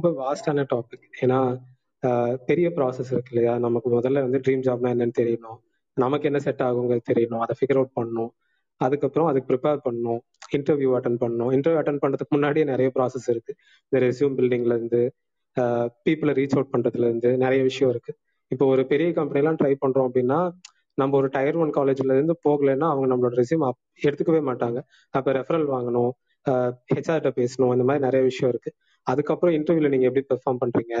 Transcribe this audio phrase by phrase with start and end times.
[0.00, 1.58] ரொம்ப வாஸ்டான டாபிக் ஏன்னா
[2.06, 3.58] ஆஹ் பெரிய ப்ராசஸ் இருக்கு இல்லையா?
[3.58, 5.58] நமக்கு முதல்ல வந்து ட்ரீம் ஜாப்னா என்னன்னு தெரியணும்.
[5.94, 7.38] நமக்கு என்ன செட் ஆகுங்கிறது தெரியணும்.
[7.38, 8.28] அதை ஃபிகர் அவுட் பண்ணணும்.
[8.76, 10.18] அதுக்கப்புறம் அதுக்கு ப்ரிப்பேர் பண்ணணும்.
[10.56, 11.50] இன்டர்வியூ அட்டன் பண்ணணும்.
[11.56, 13.54] இன்டர்வியூ அட்டன் பண்றதுக்கு முன்னாடியே நிறைய ப்ராசஸ் இருக்கு.
[13.88, 15.12] இந்த ரெசியூம் பில்டிங்ல இருந்து
[16.04, 18.16] பீப்புளை ரீச் அவுட் பண்றதுல இருந்து நிறைய விஷயம் இருக்கு.
[18.48, 20.50] இப்போ ஒரு பெரிய கம்பெனிலாம் ட்ரை பண்றோம் அப்படின்னா
[20.94, 23.70] நம்ம ஒரு டயர் ஒன் காலேஜ்ல இருந்து போகலைன்னா அவங்க நம்மளோட ரெசியூம்
[24.02, 24.78] எடுத்துக்கவே மாட்டாங்க.
[25.10, 26.10] அப்ப ரெஃபரல் வாங்கணும்.
[26.94, 27.70] ஹெச்ஆர்கிட்ட பேசணும்.
[27.70, 28.72] அந்த மாதிரி நிறைய விஷயம் இருக்கு.
[29.06, 30.94] அதுக்கப்புறம் இன்டர்வியூல நீங்க எப்படி பெர்ஃபார்ம் பண்றீங்க?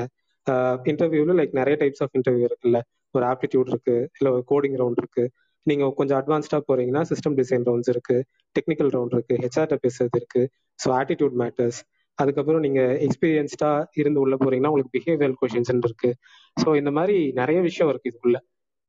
[0.90, 2.78] இன்டர்வியூல லைக் நிறைய டைப்ஸ் ஆஃப் இன்டர்வியூ இருக்குல்ல.
[3.14, 5.24] ஒரு ஆப்டிடியூட் இருக்கு இல்ல ஒரு கோடிங் ரவுண்ட் இருக்கு.
[5.66, 8.16] நீங்க கொஞ்சம் அட்வான்ஸ்டா போறீங்கன்னா சிஸ்டம் டிசைன் ரவுண்ட்ஸ் இருக்கு
[8.56, 10.42] டெக்னிக்கல் ரவுண்ட் இருக்கு ஹெச்ஆர்ட்ட பேசுறது இருக்கு.
[10.78, 11.80] ஸோ ஆட்டிடியூட் மேட்டர்ஸ்
[12.18, 16.10] அதுக்கப்புறம் நீங்க எக்ஸ்பீரியன்ஸ்டா இருந்து உள்ள போறீங்கன்னா உங்களுக்கு பிஹேவியர் கொஷின்ஸ் இருக்கு.
[16.56, 18.38] ஸோ இந்த மாதிரி நிறைய விஷயம் இருக்கு இதுக்குள்ள.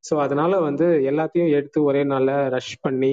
[0.04, 3.12] ஸோ அதனால வந்து எல்லாத்தையும் எடுத்து ஒரே நாள்ல ரஷ் பண்ணி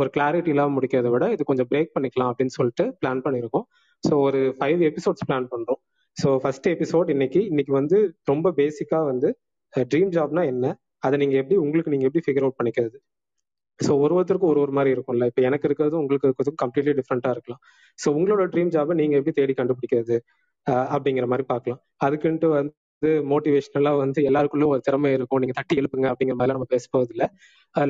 [0.00, 3.66] ஒரு கிளாரிட்டி இல்லாமல் முடிக்கிறத விட இது கொஞ்சம் பிரேக் பண்ணிக்கலாம் அப்படின்னு சொல்லிட்டு பிளான் பண்ணியிருக்கோம்
[4.04, 5.80] ஸோ ஒரு ஃபைவ் எபிசோட்ஸ் பிளான் பண்றோம்.
[6.16, 9.28] ஸோ ஃபர்ஸ்ட் எபிசோட் இன்னைக்கு இன்னைக்கு வந்து ரொம்ப பேசிக்கா வந்து
[9.92, 10.66] ட்ரீம் ஜாப்னா என்ன?
[11.06, 12.96] அதை நீங்க எப்படி உங்களுக்கு நீங்க எப்படி ஃபிகர் அவுட் பண்ணிக்கிறது?
[13.80, 15.26] ஸோ ஒரு ஒருத்தருக்கும் ஒரு ஒரு மாதிரி இருக்கும்ல.
[15.30, 17.60] இப்போ எனக்கு இருக்கிறது உங்களுக்கு இருக்கிறதும் கம்ப்ளீட்லி டிஃப்ரெண்டா இருக்கலாம்.
[17.98, 20.16] ஸோ உங்களோட ட்ரீம் ஜாபை நீங்க எப்படி தேடி கண்டுபிடிக்கிறது?
[20.94, 21.80] அப்படிங்கிற மாதிரி பார்க்கலாம்.
[22.06, 25.40] அதுக்குன்ட்டு வந்து மோட்டிவேஷனலா வந்து எல்லாருக்குள்ளும் ஒரு திறமை இருக்கும்.
[25.42, 27.28] நீங்க தட்டி எழுப்புங்க அப்படிங்கிற மாதிரிலாம் நம்ம பேச போகிறது இல்லை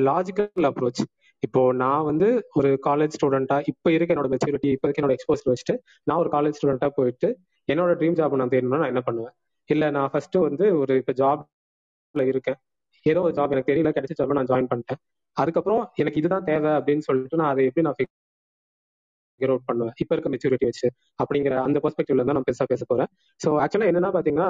[0.09, 1.01] லாஜிக்கல் அப்ரோச்
[1.43, 2.27] இப்போ நான் வந்து
[2.59, 5.75] ஒரு காலேஜ் ஸ்டூடெண்டா இப்போ இருக்க என்னோட மெச்சூரிட்டி இப்போதைக்கு என்னோட எக்ஸ்போஸ் வச்சுட்டு
[6.07, 7.29] நான் ஒரு காலேஜ் ஸ்டூடெண்டா போயிட்டு
[7.69, 9.33] என்னோட ட்ரீம் ஜாப் நான் தேடணும்னா நான் என்ன பண்ணுவேன்?
[9.69, 12.57] இல்ல நான் ஃபர்ஸ்ட் வந்து ஒரு இப்போ ஜாப்ல இருக்கேன்.
[13.05, 14.99] ஏதோ ஒரு ஜாப் எனக்கு தெரியல கிடைச்ச ஜாப் நான் ஜாயின் பண்ணிட்டேன்.
[15.37, 19.95] அதுக்கப்புறம் எனக்கு இதுதான் தேவை அப்படின்னு சொல்லிட்டு நான் அதை எப்படி நான் ஃபிகர் அவுட் பண்ணுவேன்?
[20.01, 20.87] இப்போ இருக்க மெச்சூரிட்டி வச்சு
[21.21, 23.09] அப்படிங்கிற அந்த பெர்ஸ்பெக்டிவ்ல தான் நான் பெருசா பேச போறேன்.
[23.41, 24.49] ஸோ ஆக்சுவலா என்னன்னா பாத்தீங்கன்னா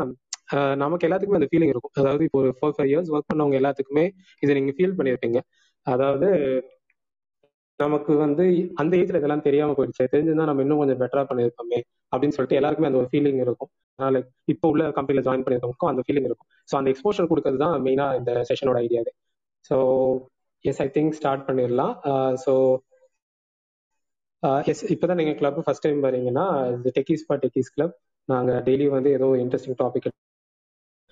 [0.83, 1.93] நமக்கு எல்லாத்துக்குமே அந்த ஃபீலிங் இருக்கும்.
[2.01, 4.05] அதாவது இப்போ ஒரு ஃபோர் ஃபைவ் இயர்ஸ் ஒர்க் பண்ணவங்க எல்லாத்துக்குமே
[4.43, 5.39] இதை நீங்க ஃபீல் பண்ணியிருப்பீங்க
[5.87, 6.29] அதாவது
[7.80, 8.45] நமக்கு வந்து
[8.81, 10.03] அந்த ஏஜ்ல இதெல்லாம் தெரியாம போயிடுச்சு.
[10.13, 11.80] தெரிஞ்சிருந்தா நம்ம இன்னும் கொஞ்சம் பெட்டரா பண்ணிருக்கோமே
[12.13, 13.71] அப்படின்னு சொல்லிட்டு எல்லாருக்குமே அந்த ஒரு ஃபீலிங் இருக்கும்.
[13.99, 14.21] அதனால
[14.53, 16.49] இப்போ உள்ள கம்பெனில ஜாயின் பண்ணிருக்கவங்களுக்கும் அந்த ஃபீலிங் இருக்கும்.
[16.70, 19.14] ஸோ அந்த எக்ஸ்போஷர் கொடுக்கறது தான் மெயினா இந்த செஷனோட ஐடியாவே
[19.70, 19.77] so
[20.65, 21.93] yes I think start பண்ணிடலாம்.
[22.11, 22.53] Uh, ஸோ
[24.71, 26.45] எஸ் uh, இப்போதான் நீங்க கிளப் ஃபர்ஸ்ட் டைம் வரீங்கன்னா
[26.76, 27.95] இது டெக்கீஸ் ஃபார் டெக்கீஸ் கிளப்
[28.30, 30.08] நாங்க டெய்லி வந்து ஏதோ இன்ட்ரெஸ்டிங் டாபிக்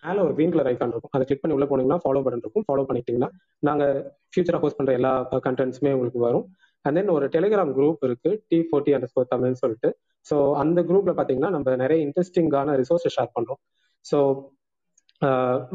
[0.04, 1.14] மேல ஒரு கிரீன் கலர் ஐக்கான் இருக்கும்.
[1.16, 2.66] அதை கிளிக் பண்ணி உள்ள போனீங்கன்னா ஃபாலோ பட்டன் இருக்கும்.
[2.68, 3.30] ஃபாலோ பண்ணிட்டீங்கன்னா
[3.68, 3.84] நாங்க
[4.32, 5.12] ஃபியூச்சரா ஹோஸ்ட் பண்ற எல்லா
[5.48, 6.46] கண்டென்ட்ஸுமே உங்களுக்கு வரும்.
[6.86, 9.90] அண்ட் தென் ஒரு டெலிகிராம் குரூப் இருக்கு டி ஃபோர்ட்டி அண்ட் ஸ்கோர் தமிழ்னு சொல்லிட்டு.
[10.26, 13.60] ஸோ அந்த குரூப்ல பாத்தீங்கன்னா நம்ம நிறைய இன்ட்ரெஸ்டிங்கான ரிசோர்ஸை ஷேர் பண்றோம்.
[14.06, 14.20] ஸோ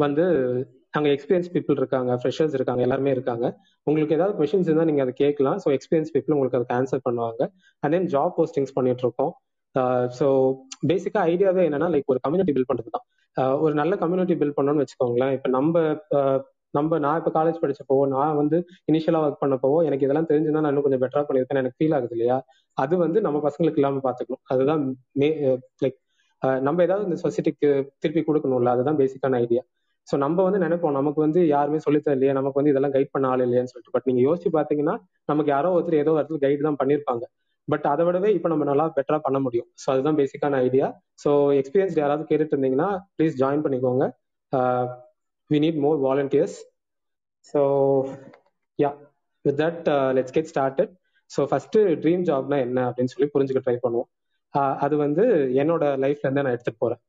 [0.05, 0.25] வந்து
[0.97, 3.47] அங்கே எக்ஸ்பீரியன்ஸ் பீப்புள் இருக்காங்க ஃப்ரெஷர்ஸ் இருக்காங்க எல்லாருமே இருக்காங்க.
[3.87, 5.59] உங்களுக்கு ஏதாவது கொஷின்ஸ் இருந்தால் நீங்கள் அதை கேட்கலாம்.
[5.65, 7.43] ஸோ எக்ஸ்பீரியன்ஸ் பீப்புள் உங்களுக்கு அதுக்கு ஆன்சர் பண்ணுவாங்க.
[7.83, 9.33] அண்ட் தென் ஜாப் போஸ்டிங்ஸ் பண்ணிட்டு இருக்கோம்
[10.19, 10.27] ஸோ
[10.89, 13.07] பேசிக்காக ஐடியாவே என்னன்னா லைக் ஒரு கம்யூனிட்டி பில்ட் பண்ணுறது தான்
[13.65, 15.33] ஒரு நல்ல கம்யூனிட்டி பில்ட் பண்ணணும்னு வச்சுக்கோங்களேன்.
[15.37, 15.75] இப்போ நம்ம
[16.75, 18.59] நம்ம நான் இப்போ காலேஜ் படிச்சப்போ நான் வந்து
[18.91, 22.37] இனிஷியலாக ஒர்க் பண்ணப்போ எனக்கு இதெல்லாம் தெரிஞ்சுதான் நான் இன்னும் கொஞ்சம் பெட்டரா பண்ணியிருக்கேன் எனக்கு ஃபீல் ஆகுது இல்லையா?
[22.78, 24.83] அது வந்து நம்ம பசங்களுக்கு இல்லாமல் பார்த்துக்கணும் அதுதான்
[25.22, 25.28] மே
[25.84, 25.99] லைக்
[26.66, 27.69] நம்ம ஏதாவது இந்த சொசைட்டிக்கு
[28.03, 28.71] திருப்பி கொடுக்கணும்ல?
[28.77, 29.62] அதுதான் பேசிக்கான ஐடியா
[30.09, 33.43] ஸோ நம்ம வந்து நினைப்போம் நமக்கு வந்து யாருமே சொல்லித்தர இல்லையா நமக்கு வந்து இதெல்லாம் கைட் பண்ண ஆள்
[33.44, 33.94] இல்லையான்னு சொல்லிட்டு.
[33.97, 34.94] பட் நீங்க யோசிச்சு பாத்தீங்கன்னா
[35.31, 37.25] நமக்கு யாரோ ஒருத்தர் ஏதோ ஒருத்தர் கைடு தான் பண்ணியிருப்பாங்க.
[37.69, 39.69] பட் அதை விடவே இப்போ நம்ம நல்லா பெட்டரா பண்ண முடியும்.
[39.83, 40.87] ஸோ அதுதான் பேசிக்கான ஐடியா
[41.25, 44.06] ஸோ எக்ஸ்பீரியன்ஸ் யாராவது கேட்டுட்டு இருந்தீங்கன்னா ப்ளீஸ் ஜாயின் பண்ணிக்கோங்க.
[45.50, 46.56] We need more volunteers
[47.53, 47.60] so
[48.78, 48.91] yeah
[49.44, 49.88] with that
[50.19, 50.92] let's get started
[51.30, 54.08] so first dream Jaffna என்ன அப்படின்னு சொல்லி புரிஞ்சுக்க ட்ரை பண்ணுவோம்.
[54.84, 55.25] அது வந்து
[55.62, 57.00] என்னோட லைஃப்ல இருந்து நான் எடுத்துட்டு போறேன்.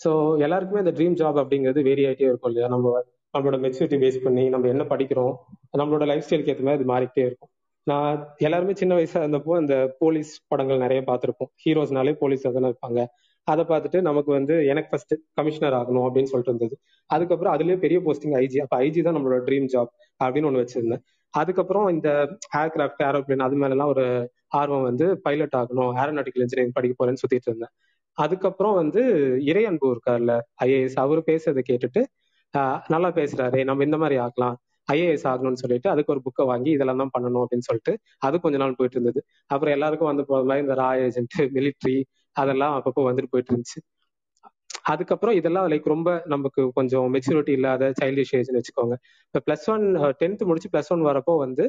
[0.00, 0.10] ஸோ
[0.44, 2.68] எல்லாருக்குமே அந்த ட்ரீம் ஜாப் அப்படிங்கிறது வேரி ஆகிட்டே இருக்கும் இல்லையா?
[2.74, 2.92] நம்ம
[3.34, 5.34] நம்மளோட மெச்சூரிட்டி பேஸ் பண்ணி நம்ம என்ன படிக்கிறோம்
[5.80, 7.50] நம்மளோட லைஃப் ஸ்டைலுக்கு ஏற்ற மாதிரி அது மாறிக்கிட்டே இருக்கும்.
[7.86, 8.14] நான்
[8.46, 11.50] எல்லாருமே சின்ன வயசா இருந்தப்போ அந்த போலீஸ் படங்கள் நிறைய பார்த்துருப்போம்.
[11.64, 13.00] ஹீரோஸ்னாலே போலீஸ் தானே இருப்பாங்க.
[13.52, 16.74] அதை பார்த்துட்டு நமக்கு வந்து எனக்கு ஃபர்ஸ்ட் கமிஷனர் ஆகணும் அப்படின்னு சொல்லிட்டு இருந்தது.
[17.10, 19.90] அதுக்கப்புறம் அதுலயே பெரிய போஸ்டிங் ஐஜி அப்ப ஐஜி தான் நம்மளோட ட்ரீம் ஜாப்
[20.20, 21.02] அப்படின்னு ஒன்று வச்சிருந்தேன்.
[21.34, 22.08] அதுக்கப்புறம் இந்த
[22.62, 24.04] ஏர்கிராஃப்ட் ஏரோப்ளேன் அது மேலலாம் ஒரு
[24.60, 27.72] ஆர்வம் வந்து பைலட் ஆகணும் ஏரோநாட்டிக்கல் இன்ஜினியரிங் படிக்க போறேன்னு சுத்திட்டு இருந்தேன்.
[28.18, 29.02] அதுக்கப்புறம் வந்து
[29.50, 30.32] இறை அன்பு இருக்கார்ல
[30.66, 32.02] ஐஏஎஸ் அவர் பேசுறதை கேட்டுட்டு
[32.94, 34.56] நல்லா பேசுறாரு நம்ம இந்த மாதிரி ஆகலாம்
[34.88, 37.92] ஐஏஎஸ் ஆகணும்னு சொல்லிட்டு அதுக்கு ஒரு புக்கை வாங்கி இதெல்லாம் தான் பண்ணணும் அப்படின்னு சொல்லிட்டு
[38.26, 39.20] அது கொஞ்ச நாள் போயிட்டு இருந்தது.
[39.52, 41.96] அப்புறம் எல்லாருக்கும் வந்து போகிற மாதிரி இந்த ரா ஏஜென்ட் மிலிட்ரி
[42.42, 43.80] அதெல்லாம் அப்பப்போ வந்துட்டு போயிட்டு இருந்துச்சு.
[44.82, 48.94] அதுக்கப்புறம் இதெல்லாம் லைக் ரொம்ப நமக்கு கொஞ்சம் மெச்சூரிட்டி இல்லாத சைல்டிஷ் ஏஜ்னு வச்சுக்கோங்க.
[49.28, 49.84] இப்போ பிளஸ் ஒன்
[50.22, 51.64] டென்த் முடிச்சு பிளஸ் ஒன் வரப்போ வந்து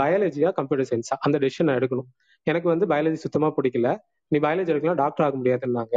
[0.00, 2.08] பயாலஜியா கம்ப்யூட்டர் சயின்ஸா அந்த டெசிஷன் நான் எடுக்கணும்.
[2.46, 3.88] எனக்கு வந்து பயாலஜி சுத்தமா பிடிக்கல.
[4.32, 5.96] நீ பயாலஜி எடுக்கலாம் டாக்டர் ஆக முடியாதுன்னாங்க.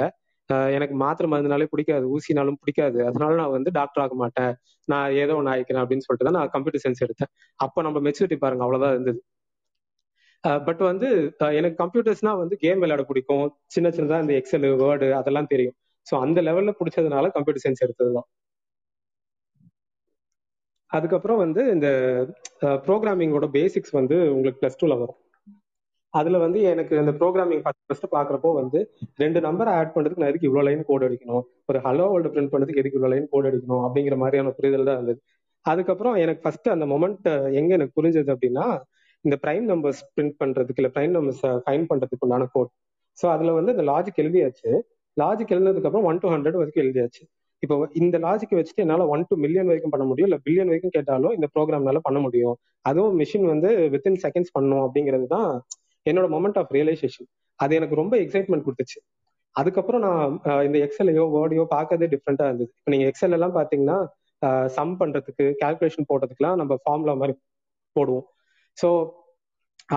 [0.50, 3.00] Uh, எனக்கு மாத்திரை மருந்துனாலே பிடிக்காது ஊசினாலும் பிடிக்காது.
[3.07, 4.53] அதனால நான் வந்து டாக்டர் ஆக மாட்டேன்.
[4.88, 7.31] நான் ஏதோ ஒன்று ஆயிக்கிறேன் அப்படின்னு சொல்லிட்டு தான் நான் கம்ப்யூட்டர் சயின்ஸ் எடுத்தேன்.
[7.60, 9.19] அப்போ நம்ம மெச்சூரிட்டி பாருங்க அவ்வளோதான் இருந்தது.
[10.67, 11.07] பட் வந்து
[11.59, 13.45] எனக்கு கம்ப்யூட்டர்ஸ்னா வந்து கேம் விளையாட பிடிக்கும்.
[13.75, 15.75] சின்ன சின்னதா இந்த எக்ஸல் வேர்டு அதெல்லாம் தெரியும்.
[16.07, 18.27] ஸோ அந்த லெவல்ல பிடிச்சதுனால கம்ப்யூட்டர் சயின்ஸ் எடுத்தது தான்
[20.91, 21.88] அதுக்கப்புறம் வந்து இந்த
[22.85, 25.19] ப்ரோக்ராமிங்கோட பேசிக்ஸ் வந்து உங்களுக்கு பிளஸ் டூல வரும்.
[26.13, 28.79] அதுல வந்து எனக்கு இந்த ப்ரோக்ராமிங் ஃபர்ஸ்ட் ஃபர்ஸ்ட் பாக்குறப்போ வந்து
[29.23, 31.43] ரெண்டு நம்பர் ஆட் பண்றதுக்கு நான் எதுக்கு இவ்வளவு லைன் கோடு அடிக்கணும்?
[31.69, 33.83] ஒரு ஹலோ வேர்ல்டு பிரிண்ட் பண்றதுக்கு எதுக்கு இவ்வளவு லைன் கோடு அடிக்கணும்?
[33.88, 35.19] அப்படிங்கிற மாதிரியான புரிதல் தான் இருந்தது.
[35.65, 37.27] அதுக்கப்புறம் எனக்கு ஃபர்ஸ்ட் அந்த மொமெண்ட்
[37.59, 38.65] எங்க எனக்கு புரிஞ்சது அப்படின்னா
[39.27, 42.71] இந்த பிரைம் நம்பர்ஸ் பிரிண்ட் பண்றதுக்கு இல்ல பிரைம் நம்பர்ஸ் ஃபைன் பண்றதுக்கு உண்டான கோட்
[43.18, 44.69] ஸோ அதுல வந்து இந்த லாஜிக் எழுதியாச்சு.
[45.18, 47.21] லாஜிக் எழுதினதுக்கு அப்புறம் ஒன் டு ஹண்ட்ரட் வரைக்கும் எழுதியாச்சு.
[47.63, 50.27] இப்போ இந்த லாஜிக் வச்சுட்டு என்னால ஒன் டு மில்லியன் வரைக்கும் பண்ண முடியும்?
[50.29, 52.56] இல்ல பில்லியன் வரைக்கும் கேட்டாலும் இந்த ப்ரோக்ராம்னால பண்ண முடியும்?
[52.89, 55.50] அதுவும் மிஷின் வந்து வித்தின் செகண்ட்ஸ் பண்ணும் அப்படிங்கிறது தான்
[56.06, 57.27] என்னோட மொமெண்ட் ஆஃப் ரியலைசேஷன்
[57.59, 59.00] அது எனக்கு ரொம்ப எக்ஸைட்மெண்ட் கொடுத்துச்சு.
[59.56, 60.24] அதுக்கப்புறம் நான்
[60.68, 62.71] இந்த எக்ஸலையோ வேர்டையோ பார்க்கறதே டிஃப்ரெண்டா இருந்தது.
[62.79, 63.97] இப்போ நீங்க எக்ஸல் எல்லாம் பாத்தீங்கன்னா
[64.77, 67.35] சம் பண்றதுக்கு கால்குலேஷன் போடுறதுக்குலாம் நம்ம ஃபார்முலா மாதிரி
[67.95, 68.25] போடுவோம்.
[68.77, 68.89] ஸோ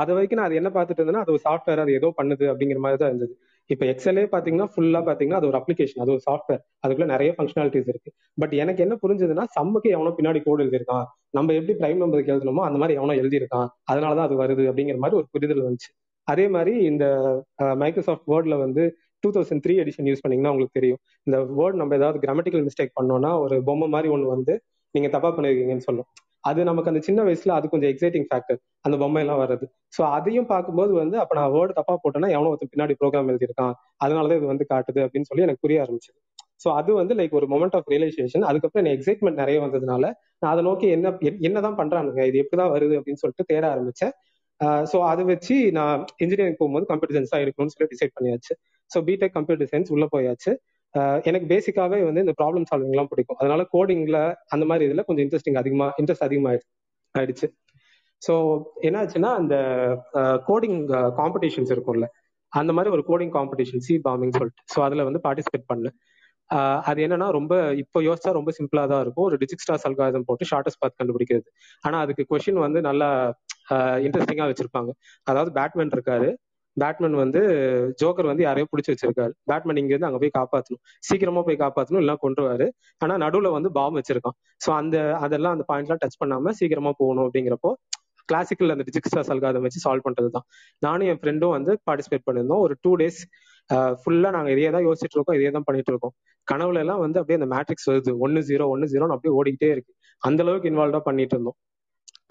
[0.00, 2.99] அது வரைக்கும் நான் அது என்ன பார்த்துட்டு இருந்தேன்னா அது ஒரு சாஃப்ட்வேர் அது ஏதோ பண்ணுது அப்படிங்கிற மாதிரி
[3.03, 3.32] தான் இருந்தது.
[3.71, 8.11] இப்போ எக்ஸலே பாத்தீங்கன்னா ஃபுல்லா பாத்தீங்கன்னா அது ஒரு அப்ளிகேஷன் அது ஒரு சாஃப்ட்வேர் அதுக்குள்ள நிறைய ஃபங்க்ஷனாலிட்டிஸ் இருக்கு.
[8.43, 11.06] பட் எனக்கு என்ன புரிஞ்சதுன்னா சம்முக்கு எவனோ பின்னாடி கோடு எழுதியிருக்கான்.
[11.38, 13.69] நம்ம எப்படி பிரைம் நம்பருக்கு எழுதணுமோ அந்த மாதிரி எவனோ எழுதியிருக்கான்.
[13.93, 15.91] அதனாலதான் அது வருது அப்படிங்கிற மாதிரி ஒரு புரிதல் வந்துச்சு.
[16.29, 17.05] அதே மாதிரி இந்த
[17.82, 18.82] மைக்ரோசாஃப்ட் வேர்ட்ல வந்து
[19.25, 21.00] two thousand three edition use பண்ணீங்கன்னா உங்களுக்கு தெரியும்.
[21.27, 24.55] இந்த வேர்ட் நம்ம ஏதாவது கிராமட்டிக்கல் மிஸ்டேக் பண்ணோம்னா ஒரு பொம்மை மாதிரி ஒன்று வந்து
[24.94, 26.09] நீங்க தப்பா பண்ணிருக்கீங்கன்னு சொல்லும்.
[26.45, 29.65] அது நமக்கு அந்த சின்ன வயசுல அது கொஞ்சம் எக்ஸைட்டிங் ஃபேக்டர் அந்த பொம்மை எல்லாம் வர்றது.
[29.97, 33.75] ஸோ அதையும் பார்க்கும்போது வந்து அப்ப நான் வேர்டு தப்பா போட்டேன்னா எவனோ ஒருத்தன் பின்னாடி ப்ரோக்ராம் எழுதியிருக்கான்.
[34.05, 36.13] அதனாலதான் இது வந்து காட்டுது அப்படின்னு சொல்லி எனக்கு புரிய ஆரம்பிச்சு
[36.65, 40.05] ஸோ அது வந்து லைக் ஒரு மொமெண்ட் ஆஃப் ரியலைசேஷன் அதுக்கப்புறம் எனக்கு எக்ஸைட்மெண்ட் நிறைய வந்ததுனால
[40.43, 41.13] நான் அதை நோக்கி என்ன
[41.49, 44.13] என்னதான் பண்றானுங்க இது எப்படிதான் வருது அப்படின்னு சொல்லிட்டு தேட ஆரம்பிச்சேன்.
[44.91, 48.55] ஸோ அதை வச்சு நான் இன்ஜினியரிங் போகும்போது கம்ப்யூட்டர் சயின்ஸ் தான் இருக்கணும்னு சொல்லி டிசைட் பண்ணியாச்சு.
[48.91, 50.53] ஸோ பிடெக் கம்ப்யூட்டர் சயின்ஸ் உள்ள போயாச்சு.
[51.29, 53.39] எனக்கு பேசிக்காவே வந்து இந்த ப்ராப்ளம் சால்விங் எல்லாம் பிடிக்கும்.
[53.41, 54.19] அதனால கோடிங்ல
[54.55, 56.71] அந்த மாதிரி இதுல கொஞ்சம் இன்ட்ரெஸ்டிங் அதிகமா இன்ட்ரெஸ்ட் அதிகமாயிடுச்சு
[57.15, 57.47] ஆயிடுச்சு.
[58.23, 58.35] ஸோ
[58.89, 59.55] என்னாச்சுன்னா அந்த
[60.49, 60.79] கோடிங்
[61.21, 62.09] காம்படிஷன்ஸ் இருக்கும்ல
[62.53, 64.63] அந்த மாதிரி ஒரு கோடிங் காம்படிஷன் சி பாமிங் சொல்லிட்டு.
[64.73, 65.97] ஸோ அதுல வந்து பார்ட்டிசிபேட் பண்ணேன்
[66.89, 69.27] அது என்னன்னா ரொம்ப இப்போ யோசிச்சா ரொம்ப சிம்பிளா தான் இருக்கும்.
[69.29, 71.49] ஒரு டிஜிட் ஸ்டார் அல்காரிதம் போட்டு ஷார்டஸ்ட் பாத் கண்டுபிடிக்கிறது.
[71.85, 73.09] ஆனா அதுக்கு கொஷின் வந்து நல்லா
[74.07, 74.91] இன்ட்ரெஸ்டிங்கா வச்சிருப்பாங்க.
[75.27, 76.29] அதாவது பேட்மேன் இருக்காரு.
[76.76, 77.40] பேட்மேன் வந்து
[78.00, 79.32] ஜோக்கர் வந்து யாரையோ பிடிச்சி வச்சிருக்காரு.
[79.50, 80.82] பேட்மேன் இங்க இருந்து அங்க போய் காப்பாத்தணும்.
[81.08, 82.67] சீக்கிரமா போய் காப்பாத்தணும் எல்லாம் கொண்டுருவாரு
[83.00, 84.37] ஆனா நடுவுல வந்து பாம் வச்சிருக்கான்.
[84.64, 84.96] சோ அந்த
[85.26, 87.72] அதெல்லாம் அந்த பாயிண்ட்லாம் டச் பண்ணாம சீக்கிரமா போகணும் அப்படிங்கிறப்போ
[88.28, 90.44] கிளாசிக்கல் அந்த ஜிக்ஸா சல்காதம் வச்சு சால்வ் பண்றது தான்
[90.82, 92.62] நானும் என் ஃப்ரெண்டும் வந்து பார்ட்டிசிபேட் பண்ணியிருந்தோம்.
[92.67, 93.20] ஒரு டூ டேஸ்
[94.02, 96.12] ஃபுல்லா நாங்க இதே தான் யோசிச்சுட்டு இருக்கோம் இதே தான் பண்ணிட்டு இருக்கோம்.
[96.49, 98.12] கனவுல எல்லாம் வந்து அப்படியே அந்த மேட்ரிக்ஸ் வருது.
[98.25, 99.93] ஒன்னு ஜீரோ ஒன்னு ஜீரோன்னு அப்படியே ஓடிக்கிட்டே இருக்கு.
[100.22, 101.56] அந்த அளவுக்கு இன்வால்வ்டா பண்ணிட்டு இருந்தோம்.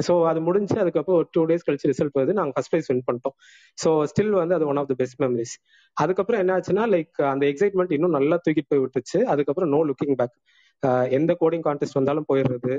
[0.07, 2.35] ஸோ அது முடிஞ்சு அதுக்கப்புறம் ஒரு டூ டேஸ் கழிச்சு ரிசல்ட் வருது.
[2.39, 3.35] நாங்கள் ஃபர்ஸ்ட் ப்ரைஸ் வின் பண்ணிட்டோம்.
[3.83, 5.55] ஸோ ஸ்டில் வந்து அது one of the best memories
[5.97, 9.19] அதுக்கப்புறம் என்ன ஆச்சுன்னா லைக் அந்த எக்ஸைட்மெண்ட் இன்னும் நல்லா தூக்கிட்டு போய் விட்டுச்சு.
[9.33, 10.35] அதுக்கப்புறம் நோ லுக்கிங் பேக்
[11.19, 12.75] எந்த கோடிங் கான்டெஸ்ட் வந்தாலும் போயிடுறது.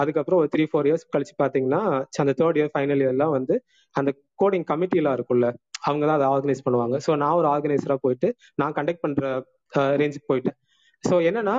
[0.00, 1.82] அதுக்கப்புறம் ஒரு த்ரீ ஃபோர் இயர்ஸ் கழிச்சு பார்த்தீங்கன்னா
[2.22, 3.54] அந்த தேர்ட் இயர் ஃபைனல் இயர்லாம் வந்து
[3.94, 4.10] அந்த
[4.42, 5.46] கோடிங் கமிட்டிலாம் இருக்குல்ல
[5.86, 6.96] அவங்க தான் அதை ஆர்கனைஸ் பண்ணுவாங்க.
[7.06, 8.28] ஸோ நான் ஒரு ஆர்கனைசராக போயிட்டு
[8.60, 9.22] நான் கண்டக்ட் பண்ற
[10.00, 10.56] ரேஞ்சுக்கு போயிட்டேன்.
[11.04, 11.56] ஸோ என்னன்னா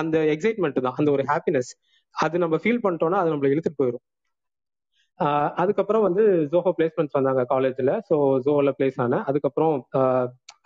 [0.00, 1.70] அந்த எக்ஸைட்மெண்ட் தான் அந்த ஒரு ஹாப்பினஸ்
[2.16, 4.04] அது நம்ம ஃபீல் பண்ணிட்டோம்னா அது நம்மள இழுத்துட்டு போயிடும்
[5.62, 6.22] அதுக்கப்புறம் வந்து
[6.52, 8.14] ஜோஹோ பிளேஸ்மெண்ட்ஸ் வந்தாங்க காலேஜ்ல ஸோ
[8.46, 9.24] ஜோஹோல பிளேஸ் ஆனேன்.
[9.30, 9.74] அதுக்கப்புறம்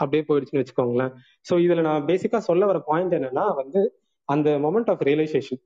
[0.03, 1.13] அப்படியே போயிடுச்சுன்னு வச்சுக்கோங்களேன்.
[1.47, 3.81] ஸோ இதுல நான் பேசிக்கா சொல்ல வர பாயிண்ட் என்னன்னா வந்து
[4.29, 5.61] அந்த மொமெண்ட் ஆஃப் ரியலைசேஷன்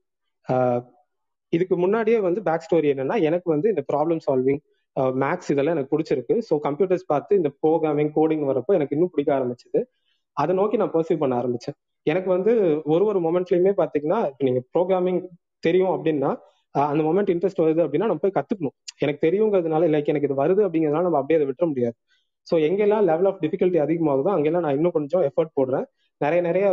[1.53, 4.61] இதுக்கு முன்னாடியே வந்து பேக் ஸ்டோரி என்னன்னா எனக்கு வந்து இந்த ப்ராப்ளம் சால்விங்
[5.23, 6.35] மேக்ஸ் இதெல்லாம் எனக்கு பிடிச்சிருக்கு.
[6.47, 9.79] ஸோ கம்ப்யூட்டர்ஸ் பார்த்து இந்த ப்ரோக்ராமிங் கோடிங் வரப்போ எனக்கு இன்னும் பிடிக்க ஆரம்பிச்சது.
[10.37, 11.77] அதை நோக்கி நான் பர்சீவ் பண்ண ஆரம்பிச்சேன்.
[12.05, 12.51] எனக்கு வந்து
[12.93, 15.21] ஒரு ஒரு மொமெண்ட்லயுமே பாத்தீங்கன்னா நீங்க ப்ரோக்ராமிங்
[15.67, 16.31] தெரியும் அப்படின்னா
[16.91, 18.75] அந்த மொமெண்ட் இன்ட்ரெஸ்ட் வருது அப்படின்னா நம்ம போய் கத்துக்கணும்.
[19.03, 21.95] எனக்கு தெரியுங்கிறதுனால லைக் எனக்கு இது வருது அப்படிங்கிறதுனால நம்ம அப்படியே அதை விட்டுற முடியாது.
[22.47, 25.85] ஸோ எங்கெல்லாம் லெவல் ஆஃப் டிஃபிகல்ட்டி அதிகமாகுதோ அங்கெல்லாம் நான் இன்னும் கொஞ்சம் எஃபர்ட் போடுறேன்.
[26.21, 26.65] நிறைய நிறைய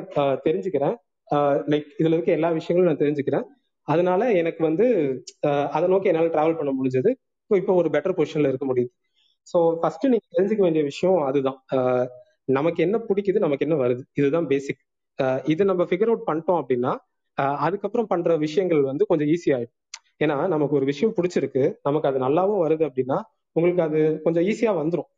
[0.47, 0.95] தெரிஞ்சுக்கிறேன்.
[1.73, 3.45] லைக் இதுல இருக்க எல்லா விஷயங்களும் நான் தெரிஞ்சுக்கிறேன்.
[3.89, 4.87] அதனால எனக்கு வந்து
[5.77, 7.11] அதை நோக்கி என்னால் டிராவல் பண்ண முடிஞ்சது.
[7.45, 8.91] இப்போ இப்போ ஒரு பெட்டர் பொசிஷன்ல இருக்க முடியுது.
[9.53, 11.59] ஸோ ஃபர்ஸ்ட் நீங்க தெரிஞ்சுக்க வேண்டிய விஷயம் அதுதான்.
[12.59, 14.03] நமக்கு என்ன பிடிக்குது நமக்கு என்ன வருது.
[14.21, 14.83] இதுதான் பேசிக்
[15.53, 16.93] இது நம்ம ஃபிகர் அவுட் பண்ணிட்டோம் அப்படின்னா
[17.67, 19.77] அதுக்கப்புறம் பண்ற விஷயங்கள் வந்து கொஞ்சம் ஈஸி ஆயிடும்.
[20.25, 21.63] ஏன்னா நமக்கு ஒரு விஷயம் பிடிச்சிருக்கு.
[21.83, 23.19] நமக்கு அது நல்லாவும் வருது அப்படின்னா
[23.57, 25.11] உங்களுக்கு அது கொஞ்சம் ஈஸியா வந்துடும்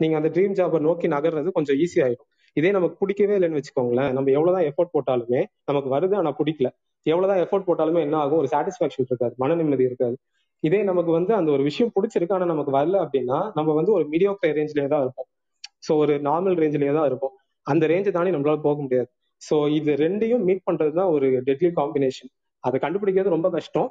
[0.00, 2.28] நீங்க அந்த ட்ரீம் ஜாபை நோக்கி நகர்றது கொஞ்சம் ஈஸி ஆயிடும்.
[2.56, 4.10] இதே நமக்கு பிடிக்கவே இல்லைன்னு வச்சுக்கோங்களேன்.
[4.16, 6.68] நம்ம எவ்வளவுதான் எஃபோர்ட் போட்டாலுமே நமக்கு வருது ஆனா பிடிக்கல.
[7.06, 8.40] எவ்வளவுதான் எஃபோர்ட் போட்டாலுமே என்ன ஆகும்?
[8.42, 9.34] ஒரு சாட்டிஸ்பாக்சன் இருக்காது.
[9.38, 10.16] மன நிம்மதி இருக்காது.
[10.62, 14.50] இதே நமக்கு வந்து அந்த ஒரு விஷயம் பிடிச்சிருக்கு ஆனா நமக்கு வரல அப்படின்னா நம்ம வந்து ஒரு மீடியோக்ரே
[14.58, 15.28] ரேஞ்ச்லயே தான் இருப்போம்.
[15.86, 17.34] ஸோ ஒரு நார்மல் ரேஞ்ச்லயே தான் இருப்போம்.
[17.66, 19.10] அந்த ரேஞ்சு தாண்டி நம்மளால போக முடியாது.
[19.48, 22.30] ஸோ இது ரெண்டையும் மீட் பண்றது தான் ஒரு டெட்லி காம்பினேஷன்
[22.64, 23.88] அதை கண்டுபிடிக்கிறது ரொம்ப கஷ்டம்.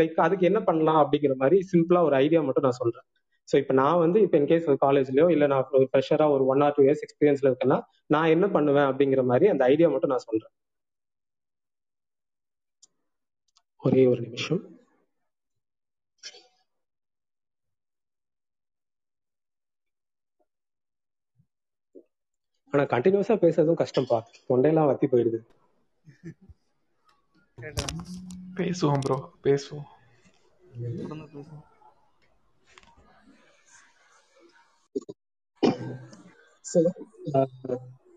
[0.00, 3.06] லைக் அதுக்கு என்ன பண்ணலாம் அப்படிங்கிற மாதிரி சிம்பிளா ஒரு ஐடியா மட்டும் நான் சொல்றேன்.
[3.48, 6.74] ஸோ இப்போ நான் வந்து இப்போ இன்கேஸ் ஒரு காலேஜ்லயோ இல்லை நான் ஒரு ஃப்ரெஷராக ஒரு ஒன் ஆர்
[6.78, 7.78] டூ இயர்ஸ் எக்ஸ்பீரியன்ஸ்ல இருக்கேன்னா
[8.14, 10.52] நான் என்ன பண்ணுவேன் அப்படிங்கிற மாதிரி அந்த ஐடியா மட்டும் நான் சொல்றேன்.
[13.80, 14.60] ஒரே ஒரு நிமிஷம்.
[22.72, 24.18] ஆனா கண்டினியூஸா பேசுறதும் கஷ்டம்ப்பா.
[24.48, 25.40] தொண்டையெல்லாம் வத்தி போயிடுது.
[28.58, 29.86] பேசுவோம் ப்ரோ பேசுவோம்.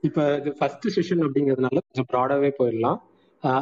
[0.03, 2.99] இப்ப இது ஃபர்ஸ்ட் செஷன் அப்படிங்கிறதுனால கொஞ்சம் ப்ராடாவே போயிடலாம்.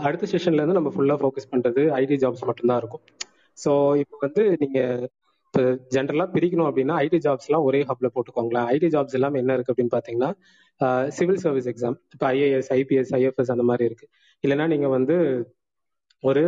[0.01, 3.03] அடுத்த செஷன்ல இருந்து நம்ம ஃபுல்லா ஃபோக்கஸ் பண்றது ஐடி ஜாப்ஸ் மட்டும்தான் இருக்கும்.
[3.57, 4.79] ஸோ இப்போ வந்து நீங்க
[5.59, 8.67] இப்போ ஜென்ரலா பிரிக்கணும் அப்படின்னா ஐடி ஜாப்ஸ்லாம் ஒரே ஹப்ல போட்டுக்கோங்களேன்.
[8.75, 10.29] ஐடி ஜாப்ஸ் எல்லாம் என்ன இருக்கு அப்படின்னு பாத்தீங்கன்னா
[11.17, 14.05] சிவில் சர்வீஸ் எக்ஸாம் இப்போ ஐஏஎஸ் ஐபிஎஸ் ஐஎஃப்எஸ் அந்த மாதிரி இருக்கு.
[14.43, 15.15] இல்லைன்னா நீங்க வந்து
[16.23, 16.43] ஒரு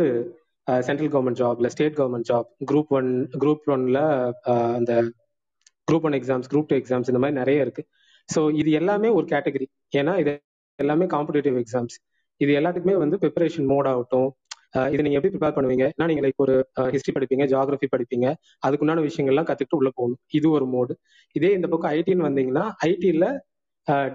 [0.88, 3.10] சென்ட்ரல் கவர்மெண்ட் ஜாப் இல்லை state government job group one
[3.42, 4.00] group ஒன்ல
[4.78, 4.92] அந்த
[5.88, 7.82] group one exams group two exams இந்த மாதிரி நிறைய இருக்கு.
[8.28, 9.66] ஸோ இது எல்லாமே ஒரு கேட்டகரி
[10.00, 10.32] ஏன்னா இது
[10.78, 11.96] எல்லாமே காம்படிட்டிவ் எக்ஸாம்ஸ்
[12.40, 14.28] இது எல்லாத்துக்குமே வந்து ப்ரிப்பரேஷன் மோட் ஆகட்டும்
[14.92, 15.86] இது நீங்க எப்படி ப்ரிப்பேர் பண்ணுவீங்க?
[15.94, 16.54] ஏன்னா நீங்க லைக் ஒரு
[16.94, 18.26] ஹிஸ்டரி படிப்பீங்க ஜியாகிரபி படிப்பீங்க
[18.66, 20.20] அதுக்குண்டான விஷயங்கள்லாம் கத்துக்கிட்டு உள்ள போகணும்.
[20.38, 20.94] இது ஒரு மோடு
[21.38, 23.26] இதே இந்த பக்கம் ஐடின்னு வந்தீங்கன்னா ஐடில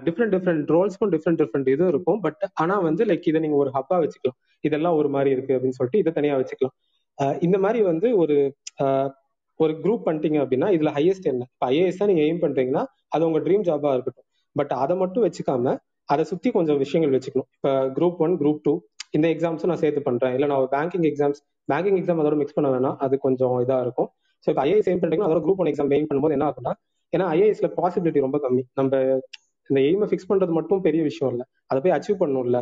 [0.06, 2.20] டிஃப்ரெண்ட் டிஃப்ரெண்ட் ரோல்ஸ்க்கும் டிஃப்ரெண்ட் டிஃப்ரெண்ட் இது இருக்கும்.
[2.26, 4.38] பட் ஆனா வந்து லைக் இதை நீங்க ஒரு ஹப்பா வச்சுக்கலாம்.
[4.64, 6.76] இதெல்லாம் ஒரு மாதிரி இருக்கு அப்படின்னு சொல்லிட்டு இதை தனியா வச்சுக்கலாம்.
[7.46, 8.36] இந்த மாதிரி வந்து ஒரு
[9.60, 11.44] ஒரு குரூப் பண்ணிட்டீங்க அப்படின்னா இதுல ஹையஸ்ட் என்ன?
[11.54, 12.82] இப்போ ஐஏஎஸ் தான் நீங்க எய்ம் பண்றீங்கன்னா
[13.14, 14.26] அது உங்க ட்ரீம் ஜாபா இருக்கட்டும்.
[14.56, 15.74] பட் அதை மட்டும் வச்சுக்காம
[16.12, 17.48] அதை சுத்தி கொஞ்சம் விஷயங்கள் வச்சுக்கணும்.
[17.56, 18.72] இப்போ குரூப் ஒன் குரூப் டூ
[19.14, 20.34] இந்த எக்ஸாம்ஸும் நான் சேர்த்து பண்றேன்.
[20.36, 21.40] இல்லை நான் பேங்கிங் எக்ஸாம்ஸ்
[21.72, 22.96] பேங்கிங் எக்ஸாம் அதோட மிக்ஸ் பண்ண வேணாம்.
[23.04, 24.08] அது கொஞ்சம் இதா இருக்கும்.
[24.44, 26.72] ஸோ இப்போ ஐஏஎஸ் எய்ம் பண்றீங்கன்னா அதோட குரூப் ஒன் எக்ஸாம் எய்ம் பண்ணும்போது என்ன ஆகும்னா
[27.12, 28.62] ஏன்னா ஐஏஎஸ்ல பாசிபிலிட்டி ரொம்ப கம்மி.
[28.78, 28.92] நம்ம
[29.70, 31.44] இந்த எய்மை ஃபிக்ஸ் பண்றது மட்டும் பெரிய விஷயம் இல்லை.
[31.70, 32.58] அதை போய் அச்சீவ் பண்ணணும்ல.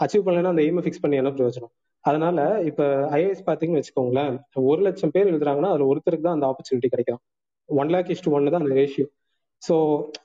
[0.00, 1.72] அச்சீவ் பண்ணலைன்னா அந்த எய்மை ஃபிக்ஸ் பண்ணி என்ன பிரயோஜனம்?
[2.04, 2.38] அதனால
[2.70, 2.82] இப்ப
[3.16, 4.34] ஐஏஎஸ் பாத்தீங்கன்னு வச்சுக்கோங்களேன்
[4.70, 7.20] ஒரு லட்சம் பேர் எழுதுறாங்கன்னா அதுல ஒருத்தருக்கு தான் அந்த ஆப்பர்ச்சுனிட்டி கிடைக்கும்.
[7.68, 9.06] ஒன் லேக் இஸ்ட் ஒன்னு தான் அந்த ரேஷியோ
[9.62, 9.74] ஸோ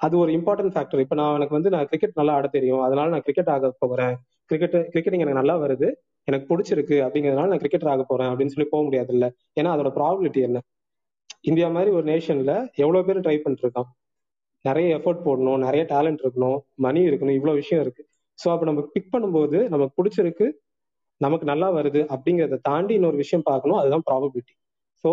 [0.06, 2.82] அது ஒரு இம்பார்ட்டன்ட் ஃபேக்டர் இப்போ நான் எனக்கு வந்து நான் கிரிக்கெட் நல்லா ஆட தெரியும்.
[2.88, 4.16] அதனால நான் கிரிக்கெட் ஆக போகிறேன்
[4.50, 5.88] கிரிக்கெட் கிரிக்கெட்டிங் எனக்கு நல்லா வருது.
[6.28, 6.98] எனக்கு பிடிச்சிருக்கு.
[7.06, 8.30] அப்படிங்கிறதுனால நான் கிரிக்கெட் ஆக போறேன்.
[8.32, 9.26] அப்படின்னு சொல்லி போக முடியாது இல்ல
[9.60, 10.60] ஏன்னா அதோட ப்ராபிலிட்டி என்ன?
[11.42, 13.90] இந்தியா மாதிரி ஒரு நேஷன்ல எவ்வளவு பேர் ட்ரை பண்ணிட்டு இருக்கான்
[14.66, 15.58] நிறைய எஃபர்ட் போடணும்.
[15.58, 16.60] நிறைய டேலண்ட் இருக்கணும்.
[16.76, 17.38] மணி இருக்கணும்.
[17.40, 18.04] இவ்வளவு விஷயம் இருக்கு.
[18.40, 20.48] ஸோ அப்போ நம்ம பிக் பண்ணும்போது நமக்கு பிடிச்சிருக்கு.
[21.22, 22.02] நமக்கு நல்லா வருது.
[22.16, 23.78] அப்படிங்கிறத தாண்டி இன்னொரு விஷயம் பார்க்கணும்.
[23.78, 24.54] அதுதான் ப்ராபபிலிட்டி
[25.04, 25.12] ஸோ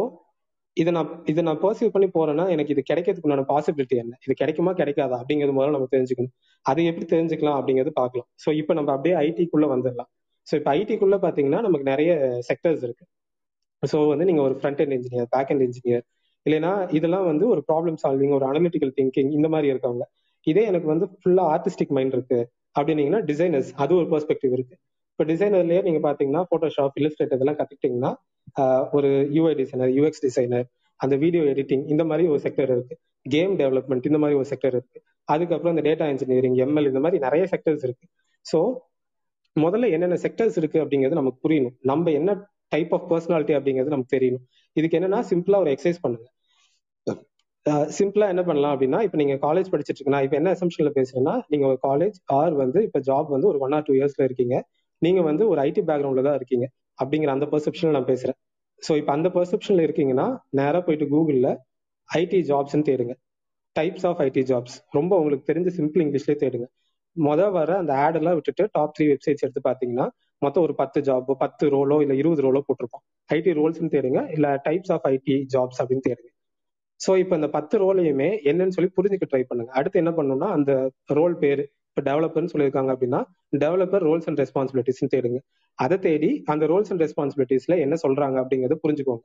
[0.81, 4.13] இதை நான் இதை நான் பர்சீவ் பண்ணி போறேன்னா எனக்கு இது கிடைக்கிறதுக்குண்டான பாசிபிலிட்டி என்ன?
[4.25, 5.17] இது கிடைக்குமா கிடைக்காதா?
[5.23, 6.35] அப்படிங்கிறது முதல்ல நம்ம தெரிஞ்சுக்கணும்.
[6.67, 8.29] அதை எப்படி தெரிஞ்சுக்கலாம் அப்படிங்கிறது பார்க்கலாம்.
[8.45, 10.11] ஸோ இப்போ நம்ம அப்படியே ஐடிக்குள்ள வந்துடலாம்.
[10.47, 12.11] ஸோ இப்போ ஐடிக்குள்ள பார்த்தீங்கன்னா நமக்கு நிறைய
[12.49, 13.05] செக்டர்ஸ் இருக்கு.
[13.83, 16.05] ஸோ வந்து நீங்க ஒரு front end engineer back end engineer
[16.47, 20.05] இல்லைன்னா இதெல்லாம் வந்து ஒரு ப்ராப்ளம் சால்விங் ஒரு அனலிட்டிக்கல் திங்கிங் இந்த மாதிரி இருக்கவங்க.
[20.47, 22.39] இதே எனக்கு வந்து ஃபுல்லா ஆர்டிஸ்டிக் மைண்ட் இருக்கு.
[22.79, 24.75] அப்படின்னீங்கன்னா டிசைனர்ஸ் அது ஒரு பெர்ஸ்பெக்டிவ் இருக்கு.
[25.13, 28.11] இப்போ டிசைனர்லயே நீங்க பாத்தீங்கன்னா போட்டோஷாப் இல்லஸ்ட்ரேட் இதெல்லாம் கத்துக்கிட்டீங்கன்னா
[28.97, 30.67] ஒரு யூஐ டிசைனர் யூஎக்ஸ் டிசைனர்
[31.01, 32.95] அந்த வீடியோ எடிட்டிங் இந்த மாதிரி ஒரு செக்டர் இருக்கு.
[33.27, 34.99] கேம் டெவலப்மெண்ட் இந்த மாதிரி ஒரு செக்டர் இருக்கு.
[35.29, 38.07] அதுக்கப்புறம் இந்த டேட்டா இன்ஜினியரிங் எம்எல் இந்த மாதிரி நிறைய செக்டர்ஸ் இருக்கு.
[38.47, 38.59] ஸோ
[39.57, 41.77] முதல்ல என்னென்ன செக்டர்ஸ் இருக்கு அப்படிங்கிறது நமக்கு புரியணும்.
[41.91, 42.31] நம்ம என்ன
[42.75, 44.45] டைப் ஆஃப் பர்சனாலிட்டி அப்படிங்கிறது நமக்கு தெரியணும்.
[44.77, 46.27] இதுக்கு என்னன்னா சிம்பிளா ஒரு எக்ஸசைஸ் பண்ணுங்க.
[47.97, 51.79] சிம்பிளா என்ன பண்ணலாம் அப்படின்னா இப்போ நீங்க காலேஜ் படிச்சிட்டு இருக்கீங்கன்னா இப்போ என்ன அசம்ஷன்ல பேசுறேன்னா நீங்க ஒரு
[51.89, 54.57] காலேஜ் ஆர் வந்து இப்போ ஜாப் வந்து ஒரு ஒன் ஆர் டூ இயர்ஸ்ல இருக்கீங்க.
[55.03, 56.67] நீங்க வந்து ஒரு ஐடி பேக்ரவுண்ட்ல தான் இருக்கீங்க.
[56.99, 58.39] அப்படிங்கிற அந்த பெர்செப்ஷன்ல நான் பேசுறேன்.
[58.83, 60.27] ஸோ இப்போ அந்த பெர்செப்ஷன்ல இருக்கீங்கன்னா
[60.59, 61.51] நேராக போயிட்டு கூகுளில்
[62.09, 63.15] ஐடி ஜாப்ஸ்ன்னு தேடுங்க.
[63.77, 66.67] டைப்ஸ் ஆஃப் ஐடி ஜாப்ஸ் ரொம்ப உங்களுக்கு தெரிஞ்ச சிம்பிள் இங்கிலீஷ்லேயே தேடுங்க.
[67.17, 70.07] மொதல் வர அந்த ஆடெல்லாம் விட்டுட்டு டாப் த்ரீ வெப்சைட்ஸ் எடுத்து பார்த்தீங்கன்னா
[70.43, 74.93] மொத்தம் ஒரு பத்து ஜாப் பத்து ரோலோ இல்லை இருபது ரோலோ போட்டிருப்போம் ஐடி ரோல்ஸ்னு தேடுங்க இல்லை டைப்ஸ்
[74.97, 76.31] ஆஃப் ஐடி ஜாப்ஸ் அப்படின்னு தேடுங்க.
[77.01, 79.71] ஸோ இப்போ இந்த பத்து ரோலையுமே என்னன்னு சொல்லி புரிஞ்சுக்க ட்ரை பண்ணுங்க.
[79.79, 80.73] அடுத்து என்ன பண்ணணும்னா அந்த
[81.19, 81.63] ரோல் பேர்
[81.99, 83.21] இப்போ டெவலப்பர்னு சொல்லியிருக்காங்க அப்படின்னா
[83.63, 85.39] டெவலப்பர் ரோல்ஸ் அண்ட் ரெஸ்பான்சிபிலிட்டிஸ்னு தேடுங்க.
[85.79, 89.23] அதை தேடி அந்த ரோல்ஸ் அண்ட் ரெஸ்பான்சிபிலிட்டிஸ்ல என்ன சொல்றாங்க அப்படிங்கறத புரிஞ்சுக்கோங்க.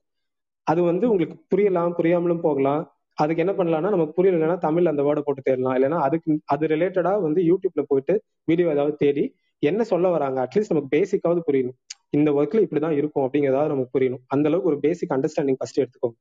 [0.67, 2.81] அது வந்து உங்களுக்கு புரியலாம் புரியாமலும் போகலாம்.
[3.17, 5.75] அதுக்கு என்ன பண்ணலாம்னா நமக்கு புரியலன்னா தமிழ் அந்த வேர்டை போட்டு தேடலாம்.
[5.77, 8.15] இல்லைன்னா அதுக்கு அது ரிலேட்டடா வந்து யூடியூப்ல போயிட்டு
[8.51, 9.25] வீடியோ ஏதாவது தேடி
[9.63, 10.39] என்ன சொல்ல வராங்க?
[10.45, 11.77] அட்லீஸ்ட் நமக்கு பேசிக்காவது புரியணும்.
[12.09, 14.23] இந்த ஒர்க்ல இப்படிதான் இருக்கும் அப்படிங்கிறதாவது நமக்கு புரியணும்.
[14.27, 16.17] அந்த அளவுக்கு ஒரு பேசிக் அண்டர்ஸ்டாண்டிங் ஃபர்ஸ்ட் எடுத்துக்கோங்க.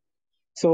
[0.57, 0.71] ஸோ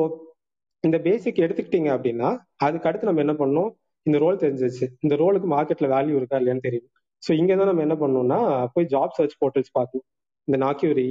[0.84, 2.30] இந்த பேசிக் எடுத்துக்கிட்டீங்க அப்படின்னா
[2.66, 3.70] அதுக்கு அடுத்து நம்ம என்ன பண்ணணும்?
[4.08, 6.88] இந்த ரோல் தெரிஞ்சிச்சு இந்த ரோலுக்கு மார்க்கெட்ல வேல்யூ இருக்கா இல்லையான்னு தெரியும்.
[7.22, 8.40] ஸோ இங்கே தான் நம்ம என்ன பண்ணணும்னா
[8.74, 10.06] போய் ஜாப் சர்ச் போர்ட்டல்ஸ் பார்க்கணும்.
[10.48, 11.08] இந்த Naukri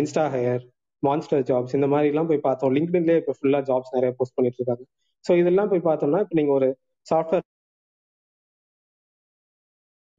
[0.00, 0.62] Instahyre
[1.02, 2.72] Monster jobs இந்த மாதிரி எல்லாம் போய் பார்த்தோம்.
[2.76, 4.84] லிங்க்டின்லேயே இப்போ ஃபுல்லாக ஜாப்ஸ் நிறைய போஸ்ட் பண்ணிட்டு இருக்காங்க.
[5.24, 6.68] ஸோ இதெல்லாம் போய் பார்த்தோம்னா இப்போ நீங்க ஒரு
[7.06, 7.44] சாஃப்ட்வேர்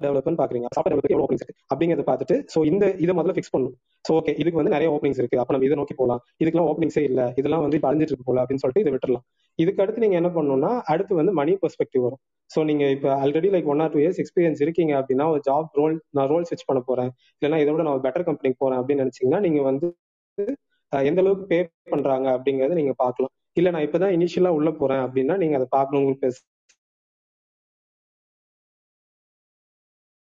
[0.01, 0.67] டெவலப்மெண்ட் பாக்குறீங்க.
[0.75, 1.61] சாஃப்ட்வேர் டெவலப்மெண்ட் எவ்வளோ ஓப்பனிங்ஸ் இருக்கு?
[1.71, 3.75] அப்படிங்கிறத பார்த்துட்டு ஸோ இந்த இதை முதல்ல ஃபிக்ஸ் பண்ணணும்.
[4.05, 5.39] ஸோ ஓகே இதுக்கு வந்து நிறைய ஓப்பனிங்ஸ் இருக்கு.
[5.41, 7.25] அப்போ நம்ம இதை நோக்கி போகலாம் இதுக்கெல்லாம் ஓப்பனிங்ஸே இல்லை.
[7.41, 9.25] இதெல்லாம் வந்து இப்போ அழிஞ்சிட்டு இருக்கு போல அப்படின்னு சொல்லிட்டு இதை விட்டுரலாம்
[9.59, 12.21] இதுக்கு அடுத்து நீங்க என்ன பண்ணணும்னா அடுத்து வந்து மணி பெர்ஸ்பெக்டிவ் வரும்.
[12.49, 15.95] ஸோ நீங்க இப்போ already like one or two years experience இருக்கீங்க அப்படின்னா ஒரு ஜாப் ரோல்
[16.17, 17.11] நான் ரோல் ஸ்விட்ச் பண்ண போறேன்.
[17.37, 19.87] இல்லைன்னா இதை விட நான் பெட்டர் கம்பெனிக்கு போறேன் அப்படின்னு நினைச்சீங்கன்னா நீங்க வந்து
[20.91, 21.57] எந்த அளவுக்கு பே
[21.93, 26.29] பண்றாங்க அப்படிங்கறத நீங்க பாக்கலாம் இல்ல நான் இப்பதான் இனிஷியலா உள்ள போறேன் அப்படின்னா நீங்க அதை பாக்கணும் உங்களுக்கு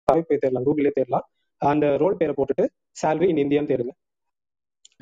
[0.10, 1.26] போய் தேடலாம் கூகுளே தேடலாம்.
[1.62, 2.66] அந்த ரோல் பேரை போட்டுட்டு
[3.02, 3.94] சேலரி இன் இந்தியான்னு தேடுங்க.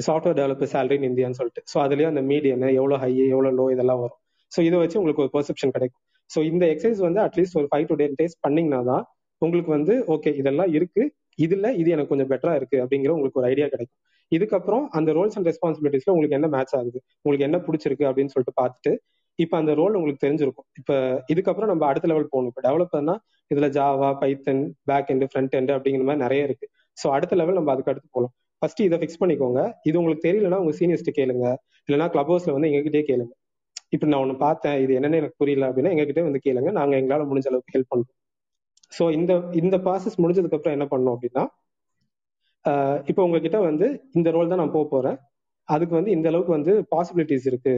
[0.05, 1.61] சாஃப்ட்வேர் டெவலப்பர் சேலரி இன் இந்தியான்னு சொல்லிட்டு.
[1.71, 4.19] ஸோ அதுலயே அந்த மீடியம் எவ்வளவு ஹை எவ்வளவு லோ இதெல்லாம் வரும்.
[4.51, 6.01] ஸோ இதை வச்சு உங்களுக்கு ஒரு பெர்செப்ஷன் கிடைக்கும்.
[6.29, 9.03] ஸோ இந்த எக்ஸசைஸ் வந்து அட்லீஸ்ட் ஒரு ஃபைவ் டு டென் டேஸ் பண்ணீங்கன்னா தான்
[9.41, 11.03] உங்களுக்கு வந்து ஓகே இதெல்லாம் இருக்கு.
[11.39, 13.99] இதுல இது எனக்கு கொஞ்சம் பெட்டரா இருக்கு அப்படிங்கிற உங்களுக்கு ஒரு ஐடியா கிடைக்கும்.
[14.31, 16.99] இதுக்கப்புறம் அந்த ரோல்ஸ் அண்ட் ரெஸ்பான்சிபிலிட்டிஸ்ல உங்களுக்கு என்ன மேட்ச் ஆகுது?
[17.21, 18.91] உங்களுக்கு என்ன பிடிச்சிருக்கு அப்படின்னு சொல்லிட்டு பார்த்துட்டு
[19.43, 20.67] இப்போ அந்த ரோல் உங்களுக்கு தெரிஞ்சிருக்கும்.
[20.79, 20.95] இப்போ
[21.33, 22.51] இதுக்கப்புறம் நம்ம அடுத்த லெவல் போகணும்.
[22.51, 23.15] இப்போ டெவலப்பர்னா
[23.51, 26.67] இதுல Java Python back end front end அப்படிங்கிற மாதிரி நிறைய இருக்கு.
[26.97, 28.33] ஸோ அடுத்த லெவல் நம்ம அதுக்கு அடுத்து போகலாம்.
[28.61, 29.61] ஃபர்ஸ்ட் இதை ஃபிக்ஸ் பண்ணிக்கோங்க.
[29.89, 31.45] இது உங்களுக்கு தெரியலன்னா உங்க சீனியர்ஸ்ட்டு கேளுங்க.
[31.89, 33.33] இல்லைன்னா கிளப் ஹவுஸ்ல வந்து எங்ககிட்டயே கேளுங்க.
[33.95, 34.77] இப்போ நான் ஒன்று பார்த்தேன்.
[34.83, 36.71] இது என்னன்னு எனக்கு புரியல அப்படின்னா எங்ககிட்ட வந்து கேளுங்க.
[36.79, 38.15] நாங்க எங்களால முடிஞ்ச அளவுக்கு ஹெல்ப் பண்றோம்.
[38.93, 41.45] ஸோ இந்த இந்த ப்ராசஸ் முடிஞ்சதுக்கு அப்புறம் என்ன பண்ணோம் அப்படின்னா
[43.09, 45.17] இப்போ உங்ககிட்ட வந்து இந்த ரோல் தான் நான் போக போறேன்.
[45.69, 47.73] அதுக்கு வந்து இந்த அளவுக்கு வந்து பாசிபிலிட்டிஸ் இருக்கு.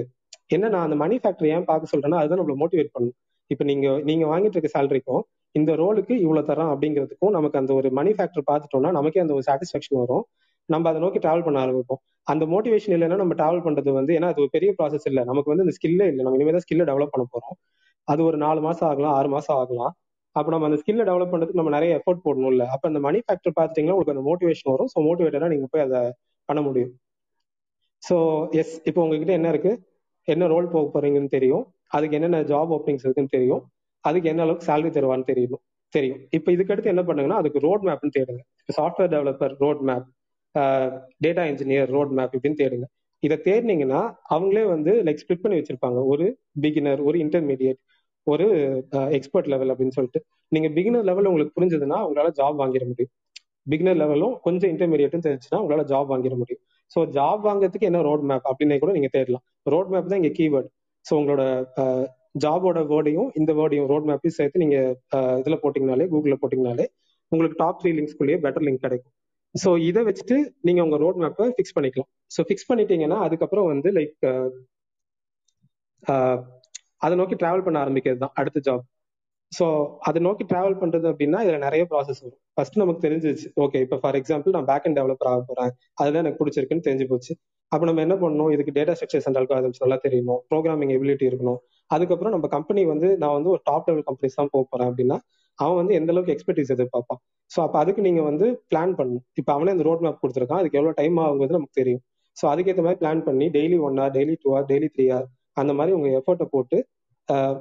[0.49, 3.15] என்ன நான் அந்த மணி ஃபேக்டர் ஏன் பார்க்க சொல்றேன்னா அதுதான் நம்மள மோட்டிவேட் பண்ணும்.
[3.51, 5.21] இப்போ நீங்க நீங்க வாங்கிட்டு இருக்க சேலரிக்கும்
[5.55, 9.99] இந்த ரோலுக்கு இவ்வளவு தரோம் அப்படிங்கிறதுக்கும் நமக்கு அந்த ஒரு மணி ஃபேக்டர் பார்த்துட்டோம்னா நமக்கே அந்த ஒரு சாட்டிஸ்ஃபேக்ஷன்
[10.03, 10.23] வரும்.
[10.69, 12.01] நம்ம அதை நோக்கி டிராவல் பண்ண ஆரம்பிப்போம்.
[12.27, 15.21] அந்த மோட்டிவேஷன் இல்லைன்னா நம்ம டிராவல் பண்றது வந்து ஏன்னா அது ஒரு பெரிய ப்ராசஸ் இல்லை.
[15.31, 16.23] நமக்கு வந்து இந்த ஸ்கில்லே இல்லை.
[16.25, 17.55] நம்ம இனிமேல் தான் ஸ்கில்லை டெவலப் பண்ண போறோம்.
[18.07, 19.93] அது ஒரு நாலு மாசம் ஆகலாம் ஆறு மாசம் ஆகலாம்.
[20.35, 23.55] அப்போ நம்ம அந்த ஸ்கில்ல டெவலப் பண்றதுக்கு நம்ம நிறைய எஃபோர்ட் போடணும் இல்லை அப்போ அந்த மணி ஃபேக்டர்
[23.57, 24.89] பார்த்துட்டீங்கன்னா உங்களுக்கு அந்த மோட்டிவேஷன் வரும்.
[24.93, 26.01] ஸோ மோட்டிவேட்டடா நீங்க போய் அதை
[26.49, 26.93] பண்ண முடியும்.
[28.03, 28.15] ஸோ
[28.61, 29.71] எஸ் இப்போ உங்ககிட்ட என்ன இருக்கு?
[30.35, 31.65] என்ன ரோல் போக போறீங்கன்னு தெரியும்.
[31.87, 33.63] அதுக்கு என்னென்ன ஜாப் ஓப்பனிங்ஸ் இருக்குன்னு தெரியும்.
[34.03, 35.61] அதுக்கு என்ன அளவுக்கு சேலரி தருவான்னு தெரியும்.
[35.93, 36.19] தெரியும்.
[36.31, 38.41] இப்போ இதுக்கடுத்து என்ன பண்ணுங்கன்னா அதுக்கு ரோட் மேப்னு தேடுங்க.
[38.77, 40.07] Software developer road map
[41.25, 42.87] data engineer road map இப்படின்னு தேடுங்க.
[43.23, 44.01] இதை தேடினீங்கன்னா
[44.35, 45.99] அவங்களே வந்து லைக் ஸ்பிளிட் பண்ணி வச்சிருப்பாங்க.
[46.13, 46.25] ஒரு
[46.61, 47.79] பிகினர் ஒரு இன்டர்மீடியட்
[48.23, 48.45] ஒரு
[49.17, 50.21] எக்ஸ்பர்ட் லெவல் அப்படின்னு சொல்லிட்டு.
[50.47, 53.13] நீங்க பிகினர் லெவல் உங்களுக்கு புரிஞ்சதுன்னா உங்களால ஜாப் வாங்கிட முடியும்.
[53.69, 56.63] பிகினர் லெவலும் கொஞ்சம் இன்டர்மீடியட்டும் தெரிஞ்சுன்னா உங்களால ஜாப் வாங்கிட முடியும்.
[56.91, 59.43] ஸோ ஜாப் வாங்குறதுக்கு என்ன ரோட் மேப் அப்படின்னு கூட நீங்க தேடலாம்.
[59.73, 60.69] ரோட் மேப் தான் இங்க கீவேர்டு
[61.05, 61.43] ஸோ உங்களோட
[62.43, 64.77] ஜாபோட வேர்டையும் இந்த வேர்டையும் ரோட் மேப்பையும் சேர்த்து நீங்க
[65.41, 66.85] இதுல போட்டிங்கனாலே கூகுளில் போட்டிங்கனாலே
[67.31, 69.13] உங்களுக்கு டாப் த்ரீ லிங்க்ஸ்குள்ளேயே பெட்டர் லிங்க் கிடைக்கும்.
[69.55, 70.35] ஸோ இதை வச்சுட்டு
[70.67, 72.09] நீங்க உங்க ரோட் மேப்பை ஃபிக்ஸ் பண்ணிக்கலாம்.
[72.35, 74.25] ஸோ ஃபிக்ஸ் பண்ணிட்டீங்கன்னா அதுக்கப்புறம் வந்து லைக்
[77.05, 78.83] அதை நோக்கி டிராவல் பண்ண ஆரம்பிக்கிறது தான் அடுத்த ஜாப்
[79.51, 79.65] ஸோ
[80.07, 82.39] அதை நோக்கி டிராவல் பண்றது அப்படின்னா இதுல நிறைய ப்ராசஸ் வரும்.
[82.55, 85.71] ஃபர்ஸ்ட் நமக்கு தெரிஞ்சிச்சு ஓகே இப்போ ஃபார் எக்ஸாம்பிள் நான் பேக் அண்ட் டெவலப்பர் ஆக போறேன்.
[86.01, 87.33] அதுதான் எனக்கு பிடிச்சிருக்குன்னு தெரிஞ்சு போச்சு.
[87.71, 88.51] அப்போ நம்ம என்ன பண்ணணும்?
[88.55, 90.39] இதுக்கு டேட்டா ஸ்ட்ரக்சர்ஸ் அண்ட் அல்காரிதம்ஸ் நல்லா தெரியணும்.
[90.51, 91.59] ப்ரோக்ராமிங் எபிலிட்டி இருக்கணும்.
[91.91, 95.17] அதுக்கப்புறம் நம்ம கம்பெனி வந்து நான் வந்து ஒரு டாப் லெவல் கம்பெனிஸ் தான் போக போறேன் அப்படின்னா
[95.59, 97.19] அவன் வந்து எந்த அளவுக்கு எக்ஸ்பர்டீஸ் எதிர்பார்ப்பான்.
[97.51, 99.23] ஸோ அப்போ அதுக்கு நீங்க வந்து பிளான் பண்ணணும்.
[99.39, 100.61] இப்போ அவனே இந்த ரோட் மேப் கொடுத்துருக்கான்.
[100.61, 102.03] அதுக்கு எவ்வளோ டைம் ஆகுங்கிறது நமக்கு தெரியும்.
[102.37, 105.27] ஸோ அதுக்கேற்ற மாதிரி பிளான் பண்ணி daily one hour daily two hour daily three hour
[105.61, 106.77] அந்த மாதிரி உங்க எஃபர்ட்டை போட்டு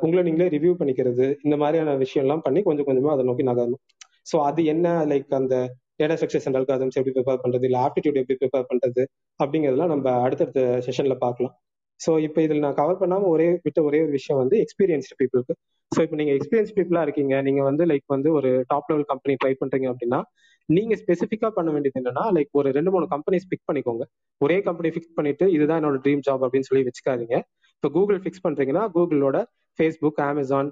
[0.03, 3.83] உங்களை நீங்களே ரிவ்யூ பண்ணிக்கிறது இந்த மாதிரியான விஷயம்லாம் பண்ணி கொஞ்சம் கொஞ்சமா அதை நோக்கி நகரணும்.
[4.31, 5.55] ஸோ அது என்ன லைக் அந்த
[6.01, 9.03] டேட்டா ஸ்ட்ரக்சர்ஸ் அண்ட் அல்காதம்ஸ் எப்படி ப்ரிப்பேர் பண்றது இல்லை ஆப்டிடியூட் எப்படி ப்ரிப்பேர் பண்றது
[9.41, 11.55] அப்படிங்கிறதெல்லாம் நம்ம அடுத்தடுத்த செஷன்ல பார்க்கலாம்.
[12.01, 15.55] ஸோ இப்போ இதில் நான் கவர் பண்ணாம ஒரே விட்ட ஒரே ஒரு விஷயம் வந்து எக்ஸ்பீரியன்ஸ்டு பீப்புளுக்கு
[15.93, 19.53] ஸோ இப்போ நீங்க எக்ஸ்பீரியன்ஸ் பீப்புளா இருக்கீங்க நீங்க வந்து லைக் வந்து ஒரு டாப் லெவல் கம்பெனி ட்ரை
[19.63, 20.21] பண்றீங்க அப்படின்னா
[20.69, 24.05] நீங்க ஸ்பெசிஃபிக்கா பண்ண வேண்டியது என்னன்னா லைக் ஒரு ரெண்டு மூணு கம்பெனிஸ் பிக் பண்ணிக்கோங்க.
[24.41, 27.37] ஒரே கம்பெனி ஃபிக்ஸ் பண்ணிட்டு இதுதான் என்னோட ட்ரீம் ஜாப் அப்படின்னு சொல்லி வச்சுக்காதீங்க.
[27.79, 29.39] இப்போ கூகுள் ஃபிக்ஸ் பண்றீங்கன்னா கூகுளோட
[29.79, 30.71] ஃபேஸ்புக் அமேசான்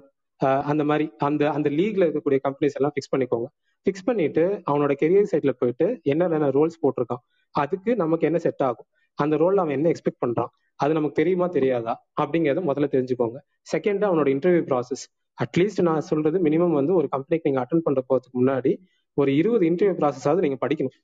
[0.71, 3.47] அந்த மாதிரி அந்த அந்த லீக்ல இருக்கக்கூடிய கம்பெனிஸ் எல்லாம் ஃபிக்ஸ் பண்ணிக்கோங்க.
[3.85, 7.21] ஃபிக்ஸ் பண்ணிட்டு அவனோட கெரியர் சைட்ல போயிட்டு என்னென்ன ரோல்ஸ் போட்டிருக்கான்
[7.55, 8.87] அதுக்கு நமக்கு என்ன செட் ஆகும்?
[9.17, 10.51] அந்த ரோல் அவன் என்ன எக்ஸ்பெக்ட் பண்றான்?
[10.79, 11.93] அது நமக்கு தெரியுமா தெரியாதா?
[12.21, 13.37] அப்படிங்கறத முதல்ல தெரிஞ்சுக்கோங்க.
[13.73, 15.05] செகண்ட் அவனோட இன்டர்வியூ ப்ராசஸ்
[15.37, 18.71] அட்லீஸ்ட் நான் சொல்றது மினிமம் வந்து ஒரு கம்பெனிக்கு நீங்க அட்டன் பண்ற போறதுக்கு முன்னாடி
[19.17, 20.95] ஒரு இருபது இன்டர்வியூ ப்ராசஸாவது நீங்க படிக்கணும்.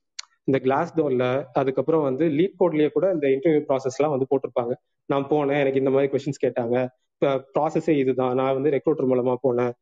[0.48, 1.26] இந்த கிளாஸ் டோர்ல
[1.60, 4.74] அதுக்கப்புறம் வந்து லீட் கோட்லயே கூட இந்த இன்டர்வியூ ப்ராசஸ் எல்லாம் வந்து போட்டிருப்பாங்க.
[5.10, 6.78] நான் போனேன் எனக்கு இந்த மாதிரி கொஸ்டின்ஸ் கேட்டாங்க.
[7.56, 8.34] ப்ராசஸே இதுதான்.
[8.40, 9.74] நான் வந்து ரெக்ரூட்டர் மூலமா போனேன்.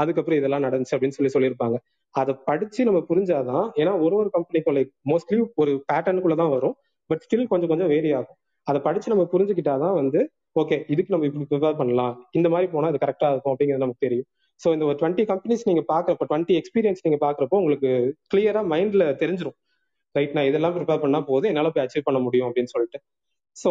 [0.00, 1.76] அதுக்கப்புறம் இதெல்லாம் நடந்துச்சு அப்படின்னு சொல்லி சொல்லியிருப்பாங்க.
[2.14, 6.76] அதை படிச்சு நம்ம புரிஞ்சாதான் ஏன்னா ஒரு ஒரு கம்பெனிக்குள்ள மோஸ்ட்லி ஒரு பேட்டர்னுக்குள்ள தான் வரும்.
[7.10, 8.38] பட் ஸ்டில் கொஞ்சம் கொஞ்சம் வேரி ஆகும்.
[8.66, 10.20] அதை படிச்சு நம்ம புரிஞ்சுக்கிட்டாதான் வந்து
[10.60, 12.14] ஓகே இதுக்கு நம்ம இப்படி ப்ரிப்பேர் பண்ணலாம்.
[12.30, 14.26] இந்த மாதிரி போனா அது கரெக்டா இருக்கும் அப்படிங்கிறது நமக்கு தெரியும்.
[14.60, 17.90] ஸோ இந்த ஒரு டுவெண்ட்டி கம்பெனிஸ் நீங்க பாக்குறப்ப டுவெண்ட்டி எக்ஸ்பீரியன்ஸ் நீங்க பாக்குறப்போ உங்களுக்கு
[18.34, 19.56] கிளியரா மைண்ட்ல தெரிஞ்சிடும்
[20.14, 21.50] ரைட் நான் இதெல்லாம் ப்ரிப்பேர் பண்ணா போதும்.
[21.52, 22.98] என்னால போய் அச்சீவ் பண்ண முடியும் அப்படின்னு சொல்லிட்டு.
[23.56, 23.70] ஸோ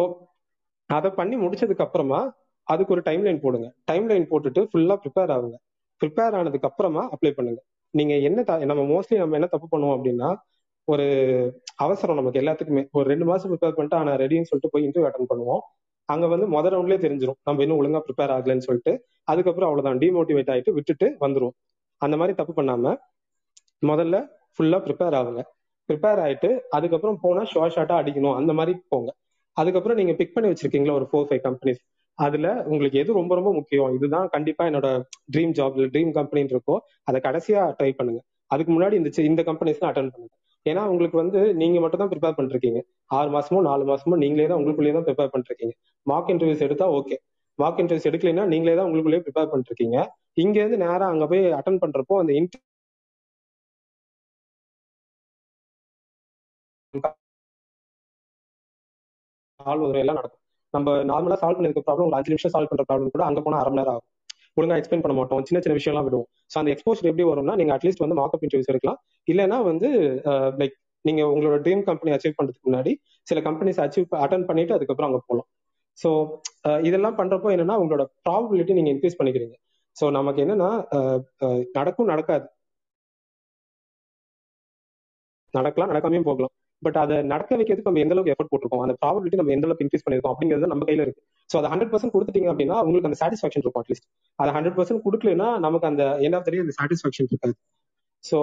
[0.90, 2.20] அதை பண்ணி முடிச்சதுக்கு அப்புறமா
[2.68, 3.68] அதுக்கு ஒரு டைம் லைன் போடுங்க.
[3.84, 5.56] டைம் லைன் போட்டுட்டு ஃபுல்லா ப்ரிப்பேர் ஆகுங்க.
[6.00, 7.60] ப்ரிப்பேர் ஆனதுக்கு அப்புறமா அப்ளை பண்ணுங்க.
[7.94, 10.28] நீங்க என்ன நம்ம மோஸ்ட்லி நம்ம என்ன தப்பு பண்ணுவோம் அப்படின்னா
[10.88, 11.04] ஒரு
[11.76, 12.82] அவசரம் நமக்கு எல்லாத்துக்குமே.
[12.92, 15.62] ஒரு ரெண்டு மாசம் ப்ரிப்பேர் பண்ணிட்டு ஆனா ரெடின்னு சொல்லிட்டு போய் இன்டர்வியூ அட்டன் பண்ணுவோம்.
[16.08, 18.92] அங்க வந்து முத ரவுண்ட்லயே தெரிஞ்சிடும் நம்ம இன்னும் ஒழுங்கா ப்ரிப்பேர் ஆகலன்னு சொல்லிட்டு
[19.24, 20.00] அதுக்கப்புறம் அவ்வளவுதான்.
[20.04, 21.54] டிமோட்டிவேட் ஆயிட்டு விட்டுட்டு வந்துரும்.
[22.00, 22.94] அந்த மாதிரி தப்பு பண்ணாம
[23.90, 24.16] முதல்ல
[24.54, 25.42] ஃபுல்லா ப்ரிப்பேர் ஆகுங்க.
[25.88, 29.10] ப்ரிப்பேர் ஆயிட்டு அதுக்கப்புறம் போனா ஷோ ஷார்ட்டா அடிக்கணும் அந்த மாதிரி போங்க.
[29.56, 31.80] அதுக்கப்புறம் நீங்க பிக் பண்ணி வச்சிருக்கீங்களா ஒரு ஃபோர் ஃபைவ் கம்பெனிஸ்
[32.18, 33.90] அதுல உங்களுக்கு எது ரொம்ப ரொம்ப முக்கியம்?
[33.96, 34.88] இதுதான் கண்டிப்பா என்னோட
[35.34, 36.76] ட்ரீம் ஜாப் ட்ரீம் கம்பெனின்னு இருக்கோ
[37.08, 38.20] அதை கடைசியா ட்ரை பண்ணுங்க.
[38.50, 40.34] அதுக்கு முன்னாடி இந்த இந்த கம்பெனிஸ் அட்டன் பண்ணுங்க.
[40.66, 42.80] ஏன்னா உங்களுக்கு வந்து நீங்க மட்டும் தான் ப்ரிப்பேர் பண்ணிருக்கீங்க.
[43.18, 45.74] ஆறு மாசமோ நாலு மாசமோ நீங்களே தான் உங்களுக்குள்ளேயே தான் ப்ரிப்பேர் பண்ணிருக்கீங்க.
[46.06, 47.16] மார்க் இன்டர்வியூஸ் எடுத்தா ஓகே
[47.58, 49.96] மார்க் இன்டர்வியூஸ் எடுக்கலைன்னா நீங்களே தான் உங்களுக்குள்ளேயே ப்ரிப்பேர் பண்ணிருக்கீங்க.
[50.42, 52.32] இங்க இருந்து நேரம் அங்க போய் அட்டன் பண்றப்போ அந்த
[59.64, 60.40] இன்டர் சால்வ் எல்லாம் நடக்கும்.
[60.74, 63.70] நம்ம நார்மலா சால்வ் பண்ணிருக்க ப்ராப்ளம் ஒரு அஞ்சு நிமிஷம் சால்வ் பண்ற ப்ராப்ளம் கூட அங்க போனா அரை
[63.70, 64.08] மணி நேரம் ஆகும்.
[64.56, 65.42] ஒழுங்கா எக்ஸ்பிளைன் பண்ண மாட்டோம்.
[65.48, 66.28] சின்ன சின்ன விஷயம்லாம் விடுவோம்.
[66.52, 68.98] ஸோ அந்த எக்ஸ்போஷர் எப்படி வரும்னா நீங்க அட்லீஸ்ட் வந்து மார்க்அப் இன்டர்வியூஸ் எடுக்கலாம்.
[69.28, 69.88] இல்லைன்னா வந்து
[70.60, 72.92] லைக் நீங்க உங்களோட ட்ரீம் கம்பெனி அச்சீவ் பண்றதுக்கு முன்னாடி
[73.26, 75.48] சில கம்பெனிஸ் அச்சீவ் அட்டன் பண்ணிட்டு அதுக்கப்புறம் அங்க போகலாம்
[75.98, 76.10] ஸோ
[76.82, 79.56] இதெல்லாம் பண்றப்போ என்னன்னா உங்களோட ப்ராபபிலிட்டி நீங்க இன்க்ரீஸ் பண்ணிக்கிறீங்க.
[79.96, 80.70] ஸோ நமக்கு என்னன்னா
[81.78, 82.46] நடக்கும் நடக்காது.
[85.54, 86.54] நடக்கலாம் நடக்காமையும் போகலாம்.
[86.82, 88.84] பட் அதை நடக்க வைக்கிறதுக்கு நம்ம எந்த அளவுக்கு எஃபர்ட் போட்டிருக்கோம்?
[88.86, 91.22] அந்த ப்ராபபிலிட்டி நம்ம எந்த அளவுக்கு இன்க்ரீஸ் பண்ணிருக்கோம் அப்படிங்கிறது நம்ம கையில இருக்கு.
[91.50, 95.50] ஸோ அதை ஹண்ட்ரட் பர்சன்ட் கொடுத்துட்டீங்க அப்படின்னா உங்களுக்கு அந்த சாட்டிஸ்ஃபேக்ஷன் இருக்கும் அட்லீஸ்ட் அதை ஹண்ட்ரட் பர்சன்ட் கொடுக்கலன்னா
[95.66, 97.54] நமக்கு அந்த எண்ட் ஆஃப் அந்த சாட்டிஸ்ஃபேக்ஷன் இருக்காது.
[98.24, 98.38] ஸோ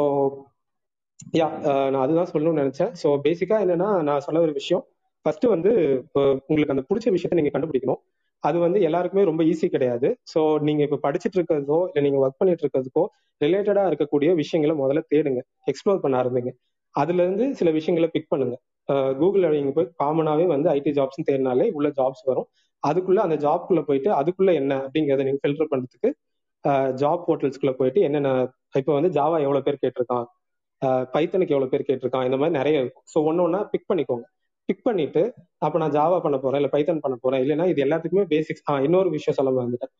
[1.39, 1.47] யா
[1.91, 2.91] நான் அதுதான் சொல்லணும்னு நினைச்சேன்.
[3.01, 4.83] ஸோ பேசிக்கா என்னன்னா நான் சொல்ல ஒரு விஷயம்.
[5.25, 5.71] ஃபர்ஸ்ட் வந்து
[6.05, 8.01] இப்போ உங்களுக்கு அந்த பிடிச்ச விஷயத்த நீங்க கண்டுபிடிக்கணும்.
[8.43, 10.09] அது வந்து எல்லாருக்குமே ரொம்ப ஈஸி கிடையாது.
[10.33, 13.03] ஸோ நீங்க இப்ப படிச்சுட்டு இருக்கிறதோ இல்லை நீங்க ஒர்க் பண்ணிட்டு இருக்கிறதுக்கோ
[13.41, 15.41] ரிலேட்டடா இருக்கக்கூடிய விஷயங்களை முதல்ல தேடுங்க.
[15.71, 16.51] எக்ஸ்ப்ளோர் பண்ண ஆரம்பிங்க.
[16.95, 18.55] அதுல இருந்து சில விஷயங்களை பிக் பண்ணுங்க.
[19.19, 22.47] கூகுள்ல நீங்க போய் காமனாவே வந்து ஐடி ஜாப்ஸ் தேடினாலே உள்ள ஜாப்ஸ் வரும்.
[22.83, 26.09] அதுக்குள்ள அந்த ஜாப்குள்ள போயிட்டு அதுக்குள்ள என்ன அப்படிங்கறத நீங்க ஃபில்டர் பண்றதுக்கு
[27.01, 28.29] ஜாப் போர்ட்டல்ஸ்குள்ள போயிட்டு என்னென்ன
[28.79, 30.25] இப்போ வந்து ஜாவா எவ்வளவு பேர் கேட்டிருக்கான்?
[31.13, 32.25] பைத்தனுக்கு எவ்வளவு பேர் கேட்டிருக்கான்?
[32.27, 33.05] இந்த மாதிரி நிறைய இருக்கும்.
[33.13, 34.25] ஸோ ஒன்னு ஒன்னா பிக் பண்ணிக்கோங்க.
[34.69, 35.21] பிக் பண்ணிட்டு
[35.65, 39.09] அப்ப நான் ஜாவா பண்ண போறேன் இல்ல பைத்தன் பண்ண போறேன் இல்லைன்னா இது எல்லாத்துக்குமே பேசிக்ஸ் ஆ இன்னொரு
[39.15, 39.93] விஷயம் சொல்ல வந்துட்டேன்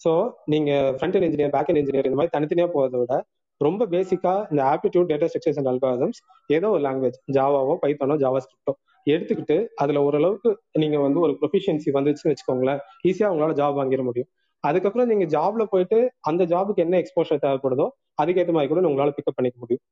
[0.00, 0.10] ஸோ
[0.52, 3.14] நீங்க ஃப்ரண்ட் இன்ஜினியர் பேக் இன்ஜினியர் இந்த மாதிரி தனித்தனியா போறதை விட
[3.60, 6.18] ரொம்ப பேசிக்கா இந்த aptitude data structures and algorithms
[6.50, 8.72] ஏதோ ஒரு லாங்குவேஜ் ஜாவாவோ பைத்தானோ ஜாவா ஸ்கிரிப்டோ
[9.06, 10.50] எடுத்துக்கிட்டு அதுல ஓரளவுக்கு
[10.82, 14.30] நீங்க வந்து ஒரு ப்ரொஃபிஷியன்சி வந்துச்சுன்னு வச்சுக்கோங்களேன் ஈஸியா உங்களால ஜாப் வாங்கிட முடியும்.
[14.64, 15.98] அதுக்கப்புறம் நீங்க ஜாப்ல போயிட்டு
[16.30, 17.86] அந்த ஜாபுக்கு என்ன எக்ஸ்போஷர் தேவைப்படுதோ
[18.22, 19.82] அதுக்கேற்ற மாதிரி கூட உங்களால பிக்கப் பண்ணிக்க முடியும்.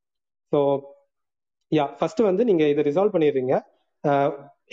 [0.52, 0.58] ஸோ
[1.72, 3.54] யா ஃபர்ஸ்ட் வந்து நீங்க இதை ரிசால்வ் பண்ணிடுறீங்க.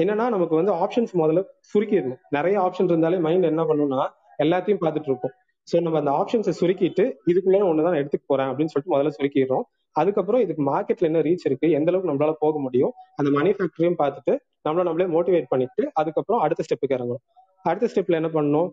[0.02, 2.22] என்னன்னா நமக்கு வந்து ஆப்ஷன்ஸ் முதல்ல சுருக்கிடணும்.
[2.38, 4.02] நிறைய ஆப்ஷன் இருந்தாலே மைண்ட் என்ன பண்ணும்னா
[4.44, 5.34] எல்லாத்தையும் பார்த்துட்டு இருக்கும்
[5.68, 9.66] ஸோ நம்ம அந்த ஆப்ஷன்ஸை சுருக்கிட்டு இதுக்குள்ள ஒன்று தான் எடுத்துக்க போறேன் அப்படின்னு சொல்லிட்டு முதல்ல சுருக்கிடுறோம்.
[9.96, 14.34] அதுக்கப்புறம் இதுக்கு மார்க்கெட்ல என்ன ரீச் இருக்கு எந்த அளவுக்கு நம்மளால போக முடியும் அந்த மேனுஃபேக்சரையும் பார்த்துட்டு
[14.66, 17.24] நம்மள நம்மளே மோட்டிவேட் பண்ணிட்டு அதுக்கப்புறம் அடுத்த ஸ்டெப்புக்கு இறங்கணும்.
[17.66, 18.70] அடுத்த ஸ்டெப்ல என்ன பண்ணணும்?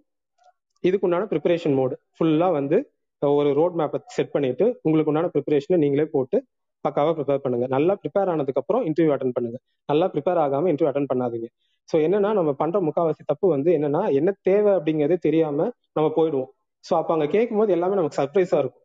[0.84, 2.76] இதுக்கு உண்டான ப்ரிப்பரேஷன் மோடு ஃபுல்லா வந்து
[3.22, 6.36] ஒரு ரோட் மேப்பை செட் பண்ணிட்டு உங்களுக்கு உண்டான ப்ரிப்பரேஷனை நீங்களே போட்டு
[6.84, 7.66] பக்காவா ப்ரிப்பேர் பண்ணுங்க.
[7.74, 9.58] நல்லா ப்ரிப்பேர் ஆனதுக்கு அப்புறம் இன்டர்வியூ அட்டன் பண்ணுங்க.
[9.88, 11.48] நல்லா ப்ரிப்பேர் ஆகாம இன்டர்வியூ அட்டன் பண்ணாதீங்க.
[11.88, 15.58] ஸோ என்னன்னா நம்ம பண்ற முக்காவாசி தப்பு வந்து என்னன்னா என்ன தேவை அப்படிங்கறதே தெரியாம
[15.96, 16.50] நம்ம போயிடுவோம்.
[16.84, 18.84] ஸோ அப்ப அங்க கேட்கும்போது எல்லாமே நமக்கு சர்ப்ரைஸாக இருக்கும்.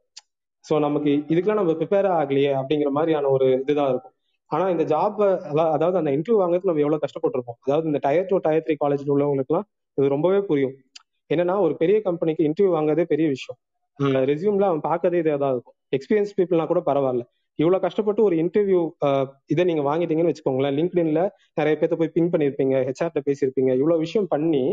[0.65, 4.13] ஸோ நமக்கு இதுக்கெல்லாம் நம்ம ப்ரிப்பேர் ஆகலையே அப்படிங்கிற மாதிரியான ஒரு இதுதான் இருக்கும்.
[4.51, 5.19] ஆனா இந்த ஜாப்
[5.75, 7.59] அதாவது அந்த இன்டர்வியூ வாங்குறது நம்ம எவ்வளோ கஷ்டப்பட்டிருப்போம்.
[7.65, 9.65] அதாவது இந்த டயர் டூ டயர் த்ரீ காலேஜில் உள்ளவங்களுக்குலாம்
[9.97, 10.75] இது ரொம்பவே புரியும்.
[11.29, 13.59] என்னன்னா ஒரு பெரிய கம்பெனிக்கு இன்டர்வியூ வாங்குறதே பெரிய விஷயம்.
[14.31, 15.75] ரெசியூம்ல அவன் பார்க்கறதே இதே தான் இருக்கும்.
[15.97, 17.23] எக்ஸ்பீரியன்ஸ் பீப்புள்னா கூட பரவாயில்ல.
[17.59, 18.79] இவ்வளவு கஷ்டப்பட்டு ஒரு இன்டர்வியூ
[19.53, 21.21] இதை நீங்க வாங்கிட்டீங்கன்னு வச்சுக்கோங்களேன் லிங்க்டின்ல
[21.59, 23.71] நிறைய பேர்த்த போய் பின் பண்ணிருப்பீங்க ஹெச்ஆர்ட்ட பேசியிருப்பீங்க.
[23.81, 24.63] இவ்வளவு விஷயம் பண்ணி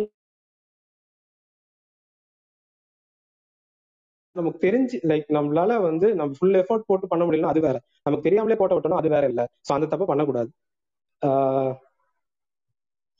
[4.37, 7.77] நமக்கு தெரிஞ்சு லைக் நம்மளால வந்து நம்ம ஃபுல் எஃபோர்ட் போட்டு பண்ண முடியல அது வேற.
[8.07, 9.43] நமக்கு தெரியாமலே போட்ட விட்டோம் அது வேற இல்ல.
[9.69, 10.51] ஸோ அந்த தப்ப பண்ணக்கூடாது.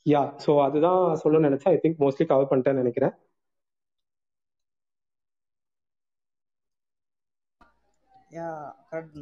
[0.05, 1.73] யா ஸோ அதுதான் சொல்ல நினைச்சேன்.
[1.75, 3.13] ஐ திங்க் மோஸ்ட்லி கவர் பண்ணிட்டேன்னு நினைக்கிறேன்.
[8.35, 8.47] யா
[8.89, 9.15] கரெக்ட்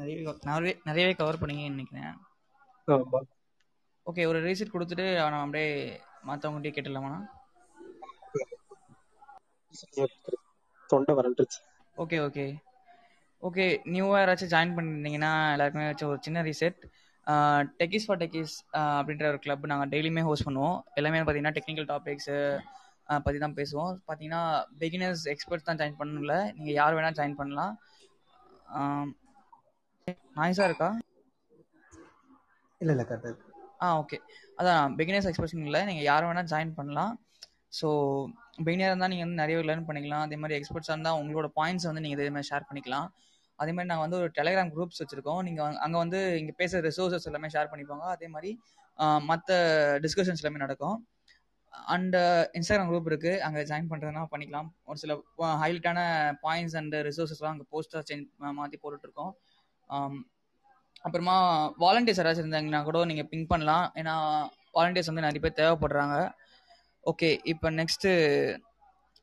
[0.00, 0.16] நிறைய
[0.50, 2.14] நிறைய நிறையவே கவர் பண்ணீங்கன்னு நினைக்கிறேன்.
[4.06, 5.70] ஓகே ஒரு ரீசெட் கொடுத்துட்டு நான் அப்படியே
[6.28, 7.14] மற்றவங்ககிட்டயே கேட்டுடலாமா?
[10.92, 11.58] தொண்டை வரண்டுச்சு
[11.96, 12.46] ஓகே ஓகே
[13.42, 16.80] ஓகே நியூவாக யாராச்சும் ஜாயின் பண்ணியிருந்தீங்கன்னா எல்லாருக்குமே வச்சு ஒரு சின்ன ரீசெட்
[17.80, 18.54] டெக்கிஸ் ஃபார் டெக்கிஸ்
[18.98, 20.76] அப்படின்ற ஒரு கிளப் நாங்கள் டெய்லியுமே ஹோஸ்ட் பண்ணுவோம்.
[20.98, 22.36] எல்லாமே பார்த்தீங்கன்னா டெக்னிக்கல் டாபிக்ஸு
[23.24, 23.92] பற்றி தான் பேசுவோம்.
[24.06, 24.42] பார்த்தீங்கன்னா
[24.82, 27.74] பிகினர்ஸ் எக்ஸ்பர்ட்ஸ் தான் ஜாயின் பண்ணல நீங்கள் யார் வேணால் ஜாயின் பண்ணலாம்.
[30.38, 30.90] நாய்ஸாக இருக்கா?
[32.80, 33.36] இல்லை இல்லை கரெக்டாக
[33.84, 34.18] ஆ ஓகே
[34.60, 35.82] அதான் பிகினர்ஸ் எக்ஸ்பர்ட்ஸ் இல்லை.
[35.90, 37.14] நீங்கள் யார் வேணால் ஜாயின் பண்ணலாம்.
[37.72, 37.88] ஸோ
[38.64, 40.24] பிகினராக இருந்தால் நீங்கள் வந்து நிறைய லேர்ன் பண்ணிக்கலாம்.
[40.26, 43.08] அதே மாதிரி எக்ஸ்பர்ட்ஸாக இருந்தால் உங்களோட பாயிண்ட்ஸ் வந்து நீங்கள் இதே மாதிரி ஷேர் பண்ணிக்கலாம்.
[43.62, 45.42] அதே மாதிரி நாங்கள் வந்து ஒரு டெலிகிராம் குரூப்ஸ் வச்சுருக்கோம்.
[45.48, 48.06] நீங்கள் அங்கே வந்து இங்கே பேசுகிற ரிசோர்ஸஸ் எல்லாமே ஷேர் பண்ணிப்பாங்க.
[48.16, 48.50] அதே மாதிரி
[49.30, 49.50] மற்ற
[50.04, 50.98] டிஸ்கஷன்ஸ் எல்லாமே நடக்கும்.
[51.94, 52.16] அண்ட்
[52.58, 54.68] இன்ஸ்டாகிராம் குரூப் இருக்குது அங்கே ஜாயின் பண்ணுறதுனா பண்ணிக்கலாம்.
[54.90, 55.14] ஒரு சில
[55.62, 55.98] ஹைலைட்டான
[56.44, 58.26] பாயிண்ட்ஸ் அண்ட் ரிசோர்ஸஸ்லாம் அங்கே போஸ்ட்டாக சேஞ்ச்
[58.60, 59.32] மாற்றி போட்டுட்ருக்கோம்.
[61.06, 61.34] அப்புறமா
[61.84, 63.84] வாலண்டியர்ஸ் யாராச்சும் இருந்தாங்கன்னா கூட நீங்கள் பிங்க் பண்ணலாம்.
[64.00, 64.14] ஏன்னா
[64.76, 66.16] வாலண்டியர்ஸ் வந்து நிறைய பேர் தேவைப்படுறாங்க.
[67.06, 68.10] ஓகே இப்போ நெக்ஸ்ட்டு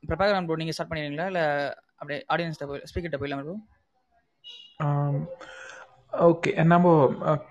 [0.03, 1.45] பிரபாகரன் ப்ரோ நீங்கள் ஸ்டார்ட் பண்ணிடுறீங்களா இல்லை
[1.99, 3.55] அப்படியே ஆடியன்ஸ்கிட்ட போய் ஸ்பீக்கர்கிட்ட போயிடலாம் ப்ரோ
[6.27, 6.87] ஓகே நம்ம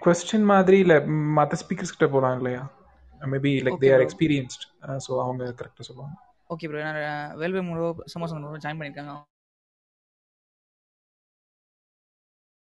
[0.05, 0.97] கொஸ்டின் மாதிரி இல்லை
[1.39, 2.63] மற்ற ஸ்பீக்கர்ஸ் கிட்ட போகலாம் இல்லையா?
[3.23, 4.65] Maybe like they are experienced
[5.05, 6.15] so அவங்க கரெக்டாக சொல்லுவாங்க.
[6.51, 7.01] ஓகே ப்ரோ நான்
[7.41, 9.15] வேல்வே மூலோ சுமோசன் மூலோ ஜாயின் பண்ணியிருக்காங்க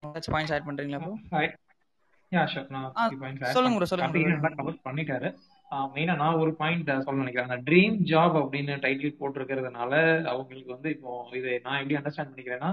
[0.02, 1.12] ஏதாச்சும் பாயிண்ட்ஸ் ஆட் பண்ணுறீங்களா ப்ரோ
[3.56, 4.08] சொல்லுங்க ப்ரோ சொல்லுங்க
[4.88, 5.28] பண்ணிட்டாரு.
[5.94, 7.48] மெயினா நான் ஒரு பாயிண்ட் சொல்ல நினைக்கிறேன்.
[7.48, 9.92] அந்த ட்ரீம் ஜாப் அப்படின்னு டைட்டில் போட்டிருக்கிறதுனால
[10.32, 12.70] அவங்களுக்கு வந்து இப்போ இதை நான் எப்படி அண்டர்ஸ்டாண்ட் பண்ணிக்கிறேன்னா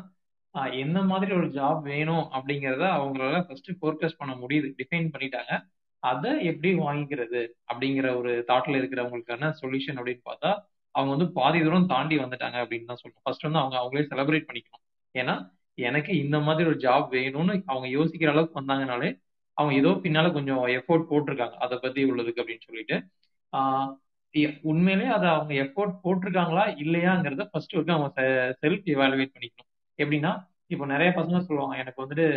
[0.84, 4.68] என்ன மாதிரி ஒரு ஜாப் வேணும் அப்படிங்கிறத அவங்களால ஃபர்ஸ்ட் ஃபோர்கஸ் பண்ண முடியுது.
[4.80, 5.54] டிஃபைன் பண்ணிட்டாங்க.
[6.04, 10.52] அதை எப்படி வாங்கிக்கிறது அப்படிங்கிற ஒரு தாட்ல இருக்கிறவங்களுக்கான சொல்யூஷன் அப்படின்னு பார்த்தா
[10.96, 13.24] அவங்க வந்து பாதி தூரம் தாண்டி வந்துட்டாங்க அப்படின்னு தான் சொல்லணும்.
[13.24, 14.84] ஃபர்ஸ்ட் வந்து அவங்க அவங்களே செலிப்ரேட் பண்ணிக்கணும்.
[15.16, 15.36] ஏன்னா
[15.88, 19.10] எனக்கு இந்த மாதிரி ஒரு ஜாப் வேணும்னு அவங்க யோசிக்கிற அளவுக்கு வந்தாங்கனாலே
[19.60, 21.56] அவங்க ஏதோ பின்னால கொஞ்சம் எஃபோர்ட் போட்டிருக்காங்க.
[21.66, 22.98] அதை பத்தி உள்ளதுக்கு அப்படின்னு சொல்லிட்டு.
[24.72, 28.22] உண்மையிலேயே அதை அவங்க எஃபோர்ட் போட்டிருக்காங்களா இல்லையாங்கிறத ஃபர்ஸ்ட் வந்து அவங்க
[28.62, 29.70] செல்ஃப் எவாலுவேட் பண்ணிக்கணும்.
[30.02, 30.32] எப்படின்னா
[30.74, 32.28] இப்போ நிறைய பசங்க சொல்லுவாங்க எனக்கு வந்துட்டு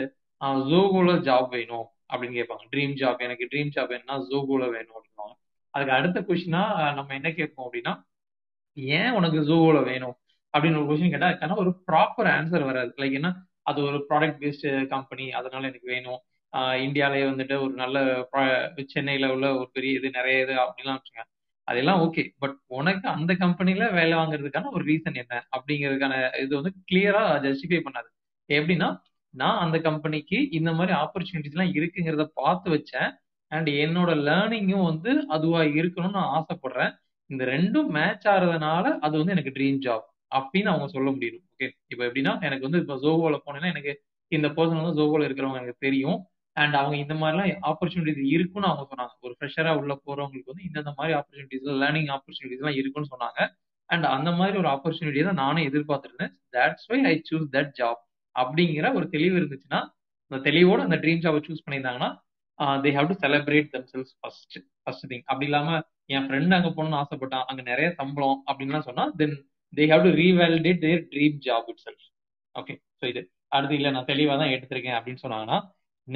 [0.72, 2.64] ஜோகோல ஜாப் வேணும் அப்படின்னு கேட்பாங்க.
[2.72, 5.34] ட்ரீம் ஜாப் எனக்கு ட்ரீம் ஜாப் வேணும்னா ஜோகோல வேணும் அப்படின்வாங்க
[5.74, 6.62] அதுக்கு அடுத்த கொஸ்டினா
[6.94, 7.92] நம்ம என்ன கேட்போம் அப்படின்னா
[8.94, 10.16] ஏன் உனக்கு ஜோகோல வேணும்?
[10.54, 12.92] அப்படின்னு ஒரு கொஸ்டின் கேட்டா அதுக்கான ஒரு ப்ராப்பர் ஆன்சர் வராது.
[12.96, 13.30] லைக் என்ன
[13.70, 16.20] அது ஒரு ப்ராடக்ட் பேஸ்டு கம்பெனி அதனால எனக்கு வேணும்.
[16.84, 17.98] இந்தியாவிலேயே வந்துட்டு ஒரு நல்ல
[18.94, 21.22] சென்னையில உள்ள ஒரு பெரிய இது நிறைய இது அப்படிலாம் வச்சுங்க
[21.68, 25.34] அதெல்லாம் ஓகே பட் உனக்கு அந்த கம்பெனில வேலை வாங்குறதுக்கான ஒரு ரீசன் என்ன?
[25.56, 28.08] அப்படிங்கிறதுக்கான இது வந்து கிளியரா ஜஸ்டிஃபை பண்ணாது.
[28.48, 28.88] எப்படின்னா
[29.34, 33.10] நான் அந்த கம்பெனிக்கு இந்த மாதிரி ஆப்பர்ச்சுனிட்டிஸ் எல்லாம் இருக்குங்கிறத பார்த்து வச்சேன்.
[33.52, 36.92] அண்ட் என்னோட லேர்னிங்கும் வந்து அதுவா இருக்கணும்னு நான் ஆசைப்படுறேன்.
[37.30, 41.42] இந்த ரெண்டும் மேட்ச் ஆறதுனால அது வந்து எனக்கு ட்ரீம் ஜாப் அப்படின்னு அவங்க சொல்ல முடியும்.
[41.52, 43.92] ஓகே இப்போ எப்படின்னா எனக்கு வந்து இப்போ ஜோகோல போனேன்னா எனக்கு
[44.32, 46.18] இந்த பர்சன் வந்து ஜோகோல இருக்கிறவங்க எனக்கு தெரியும்.
[46.56, 49.14] அண்ட் அவங்க இந்த மாதிரிலாம் ஆப்பர்ச்சுனிட்டிஸ் இருக்குன்னு அவங்க சொன்னாங்க.
[49.26, 53.40] ஒரு ஃப்ரெஷராக உள்ள போறவங்களுக்கு வந்து இந்தந்த மாதிரி ஆப்பர்ச்சுனிட்டிஸ் லேர்னிங் ஆப்பர்ச்சுனிட்டிஸ்லாம் இருக்குன்னு சொன்னாங்க.
[53.90, 56.32] அண்ட் அந்த மாதிரி ஒரு ஆப்பர்ச்சுனிட்டியை தான் நானும் எதிர்பார்த்துருந்தேன்.
[56.56, 58.00] That's why I choose that job
[58.36, 59.80] அப்படிங்கிற ஒரு தெளிவு இருந்துச்சுன்னா
[60.30, 62.10] அந்த தெளிவோட அந்த ட்ரீம் ஜாபை சூஸ் பண்ணியிருந்தாங்கன்னா
[62.84, 65.70] they have to celebrate themselves first first thing அப்படி இல்லாம
[66.14, 69.34] என் ஃப்ரெண்ட் அங்கே போகணும்னு ஆசைப்பட்டான் அங்கே நிறைய சம்பளம் அப்படின்லாம் சொன்னா then
[69.72, 72.06] they have to revalidate their dream job itself
[72.54, 73.20] okay so இது.
[73.52, 75.58] அடுத்து இல்லை நான் தெளிவாக தான் எடுத்திருக்கேன் அப்படின்னு சொன்னாங்கன்னா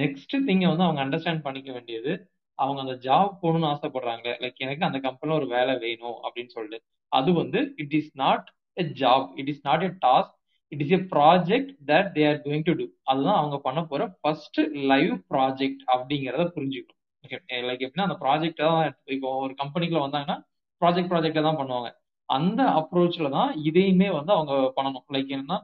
[0.00, 2.12] நெக்ஸ்ட் திங்கை வந்து அவங்க அண்டர்ஸ்டாண்ட் பண்ணிக்க வேண்டியது
[2.58, 4.26] அவங்க அந்த ஜாப் போகணும்னு ஆசைப்படுறாங்க.
[4.42, 6.78] லைக் எனக்கு அந்த கம்பெனில ஒரு வேலை வேணும் அப்படின்னு சொல்லிட்டு.
[7.12, 10.32] அது வந்து it is not a job it is not a task
[10.72, 14.60] it is a project that they are going to do அதுதான் அவங்க பண்ண போற ஃபர்ஸ்ட்
[14.92, 16.92] லைவ் ப்ராஜெக்ட் அப்படிங்கிறத புரிஞ்சுக்கணும்.
[17.24, 18.80] ஓகே லைக் eh, எப்படின்னா அந்த ப்ராஜெக்ட் தான்
[19.16, 20.38] இப்போ ஒரு கம்பெனிக்குள்ள வந்தாங்கன்னா
[20.82, 21.88] ப்ராஜெக்ட் ப்ராஜெக்டை தான் பண்ணுவாங்க.
[22.28, 25.06] அந்த அப்ரோச்ல தான் இதையுமே வந்து அவங்க பண்ணணும்.
[25.14, 25.58] லைக் என்னன்னா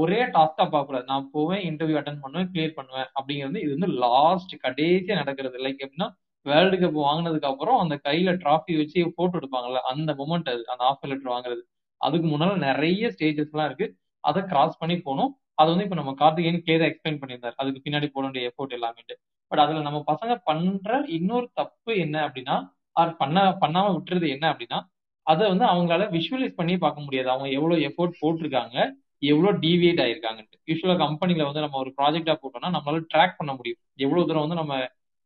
[0.00, 1.06] ஒரே டாஸ்கா பார்க்கக்கூடாது.
[1.12, 5.56] நான் போவேன் இன்டர்வியூ அட்டன் பண்ணுவேன் கிளியர் பண்ணுவேன் அப்படிங்கிறது இது வந்து லாஸ்ட் கடைசியா நடக்கிறது.
[5.66, 6.08] லைக் எப்படின்னா
[6.46, 11.10] வேர்ல்டு கப் வாங்கினதுக்கு அப்புறம் அந்த கையில டிராஃபி வச்சு போட்டோ எடுப்பாங்கல்ல அந்த மூமெண்ட் அது அந்த ஆஃபர்
[11.12, 11.62] லெட்டர் வாங்குறது.
[12.00, 13.86] அதுக்கு முன்னால நிறைய ஸ்டேஜஸ் எல்லாம் இருக்கு.
[14.24, 17.56] அதை கிராஸ் பண்ணி போகணும் அது வந்து இப்ப நம்ம கார்த்திகேயன் கிளியரா எக்ஸ்பிளைன் பண்ணியிருந்தார்.
[17.56, 19.16] அதுக்கு பின்னாடி போட வேண்டிய எஃபோர்ட் எல்லாமே
[19.52, 22.56] பட் அதுல நம்ம பசங்க பண்ற இன்னொரு தப்பு என்ன அப்படின்னா
[22.92, 24.78] அது பண்ண பண்ணாம விட்டுறது என்ன அப்படின்னா
[25.26, 27.28] அதை வந்து அவங்களால விஷுவலைஸ் பண்ணி பார்க்க முடியாது.
[27.30, 28.76] அவங்க எவ்வளவு எஃபோர்ட் போட்டிருக்காங்க
[29.22, 30.58] எவ்வளவு டிவியேட் ஆயிருக்காங்கன்ட்டு.
[30.70, 33.80] யூஸ்வலா கம்பெனில வந்து நம்ம ஒரு ப்ராஜெக்டா போட்டோம்னா நம்மளால ட்ராக் பண்ண முடியும்.
[34.04, 34.74] எவ்வளவு தூரம் வந்து நம்ம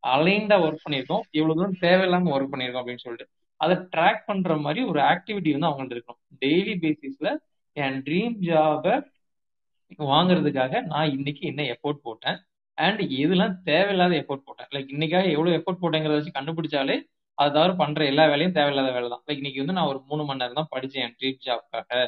[0.04, 3.26] அலைண்டா ஒர்க் பண்ணியிருக்கோம் எவ்வளவு தூரம் தேவையில்லாம ஒர்க் பண்ணியிருக்கோம் அப்படின்னு சொல்லிட்டு.
[3.60, 6.22] அதை ட்ராக் பண்ற மாதிரி ஒரு ஆக்டிவிட்டி வந்து அவங்கள்ட்ட இருக்கணும்.
[6.44, 7.28] டெய்லி பேசிஸ்ல
[7.76, 8.94] என் ட்ரீம் ஜாபை
[10.12, 12.38] வாங்குறதுக்காக நான் இன்னைக்கு என்ன எஃபோர்ட் போட்டேன்
[12.78, 14.68] அண்ட் எதுலாம் தேவையில்லாத எஃபோர்ட் போட்டேன்.
[14.74, 16.96] லைக் இன்னைக்காக எவ்வளவு எஃபோர்ட் போட்டேங்கிறத வச்சு கண்டுபிடிச்சாலே
[17.38, 20.40] அது தவிர பண்ற எல்லா வேலையும் தேவையில்லாத வேலை தான் லைக் இன்னைக்கு வந்து நான் ஒரு மூணு மணி
[20.42, 22.00] நேரம் தான் படிச்சேன் என் ட்ரீம் ஜாப்காக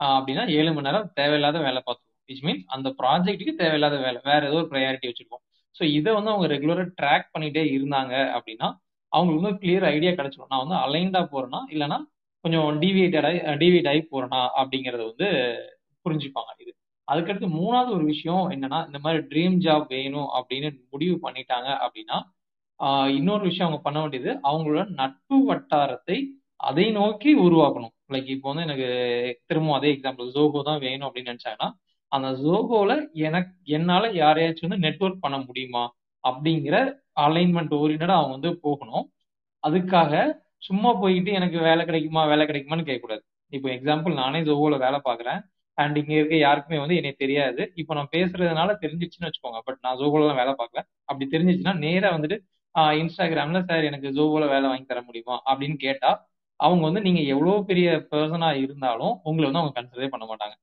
[0.00, 2.08] அப்படின்னா ஏழு மணி நேரம் தேவையில்லாத வேலை பார்த்துருவோம்.
[2.28, 5.42] விச் மீன் அந்த ப்ராஜெக்ட்டுக்கு தேவையில்லாத வேலை வேற ஏதோ ஒரு ப்ரையாரிட்டி வச்சிருக்கோம்
[5.76, 8.68] ஸோ இதை வந்து அவங்க ரெகுலராக ட்ராக் பண்ணிட்டே இருந்தாங்க அப்படின்னா
[9.12, 11.98] அவங்களுக்கு வந்து கிளியர் ஐடியா கிடைச்சிடும் நான் வந்து அலைண்டா போறேனா இல்லைன்னா
[12.44, 15.28] கொஞ்சம் டிவியேட்டட் ஆகி டிவியேட் ஆகி போறேனா அப்படிங்கறத வந்து
[16.06, 16.72] புரிஞ்சுப்பாங்க இது.
[17.08, 22.18] அதுக்கடுத்து மூணாவது ஒரு விஷயம் என்னன்னா இந்த மாதிரி ட்ரீம் ஜாப் வேணும் அப்படின்னு முடிவு பண்ணிட்டாங்க அப்படின்னா
[23.16, 26.16] இன்னொரு விஷயம் அவங்க பண்ண வேண்டியது அவங்களோட நட்பு வட்டாரத்தை
[26.60, 27.94] அதை நோக்கி உருவாக்கணும்.
[28.14, 28.88] லைக் இப்போ வந்து எனக்கு
[29.48, 31.68] திரும்பவும் அதே எக்ஸாம்பிள் ஜோகோ தான் வேணும் அப்படின்னு நினைச்சாங்கன்னா
[32.12, 32.92] அந்த ஜோகோல
[33.28, 35.84] எனக்கு என்னால யாரையாச்சும் வந்து நெட்ஒர்க் பண்ண முடியுமா?
[36.24, 36.76] அப்படிங்கிற
[37.26, 39.04] அலைன்மெண்ட் ஓரியன்டா அவங்க வந்து போகணும்.
[39.64, 40.12] அதுக்காக
[40.68, 43.22] சும்மா போயிட்டு எனக்கு வேலை கிடைக்குமா வேலை கிடைக்குமான்னு கேட்கக்கூடாது.
[43.52, 45.40] இப்போ எக்ஸாம்பிள் நானே ஜோகோல வேலை பார்க்குறேன்.
[45.78, 47.62] அண்ட் இங்க இருக்க யாருக்குமே வந்து எனக்கு தெரியாது.
[47.80, 49.60] இப்போ நான் பேசுறதுனால தெரிஞ்சிச்சுன்னு வச்சுக்கோங்க.
[49.68, 52.38] பட் நான் ஜோகோல வேலை பார்க்கல அப்படி தெரிஞ்சிச்சுன்னா நேரா வந்துட்டு
[53.00, 55.36] இன்ஸ்டாகிராம்ல சார் எனக்கு ஜோகோல வேலை வாங்கி தர முடியுமா?
[55.50, 56.10] அப்படின்னு கேட்டா
[56.64, 60.54] அவங்க வந்து நீங்க எவ்வளவு பெரிய பர்சனா இருந்தாலும் உங்களை வந்து அவங்க கன்சிடரே பண்ண மாட்டாங்க.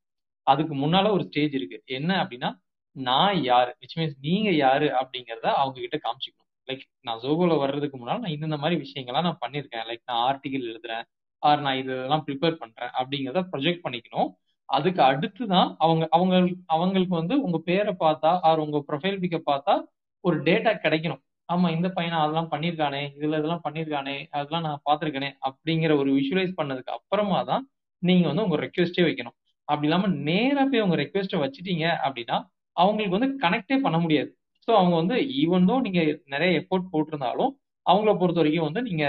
[0.48, 1.78] அதுக்கு முன்னால ஒரு ஸ்டேஜ் இருக்கு.
[1.98, 2.50] என்ன அப்படின்னா
[2.96, 3.72] நான் யாரு?
[3.82, 6.36] விச் மீன்ஸ் நீங்க யாரு அப்படிங்கிறத அவங்க கிட்ட காமிச்சிக்கணும்.
[6.68, 9.86] லைக் நான் ஜோகோல வர்றதுக்கு முன்னால் நான் இந்த மாதிரி விஷயங்கள்லாம் நான் பண்ணியிருக்கேன்.
[9.90, 11.06] லைக் நான் ஆர்டிகல் எழுதுறேன்.
[11.44, 14.30] ஆர் நான் இதெல்லாம் ப்ரிப்பேர் பண்றேன் அப்படிங்கிறத ப்ரொஜெக்ட் பண்ணிக்கணும்.
[14.70, 16.36] அதுக்கு அடுத்து தான் அவங்க அவங்க
[16.68, 19.76] அவங்களுக்கு வந்து உங்க பேரை பார்த்தா ஆர் உங்க ப்ரொஃபைல் பிக்க பார்த்தா
[20.24, 21.22] ஒரு டேட்டா கிடைக்கணும்.
[21.50, 26.96] ஆமா இந்த பையனை அதெல்லாம் பண்ணியிருக்கானே இதுல இதெல்லாம் பண்ணியிருக்கானே அதெல்லாம் நான் பார்த்துருக்கேனே அப்படிங்கிற ஒரு விஷுவலைஸ் பண்ணதுக்கு
[26.98, 27.64] அப்புறமா தான்
[28.04, 29.36] நீங்க வந்து உங்க ரெக்வெஸ்டே வைக்கணும்.
[29.68, 32.38] அப்படி இல்லாம நேரா போய் உங்க ரெக்வெஸ்ட்டை வச்சுட்டீங்க அப்படின்னா
[32.78, 34.30] அவங்களுக்கு வந்து கனெக்டே பண்ண முடியாது.
[34.68, 36.02] ஸோ அவங்க வந்து ஈவன் தோ நீங்க
[36.34, 37.52] நிறைய எஃபோர்ட் போட்டிருந்தாலும்
[37.86, 39.06] அவங்கள பொறுத்த வரைக்கும் வந்து நீங்க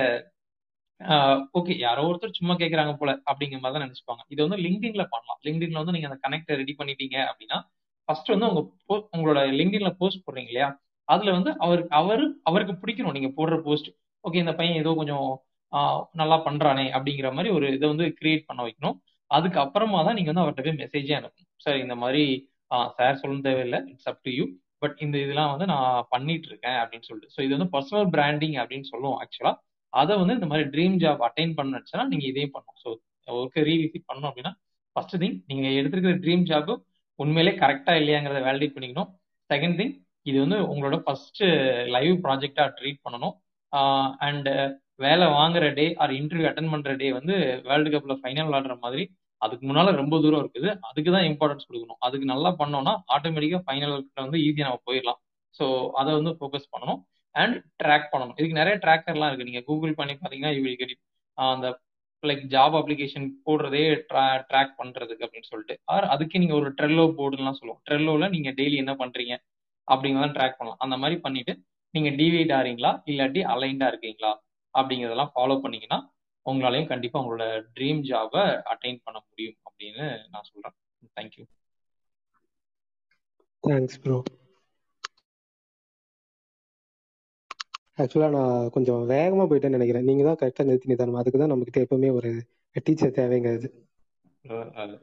[1.59, 4.23] ஓகே யாரோ ஒருத்தர் சும்மா கேட்கறாங்க போல அப்படிங்கிற மாதிரி தான் நினைச்சுப்பாங்க.
[4.33, 5.39] இது வந்து லிங்க்டின்ல பண்ணலாம்.
[5.47, 7.59] லிங்க்டின்ல வந்து நீங்க அந்த கனெக்டை ரெடி பண்ணிட்டீங்க அப்படின்னா
[8.09, 8.63] ஃபர்ஸ்ட் வந்து உங்க
[9.15, 10.69] உங்களோட லிங்க்டின்ல போஸ்ட் போடுறீங்க இல்லையா?
[11.13, 13.17] அதுல வந்து அவருக்கு அவரு அவருக்கு பிடிக்கணும்.
[13.19, 13.89] நீங்க போடுற போஸ்ட்
[14.25, 15.29] ஓகே இந்த பையன் ஏதோ கொஞ்சம்
[16.21, 18.97] நல்லா பண்றானே அப்படிங்கிற மாதிரி ஒரு இதை வந்து கிரியேட் பண்ண வைக்கணும்.
[19.31, 21.51] அதுக்கு அப்புறமா தான் நீங்க வந்து அவர்கிட்ட போய் மெசேஜே அனுப்பணும்.
[21.65, 22.23] சார் இந்த மாதிரி
[22.99, 23.79] சார் சொல்ல தேவையில்லை.
[23.93, 24.45] It's up to you
[24.83, 27.33] but இந்த இதெல்லாம் வந்து நான் பண்ணிட்டு இருக்கேன் அப்படின்னு சொல்லிட்டு.
[27.35, 29.53] ஸோ இது வந்து பர்சனல் பிராண்டிங் அப்படின்னு சொல்லுவோம் ஆக்சுவலா
[29.93, 32.79] அதை வந்து இந்த மாதிரி ட்ரீம் ஜாப் அட்டைன் பண்ணுச்சுன்னா நீங்க இதையும் பண்ணணும்.
[32.85, 32.89] ஸோ
[33.41, 34.53] ஒர்க்கை ரீவிசிட் பண்ணணும் அப்படின்னா
[34.97, 36.71] ஃபர்ஸ்ட் திங் நீங்க எடுத்துருக்கிற ட்ரீம் ஜாப்
[37.19, 39.11] உண்மையிலே கரெக்டா இல்லையாங்கிறத வேலிடேட் பண்ணிக்கணும்.
[39.51, 39.93] செகண்ட் திங்
[40.27, 41.43] இது வந்து உங்களோட ஃபர்ஸ்ட்
[41.97, 43.35] லைவ் ப்ராஜெக்டா ட்ரீட் பண்ணணும்.
[44.29, 44.49] அண்ட்
[45.05, 47.35] வேலை வாங்குற டே ஆர் இன்டர்வியூ அட்டன் பண்ற டே வந்து
[47.69, 49.05] வேர்ல்டு கப்ல ஃபைனல் விளாடுற மாதிரி
[49.43, 50.71] அதுக்கு முன்னால ரொம்ப தூரம் இருக்குது.
[50.89, 52.01] அதுக்கு தான் இம்பார்ட்டன்ஸ் கொடுக்கணும்.
[52.07, 55.21] அதுக்கு நல்லா பண்ணோம்னா ஆட்டோமேட்டிக்கா ஃபைனல் வந்து ஈஸியாக நம்ம போயிடலாம்.
[55.59, 55.65] ஸோ
[56.01, 57.01] அதை வந்து ஃபோக்கஸ் பண்ணணும்.
[57.35, 58.37] அண்ட் ட்ராக் பண்ணணும்.
[58.41, 59.49] இதுக்கு நிறைய ட்ராக்கர்லாம் இருக்கு.
[59.51, 60.95] நீங்க கூகுள் பண்ணி பாத்தீங்கன்னா யூ வில் கெட்
[61.39, 61.69] அந்த
[62.23, 63.83] லைக் ஜாப் அப்ளிகேஷன் போடுறதே
[64.51, 65.77] ட்ராக் பண்றதுக்கு அப்படின்னு சொல்லிட்டு.
[65.95, 67.81] ஆர் அதுக்கு நீங்க ஒரு ட்ரெல்லோ போர்டுலாம் சொல்லுவோம்.
[67.89, 69.35] ட்ரெல்லோல நீங்க டெய்லி என்ன பண்றீங்க?
[69.93, 70.81] அப்படிங்கிறத ட்ராக் பண்ணலாம்.
[70.87, 71.53] அந்த மாதிரி பண்ணிட்டு
[71.95, 72.93] நீங்க டிவைட் ஆறீங்களா?
[73.11, 74.33] இல்லாட்டி அலைண்டா இருக்கீங்களா?
[74.75, 76.01] அப்படிங்கிறதெல்லாம் ஃபாலோ பண்ணீங்கன்னா
[76.47, 80.77] உங்களாலையும் கண்டிப்பா உங்களோட ட்ரீம் ஜாபை அட்டைன் பண்ண முடியும் அப்படின்னு நான் சொல்றேன்.
[81.17, 81.45] தேங்க்யூ
[83.65, 84.19] தேங்க்ஸ் ப்ரோ
[88.03, 90.07] ஆக்சுவலாக நான் கொஞ்சம் வேகமாக போயிட்டேன்னு நினைக்கிறேன்.
[90.09, 91.19] நீங்கள் தான் கரெக்டாக நிறுத்தி நிதானம்.
[91.21, 92.31] அதுக்கு தான் நம்மக்கிட்ட எப்பவுமே ஒரு
[92.87, 93.69] டீச்சர் தேவைங்கிறது.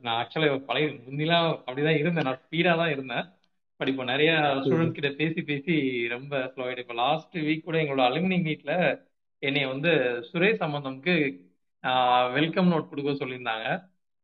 [0.06, 2.28] நான் ஆக்சுவலா பழைய முந்திலாம் அப்படிதான் இருந்தேன்.
[2.28, 3.26] நான் ஸ்பீடா தான் இருந்தேன்.
[3.80, 4.32] பட் இப்போ நிறைய
[4.64, 5.74] ஸ்டூடெண்ட்ஸ் கிட்ட பேசி பேசி
[6.16, 6.84] ரொம்ப ஸ்லோ ஆயிட்டு.
[6.86, 8.74] இப்போ லாஸ்ட் வீக் கூட எங்களோட அலுமினி மீட்ல
[9.44, 9.92] என்னைய வந்து
[10.30, 11.16] சுரேஷ் சம்பந்தம்க்கு
[12.38, 13.66] வெல்கம் நோட் கொடுக்க சொல்லியிருந்தாங்க.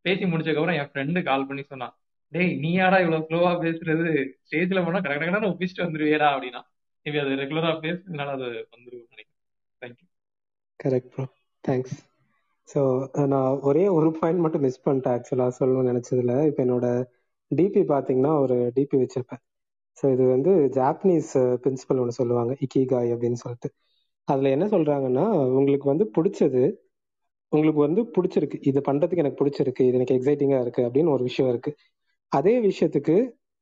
[0.06, 1.94] பேசி முடிச்சதுக்கப்புறம் என் ஃப்ரெண்டு கால் பண்ணி சொன்னான்
[2.34, 4.12] டேய் நீ யாரா இவ்வளவு ஸ்லோவா பேசுறது?
[4.46, 6.62] ஸ்டேஜ்ல போனா கடை கடை ஒப்பிச்சுட்டு வந்துருவியடா அப்படின்னா.
[7.06, 9.38] மேபி அது ரெகுலரா பேசுறதுனால அது வந்துருக்கும் நினைக்கிறேன்.
[9.82, 10.08] Thank you
[10.80, 11.26] correct bro
[11.64, 11.96] thanks
[12.68, 12.82] so
[13.34, 16.36] நான் ஒரே ஒரு பாயிண்ட் மட்டும் மிஸ் பண்ணிட்டேன் ஆக்சுவலாக சொல்லணும்னு நினச்சதுல.
[16.50, 16.88] இப்போ என்னோட
[17.60, 19.42] டிபி பார்த்தீங்கன்னா ஒரு டிபி வச்சிருப்பேன்.
[19.98, 21.32] ஸோ இது வந்து ஜாப்பனீஸ்
[21.64, 22.52] பிரின்சிபல் ஒன்று சொல்லுவாங்க.
[22.66, 23.70] இக்கிகாய் அப்படின்னு சொல்லிட்டு.
[24.28, 25.26] அதில் என்ன சொல்கிறாங்கன்னா
[25.60, 26.64] உங்களுக்கு வந்து பிடிச்சது
[27.52, 28.58] உங்களுக்கு வந்து பிடிச்சிருக்கு.
[28.70, 29.84] இது பண்ணுறதுக்கு எனக்கு பிடிச்சிருக்கு.
[29.90, 31.78] இது எனக்கு எக்ஸைட்டிங்காக இருக்குது அப்படின்னு ஒரு விஷயம் இருக்குது
[32.32, 33.16] அதே விஷயத்துக்கு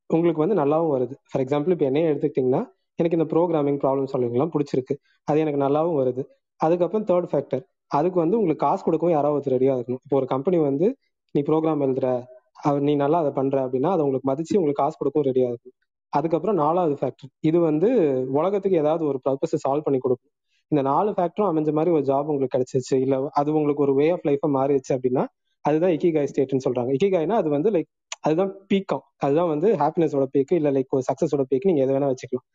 [0.09, 1.15] உங்களுக்கு வந்து நல்லாவும் வருது.
[1.29, 2.61] ஃபார் எக்ஸாம்பிள் இப்போ என்னையே எடுத்துக்கிட்டிங்கன்னா
[2.99, 4.95] எனக்கு இந்த ப்ரோக்ராமிங் ப்ராப்ளம் சால்விங்லாம் பிடிச்சிருக்கு.
[5.27, 6.23] அது எனக்கு நல்லாவும் வருது.
[6.61, 7.63] அதுக்கப்புறம் தேர்ட் ஃபேக்டர்
[7.97, 10.01] அதுக்கு வந்து உங்களுக்கு காசு கொடுக்கவும் யாராவது ஒருத்தர் ரெடியாக இருக்கணும்.
[10.05, 10.87] இப்போ ஒரு கம்பெனி வந்து
[11.35, 12.07] நீ ப்ரோக்ராம் எழுதுற
[12.67, 15.75] அவர் நீ நல்லா அதை பண்ற அப்படின்னா அதை உங்களுக்கு மதிச்சு உங்களுக்கு காசு கொடுக்கவும் ரெடியா இருக்கும்
[16.13, 17.89] அதுக்கப்புறம் நாலாவது ஃபேக்டர் இது வந்து
[18.39, 20.31] உலகத்துக்கு ஏதாவது ஒரு பர்பஸை சால்வ் பண்ணி கொடுக்கும்.
[20.71, 24.25] இந்த நாலு ஃபேக்டரும் அமைஞ்ச மாதிரி ஒரு ஜாப் உங்களுக்கு கிடைச்சிச்சு இல்ல அது உங்களுக்கு ஒரு வே ஆஃப்
[24.29, 25.23] லைஃபா மாறிடுச்சு அப்படின்னா
[25.65, 26.91] அதுதான் இக்கிகாய் ஸ்டேட்னு சொல்றாங்க.
[26.97, 27.89] இக்கிகாய்னா அது வந்து லைக்
[28.27, 32.45] அதுதான் பீக்கம் அதுதான் வந்து ஹாப்பினஸோட பீக்கு இல்ல லைக் ஒரு சக்சஸோட பீக்கு நீங்க எதை வேணா வச்சுக்கலாம்.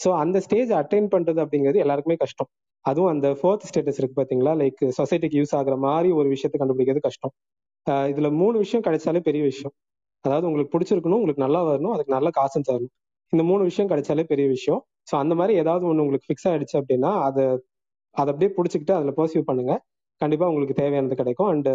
[0.00, 2.50] ஸோ அந்த ஸ்டேஜ் அட்டைன் பண்றது அப்படிங்கிறது எல்லாருக்குமே கஷ்டம்.
[2.84, 4.52] அதுவும் அந்த ஃபோர்த் ஸ்டேட்டஸ் இருக்கு பாத்தீங்களா?
[4.62, 7.32] லைக் சொசைட்டிக்கு யூஸ் ஆகுற மாதிரி ஒரு விஷயத்தை கண்டுபிடிக்கிறது கஷ்டம்.
[8.10, 9.74] இதுல மூணு விஷயம் கிடைச்சாலே பெரிய விஷயம்.
[10.24, 12.92] அதாவது உங்களுக்கு பிடிச்சிருக்கணும் உங்களுக்கு நல்லா வரணும் அதுக்கு நல்ல காசும் தரணும்.
[13.32, 14.80] இந்த மூணு விஷயம் கிடைச்சாலே பெரிய விஷயம்.
[15.10, 17.44] ஸோ அந்த மாதிரி ஏதாவது ஒன்று உங்களுக்கு ஃபிக்ஸ் ஆயிடுச்சு அப்படின்னா அதை
[18.14, 19.72] அதை அப்படியே பிடிச்சிக்கிட்டு அதில் பர்சியூ பண்ணுங்க.
[20.20, 21.50] கண்டிப்பா உங்களுக்கு தேவையானது கிடைக்கும்.
[21.52, 21.72] அண்டு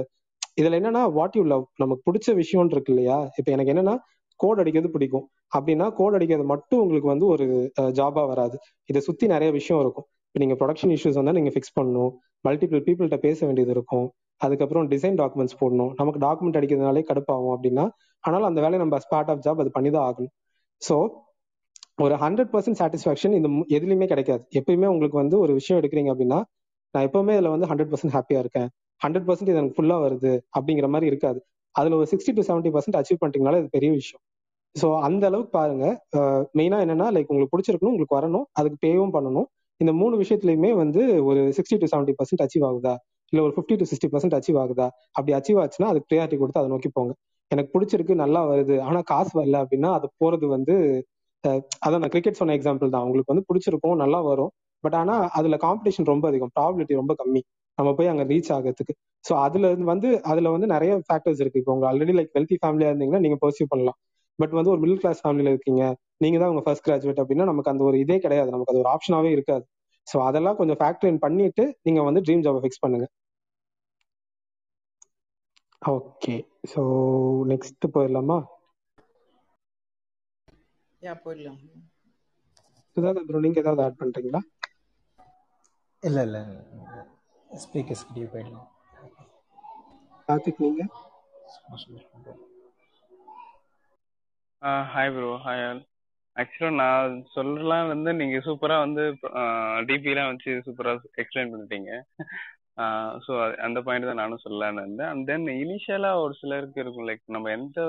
[0.60, 3.18] இதுல என்னன்னா வாட் யூ லவ் நமக்கு பிடிச்ச விஷயம்னு இருக்கு இல்லையா?
[3.40, 3.96] இப்போ எனக்கு என்னன்னா
[4.40, 5.26] கோட் அடிக்கிறது பிடிக்கும்.
[5.56, 7.46] அப்படின்னா கோட் அடிக்கிறது மட்டும் உங்களுக்கு வந்து ஒரு
[8.00, 8.58] ஜாபாக வராது.
[8.92, 10.08] இதை சுத்தி நிறைய விஷயம் இருக்கும்.
[10.28, 12.12] இப்போ நீங்க ப்ரொடக்ஷன் இஷ்யூஸ் வந்தால் நீங்க ஃபிக்ஸ் பண்ணணும்.
[12.48, 14.08] மல்டிபிள் பீப்புள்கிட்ட பேச வேண்டியது இருக்கும்.
[14.46, 15.92] அதுக்கப்புறம் டிசைன் டாக்குமெண்ட்ஸ் போடணும்.
[16.00, 17.86] நமக்கு டாக்குமெண்ட் அடிக்கிறதுனாலே கடுப்பாகும் அப்படின்னா
[18.24, 20.34] ஆனாலும் அந்த வேலையை நம்ம ஸ்பாட் ஆஃப் ஜாப் அது பண்ணி தான் ஆகணும்.
[20.82, 20.96] ஸோ
[22.04, 24.44] ஒரு ஹண்ட்ரட் பர்சன்ட் சாட்டிஸ்ஃபேக்ஷன் இந்த எதுலையுமே கிடைக்காது.
[24.60, 26.40] எப்பயுமே உங்களுக்கு வந்து ஒரு விஷயம் எடுக்கிறீங்க அப்படின்னா
[26.94, 28.70] நான் எப்பவுமே இதில் வந்து ஹண்ட்ரட் பர்சன்ட் ஹாப்பியா இருக்கேன்.
[29.02, 31.40] ஹண்ட்ரட் பர்சன்ட் இது எனக்கு ஃபுல்லா வருது அப்படிங்கிற மாதிரி இருக்காது.
[31.76, 34.22] அதுல ஒரு sixty to seventy percent achieve பண்ணிட்டீங்கனால இது பெரிய விஷயம்.
[34.76, 35.86] ஸோ அந்த அளவுக்கு பாருங்க.
[36.60, 38.46] மெயினா என்னன்னா லைக் உங்களுக்கு பிடிச்சிருக்கணும் உங்களுக்கு வரணும்.
[38.60, 39.48] அதுக்கு பேவும் பண்ணணும்.
[39.82, 42.94] இந்த மூணு விஷயத்துலையுமே வந்து ஒரு sixty to seventy percent achieve ஆகுதா?
[43.34, 44.88] இல்ல ஒரு fifty to sixty percent achieve ஆகுதா?
[45.18, 47.12] அப்படி அச்சீவ் ஆச்சுன்னா அதுக்கு ப்ரியாரிட்டி கொடுத்து அதை நோக்கி போங்க.
[47.52, 48.76] எனக்கு பிடிச்சிருக்கு நல்லா வருது.
[48.88, 50.76] ஆனா காசு வரல அப்படின்னா அது போறது வந்து
[51.84, 53.06] அதான் நான் கிரிக்கெட் சொன்ன எக்ஸாம்பிள் தான்.
[53.06, 54.52] உங்களுக்கு வந்து பிடிச்சிருக்கும் நல்லா வரும்.
[54.84, 56.52] பட் ஆனா அதுல காம்படிஷன் ரொம்ப அதிகம்.
[56.58, 57.42] ப்ராபிலிட்டி ரொம்ப கம்மி.
[57.78, 58.94] நம்ம போய் அங்க ரீச் ஆகிறதுக்கு.
[59.26, 61.62] ஸோ அதுல வந்து அதுல வந்து நிறைய ஃபேக்டர்ஸ் இருக்கு.
[61.62, 63.98] இப்போ உங்க ஆல்ரெடி லைக் வெல்த்தி ஃபேமிலியா இருந்தீங்கன்னா நீங்க பர்சியூ பண்ணலாம்.
[64.40, 65.84] பட் வந்து ஒரு மிடில் கிளாஸ் ஃபேமிலியில இருக்கீங்க.
[66.18, 68.50] நீங்க தான் உங்க ஃபர்ஸ்ட் கிராஜுவேட் அப்படின்னா நமக்கு அந்த ஒரு இதே கிடையாது.
[68.52, 69.64] நமக்கு அது ஒரு ஆப்ஷனாவே இருக்காது.
[70.10, 73.08] ஸோ அதெல்லாம் கொஞ்சம் ஃபேக்டர் இன் பண்ணிட்டு நீங்க வந்து ட்ரீம் ஜாபை ஃபிக்ஸ் பண்ணுங்க.
[75.82, 76.36] ஓகே
[76.72, 76.82] ஸோ
[77.52, 78.40] நெக்ஸ்ட் போயிடலாமா?
[81.02, 81.62] யா போயிடலாம்.
[82.98, 84.42] சுதாகர் ப்ரோ நீங்க ஏதாவது ஆட் பண்றீங்களா?
[86.04, 86.42] இல்லை இல்லை.
[87.64, 88.68] ஸ்பீக்கர்ஸ் கிட்டே போயிடலாம்.
[90.28, 90.84] கார்த்திக் நீங்க?
[94.92, 95.82] ஹாய் ப்ரோ ஹாய் ஆல்
[96.36, 99.04] ஆக்சுவலா நான் சொல்லலாம் வந்து நீங்க சூப்பரா வந்து
[99.88, 101.92] டிபி எல்லாம் வச்சு சூப்பரா எக்ஸ்பிளைன் பண்ணிட்டீங்க.
[103.26, 107.52] ஸோ அந்த பாயிண்ட் தான் நானும் சொல்லலான்னு இருந்தேன் அண்ட் தென் இனிஷியலா ஒரு சிலருக்கு இருக்கும் லைக் நம்ம
[107.52, 107.80] எந்த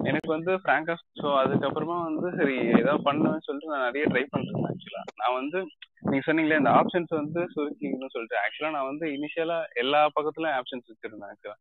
[0.00, 5.02] எனக்கு வந்து ஃப்ராங்கா ஸோ அதுக்கப்புறமா வந்து சரி ஏதாவது பண்ணுவேன்னு சொல்லிட்டு நான் நிறைய ட்ரை பண்ணிருந்தேன் ஆக்சுவலா
[5.20, 5.58] நான் வந்து
[6.04, 8.38] நீங்க சொன்னீங்களே இந்த ஆப்ஷன்ஸ் வந்து சுருக்கிங்கன்னு சொல்லிட்டு.
[8.42, 11.58] ஆக்சுவலா நான் வந்து இனிஷியலா எல்லா பக்கத்துலயும் ஆப்ஷன்ஸ் வச்சிருந்தேன் ஆக்சுவலா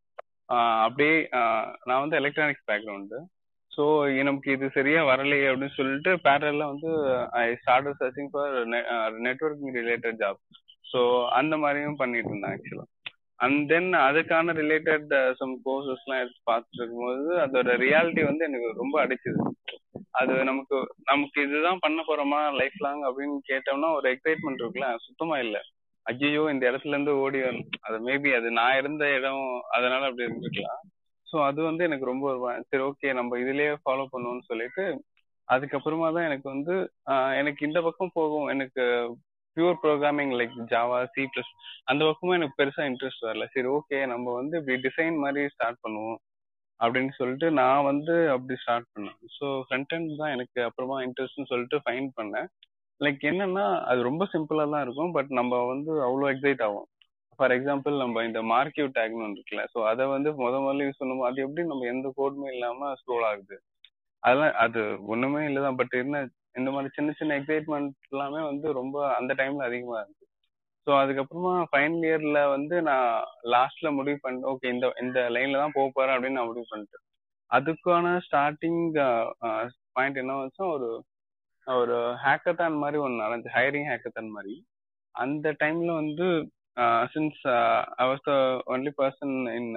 [0.85, 1.15] அப்படியே
[1.87, 3.19] நான் வந்து எலக்ட்ரானிக்ஸ் பேக்ரவுண்டு
[3.71, 3.83] ஸோ
[4.21, 6.89] நமக்கு இது சரியா வரலையே அப்படின்னு சொல்லிட்டு பேரல வந்து
[7.39, 8.55] I start searching for
[9.27, 10.39] networking related job
[10.85, 11.01] so
[11.39, 12.85] அந்த மாதிரியும் பண்ணிட்டு இருந்தேன் ஆக்சுவலா
[13.39, 19.39] அண்ட் தென் அதுக்கான ரிலேட்டட் சம் கோர்சஸ்லாம் எடுத்து பார்த்துட்டு இருக்கும்போது அதோட ரியாலிட்டி வந்து எனக்கு ரொம்ப அடிச்சுது.
[20.19, 20.77] அது நமக்கு
[21.11, 25.61] நமக்கு இதுதான் பண்ண போறோமா லைஃப் லாங் அப்படின்னு கேட்டோம்னா ஒரு எக்ஸைட்மெண்ட் இருக்குல்ல சுத்தமா இல்லை.
[26.05, 27.39] ஐயோ இந்த இடத்துல இருந்து ஓடி
[27.87, 29.43] அது மேபி அது நான் இருந்த இடம்
[29.77, 30.81] அதனால அப்படி இருந்துருக்கலாம்.
[31.27, 32.27] ஸோ அது வந்து எனக்கு ரொம்ப
[32.69, 34.85] சரி ஓகே நம்ம இதுலயே ஃபாலோ பண்ணுவோம்னு சொல்லிட்டு
[35.47, 36.75] அதுக்கப்புறமா தான் எனக்கு வந்து
[37.41, 38.83] எனக்கு இந்த பக்கம் போகும் எனக்கு
[39.59, 41.51] pure programming like Java C plus
[41.91, 43.45] அந்த பக்கமும் எனக்கு பெருசா இன்ட்ரெஸ்ட் வரல.
[43.55, 46.19] சரி ஓகே நம்ம வந்து இப்படி டிசைன் மாதிரி ஸ்டார்ட் பண்ணுவோம்
[46.79, 49.17] அப்படின்னு சொல்லிட்டு நான் வந்து அப்படி ஸ்டார்ட் பண்ணேன்.
[49.37, 52.47] ஸோ ஃப்ரண்ட் அண்ட் தான் எனக்கு அப்புறமா இன்ட்ரெஸ்ட்னு சொல்லிட்டு ஃபைன் பண்ணேன்.
[53.01, 56.87] லைக் என்னன்னா அது ரொம்ப சிம்பிளா தான் இருக்கும் பட் நம்ம வந்து அவ்வளோ எக்ஸைட் ஆகும்
[57.39, 61.27] ஃபார் எக்ஸாம்பிள் நம்ம இந்த மார்க்கியூ டேக்னு ஒன்று இருக்குல்ல ஸோ அதை வந்து முத முதல்ல யூஸ் பண்ணும்
[61.29, 63.57] அது எப்படி நம்ம எந்த கோடுமே இல்லாமல் ஸ்க்ரோல் ஆகுது.
[64.23, 64.81] அதெல்லாம் அது
[65.13, 66.23] ஒன்றுமே இல்லை தான் பட் என்ன
[66.55, 70.25] இந்த மாதிரி சின்ன சின்ன எக்ஸைட்மெண்ட் எல்லாமே வந்து ரொம்ப அந்த டைம்ல அதிகமா இருந்துச்சு.
[70.87, 73.09] ஸோ அதுக்கப்புறமா ஃபைனல் இயர்ல வந்து நான்
[73.53, 77.03] லாஸ்ட்ல முடிவு பண்ணேன் ஓகே இந்த இந்த லைன்ல தான் போக போறேன் அப்படின்னு நான் முடிவு பண்ணிட்டேன்.
[77.51, 78.81] அதுக்கான ஸ்டார்டிங்
[79.95, 80.89] பாயிண்ட் என்ன வந்துச்சா ஒரு
[81.67, 84.53] ஒரு ஹேக்கத்தான் மாதிரி ஒன்று நடந்துச்சு ஹையரிங் ஹேக்கத்தான் மாதிரி.
[85.15, 86.27] அந்த டைம்ல வந்து
[87.13, 87.41] since
[88.01, 88.33] I was the
[88.73, 89.71] only person in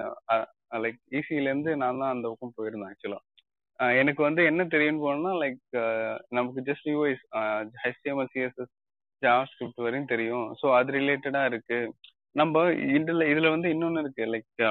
[0.83, 3.23] like ஈசியிலேருந்து நான் தான் அந்த பக்கம் போயிருந்தேன் ஆக்சுவலாக
[3.99, 5.61] எனக்கு வந்து என்ன தெரியும்னு போனோம்னா லைக்
[6.29, 7.23] நமக்கு just US
[7.83, 8.73] HTML CSS
[9.51, 10.47] JavaScript வரையும் தெரியும்.
[10.61, 11.79] ஸோ அது ரிலேட்டடா இருக்கு.
[12.35, 12.61] நம்ம
[12.97, 14.23] இதுல இதுல வந்து இன்னொன்னு இருக்கு.
[14.33, 14.63] லைக்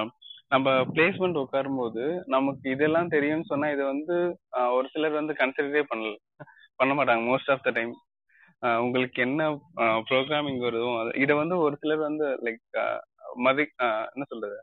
[0.50, 4.16] நம்ம பிளேஸ்மெண்ட் உட்காரும் போது நமக்கு இதெல்லாம் தெரியும்னு சொன்னா இதை வந்து
[4.76, 6.16] ஒரு சிலர் வந்து கன்சிடரே பண்ணல
[6.80, 7.92] பண்ண மாட்டாங்க மோஸ்ட் ஆஃப் த டைம்
[8.84, 9.42] உங்களுக்கு என்ன
[10.10, 10.90] ப்ரோக்ராமிங் வருதோ
[11.22, 12.60] இதை வந்து ஒரு சிலர் வந்து லைக்
[13.46, 13.64] மதி
[14.14, 14.56] என்ன சொல்றது?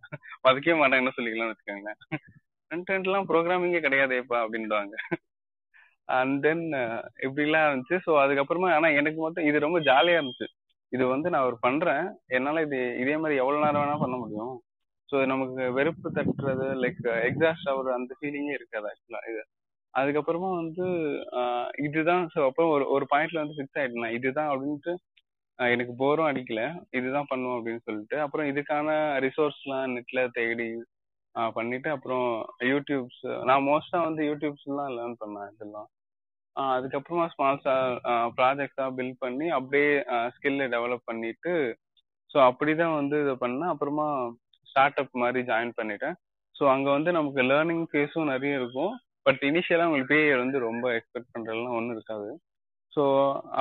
[0.46, 2.00] மதிக்கவே மாட்டாங்கன்னு சொல்லிக்கலாம்னு வச்சுக்கோங்களேன்.
[2.70, 4.96] ஃப்ரண்ட் எண்ட்லாம் ப்ரோக்ராமிங்கே கிடையாதேப்பா அப்படின்வாங்க
[6.18, 6.64] அண்ட் தென்
[7.26, 7.98] இப்படிலாம் இருந்துச்சு.
[8.06, 10.48] ஸோ அதுக்கப்புறமா ஆனால் எனக்கு மட்டும் இது ரொம்ப ஜாலியாக இருந்துச்சு.
[10.92, 12.06] இது வந்து நான் ஒரு பண்ணுறேன்
[12.36, 14.54] என்னால் இது இதே மாதிரி எவ்வளோ நேரம் வேணால் பண்ண முடியும்.
[15.10, 19.44] ஸோ நமக்கு வெறுப்பு தட்டுறது லைக் எக்ஸாஸ்ட் ஆகுற அந்த ஃபீலிங்கே இருக்காது ஆக்சுவலாக இது
[19.94, 20.86] அதுக்கப்புறமா வந்து
[21.88, 24.94] இதுதான் ஸோ அப்புறம் ஒரு ஒரு பாயிண்ட்ல வந்து ஃபிக்ஸ் ஆயிட்டேன் இதுதான் அப்படின்ட்டு
[25.60, 26.62] எனக்கு போரும் அடிக்கல.
[27.00, 28.90] இதுதான் பண்ணுவோம் அப்படின்னு சொல்லிட்டு அப்புறம் இதுக்கான
[29.28, 30.70] ரிசோர்ஸ்லாம் நெட்ல தேடி
[31.58, 32.28] பண்ணிட்டு அப்புறம்
[32.72, 35.90] யூடியூப்ஸ் நான் மோஸ்டா வந்து யூடியூப்ஸ்லாம் லேர்ன் பண்ணேன் இதெல்லாம்.
[36.56, 37.76] அதுக்கப்புறமா ஸ்மால்ஸா
[38.38, 39.92] ப்ராஜெக்டா பில்ட் பண்ணி அப்படியே
[40.36, 41.54] ஸ்கில்ல டெவலப் பண்ணிட்டு
[42.32, 43.72] ஸோ அப்படிதான் வந்து இதை பண்ணேன்.
[43.74, 44.08] அப்புறமா
[44.70, 46.16] ஸ்டார்ட் அப் மாதிரி ஜாயின் பண்ணிட்டேன்.
[46.56, 48.94] ஸோ அங்கே வந்து நமக்கு லேர்னிங் ஃபேஸும் நிறைய இருக்கும்.
[49.28, 52.30] பட் இனிஷியலாக உங்களுக்கு பே வந்து ரொம்ப எக்ஸ்பெக்ட் பண்ணுறதுலாம் ஒன்றும் இருக்காது.
[52.94, 53.04] ஸோ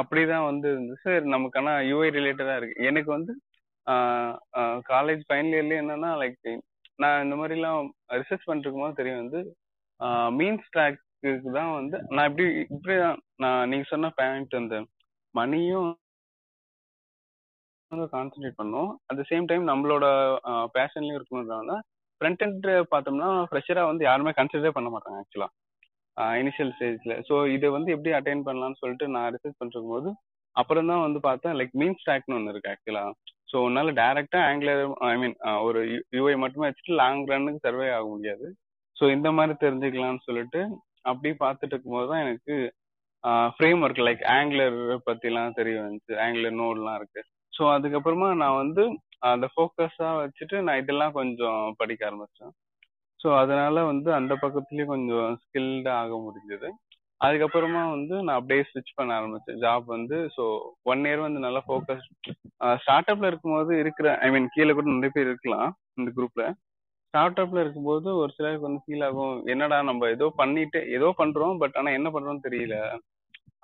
[0.00, 1.12] அப்படிதான் வந்து இருந்துச்சு.
[1.34, 2.76] நமக்கு ஆனால் யூஐ ரிலேட்டடாக இருக்கு.
[2.90, 3.32] எனக்கு வந்து
[4.92, 6.38] காலேஜ் ஃபைனல் இயர்லேயே என்னன்னா லைக்
[6.98, 7.80] நான் இந்த மாதிரிலாம்
[8.20, 9.40] ரிசர்ச் பண்ணிருக்கும் போது தெரியும் வந்து
[10.30, 14.76] மீன்ஸ் ட்ராக்கு தான் வந்து நான் இப்படி இப்படி தான் நான் நீங்க சொன்ன பாயிண்ட் அந்த
[15.34, 15.88] மணியும்
[18.12, 18.90] கான்சென்ட்ரேட் பண்ணோம்.
[19.08, 20.06] அட் த சேம் டைம் நம்மளோட
[20.74, 21.74] பேஷன்லயும் இருக்கணுன்றனால
[22.20, 25.48] ஃப்ரண்ட் எண்ட் பார்த்தோம்னா ஃப்ரெஷராக வந்து யாருமே கன்சிடரே பண்ண மாட்டாங்க ஆக்சுவலா
[26.38, 30.10] இனிஷியல் ஸ்டேஜ்ல ஸோ இதை வந்து எப்படி அட்டைன் பண்ணலாம்னு சொல்லிட்டு நான் ரிசர்ச் பண்ணிருக்கும் போது
[30.56, 33.04] அப்புறம் தான் வந்து பார்த்தேன் லைக் மீன் ஸ்டாக்னு ஒன்று இருக்கு ஆக்சுவலா
[33.50, 34.80] ஸோ உன்னால டைரக்டா ஆங்கிலர்
[35.10, 35.36] ஐ மீன்
[35.66, 35.80] ஒரு
[36.16, 38.46] யூஐ மட்டுமே வச்சுட்டு லாங் ரன்னுக்கு சர்வே ஆக முடியாது.
[38.96, 40.60] ஸோ இந்த மாதிரி தெரிஞ்சுக்கலாம்னு சொல்லிட்டு
[41.02, 42.54] அப்படி பார்த்துட்டு இருக்கும்போது தான் எனக்கு
[43.54, 44.76] ஃப்ரேம் ஒர்க் லைக் ஆங்கிலர்
[45.08, 46.12] பத்திலாம் தெரிய வந்துச்சு.
[46.24, 47.20] ஆங்கிலர் நோட்லாம் இருக்கு.
[47.52, 48.82] ஸோ அதுக்கப்புறமா நான் வந்து
[49.30, 52.52] அந்த ஃபோக்கஸா வச்சுட்டு நான் இதெல்லாம் கொஞ்சம் படிக்க ஆரம்பிச்சேன்.
[53.20, 56.68] ஸோ அதனால வந்து அந்த பக்கத்துலயும் கொஞ்சம் ஸ்கில்டு ஆக முடிஞ்சது.
[57.20, 59.58] அதுக்கப்புறமா வந்து நான் அப்படியே ஸ்விட்ச் பண்ண ஆரம்பிச்சேன்.
[59.64, 60.44] ஜாப் வந்து ஸோ
[60.92, 62.04] ஒன் இயர் வந்து நல்லா ஃபோக்கஸ்
[62.82, 65.68] ஸ்டார்ட் அப்ல இருக்கும்போது இருக்கிற ஐ மீன் கீழே கூட நிறைய பேர் இருக்கலாம்
[66.00, 66.44] இந்த குரூப்ல
[67.14, 71.76] ஸ்டார்ட் அப்ல இருக்கும்போது ஒரு சிலருக்கு வந்து ஃபீல் ஆகும் என்னடா நம்ம ஏதோ பண்ணிட்டு ஏதோ பண்றோம் பட்
[71.80, 72.76] ஆனா என்ன பண்றோம்னு தெரியல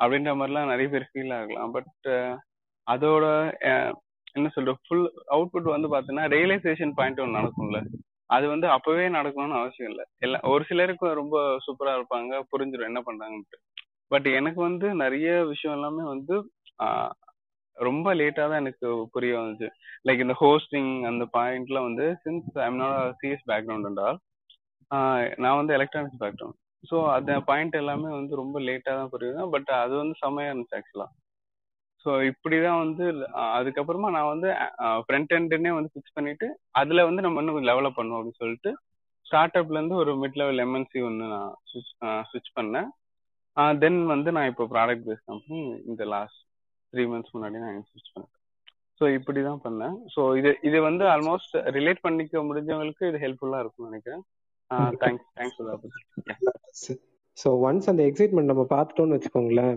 [0.02, 1.72] அப்படின்ற மாதிரிலாம் நிறைய பேர் ஃபீல் ஆகலாம்.
[1.76, 2.09] பட்
[2.86, 3.24] அதோட
[4.36, 7.80] என்ன சொல்ற ஃபுல் அவுட்புட் வந்து பாத்தீங்கன்னா ரியலைசேஷன் பாயிண்ட் ஒன்று நடக்கும்ல.
[8.31, 10.05] அது வந்து அப்பவே நடக்கணும்னு அவசியம் இல்லை.
[10.25, 13.59] எல்லாம் ஒரு சிலருக்கு ரொம்ப சூப்பரா இருப்பாங்க புரிஞ்சிடும் என்ன பண்றாங்கன்ட்டு.
[14.11, 16.35] பட் எனக்கு வந்து நிறைய விஷயம் எல்லாமே வந்து
[17.77, 19.68] ரொம்ப லேட்டா தான் எனக்கு புரிய வந்துச்சு.
[20.09, 24.18] லைக் இந்த ஹோஸ்டிங் அந்த பாயிண்ட்ல வந்து since I'm not CS background என்றால்
[25.43, 29.45] நான் வந்து எலக்ட்ரானிக்ஸ் பேக்ரவுண்ட் ஸோ அந்த பாயிண்ட் எல்லாமே வந்து ரொம்ப லேட்டாக தான் புரியுது.
[29.55, 31.09] பட் அது வந்து செம்மையா இருந்துச்சு ஆக்சுவலா
[32.05, 33.05] ஸோ இப்படிதான் வந்து
[33.59, 34.48] அதுக்கப்புறமா நான் வந்து
[35.05, 36.46] ஃப்ரண்ட் எண்டுன்னே வந்து ஃபிக்ஸ் பண்ணிட்டு
[36.80, 38.72] அதுல வந்து நம்ம இன்னும் கொஞ்சம் டெவலப் பண்ணுவோம் அப்படின்னு சொல்லிட்டு
[39.26, 41.52] ஸ்டார்ட் அப்ல இருந்து ஒரு மிட் லெவல் எம்என்சி ஒன்று நான்
[42.30, 42.88] ஸ்விட்ச் பண்ணேன்.
[43.82, 46.40] தென் வந்து நான் இப்போ ப்ராடக்ட் பேஸ் கம்பெனி இந்த லாஸ்ட்
[46.92, 48.32] த்ரீ மந்த்ஸ் முன்னாடி நான் ஸ்விட்ச் பண்ணேன்.
[49.00, 49.96] ஸோ இப்படி தான் பண்ணேன்.
[50.14, 54.22] ஸோ இது இது வந்து ஆல்மோஸ்ட் ரிலேட் பண்ணிக்க முடிஞ்சவங்களுக்கு இது ஹெல்ப்ஃபுல்லாக இருக்கும்னு நினைக்கிறேன்.
[55.02, 55.59] தேங்க்ஸ் தேங்க்ஸ்
[57.38, 59.76] ஸோ ஒன்ஸ் அந்த எக்ஸைட்மெண்ட் நம்ம பார்த்துட்டோம்னு வச்சுக்கோங்களேன்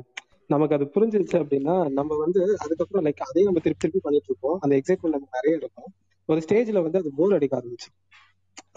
[0.50, 4.58] நமக்கு அது புரிஞ்சிருச்சு அப்படின்னா நம்ம வந்து அதுக்கப்புறம் லைக் அதே நம்ம திருப்பி திருப்பி பண்ணிட்டு இருப்போம்.
[4.64, 5.90] அந்த எக்ஸைட்மெண்ட் நமக்கு நிறைய இருக்கும்.
[6.30, 7.90] ஒரு ஸ்டேஜ்ல வந்து அது போர் அடிக்க ஆரம்பிச்சு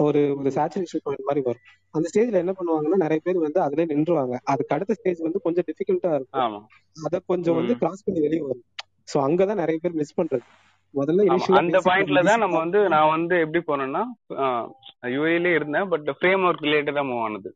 [0.07, 1.65] ஒரு ஒரு சேச்சுரேஷன் பாயிண்ட் மாதிரி வரும்.
[1.95, 4.35] அந்த ஸ்டேஜ்ல என்ன பண்ணுவாங்கன்னா நிறைய பேர் வந்து அதுல நின்றுவாங்க.
[4.53, 6.59] அதுக்கு அடுத்த ஸ்டேஜ் வந்து கொஞ்சம் டிஃபிகல்ட்டா இருக்கும்.
[7.07, 7.75] அத கொஞ்சம் வந்து.
[7.77, 8.67] கிராஸ் பண்ணி வெளியே வரும்.
[9.13, 10.45] சோ அங்கதான் நிறைய பேர் மிஸ் பண்றது.
[10.95, 11.25] முதல்ல
[11.61, 14.03] அந்த பாயிண்ட்ல தான் நம்ம வந்து நான் வந்து எப்படி போனேன்னா
[15.17, 15.89] யூஏலே இருந்தேன்.
[15.89, 17.51] பட் ஃப்ரேம் ஒர்க் ரிலேட்டடா மூவ் ஆனது.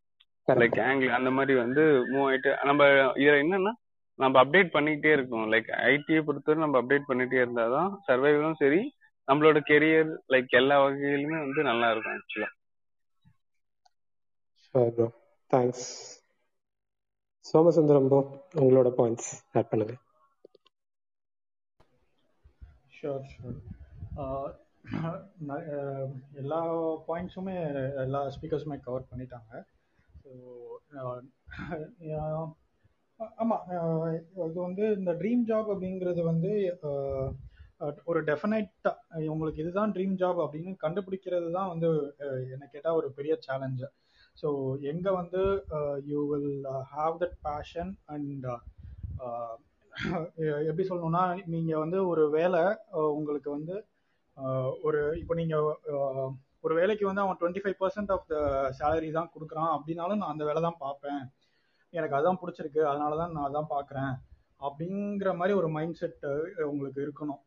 [0.48, 2.84] லைக் ஆங்கிள் அந்த மாதிரி வந்து மூவ் ஆயிட்டு நம்ம
[3.22, 3.72] இதுல என்னன்னா
[4.18, 8.80] நம்ம அப்டேட் பண்ணிக்கிட்டே இருக்கணும் லைக் ஐடியை பொறுத்தவரை நம்ம அப்டேட் பண்ணிட்டே இருந்தாதான் சர்வைவலும் சரி
[9.28, 12.50] நம்மளோட கெரியர் லைக் எல்லா வகையிலுமே வந்து நல்லா இருக்கும் ஆக்சுவலா
[14.74, 15.06] bro.
[15.50, 15.80] Thanks.
[17.44, 18.18] சோமசுந்தரம் ப்ரோ
[18.60, 19.94] உங்களோட பாயிண்ட்ஸ் ஆட் பண்ணுங்க.
[22.96, 23.58] ஷோர் ஷோர்
[26.42, 26.60] எல்லா
[27.08, 27.56] பாயிண்ட்ஸுமே
[28.04, 29.52] எல்லா ஸ்பீக்கர்ஸுமே கவர் பண்ணிட்டாங்க.
[30.20, 30.30] ஸோ
[33.38, 33.64] ஆமாம்
[34.44, 36.50] இது வந்து இந்த ட்ரீம் ஜாப் அப்படிங்கிறது வந்து
[36.88, 37.30] அஹ்,
[38.04, 38.94] ஒரு டெஃபினைட்டாக
[39.32, 41.88] உங்களுக்கு இதுதான் ட்ரீம் ஜாப் அப்படின்னு கண்டுபிடிக்கிறது தான் வந்து
[42.22, 43.88] என்னை என்ன கேட்டால் ஒரு பெரிய சேலஞ்சு
[44.38, 44.48] ஸோ
[44.90, 45.40] எங்கே வந்து
[46.06, 46.50] you will
[46.92, 48.46] have that passion and
[50.68, 52.62] எப்படி சொல்லணும்னா நீங்கள் வந்து ஒரு வேலை
[53.18, 53.74] உங்களுக்கு வந்து
[54.36, 55.66] அஹ், ஒரு இப்போ நீங்கள்
[56.64, 58.36] ஒரு வேலைக்கு வந்து அவன் twenty five percent of the
[58.78, 59.72] salary தான் கொடுக்குறான்.
[59.74, 61.20] அப்படின்னாலும் நான் அந்த வேலை தான் பார்ப்பேன்.
[61.94, 64.12] எனக்கு அதான் பிடிச்சிருக்கு அதனால தான் நான் அதான் பார்க்குறேன்
[64.60, 66.24] அப்படிங்கிற மாதிரி ஒரு மைண்ட் செட்
[66.70, 67.42] உங்களுக்கு இருக்கணும்.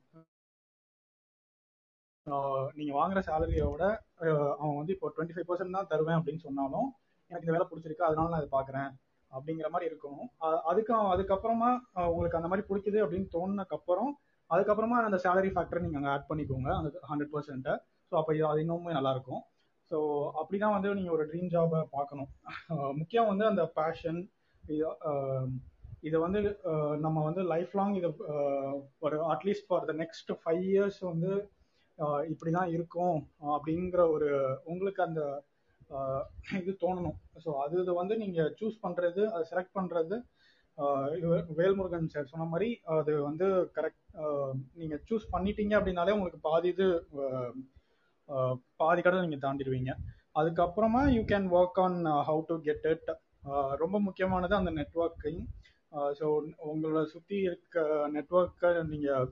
[2.78, 3.84] நீங்க வாங்குற சேலரியோட
[4.62, 6.88] அவன் வந்து இப்போ டுவெண்ட்டி ஃபைவ் பர்சன்ட் தான் தருவேன் அப்படின்னு சொன்னாலும்
[7.32, 8.90] எனக்கு இந்த வேலை பிடிச்சிருக்கு அதனால நான் இதை பார்க்குறேன்
[9.32, 10.28] அப்படிங்கிற மாதிரி இருக்கணும்.
[10.70, 11.70] அதுக்கு அதுக்கப்புறமா
[12.12, 14.12] உங்களுக்கு அந்த மாதிரி பிடிக்குது அப்படின்னு தோணுனக்கப்புறம்
[14.50, 17.74] அதுக்கப்புறமா அந்த சேலரி ஃபேக்டரை நீங்கள் அங்கே ஆட் பண்ணிக்கோங்க அந்த ஹண்ட்ரட் பர்சன்ட்டை
[18.12, 19.42] ஸோ அப்போ அது இன்னுமே நல்லா இருக்கும்
[19.92, 19.98] ஸோ
[20.40, 22.30] அப்படிதான் வந்து நீங்கள் ஒரு ட்ரீம் ஜாபை பார்க்கணும்
[23.00, 24.20] முக்கியம் வந்து அந்த பேஷன்
[26.08, 26.40] இதை வந்து
[27.06, 28.10] நம்ம வந்து லைஃப் லாங் இதை
[29.06, 31.32] ஒரு at least for the next five years வந்து
[32.00, 33.18] இப்படி இப்படிதான் இருக்கும்
[33.54, 34.28] அப்படிங்கிற ஒரு
[34.72, 35.22] உங்களுக்கு அந்த
[36.60, 37.18] இது தோணணும்.
[37.44, 40.18] ஸோ அது இது வந்து நீங்க சூஸ் பண்றது அதை செலக்ட் பண்றது
[41.60, 43.48] வேல்முருகன் சார் சொன்ன மாதிரி அது வந்து
[43.78, 44.04] கரெக்ட்
[44.82, 46.88] நீங்க சூஸ் பண்ணிட்டீங்க அப்படின்னாலே உங்களுக்கு பாதி இது
[48.82, 49.92] பாதி கடை நீங்க தாண்டிடுவீங்க.
[50.40, 51.98] அதுக்கப்புறமா you can work on
[52.30, 53.10] how to get it
[53.82, 55.48] ரொம்ப முக்கியமானது அந்த நெட்ஒர்க்கையும்
[56.20, 56.26] ஸோ
[56.72, 57.84] உங்களை சுற்றி இருக்க
[58.16, 59.28] நெட்ஒர்க்கை நீங்கள்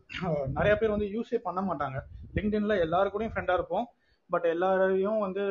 [0.58, 1.98] நிறைய பேர் வந்து யூஸே பண்ண மாட்டாங்க.
[2.38, 3.86] லிங்க்டின்ல எல்லாரு கூடயும் ஃப்ரெண்டாக இருப்போம்.
[4.30, 5.44] பட் எல்லாரையும் வந்து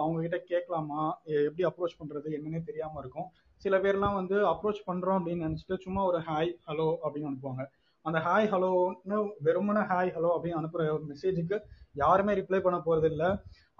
[0.00, 1.00] அவங்க கிட்ட கேட்கலாமா?
[1.48, 3.28] எப்படி அப்ரோச் பண்ணுறது என்னன்னே தெரியாமல் இருக்கும்.
[3.64, 7.64] சில பேர்லாம் வந்து அப்ரோச் பண்ணுறோம் அப்படின்னு நினச்சிட்டு சும்மா ஒரு ஹாய் ஹலோ அப்படின்னு அனுப்புவாங்க.
[8.04, 11.58] அந்த ஹாய் ஹலோன்னு வெறுமனே ஹாய் ஹலோ அப்படின்னு அனுப்புகிற ஒரு மெசேஜுக்கு
[12.02, 13.30] யாருமே ரிப்ளை பண்ண போகிறது இல்லை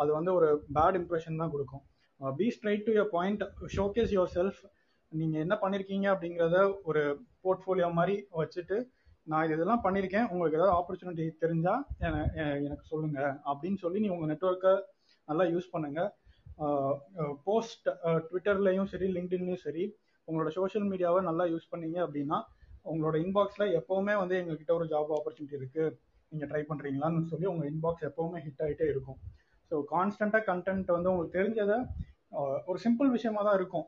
[0.03, 1.85] அது வந்து ஒரு பேட் இம்ப்ரெஷன் தான் கொடுக்கும்.
[2.41, 3.45] Be straight to your point
[3.77, 4.61] showcase yourself
[5.12, 7.03] நீங்கள் என்ன பண்ணியிருக்கீங்க அப்படிங்கிறத ஒரு
[7.45, 8.79] போர்ட்ஃபோலியோ மாதிரி வச்சுட்டு
[9.27, 11.75] நான் இது இதெல்லாம் பண்ணியிருக்கேன் உங்களுக்கு ஏதாவது ஆப்பர்ச்சுனிட்டி தெரிஞ்சா
[12.66, 13.20] எனக்கு சொல்லுங்க.
[13.51, 14.75] அப்படின்னு சொல்லி நீ உங்கள் நெட்ஒர்க்கை
[15.29, 16.01] நல்லா யூஸ் பண்ணுங்க.
[16.57, 17.87] Uh, uh, போஸ்ட்
[18.27, 19.85] ட்விட்டர்லையும் uh, சரி லிங்க்டின்லையும் சரி
[20.29, 22.39] உங்களோட சோஷியல் மீடியாவை நல்லா யூஸ் பண்ணீங்க அப்படின்னா
[22.85, 25.97] உங்களோட இன்பாக்ஸில் எப்போவுமே வந்து எங்ககிட்ட ஒரு ஜாப் ஆப்பர்ச்சுனிட்டி இருக்குது
[26.33, 29.18] நீங்கள் ட்ரை பண்ணுறீங்களான்னு சொல்லி உங்கள் இன்பாக்ஸ் எப்போவுமே ஹிட் ஆகிட்டே இருக்கும்.
[29.70, 31.79] ஸோ கான்ஸ்டண்ட்டாக கண்டென்ட் வந்து உங்களுக்கு தெரிஞ்சதை
[32.68, 33.87] ஒரு சிம்பிள் விஷயமா தான் இருக்கும்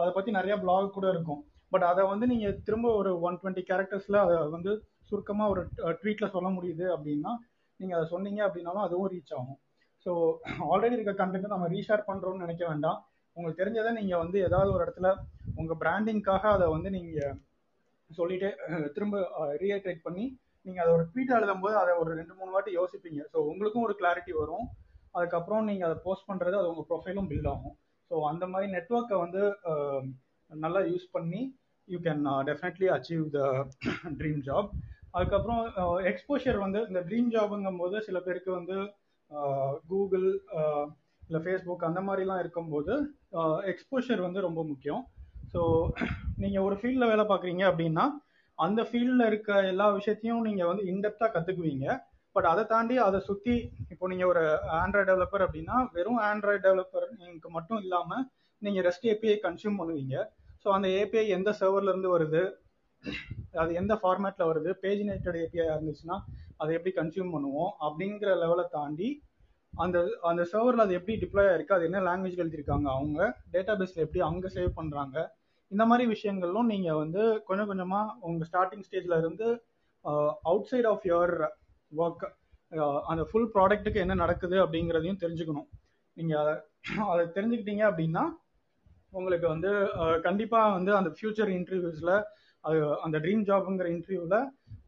[0.00, 1.40] அதை பற்றி நிறைய பிளாக் கூட இருக்கும்.
[1.72, 4.72] பட் அதை வந்து நீங்கள் திரும்ப ஒரு ஒன் டுவெண்ட்டி கேரக்டர்ஸில் அதை வந்து
[5.08, 5.62] சுருக்கமாக ஒரு
[6.00, 7.32] ட்வீட்ல சொல்ல முடியுது அப்படின்னா
[7.80, 9.58] நீங்கள் அதை சொன்னீங்க அப்படின்னாலும் அதுவும் ரீச் ஆகும்.
[10.04, 10.12] ஸோ
[10.72, 12.98] ஆல்ரெடி இருக்க கண்டென்ட்டை நம்ம ரீஷேர் பண்ணுறோம்னு நினைக்க வேண்டாம்.
[13.36, 15.10] உங்களுக்கு தெரிஞ்சதை நீங்கள் வந்து ஏதாவது ஒரு இடத்துல
[15.60, 17.36] உங்கள் பிராண்டிங்காக அதை வந்து நீங்கள்
[18.10, 18.48] சொல்லிட்டு
[18.96, 19.16] திரும்ப
[19.62, 20.24] ரீஹைட்ரேட் பண்ணி
[20.66, 23.20] நீங்கள் அதை ஒரு ட்வீட் எழுதும்போது அதை ஒரு ரெண்டு மூணு வாட்டி யோசிப்பீங்க.
[23.32, 24.66] ஸோ உங்களுக்கும் ஒரு கிளாரிட்டி வரும்.
[25.14, 27.74] அதுக்கப்புறம் நீங்கள் அதை போஸ்ட் பண்ணுறது அது உங்கள் ப்ரொஃபைலும் பில்ட் ஆகும்.
[28.10, 29.42] ஸோ அந்த மாதிரி நெட்ஒர்க்கை வந்து
[30.50, 31.40] நல்லா யூஸ் பண்ணி
[31.88, 33.40] you can definitely achieve the
[34.20, 34.68] dream job
[35.16, 35.62] அதுக்கப்புறம்
[36.10, 38.76] எக்ஸ்போஷர் வந்து இந்த ட்ரீம் ஜாப்ங்கும் போது சில பேருக்கு வந்து
[39.90, 40.28] கூகுள்
[41.28, 42.94] இல்லை ஃபேஸ்புக் அந்த மாதிரிலாம் இருக்கும்போது
[43.72, 45.02] எக்ஸ்போஷர் வந்து ரொம்ப முக்கியம்.
[45.52, 45.60] ஸோ
[46.42, 48.04] நீங்கள் ஒரு ஃபீல்டில் வேலை பார்க்குறீங்க அப்படின்னா
[48.58, 51.86] அந்த ஃபீல்டில் இருக்க எல்லா விஷயத்தையும் நீங்கள் வந்து இன்டெப்த்தாக கற்றுக்குவீங்க
[52.36, 53.54] பட் அதை தாண்டி அதை சுற்றி
[53.92, 54.42] இப்போ நீங்கள் ஒரு
[54.82, 58.24] ஆண்ட்ராய்டு டெவலப்பர் அப்படின்னா வெறும் ஆண்ட்ராய்டு டெவலப்பருக்கு மட்டும் இல்லாமல்
[58.62, 60.16] நீங்கள் ரெஸ்ட் ஏபிஐ கன்சியூம் பண்ணுவீங்க.
[60.62, 62.42] ஸோ அந்த ஏபிஐ எந்த சர்வர்லேருந்து இருந்து வருது?
[63.62, 64.70] அது எந்த ஃபார்மேட்டில் வருது?
[64.82, 66.16] பேஜினேட்டட் ஏபிஐ இருந்துச்சுன்னா
[66.60, 67.70] அதை எப்படி கன்சியூம் பண்ணுவோம்?
[67.86, 69.08] அப்படிங்கிற லெவலை தாண்டி
[69.84, 69.98] அந்த
[70.30, 71.76] அந்த சர்வரில் அது எப்படி டிப்ளாய் ஆயிருக்கு?
[71.76, 72.88] அது என்ன லாங்குவேஜ் எழுதியிருக்காங்க?
[72.96, 73.20] அவங்க
[73.54, 75.16] டேட்டா பேஸில் எப்படி அங்கே சேவ் பண்ணுறாங்க
[75.72, 79.46] இந்த மாதிரி விஷயங்களும் நீங்கள் வந்து கொஞ்சம் கொஞ்சமாக உங்கள் ஸ்டார்டிங் ஸ்டேஜில் இருந்து
[80.50, 81.34] outside of your
[81.92, 82.24] work
[82.72, 85.68] uh, அந்த ஃபுல் ப்ராடக்ட்டுக்கு என்ன நடக்குது அப்படிங்கிறதையும் தெரிஞ்சுக்கணும்.
[86.16, 86.54] நீங்கள் அதை
[87.12, 88.24] அதை தெரிஞ்சுக்கிட்டீங்க அப்படின்னா
[89.12, 92.12] உங்களுக்கு வந்து கண்டிப்பாக கண்டிப்பா வந்து அந்த ஃபியூச்சர் இன்டர்வியூஸ்ல
[92.64, 94.36] அது அந்த ட்ரீம் ஜாப்ங்கிற இன்டர்வியூல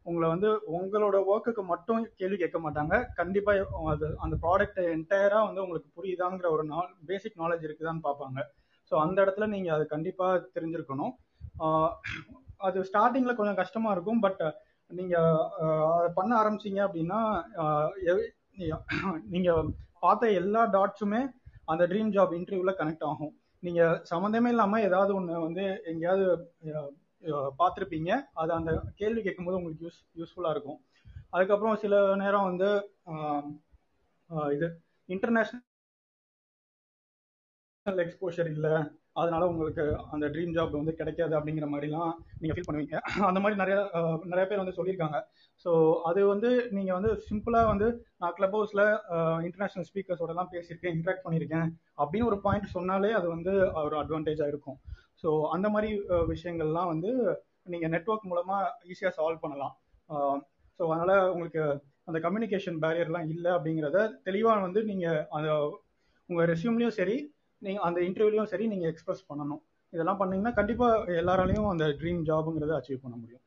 [0.09, 2.95] உங்களை வந்து உங்களோட ஒர்க்குக்கு மட்டும் கேள்வி கேட்க மாட்டாங்க.
[3.19, 3.51] கண்டிப்பா
[3.93, 8.39] அது அந்த ப்ராடக்ட் என்டையரா வந்து உங்களுக்கு புரியுதாங்கிற ஒரு நாள் பேசிக் நாலேஜ் இருக்குதான்னு பார்ப்பாங்க.
[8.91, 11.13] ஸோ அந்த இடத்துல நீங்க அது கண்டிப்பா தெரிஞ்சிருக்கணும்.
[12.67, 14.43] அது ஸ்டார்டிங்ல கொஞ்சம் கஷ்டமா இருக்கும் பட்
[14.87, 15.49] நீங்க
[15.95, 17.43] அதை பண்ண ஆரம்பிச்சீங்க அப்படின்னா
[19.23, 21.31] நீங்க- பார்த்த எல்லா டாட்ஸுமே
[21.65, 23.41] அந்த ட்ரீம் ஜாப் இன்டர்வியூல கனெக்ட் ஆகும்.
[23.59, 26.53] நீங்க சம்மந்தமே இல்லாம ஏதாவது ஒண்ணு வந்து எங்கேயாவது
[27.59, 28.21] பார்த்துருப்பீங்க.
[28.33, 30.85] அது அந்த கேள்வி கேட்கும்போது உங்களுக்கு யூஸ் யூஸ்ஃபுல்லா இருக்கும்.
[31.29, 32.91] அதுக்கப்புறம் சில நேரம் வந்து
[34.53, 35.63] இது இன்டர்நேஷனல்
[37.85, 38.71] எக்ஸ்போஷர் இல்லை.
[39.15, 42.95] அதனால உங்களுக்கு அந்த ட்ரீம் ஜாப் வந்து கிடைக்காது அப்படிங்கிற மாதிரிலாம் நீங்க ஃபீல் பண்ணுவீங்க.
[43.29, 43.75] அந்த மாதிரி நிறைய
[44.31, 45.19] நிறைய பேர் வந்து சொல்லியிருக்காங்க.
[45.65, 45.71] ஸோ
[46.09, 47.87] அது வந்து நீங்க வந்து சிம்பிளா வந்து
[48.21, 48.83] நான் கிளப் ஹவுஸ்ல
[49.47, 51.67] இன்டர்நேஷனல் ஸ்பீக்கர்ஸோட எல்லாம் பேசியிருக்கேன் இன்ட்ராக்ட் பண்ணியிருக்கேன்
[52.01, 53.53] அப்படின்னு ஒரு பாயிண்ட் சொன்னாலே அது வந்து
[53.87, 54.79] ஒரு அட்வான்டேஜா இருக்கும்.
[55.23, 55.91] ஸோ அந்த மாதிரி
[56.33, 57.11] விஷயங்கள்லாம் வந்து
[57.73, 58.57] நீங்க நெட்ஒர்க் மூலமா
[58.93, 59.73] ஈஸியா சால்வ் பண்ணலாம்.
[60.79, 61.63] ஸோ அதனால உங்களுக்கு
[62.09, 65.49] அந்த கம்யூனிகேஷன் பேரியர்லாம் இல்லை அப்படிங்கிறத தெளிவாக வந்து நீங்கள் அந்த
[66.29, 67.15] உங்கள் ரெசியூம்லேயும் சரி
[67.65, 69.61] நீங்க அந்த இன்டர்வியூலயும் சரி நீங்க எக்ஸ்பிரஸ் பண்ணணும்.
[69.93, 70.87] இதெல்லாம் பண்ணீங்கன்னா கண்டிப்பா
[71.21, 73.43] எல்லாராலையும் அந்த ட்ரீம் ஜாப்ங்கிறத அச்சீவ் பண்ண முடியும்.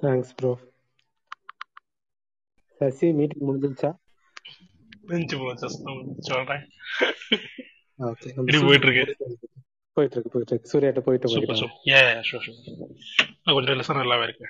[0.00, 0.52] தேங்க்ஸ் ப்ரோ
[2.80, 3.90] சசி மீட்டிங் முடிஞ்சிருச்சா?
[5.04, 5.68] முடிஞ்சு போச்சு
[6.28, 6.62] சொல்றேன்.
[8.00, 9.06] ஓகே எப்படி போயிட்டு இருக்கு
[9.96, 11.28] போயிட்டு இருக்கு போயிட்டு இருக்கு சூர்யாட்ட போயிட்டு
[11.92, 12.60] ஏ ஷூர் ஷூர்
[13.56, 14.46] கொஞ்சம் லெசன் நல்லாவே இருக்கு.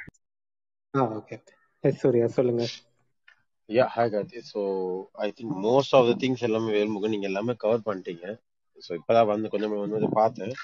[0.94, 1.36] ஆ ஓகே
[1.84, 2.64] எஸ் சூர்யா சொல்லுங்க.
[3.68, 4.60] Yeah hi Karthi so
[5.20, 8.24] I think most of the things எல்லாமே வேல்முக நீங்கள் எல்லாமே கவர் பண்ணிட்டீங்க.
[8.78, 10.54] ஸோ இப்போதான் வந்து கொஞ்சம் வந்து பார்த்தேன்.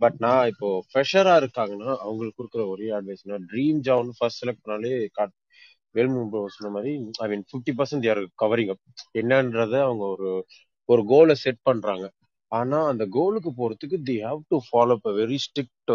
[0.00, 5.34] பட் நான் இப்போ ஃப்ரெஷராக இருக்காங்கன்னா அவங்களுக்கு கொடுக்குற ஒரே அட்வைஸ்னா ட்ரீம் ஜாப்னு ஃபர்ஸ்ட் செலக்ட் பண்ணாலே காட்
[5.94, 6.22] வேல்முக
[6.54, 6.92] சொன்ன மாதிரி
[7.24, 8.82] ஐ மீன் ஃபிஃப்டி பர்சன்ட் யார் கவரிங் அப்
[9.20, 10.30] என்னன்றத அவங்க ஒரு
[10.88, 12.04] ஒரு கோலை செட் பண்ணுறாங்க
[12.52, 15.92] ஆனால் அந்த கோலுக்கு போகிறதுக்கு they have to follow a very strict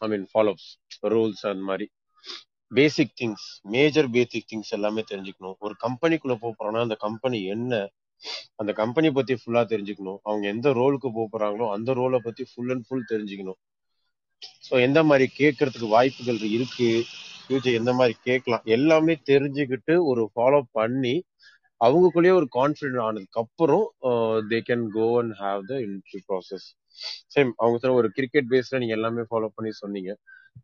[0.00, 0.66] I mean follows
[1.14, 1.86] rules அந்த மாதிரி.
[2.78, 5.56] Basic things major basic things எல்லாமே தெரிஞ்சுக்கணும்.
[5.66, 7.72] ஒரு கம்பெனிக்குள்ள போக போறோம்னா அந்த கம்பெனி என்ன
[8.60, 10.18] அந்த கம்பெனி பத்தி ஃபுல்லா தெரிஞ்சுக்கணும்.
[10.28, 13.58] அவங்க எந்த ரோலுக்கு போக போறாங்களோ அந்த ரோலை பத்தி ஃபுல் அண்ட் ஃபுல் தெரிஞ்சுக்கணும்.
[14.66, 16.88] ஸோ எந்த மாதிரி கேட்கறதுக்கு வாய்ப்புகள் இருக்கு
[17.44, 21.14] ஃபியூச்சர் எந்த மாதிரி கேட்கலாம் எல்லாமே தெரிஞ்சுக்கிட்டு ஒரு ஃபாலோ பண்ணி
[21.80, 23.84] அவங்களுக்குள்ளேயே ஒரு கான்ஃபிடென்ட் ஆனதுக்கு அப்புறம்
[24.50, 26.66] they can go and have the interview process
[27.34, 30.10] same அவங்க சொன்ன ஒரு கிரிக்கெட் பேஸ்ல நீங்க எல்லாமே ஃபாலோ பண்ணி சொன்னீங்க.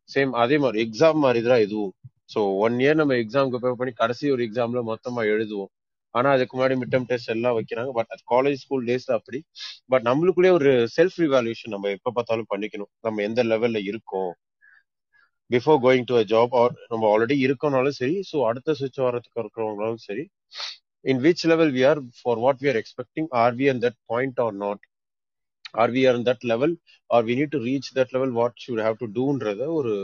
[0.08, 1.92] சேம் அதே மாதிரி எக்ஸாம் மாதிரி தான் இதுவும்.
[2.34, 5.70] ஸோ ஒன் இயர் நம்ம எக்ஸாம்க்கு ப்ரிப்பேர் பண்ணி கடைசி ஒரு எக்ஸாம்ல மொத்தமா எழுதுவோம்.
[6.14, 7.90] ஆனா அதுக்கு முன்னாடி மிட் டெஸ்ட் எல்லாம் வைக்கிறாங்க.
[7.98, 9.38] பட் காலேஜ் ஸ்கூல் டேஸ்ல அப்படி.
[9.88, 12.90] பட் நம்மளுக்குள்ளே ஒரு செல்ஃப் ரிவால்யூஷன் நம்ம எப்ப பார்த்தாலும் பண்ணிக்கணும்.
[13.06, 14.32] நம்ம எந்த லெவல்ல இருக்கோம்?
[15.50, 18.16] Before going to a job or நம்ம ஆல்ரெடி இருக்கோம்னாலும் சரி.
[18.30, 20.24] ஸோ அடுத்த சுவிட்ச் வரதுக்கு இருக்கிறவங்களாலும் சரி.
[21.04, 24.40] In which level we are for what we are expecting are we on that point
[24.46, 24.82] or not
[25.74, 26.74] or we are that level
[27.10, 29.94] or we need to reach that level what should have to டூன்றத ஒரு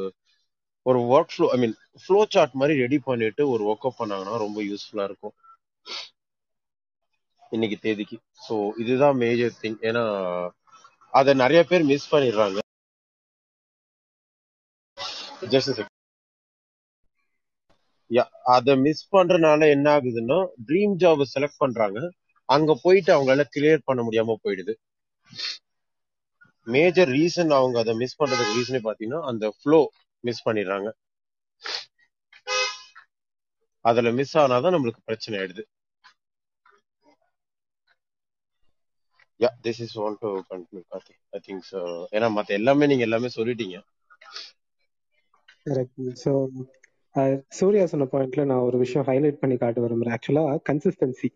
[0.86, 1.00] ஒரு
[1.32, 5.34] workflow I mean flow chart மாதிரி ready பண்ணிட்டு ஒரு work up பண்ணாங்கன்னா ரொம்ப யூஸ்ஃபுல்லா இருக்கும்.
[7.52, 8.16] இன்னைக்கு தேதிக்கு.
[8.46, 10.04] ஸோ இதுதான் மேஜர் திங் ஏன்னா
[11.12, 12.58] அதை நிறைய பேர் மிஸ் பண்ணிடுறாங்க.
[15.54, 15.82] ஜஸ்ட்
[18.10, 18.22] யா
[18.54, 21.98] அதை மிஸ் பண்றதுனால என்ன ஆகுதுன்னா ட்ரீம் ஜாப் செலக்ட் பண்றாங்க.
[22.48, 24.74] அங்க போயிட்டு அவங்களால கிளியர் பண்ண முடியாம போயிடுது.
[26.66, 29.80] மேஜர் ரீசன் அவங்க அதை மிஸ் பண்றதுக்கு ரீசனே பாத்தீங்கன்னா அந்த ஃப்ளோ
[30.24, 30.88] மிஸ் பண்ணிடுறாங்க.
[33.84, 35.64] அதுல மிஸ் ஆனாதான் நம்மளுக்கு பிரச்சனை ஆயிடுது.
[39.40, 41.80] Yeah this is want to conclude Karthi I think so
[42.16, 43.78] ஏன்னா மத்த எல்லாமே நீங்க எல்லாமே சொல்லிட்டீங்க.
[45.66, 46.32] கரெக்ட் ஸோ
[47.14, 50.14] uh, சூர்யா சொன்ன பாயிண்ட்ல நான் ஒரு விஷயம் ஹைலைட் பண்ணி காட்ட விரும்புறேன்.
[50.16, 51.28] ஆக்சுவலா கன்சிஸ்டன்சி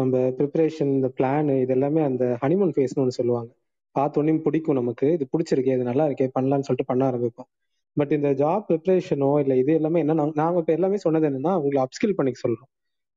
[0.00, 3.50] நம்ம ப்ரிப்பரேஷன் இந்த பிளான் இது எல்லாமே அந்த ஹனிமூன் ஃபேஸ்னு ஒன்று சொல்லுவாங்க.
[3.94, 5.06] பார்த்தோன்னே பிடிக்கும் நமக்கு.
[5.16, 7.48] இது பிடிச்சிருக்கே இது நல்லா இருக்கே பண்ணலாம்னு சொல்லிட்டு பண்ண ஆரம்பிப்போம்.
[7.96, 12.16] பட் இந்த ஜாப் ப்ரிப்பரேஷனோ இல்லை இது எல்லாமே என்ன நாங்கள் இப்போ எல்லாமே சொன்னது என்னன்னா உங்களை அப்ஸ்கில்
[12.18, 12.70] பண்ணிக்க சொல்கிறோம்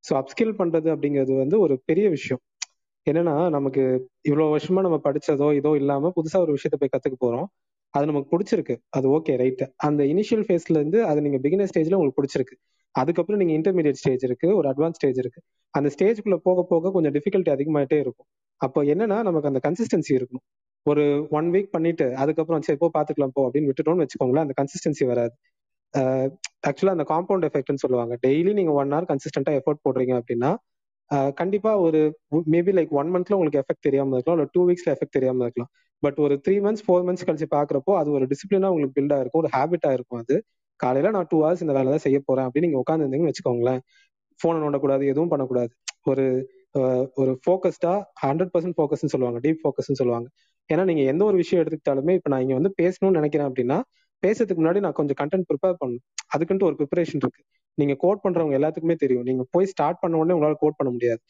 [0.03, 2.41] ஸோ அப்ஸ்கில் பண்ணுறது அப்படிங்கிறது வந்து ஒரு பெரிய விஷயம்.
[3.07, 3.83] என்னன்னா நமக்கு
[4.29, 7.47] இவ்வளோ வருஷமா நம்ம படிச்சதோ இதோ இல்லாமல் புதுசாக ஒரு விஷயத்த போய் கற்றுக்க போகிறோம்
[7.93, 8.75] அது நமக்கு பிடிச்சிருக்கு.
[8.97, 12.55] அது ஓகே ரைட் அந்த இனிஷியல் ஃபேஸ்ல இருந்து அது நீங்க பிகினர் ஸ்டேஜ்ல உங்களுக்கு பிடிச்சிருக்கு.
[13.01, 15.39] அதுக்கப்புறம் நீங்க இன்டர்மீடியட் ஸ்டேஜ் இருக்கு ஒரு அட்வான்ஸ் ஸ்டேஜ் இருக்கு.
[15.73, 18.27] அந்த ஸ்டேஜ்குள்ள போக போக கொஞ்சம் டிஃபிகல்ட்டி அதிகமாயிட்டே இருக்கும்.
[18.61, 20.45] அப்போ என்னன்னா நமக்கு அந்த கன்சிஸ்டன்சி இருக்கணும்.
[20.85, 21.03] ஒரு
[21.37, 25.33] ஒன் வீக் பண்ணிட்டு அதுக்கப்புறம் சரி போ பாத்துக்கலாம் போ அப்படின்னு விட்டுட்டோம்னு வச்சுக்கோங்களேன் அந்த கன்சிஸ்டன்சி வராது.
[26.67, 28.13] ஆக்சுவலா அந்த காம்பவுண்ட் எஃபெக்ட்னு சொல்லுவாங்க.
[28.25, 30.51] டெய்லி நீங்க ஒன் ஹவர் கன்சிஸ்டன்டா எஃபோர்ட் போடுறீங்க அப்படின்னா
[31.39, 31.99] கண்டிப்பா ஒரு
[32.53, 35.71] மேபி லைக் ஒன் மந்த்ல உங்களுக்கு எஃபெக்ட் தெரியாம இருக்கலாம் இல்ல டூ வீக்ஸ்ல எஃபெக்ட் தெரியாம இருக்கலாம்.
[36.03, 39.51] பட் ஒரு த்ரீ மந்த்ஸ் ஃபோர் மந்த்ஸ் கழிச்சு பாக்குறப்போ அது ஒரு டிசிப்ளினா உங்களுக்கு பில்டா இருக்கும் ஒரு
[39.55, 40.35] ஹேபிட்டா இருக்கும் அது.
[40.79, 43.81] காலையில நான் டூ ஹவர்ஸ் இந்த வேலை தான் செய்ய போறேன் அப்படின்னு நீங்க உட்காந்துருந்தீங்கன்னு வச்சுக்கோங்களேன்.
[44.39, 45.71] போனை நோண்டக்கூடாது எதுவும் பண்ணக்கூடாது.
[46.11, 46.25] ஒரு
[47.21, 47.91] ஒரு ஃபோக்கஸ்டா
[48.23, 50.27] ஹண்ட்ரட் பர்சன்ட் ஃபோக்கஸ்ன்னு சொல்லுவாங்க டீப் ஃபோக்கஸ்ன்னு சொல்லுவாங்க.
[50.69, 53.77] ஏன்னா நீங்க எந்த ஒரு விஷயம் எடுத்துக்கிட்டாலுமே இப்போ நான் இங்க வந்து பேசணும்னு நினைக்கிறேன் அப்படின்னா
[54.23, 56.03] பேசுறதுக்கு முன்னாடி நான் கொஞ்சம் கண்டென்ட் ப்ரிப்பேர் பண்ணணும்.
[56.35, 57.41] அதுக்குன்ட்டு ஒரு ப்ரிப்பரேஷன் இருக்கு.
[57.77, 59.25] நீங்க கோட் பண்றவங்க எல்லாத்துக்குமே தெரியும்.
[59.29, 61.21] நீங்க போய் ஸ்டார்ட் பண்ண உடனே உங்களால கோட் பண்ண முடியாது.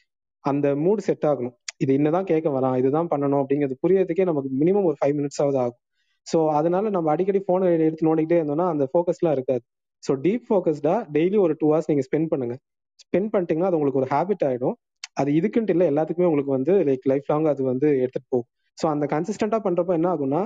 [0.46, 1.56] அந்த மூட் செட் ஆகணும்.
[1.84, 5.80] இது என்னதான் கேட்க வரான் இதுதான் பண்ணணும் அப்படிங்கிறது புரியறதுக்கே நமக்கு மினிமம் ஒரு ஃபைவ் மினிட்ஸ் ஆகுது ஆகும்.
[6.28, 9.64] ஸோ அதனால நம்ம அடிக்கடி போனை எடுத்து நோண்டிக்கிட்டே இருந்தோம்னா அந்த ஃபோக்கஸ்லாம் இருக்காது.
[10.04, 12.56] ஸோ டீப் ஃபோக்கஸ்டா டெய்லி ஒரு டூ ஹவர்ஸ் நீங்க ஸ்பெண்ட் பண்ணுங்க.
[13.04, 14.76] ஸ்பெண்ட் பண்ணிட்டீங்கன்னா அது உங்களுக்கு ஒரு ஹேபிட் ஆயிடும்.
[15.22, 18.48] அது இதுக்குன்ட்டு இல்லை எல்லாத்துக்குமே உங்களுக்கு வந்து லைக் லைஃப் லாங் அது வந்து எடுத்துட்டு போகும்.
[18.78, 20.42] ஸோ அந்த கன்சிஸ்டண்டா பண்றப்ப என்ன ஆகும்னா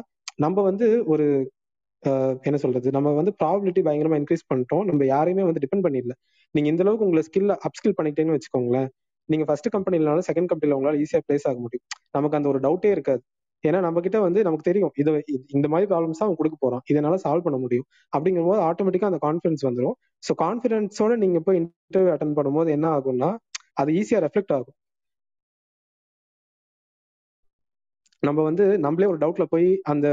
[0.46, 1.28] நம்ம வந்து ஒரு
[2.48, 2.88] என்ன சொல்றது?
[2.96, 4.84] நம்ம வந்து ப்ராபிலிட்டி பயங்கரமா இன்க்ரீஸ் பண்ணிட்டோம்.
[4.90, 6.14] நம்ம யாரையுமே வந்து டிபெண்ட் பண்ணிடல.
[6.56, 8.90] நீங்க இந்த அளவுக்கு உங்களை ஸ்கில் அப்ஸ்கில் பண்ணிட்டேன்னு வச்சுக்கோங்களேன்.
[9.30, 11.86] நீங்க ஃபர்ஸ்ட் கம்பெனிலனாலும் செகண்ட் கம்பெனில உங்களால ஈஸியா பிளேஸ் ஆக முடியும்.
[12.12, 13.22] நமக்கு அந்த ஒரு டவுட்டே இருக்காது.
[13.64, 15.12] ஏன்னா நம்ம கிட்ட வந்து நமக்கு தெரியும் இது
[15.58, 16.84] இந்த மாதிரி ப்ராப்ளம்ஸ் தான் அவன் கொடுக்க போறான்.
[16.92, 17.88] இதனால சால்வ் பண்ண முடியும்.
[18.16, 19.96] அப்படிங்கும்போது ஆட்டோமேட்டிக்கா அந்த கான்ஃபிடன்ஸ் வந்துடும்
[20.28, 23.30] ஸோ கான்ஃபிடன்ஸோட நீங்க போய் இன்டர்வியூ அட்டன் பண்ணும்போது என்ன ஆகும்னா
[23.82, 24.76] அது ஈஸியா ரெஃப்ளெக்ட் ஆகும்.
[28.24, 30.08] நம்ம வந்து நம்மளே ஒரு டவுட்ல போய் அந்த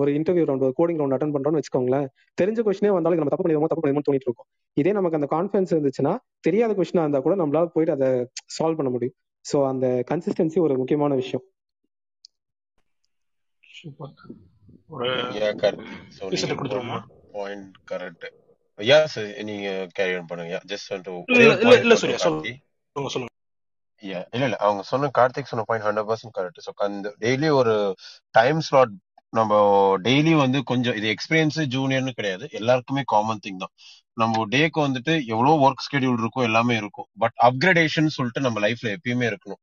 [0.00, 2.06] ஒரு இன்டர்வியூ ரவுண்ட் ஒரு கோடிங் ரவுண்ட் அட்டன் பண்றோம்னு வச்சுக்கோங்களேன்
[2.40, 4.48] தெரிஞ்ச கொஸ்டினே வந்தாலும் நம்ம தப்பு பண்ணிடுவோம் தப்பு பண்ணிடுவோம் தோணிட்டு இருக்கும்.
[4.76, 6.14] இதே நமக்கு அந்த கான்ஃபிடன்ஸ் இருந்துச்சுன்னா
[6.48, 8.08] தெரியாத கொஸ்டினா இருந்தா கூட நம்மளால போயிட்டு அதை
[8.56, 9.16] சால்வ் பண்ண முடியும்.
[9.44, 11.44] ஸோ அந்த கன்சிஸ்டன்சி ஒரு முக்கியமான விஷயம்.
[13.84, 14.12] சூப்பர்
[14.94, 15.08] ஒரு
[17.34, 18.26] பாயிண்ட் கரெக்ட்
[18.78, 19.68] யா சார் நீங்க
[19.98, 20.56] கேரி ஆன் பண்ணுங்க.
[20.72, 23.30] ஜஸ்ட் வந்து இல்ல இல்ல இல்ல சூர்யா சொல்லுங்க சொல்லுங்க.
[24.66, 27.74] அவங்க சொன்ன கார்த்திக் சொன்ன point hundred percent correct so அந்த டெய்லி ஒரு
[28.34, 28.94] டைம் ஸ்லாட்
[29.32, 29.52] நம்ம
[30.06, 32.44] டெய்லி வந்து கொஞ்சம் இது எக்ஸ்பீரியன்ஸ் ஜூனியர்னு கிடையாது.
[32.58, 33.72] எல்லாருக்குமே காமன் திங் தான்.
[34.22, 37.08] நம்ம டேக்கு வந்துட்டு எவ்வளவு ஒர்க் ஸ்கெடியூல் இருக்கும் எல்லாமே இருக்கும்.
[37.22, 39.60] பட் அப்கிரேடேஷன் சொல்லிட்டு நம்ம லைஃப்ல எப்பயுமே இருக்கணும்.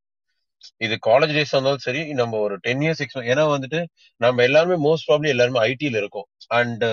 [0.85, 3.79] இது காலேஜ் டேஸ் இருந்தாலும் சரி நம்ம ஒரு டென் இயர்ஸ் எக்ஸ்பீரியன் ஏன்னா வந்துட்டு
[4.21, 6.27] நம்ம எல்லாருமே மோஸ்ட் ப்ராப்ளி எல்லாருமே ஐடியில இருக்கோம்.
[6.59, 6.85] அண்ட்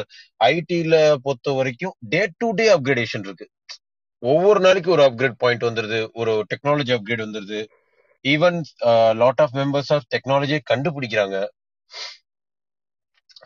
[0.49, 0.95] ஐடில
[1.27, 3.47] பொறுத்த வரைக்கும் டே டு டே அப்கிரேடேஷன் இருக்கு.
[4.23, 7.61] ஒவ்வொரு நாளைக்கு ஒரு அப்கிரேட் பாயிண்ட் வந்துருது ஒரு டெக்னாலஜி அப்கிரேட் வந்துருது.
[8.25, 8.59] Even
[9.23, 11.37] lot of members of டெக்னாலஜியை கண்டுபிடிக்கிறாங்க.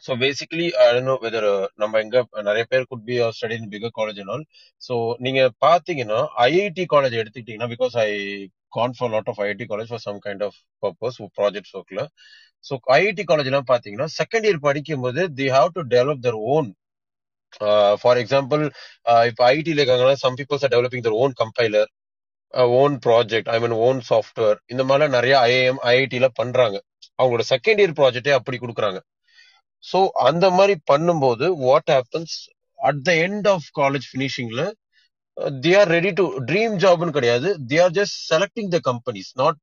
[0.05, 0.66] ஸோ பேசிக்கலி
[1.07, 2.18] நோ வெதர் நம்ம எங்க
[2.49, 4.20] நிறைய பேர் could be study in bigger college
[4.83, 4.95] also
[5.27, 8.11] நீங்க பாத்தீங்கன்னா ஐஐடி காலேஜ் எடுத்துக்கிட்டீங்கன்னா because I
[8.73, 12.03] can for lot of IIT college for some kind of purpose project ஒர்க்ல
[12.64, 16.68] ஸோ ஐஐடி காலேஜ்லாம் பார்த்தீங்கன்னா செகண்ட் இயர் படிக்கும்போது they have to develop their own
[18.03, 18.62] for example
[19.31, 21.91] இப்போ ஐடியில் இருக்காங்கன்னா some peoples are developing their own compiler
[22.81, 26.77] own project I mean own software இந்த மாதிரிலாம் நிறைய ஐஐஎம் ஐஐடியில் பண்றாங்க.
[27.18, 28.99] அவங்களோட செகண்ட் இயர் ப்ராஜெக்டே அப்படி கொடுக்குறாங்க.
[29.85, 29.99] ஸோ
[30.29, 32.35] அந்த மாதிரி பண்ணும்போது what happens
[32.79, 34.62] at the end of college ஃபினிஷிங்ல
[35.62, 37.49] they are ready to dream ஜாப்னு கிடையாது.
[37.70, 39.59] They are just selecting the companies not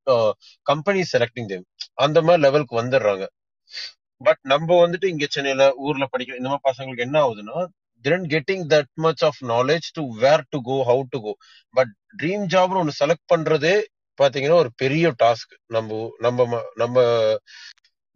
[0.66, 1.66] company selecting them
[2.06, 3.26] அந்த மாதிரி லெவலுக்கு வந்துடுறாங்க.
[4.22, 7.58] பட் நம்ம வந்துட்டு இங்க சென்னையில ஊர்ல படிக்கிற இந்த மாதிரி பசங்களுக்கு என்ன ஆகுதுன்னா
[8.06, 11.34] then getting that much of knowledge to where to go how to go
[11.76, 11.92] but
[12.22, 13.76] dream ஜாப்னு ஒன்று செலக்ட் பண்றதே
[14.20, 16.96] பாத்தீங்கன்னா ஒரு பெரிய டாஸ்க் நம்ம நம்ம நம்ம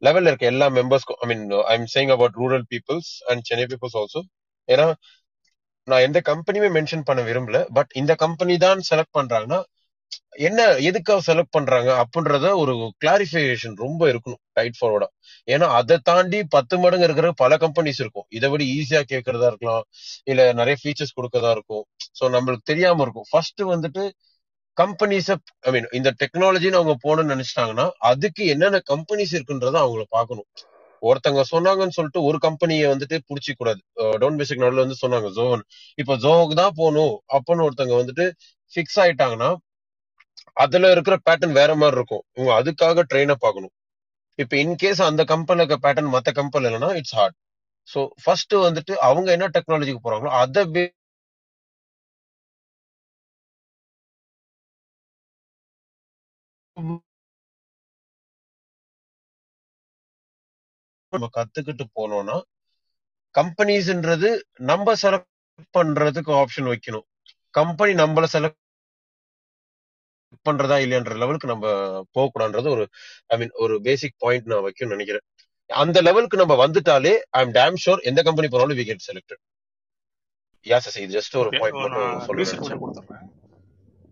[0.02, 3.98] லெவல்ல இருக்க எல்லா மெம்பர்ஸ்க்கும் I mean I am saying about rural peoples and Chennai peoples
[4.02, 4.22] also
[4.70, 4.88] ஏன்னா
[5.88, 9.60] நான் எந்த கம்பெனியுமே மென்ஷன் பண்ண விரும்பல பட் இந்த கம்பெனி தான் செலக்ட் பண்றாங்கன்னா
[10.48, 10.60] என்ன
[10.90, 15.08] எதுக்காக செலக்ட் பண்றாங்க அப்படின்றத ஒரு கிளாரிஃபிகேஷன் ரொம்ப இருக்கணும் டைட் ஃபார்வர்டா
[15.48, 18.28] ஏன்னா அதை தாண்டி பத்து மடங்கு இருக்கிற பல கம்பெனிஸ் இருக்கும்.
[18.38, 19.84] இதை விட ஈஸியா கேட்கறதா இருக்கலாம்
[20.32, 21.84] இல்ல நிறைய ஃபீச்சர்ஸ் கொடுக்கறதா இருக்கும்.
[22.20, 23.28] ஸோ நம்மளுக்கு தெரியாம இருக்கும்.
[23.32, 24.04] ஃபர்ஸ்ட் வந்துட்டு
[24.78, 25.30] கம்பெனிஸ
[25.68, 30.48] ஐ மீன் இந்த டெக்னாலஜின்னு அவங்க போகணும்னு நினைச்சிட்டாங்கன்னா அதுக்கு என்னென்ன கம்பெனிஸ் இருக்குன்றத அவங்கள பார்க்கணும்.
[31.04, 33.82] ஒருத்தங்க சொன்னாங்கன்னு சொல்லிட்டு ஒரு கம்பெனியை வந்துட்டு புடிச்சிக்க கூடாது
[34.22, 35.64] டவுன் பேசிக் நடுவில் வந்து சொன்னாங்க ஜோன்
[35.98, 38.28] இப்போ ஜோவுக்கு தான் போகணும் அப்போன்னு ஒருத்தங்க வந்துட்டு
[38.74, 39.52] ஃபிக்ஸ் ஆயிட்டாங்கன்னா
[40.64, 42.24] அதுல இருக்கிற பேட்டர்ன் வேற மாதிரி இருக்கும்.
[42.38, 43.74] இவங்க அதுக்காக ட்ரெயின் அப் ஆகணும்.
[44.64, 47.38] இன்கேஸ் அந்த கம்பெனில இருக்க பேட்டர்ன் மற்ற கம்பெனி இல்லைன்னா இட்ஸ் ஹார்ட்
[47.88, 50.64] ஸோ ஃபர்ஸ்ட் வந்துட்டு அவங்க என்ன டெக்னாலஜிக்கு போறாங்களோ அதை
[61.14, 62.38] நம்ம கத்துக்கிட்டு போனோம்னா
[63.36, 64.30] கம்பெனிஸ்ன்றது
[64.72, 65.30] நம்ம செலக்ட்
[65.78, 67.06] பண்றதுக்கு ஆப்ஷன் வைக்கணும்.
[67.58, 68.60] கம்பெனி நம்மள செலக்ட்
[70.48, 71.66] பண்றதா இல்லையான்ற லெவலுக்கு நம்ம
[72.16, 72.84] போகக்கூடாதுன்றது ஒரு
[73.34, 75.26] ஐ மீன் ஒரு பேசிக் பாயிண்ட் நான் வைக்கணும்னு நினைக்கிறேன்.
[75.70, 79.42] அந்த லெவலுக்கு நம்ம வந்துட்டாலே ஐ எம் டேம் ஷோர் எந்த கம்பெனி போனாலும் we get selected
[80.66, 83.30] yeah sir இது ஜஸ்ட் ஒரு பாயிண்ட் மட்டும் நான் சொல்ல ரீசெட் நினைச்சேன் மட்டும் கொடுத்துட்றேன்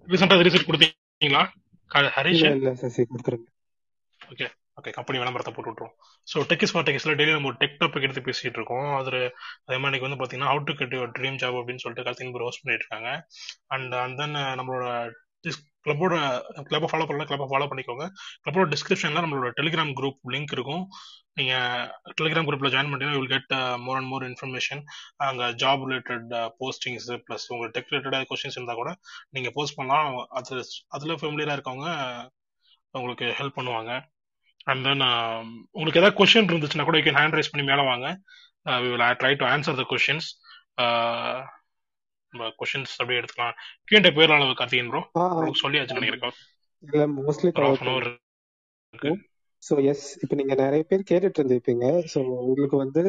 [0.07, 1.43] ரீசெண்டாக ரீசெட் கொடுத்தீங்களா?
[1.91, 2.43] இல்ல ஹரிஷ்?
[2.57, 3.47] இல்ல சசி கொடுத்துருங்க.
[4.31, 4.47] ஓகே
[4.78, 5.95] ஓகே கம்பெனி விளம்பரத்தை போட்டு விட்ருவோம்
[6.28, 8.88] ஸோ டெக்கிஸ் ஃபார் டெக்கிஸ்ல டெய்லி நம்ம ஒரு டெக் டாபிக் எடுத்து பேசிட்டு இருக்கோம்.
[8.99, 9.19] அதில்
[9.67, 12.47] அதே மாதிரி இன்னைக்கு வந்து பார்த்தீங்கன்னா how to get your dream job அப்படின்னு சொல்லிட்டு கத்தின் ப்ரோ
[12.47, 13.09] ஹோஸ்ட் பண்ணிட்டு இருக்காங்க
[13.76, 14.86] அண்ட் அண்ட் தென் நம்மளோட
[15.86, 16.15] கிளப்போட
[16.69, 18.05] கிளப்பை ஃபாலோ பண்ணல கிளப்பை ஃபாலோ பண்ணிக்கோங்க.
[18.43, 20.84] கிளப்போட டிஸ்கிரிப்ஷன்ல நம்மளோட டெலிகிராம் குரூப் லிங்க் இருக்கும்.
[21.39, 21.53] நீங்க
[22.19, 23.53] டெலிகிராம் குரூப்ல ஜாயின் பண்ணிட்டீங்கன்னா will get
[23.86, 24.82] more and more information
[25.28, 26.28] அங்க ஜாப் ரிலேட்டட்
[26.61, 28.91] போஸ்டிங்ஸ் ப்ளஸ் உங்கள் டெக் ரிலேட்டடாக கொஸ்டின்ஸ் இருந்தா கூட
[29.38, 30.11] நீங்க போஸ்ட் பண்ணலாம்.
[30.39, 30.61] அது
[30.97, 31.89] அதுல ஃபெமிலியரா இருக்கவங்க
[32.93, 33.91] உங்களுக்கு ஹெல்ப் பண்ணுவாங்க.
[34.70, 35.03] அண்ட் தென்
[35.78, 38.07] உங்களுக்கு ஏதாவது கொஸ்டின் இருந்துச்சுன்னா கூட யூ கேன் ஹேண்ட் ரைஸ் பண்ணி மேலே வாங்க.
[38.84, 40.30] We will try to answer the questions
[42.34, 43.55] நம்ம கொஸ்டின்ஸ் அப்படியே எடுத்துக்கலாம்.
[43.88, 45.01] கியூஎன்டே பேர் அளவு கார்த்திகன் ப்ரோ
[45.38, 46.38] உங்களுக்கு சொல்லியாச்சு நினைக்கிறேன்.
[46.84, 47.51] இல்ல மோஸ்ட்லி
[49.64, 51.88] ஸோ எஸ் இப்போ நீங்க நிறைய பேர் கேட்டுட்டு இருந்திருப்பீங்க.
[52.14, 52.20] ஸோ
[52.51, 53.01] உங்களுக்கு வந்து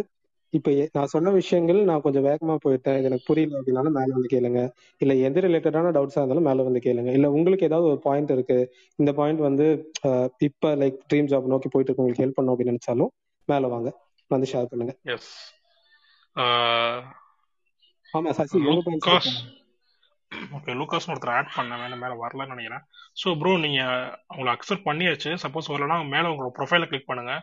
[0.52, 2.96] இப்போ நான் சொன்ன விஷயங்கள் நான் கொஞ்சம் வேகமா போயிட்டேன்.
[2.98, 4.60] இது எனக்கு புரியல அப்படின்னாலும் மேல வந்து கேளுங்க.
[5.00, 7.10] இல்ல எந்த ரிலேட்டடான டவுட்ஸா இருந்தாலும் மேல வந்து கேளுங்க.
[7.12, 8.58] இல்ல உங்களுக்கு ஏதாவது ஒரு பாயிண்ட் இருக்கு.
[8.98, 9.66] இந்த பாயிண்ட் வந்து
[10.48, 13.12] இப்ப லைக் ட்ரீம் ஜாப் நோக்கி போயிட்டு இருக்கு உங்களுக்கு ஹெல்ப் பண்ணும் அப்படின்னு நினைச்சாலும்
[13.48, 13.90] மேல வாங்க.
[14.30, 14.94] வந்து ஷேர் பண்ணுங்க.
[18.14, 19.50] ஆமா சசி உங்க பாயிண்ட்ஸ் லூகாஸ் சொல்லுங்க
[20.56, 22.84] ஓகே லூக்காஸ்னு ஒருத்தர் ஆட் பண்ண மேலே மேலே வரலன்னு நினைக்கிறேன்.
[23.22, 25.30] ஸோ ப்ரோ நீங்கள் அவங்கள அக்செப்ட் பண்ணியாச்சு.
[25.44, 27.34] சப்போஸ் வரலன்னா மேலே உங்களோட ப்ரொஃபைலை கிளிக் பண்ணுங்க.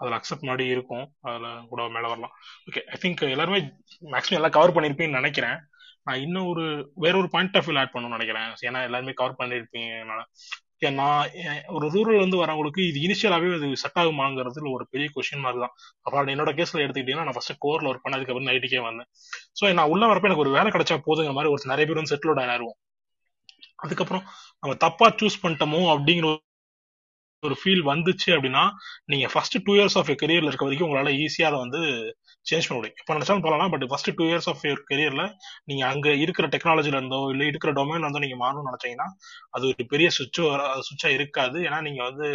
[0.00, 1.06] அதில் அக்செப்ட் மாதிரி இருக்கும்.
[1.28, 2.34] அதில் கூட மேலே வரலாம்.
[2.68, 3.60] ஓகே ஐ திங்க் எல்லாருமே
[4.14, 5.58] மேக்ஸிமம் எல்லாம் கவர் பண்ணியிருப்பீங்கன்னு நினைக்கிறேன்.
[6.08, 6.64] நான் இன்னும் ஒரு
[7.04, 8.50] வேற ஒரு பாயிண்ட் ஆஃப் வியூ ஆட் பண்ணணும்னு நினைக்கிறேன்.
[8.68, 11.30] ஏன்னா எல்லாருமே கவர் பண்ணியிருப்பீங்க Okay, நான்
[11.66, 15.74] ஒரு ரூரல் இருந்து வரவங்களுக்கு இது இனிஷியலாவே அது செட் ஆகுமாங்கிறது ஒரு பெரிய கொஸ்டின் மார்க் தான்.
[16.02, 19.08] அப்புறம் என்னோட கேஸ்ல எடுத்துக்கிட்டீங்கன்னா நான் ஃபர்ஸ்ட் கோர்ல ஒர்க் பண்ண அதுக்கப்புறம் நைட்டுக்கே வந்தேன்.
[19.60, 22.42] ஸோ நான் உள்ள வரப்ப எனக்கு ஒரு வேலை கிடைச்சா போதுங்கிற மாதிரி ஒரு நிறைய பேர் வந்து செட்டில்
[22.48, 22.78] ஆயிடுவோம்
[23.76, 24.24] அதுக்கப்புறம்
[24.58, 26.38] நம்ம தப்பா சூஸ் பண்ணிட்டோமோ அப்படிங்கிற
[27.42, 28.70] ஒரு ஃபீல் வந்துச்சு அப்படின்னா
[29.04, 31.80] நீங்க ஃபர்ஸ்ட் டூ இயர்ஸ் ஆஃப் கரியர்ல இருக்க வரைக்கும் உங்களால ஈஸியா அதை வந்து
[32.46, 32.98] சேஞ்ச் பண்ண முடியும்.
[33.00, 35.22] இப்போ நினைச்சாலும் போகலாம் but first two years of your கெரியர்ல
[35.70, 39.08] நீங்க அங்க இருக்கிற டெக்னாலஜில இருந்தோ இல்ல இருக்கிற டொமைன்ல இருந்தோ நீங்க மாறணும்னு நினைச்சீங்கன்னா
[39.56, 40.40] அது ஒரு பெரிய சுவிட்ச்
[40.88, 41.58] சுவிட்சா இருக்காது.
[41.66, 42.28] ஏன்னா நீங்க வந்து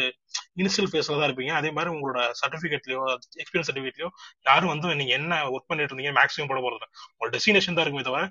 [0.61, 1.53] இனிஷியல் ஃபேஸ்ல தான் இருப்பீங்க.
[1.59, 3.01] அதே மாதிரி உங்களோட சர்டிஃபிகேட்லையோ
[3.41, 4.09] எக்ஸ்பீரியன்ஸ் சர்டிபிகேட்லயோ
[4.49, 8.23] யாரும் வந்து நீங்க என்ன ஒர்க் பண்ணிட்டு இருந்தீங்க மேக்ஸிமம் போட போறது உங்களோட டெஸ்டினேஷன் தான் இருக்குமே தவிர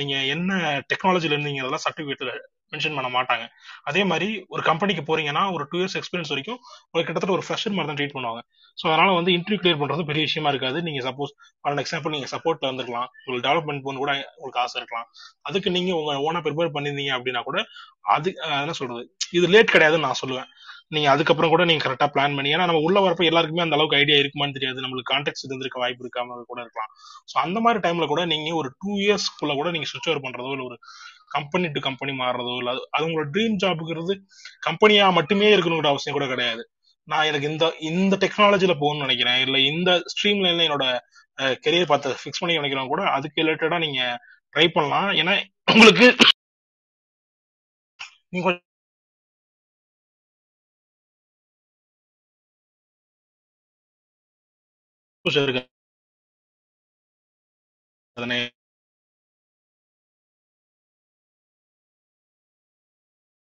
[0.00, 0.52] நீங்க என்ன
[0.92, 2.34] டெக்னாலஜில இருந்தீங்க அதெல்லாம் சர்டிபிகேட்ல
[2.72, 3.44] மென்ஷன் பண்ண மாட்டாங்க.
[3.90, 7.90] அதே மாதிரி ஒரு கம்பெனிக்கு போறீங்கன்னா ஒரு டூ இயர்ஸ் எக்ஸ்பீரியன்ஸ் வரைக்கும் உங்களுக்கு கிட்டத்தட்ட ஒரு ஃப்ரெஷர் மாதிரி
[7.90, 8.42] தான் ட்ரீட் பண்ணுவாங்க.
[8.78, 10.80] ஸோ அதனால வந்து இன்டர்வியூ கிளியர் பண்றது பெரிய விஷயமா இருக்காது.
[10.88, 15.08] நீங்க சப்போஸ் ஃபார் எக்ஸாம்பிள் நீங்க சப்போர்ட்ல இருந்திருக்கலாம் உங்களுக்கு டெவலப்மெண்ட் போன கூட உங்களுக்கு ஆசை இருக்கலாம்.
[15.50, 17.58] அதுக்கு நீங்க உங்க ஓனா ப்ரிப்பேர் பண்ணிருந்தீங்க அப்படின்னா கூட
[18.16, 18.28] அது
[18.62, 19.04] என்ன சொல்றது?
[19.38, 20.48] இது லேட் கிடையாதுன்னு நான் சொல்லுவேன்.
[20.94, 24.18] நீங்க அதுக்கப்புறம் கூட நீங்க கரெக்டா பிளான் பண்ணி ஏன்னா நம்ம உள்ள வரப்ப எல்லாருக்குமே அந்த அளவுக்கு ஐடியா
[24.20, 24.78] இருக்குமான்னு தெரியாது.
[24.84, 26.92] நம்மளுக்கு கான்டாக்ட்ஸ் இருந்திருக்க வாய்ப்பு இருக்காம கூட இருக்கலாம்.
[27.30, 30.64] ஸோ அந்த மாதிரி டைம்ல கூட நீங்க ஒரு டூ இயர்ஸ்க்குள்ள கூட நீங்க சுவிச் ஓவர் பண்றதோ இல்ல
[30.70, 30.78] ஒரு
[31.36, 34.14] கம்பெனி டு கம்பெனி மாறுறதோ இல்ல அது அது உங்களோட ட்ரீம் ஜாப்புங்கிறது
[34.68, 36.62] கம்பெனியா மட்டுமே இருக்கணுங்கிற அவசியம் கூட கிடையாது.
[37.08, 39.40] நான் எனக்கு இந்த இந்த டெக்னாலஜியில போகணும்னு நினைக்கிறேன்.
[39.46, 40.86] இல்ல இந்த ஸ்ட்ரீம் லைன்ல என்னோட
[41.66, 44.00] கெரியர் பார்த்து ஃபிக்ஸ் பண்ணி நினைக்கிறவங்க கூட அதுக்கு ரிலேட்டடா நீங்க
[44.54, 45.10] ட்ரை பண்ணலாம்.
[45.22, 45.34] ஏன்னா
[45.74, 46.08] உங்களுக்கு
[48.34, 48.50] நீங்க
[55.24, 55.62] கொஞ்சம் இருக்கு.
[58.16, 58.38] அதனை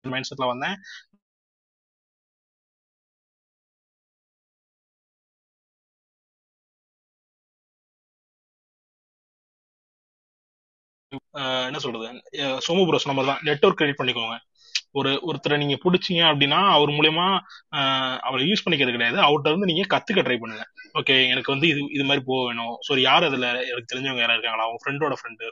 [0.05, 0.77] மைண்ட் செட்ல வந்தேன்
[11.69, 12.07] என்ன சொல்றது?
[12.67, 13.41] சோமு ப்ரோஸ் நம்பர் தான்.
[13.49, 14.37] நெட்ஒர்க் கிரியேட் பண்ணிக்கோங்க.
[15.01, 17.27] ஒரு ஒருத்தரை நீங்க பிடிச்சிங்க அப்படின்னா அவர் மூலயமா
[17.79, 19.19] ஆஹ் அவரை யூஸ் பண்ணிக்கிறது கிடையாது.
[19.27, 20.65] அவர்கிட்ட இருந்து நீங்க கத்துக்க ட்ரை பண்ணுங்க.
[21.01, 22.75] ஓகே எனக்கு வந்து இது இது மாதிரி போக வேணும்.
[22.89, 24.67] ஸோ யார் அதுல எனக்கு தெரிஞ்சவங்க யாரா இருக்காங்களா?
[24.67, 25.47] அவங்க ஃப்ரெண்டோட ஃப்ரெண்டு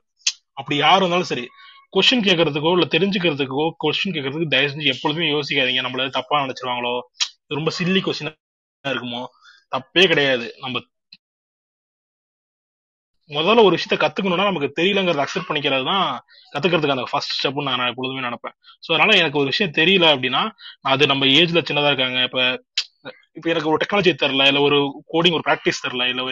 [0.61, 1.44] அப்படி யார் இருந்தாலும் சரி
[1.93, 5.82] கொஸ்டின் கேட்கறதுக்கோ இல்ல தெரிஞ்சுக்கிறதுக்கோ கொஸ்டின் கேட்கறதுக்கு தயவு செஞ்சு எப்பொழுதுமே யோசிக்காதீங்க.
[5.86, 6.95] நம்மள தப்பா நினைச்சிருவாங்களோ
[7.55, 8.32] ரொம்ப சில்லி கொஸ்டினா
[8.84, 9.22] இருக்குமோ
[9.72, 10.47] தப்பே கிடையாது.
[10.62, 10.76] நம்ம
[13.30, 16.07] முதல்ல ஒரு விஷயத்த கத்துக்கணும்னா நமக்கு தெரியலங்கிறத அக்செப்ட் பண்ணிக்கிறது தான்
[16.53, 18.55] கத்துக்கிறதுக்கு அந்த ஃபர்ஸ்ட் ஸ்டெப்னு நான் எப்பொழுதுமே நினைப்பேன்.
[18.84, 20.43] ஸோ அதனால எனக்கு ஒரு விஷயம் தெரியல அப்படின்னா
[20.93, 22.20] அது நம்ம ஏஜ்ல சின்னதா இருக்காங்க.
[22.28, 22.41] இப்ப
[23.41, 24.78] இப்ப எனக்கு ஒரு டெக்னாலஜி தெரியல இல்ல ஒரு
[25.14, 26.22] கோடிங் ஒரு ப்ராக்டிஸ் தெரியல இல்ல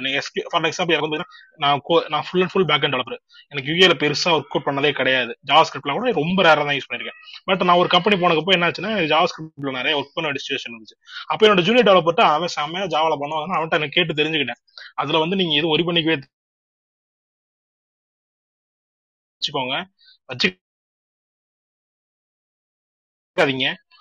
[0.52, 1.18] ஃபார் எக்ஸாம்பிள் எனக்கு வந்து
[1.64, 1.80] நான்
[2.14, 3.18] நான் full and full back end developer
[3.52, 5.32] எனக்கு யூஏல பெருசா ஒர்க் அவுட் பண்ணதே கிடையாது.
[5.50, 7.18] ஜாவா ஸ்கிரிப்ட்லாம் கூட ரொம்ப ரேரா தான் யூஸ் பண்ணிருக்கேன்.
[7.48, 10.96] பட் நான் ஒரு கம்பெனி போனப்போ என்ன ஆச்சுன்னா ஜாவா ஸ்கிரிப்ட்ல நிறைய ஒர்க் பண்ண வேண்டிய சுச்சுவேஷன் இருந்துச்சு.
[11.32, 14.61] அப்ப என்னோட ஜூனியர் டெவலப்பர்ட்ட அவன் செம்மையா ஜாவால பண்ணுவாங்க அவன்கிட்ட எனக்கு கேட்டு தெரிஞ்சுக்கிட்டேன்.
[15.02, 16.18] அதுல வந்து நீங்க எதுவும் ஒரி பண்ணிக்கவே
[19.42, 19.74] வச்சுக்கோங்க.
[20.28, 20.68] வச்சுக்காதீங்க.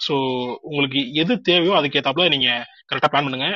[0.05, 0.15] ஸோ
[0.69, 2.49] உங்களுக்கு எது தேவையோ அதுக்கேற்றாப்புல நீங்க
[2.89, 3.47] கரெக்டாக பிளான் பண்ணுங்க.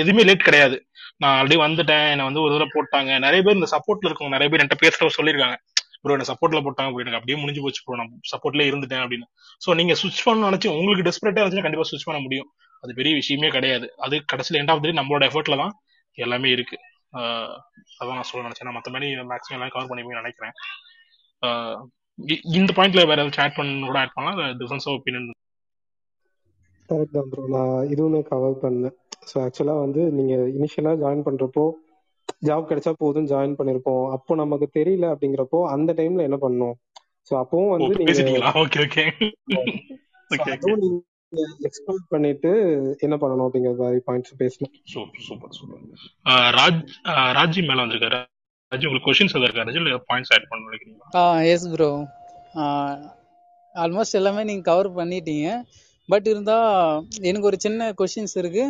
[0.00, 0.76] எதுவுமே லேட் கிடையாது.
[1.22, 2.06] நான் ஆல்ரெடி வந்துட்டேன்.
[2.12, 3.10] என்னை வந்து ஒரு தடவை போட்டாங்க.
[3.18, 5.56] நிறைய பேர் இந்த சப்போர்ட்ல இருக்கவங்க நிறைய பேர் என்கிட்ட பேசுற சொல்லியிருக்காங்க.
[6.02, 9.26] ப்ரோ என்ன சப்போர்ட்ல போட்டாங்க ப்ரோ எனக்கு அப்படியே முடிஞ்சு போச்சு ப்ரோ நான் சப்போர்ட்ல இருந்துட்டேன் அப்படின்னு.
[9.64, 12.48] ஸோ நீங்க சுவிச் பண்ண நினைச்சு உங்களுக்கு டெஸ்பரேட்டா இருந்துச்சுன்னா கண்டிப்பா சுவிச் பண்ண முடியும்.
[12.84, 13.86] அது பெரிய விஷயமே கிடையாது.
[14.06, 15.72] அது கடைசியில் எண்ட் ஆஃப் நம்மளோட எஃபர்ட்ல தான்
[16.18, 16.76] எல்லாமே இருக்கு.
[18.00, 18.68] அதான் நான் சொல்ல நினைச்சேன்.
[18.68, 20.54] நான் மற்றபடி மேக்ஸிமம் எல்லாம் கவர் பண்ணிப்பீங்கன்னு நினைக்கிறேன்.
[22.58, 24.58] இந்த பாயிண்ட்ல வேற ஏதாவது ஆட் பண்ணணும் கூட ஆட் பண்ணலாம்.
[24.60, 25.30] டிஃபரன்ஸ் ஆஃப் ஒப்பீனியன்
[26.88, 28.94] கரெக்ட் தான் ப்ரோ நான் இதுவுமே கவர் பண்ணேன்
[29.30, 31.64] ஸோ ஆக்சுவலா வந்து நீங்க இனிஷியலா ஜாயின் பண்றப்போ
[32.42, 34.04] ஜாப் கிடைச்சா போதும் ஜாயின் பண்ணிருப்போம்.
[34.16, 36.76] அப்போ நமக்கு தெரியல அப்படிங்கிறப்போ அந்த டைம்ல என்ன பண்ணணும்?
[37.30, 38.12] ஸோ அப்பவும் வந்து நீங்க
[41.66, 42.50] எக்ஸ்ப்ளோர் பண்ணிட்டு
[43.04, 44.72] என்ன பண்ணணும் அப்படிங்கிற மாதிரி பாயிண்ட்ஸ் பேசணும்.
[44.92, 45.80] Super super super
[46.58, 46.82] Raj
[47.38, 48.20] Raji மேல வந்திருக்காரு.
[48.72, 51.08] ராஜி உங்களுக்கு கொஸ்டின்ஸ் எதாவது இருக்கா இல்லை பாயிண்ட்ஸ் ஆட் பண்ண நினைக்கிறீங்களா?
[51.18, 51.90] ஆ எஸ் ப்ரோ
[53.74, 55.48] ஆல்மோஸ்ட் எல்லாமே நீங்கள் கவர் பண்ணிட்டீங்க.
[56.08, 56.68] பட் இருந்தால்
[57.28, 58.64] எனக்கு ஒரு சின்ன கொஷின்ஸ் இருக்கு.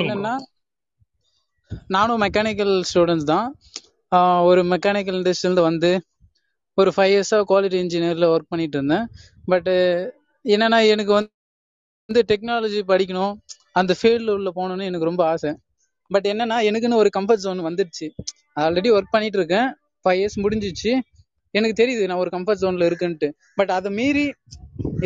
[0.00, 0.34] என்னன்னா
[1.94, 3.46] நானும் மெக்கானிக்கல் ஸ்டூடெண்ட்ஸ் தான்.
[4.48, 5.90] ஒரு மெக்கானிக்கல் இண்டஸ்ட்ரியிலேருந்து வந்து
[6.78, 9.06] ஒரு ஃபைவ் இயர்ஸாக குவாலிட்டி இன்ஜினியரில் ஒர்க் பண்ணிட்டு இருந்தேன்.
[9.50, 9.74] பட்டு
[10.44, 13.34] என்னன்னா எனக்கு வந்து டெக்னாலஜி படிக்கணும்
[13.80, 15.52] அந்த ஃபீல்டில் உள்ள போகணும்னு எனக்கு ரொம்ப ஆசை.
[16.10, 18.06] பட் என்னன்னா எனக்குன்னு ஒரு கம்ஃபர்ட் ஜோன் வந்துடுச்சு.
[18.56, 19.68] ஆல்ரெடி ஒர்க் பண்ணிட்டு இருக்கேன்
[20.04, 20.92] ஃபைவ் இயர்ஸ் முடிஞ்சிச்சு.
[21.54, 23.28] எனக்கு தெரியுது நான் ஒரு கம்ஃபர்ட் ஜோன்ல இருக்குன்ட்டு.
[23.58, 24.24] பட் அதை மீறி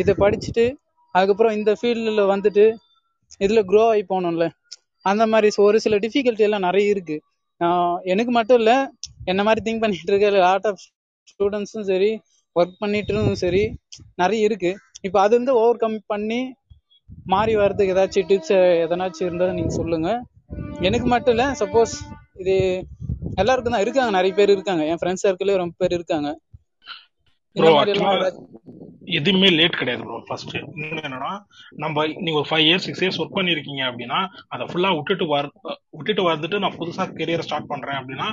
[0.01, 0.65] இதை படிச்சுட்டு
[1.15, 2.65] அதுக்கப்புறம் இந்த ஃபீல்டில் வந்துட்டு
[3.45, 4.45] இதில் க்ரோ ஆகி போகணும்ல
[5.05, 7.17] அந்த மாதிரி ஒரு சில டிஃபிகல்ட்டி எல்லாம் நிறைய இருக்கு.
[8.11, 8.77] எனக்கு மட்டும் இல்லை
[9.31, 10.81] என்ன மாதிரி திங்க் பண்ணிட்டு இருக்க லாட் ஆஃப்
[11.31, 12.11] ஸ்டூடெண்ட்ஸும் சரி
[12.55, 13.63] ஒர்க் பண்ணிட்டும் சரி
[14.21, 14.71] நிறைய இருக்கு.
[15.07, 16.39] இப்போ அது வந்து ஓவர் கம் பண்ணி
[17.33, 18.53] மாறி வர்றதுக்கு ஏதாச்சும் டிப்ஸ்
[18.85, 20.09] எதனாச்சும் இருந்தால் நீங்கள் சொல்லுங்க.
[20.87, 21.93] எனக்கு மட்டும் இல்லை சப்போஸ்
[22.41, 22.55] இது
[23.35, 24.83] எல்லாருக்கும் தான் இருக்காங்க நிறைய பேர் இருக்காங்க.
[24.91, 26.29] என் ஃப்ரெண்ட்ஸ் சர்க்கிளே ரொம்ப பேர் இருக்காங்க.
[29.17, 31.31] எதுவுமே லேட் கிடையாது ப்ரோ ஃபர்ஸ்ட் என்னன்னா
[31.75, 35.47] நம்ம நீங்க ஒரு five years six years work பண்ணிருக்கீங்க அப்படின்னா அதை ஃபுல்லா விட்டுட்டு வர்
[35.97, 38.27] விட்டுட்டு வந்துட்டு நான் புதுசா கெரியர் ஸ்டார்ட் பண்றேன் அப்படின்னா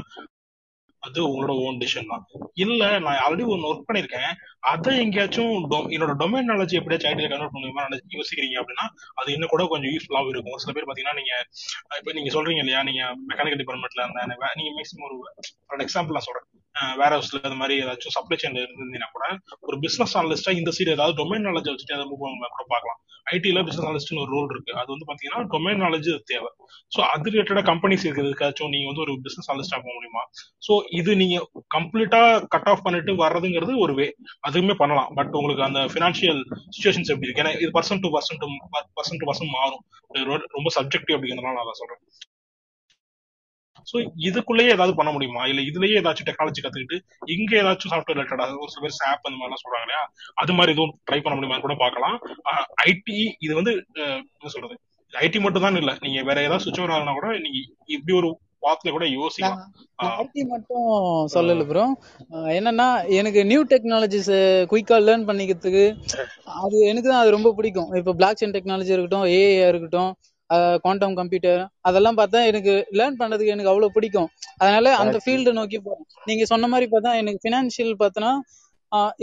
[1.06, 2.24] அது உங்களோட ஓன் டிசிஷன் தான்.
[2.54, 4.30] இல்ல நான் ஆல்ரெடி ஒன்னு ஒர்க் பண்ணிருக்கேன்.
[4.60, 7.82] அதை எங்கேயாச்சும் என்னோட டொமைன் நாலேஜ் எப்படியாச்சும் ஐடியா கன்வெர்ட் பண்ணுமா
[8.12, 10.56] யோசிக்கிறீங்க அப்படின்னா அது இன்னும் கூட கொஞ்சம் யூஸ்ஃபுல்லாகவும் இருக்கும்.
[10.56, 11.34] சில பேர் பாத்தீங்கன்னா நீங்க
[11.98, 15.16] இப்ப நீங்க சொல்றீங்க இல்லையா நீங்க மெக்கானிக்கல் டிபார்ட்மெண்ட்ல இருந்த வே- நீங்க மேக்ஸிமம் ஒரு
[15.66, 16.55] ஃபார் எக்ஸாம்பிள் நான் சொல்றேன்.
[17.00, 19.26] வேற ஹவுஸ்ல இந்த மாதிரி ஏதாச்சும் சப்ளை செயின்ல இருந்தீங்கன்னா கூட
[19.68, 22.98] ஒரு பிசினஸ் அனலிஸ்டா இந்த சைடு ஏதாவது டொமைன் நாலேஜ் வச்சுட்டு அதை மூவ் பண்ணலாம் கூட பார்க்கலாம்.
[23.34, 24.72] ஐடில பிசினஸ் அனலிஸ்ட்னு ஒரு ரோல் இருக்கு.
[24.80, 26.50] அது வந்து பாத்தீங்கன்னா டொமைன் நாலேஜ் தேவை.
[26.94, 30.22] ஸோ அது ரிலேட்டடா கம்பெனிஸ் இருக்கிறதுக்காச்சும் நீங்க வந்து ஒரு பிசினஸ் அனலிஸ்டா போக முடியுமா?
[30.66, 31.38] ஸோ இது நீங்க
[31.76, 32.22] கம்ப்ளீட்டா
[32.54, 34.06] கட் ஆஃப் பண்ணிட்டு வர்றதுங்கிறது ஒரு வே
[34.48, 35.10] அதுவுமே பண்ணலாம்.
[35.20, 36.40] பட் உங்களுக்கு அந்த ஃபினான்ஷியல்
[36.74, 37.44] சுச்சுவேஷன்ஸ் எப்படி இருக்கு?
[37.44, 38.48] ஏன்னா இது person to person to
[38.98, 39.84] person to person மாறும்.
[40.56, 42.02] ரொம்ப சப்ஜெக்டிவ் அப்படிங்கிறதுனால நான் சொல்றேன்.
[43.86, 43.96] ஸோ
[44.28, 45.42] இதுக்குள்ளேயே ஏதாவது பண்ண முடியுமா?
[45.50, 46.98] இல்ல இதுலயே ஏதாச்சும் டெக்னாலஜி கத்துக்கிட்டு
[47.34, 50.02] இங்க ஏதாச்சும் சாஃப்ட்வேர் ரிலேட்டடா ஒரு சில பேர் சாப் அந்த மாதிரிலாம் சொல்றாங்க இல்லையா?
[50.42, 52.16] அது மாதிரி எதுவும் ட்ரை பண்ண முடியுமா கூட பார்க்கலாம்.
[52.86, 53.16] ஐடி
[53.46, 53.74] இது வந்து
[54.38, 54.76] என்ன சொல்றது?
[55.12, 55.92] ஐடி மட்டும் தான் இல்ல.
[56.04, 57.58] நீங்க வேற ஏதாவது சுவிட்ச் ஆகுனா கூட நீங்க
[57.96, 58.30] இப்படி ஒரு
[58.64, 59.58] பாத்துல கூட யோசிக்கலாம்.
[60.14, 60.86] ஐடி மட்டும்
[61.34, 61.84] சொல்லல ப்ரோ
[62.56, 62.86] என்னன்னா
[63.18, 64.30] எனக்கு நியூ டெக்னாலஜிஸ்
[64.70, 65.84] குயிக்கா லேர்ன் பண்ணிக்கிறதுக்கு
[66.62, 67.90] அது எனக்கு தான் அது ரொம்ப பிடிக்கும்.
[68.00, 70.10] இப்போ பிளாக் செயின் டெக்னாலஜி இருக்கட்டும் ஏஐ இருக்கட்டும்
[70.80, 74.28] குவாண்டம் கம்ப்யூட்டர் அதெல்லாம் பார்த்தா எனக்கு லேர்ன் பண்றதுக்கு எனக்கு அவ்வளவு பிடிக்கும்.
[74.58, 78.32] அதனால அந்த ஃபீல்டு நோக்கி போறேன் நீங்க சொன்ன மாதிரி பார்த்தா எனக்கு ஃபினான்ஷியல் பார்த்தோன்னா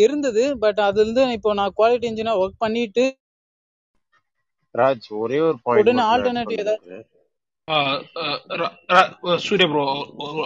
[0.03, 3.05] இருந்தது பட் அது வந்து இப்போ நான் குவாலிட்டி இன்ஜினியர் ஒர்க் பண்ணிட்டு
[4.75, 7.01] ராஜ் ஒரே ஒரு பாயிண்ட் ஆல்டர்னேட்டிவ் ஏதாவது
[9.45, 9.83] சூர்யா ப்ரோ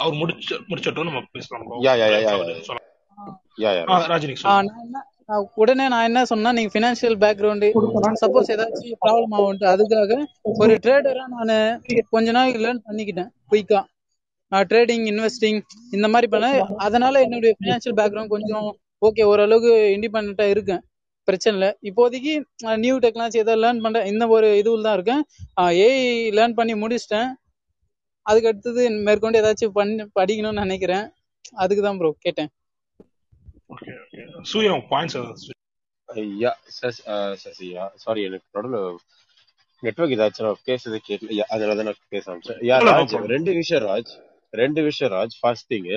[0.01, 2.35] அவர் முடிச்சு முடிச்சட்டும் நம்ம பேசலாம் ப்ரோ யா யா யா யா
[3.65, 4.43] யா யா ராஜினிக்
[5.61, 7.69] உடனே நான் என்ன சொன்னா நீங்க ஃபினான்ஷியல் பேக்ரவுண்டு
[8.23, 10.19] சப்போஸ் ஏதாச்சும் ப்ராப்ளம் ஆகும்ட்டு அதுக்காக
[10.63, 11.53] ஒரு ட்ரேடரா நான்
[12.15, 13.81] கொஞ்ச நாள் லேர்ன் பண்ணிக்கிட்டேன் குயிக்கா
[14.71, 15.59] ட்ரேடிங் இன்வெஸ்டிங்
[15.95, 16.49] இந்த மாதிரி பண்ண
[16.85, 18.67] அதனால என்னுடைய ஃபினான்ஷியல் பேக்ரவுண்ட் கொஞ்சம்
[19.07, 20.83] ஓகே ஓரளவுக்கு இண்டிபெண்டா இருக்கேன்.
[21.27, 21.69] பிரச்சனை இல்லை.
[21.89, 22.33] இப்போதைக்கு
[22.83, 25.21] நியூ டெக்னாலஜி ஏதாவது லேர்ன் பண்றேன் இந்த ஒரு இதுவில் தான் இருக்கேன்.
[25.83, 26.05] ஏஐ
[26.37, 27.29] லேர்ன் பண்ணி முடிச்சிட்டேன்.
[28.25, 31.05] அதுக்கு அடுத்தது மேற்கொண்டு ஏதாச்சும் பண்ணி படிக்கணும்னு நினைக்கிறேன்.
[31.63, 32.49] அதுக்கு தான் ப்ரோ கேட்டேன்.
[33.69, 35.55] ஓகே ஓகே சூர்யா பாயிண்ட்ஸ் ஏதாவது
[36.41, 37.01] யா சசி
[37.43, 38.99] சசியா சாரி எனக்கு நடுவில்
[39.83, 41.43] நெட்வொர்க் ஏதாச்சும் நான் பேசுறது கேட்கல.
[41.53, 44.11] அதனால தான் நான் பேச ஆரம்பிச்சேன் யா ராஜ் ரெண்டு விஷயம் ராஜ்.
[44.53, 45.35] ரெண்டு விஷயம் ராஜ்.
[45.41, 45.89] ஃபர்ஸ்ட் திங்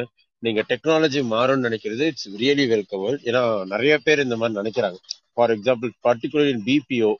[0.43, 3.43] நீங்க டெக்னாலஜி மாறும்னு நினைக்கிறது இட்ஸ் ரியலி வெல்கமல் ஏன்னா
[3.73, 4.99] நிறைய பேர் இந்த மாதிரி நினைக்கிறாங்க.
[5.35, 7.11] ஃபார் எக்ஸாம்பிள் பர்டிகுலர் பிபிஓ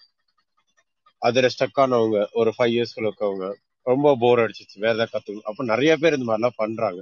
[1.23, 3.47] அதுல ஸ்டக் ஆனவங்க ஒரு ஃபைவ் இயர்ஸ்க்குள்ள இருக்கவங்க
[3.87, 7.01] ரொம்ப போர் அடிச்சிச்சு வேற ஏதாவது கத்துக்கணும் அப்ப நிறைய பேர் இந்த மாதிரிலாம் பண்றாங்க.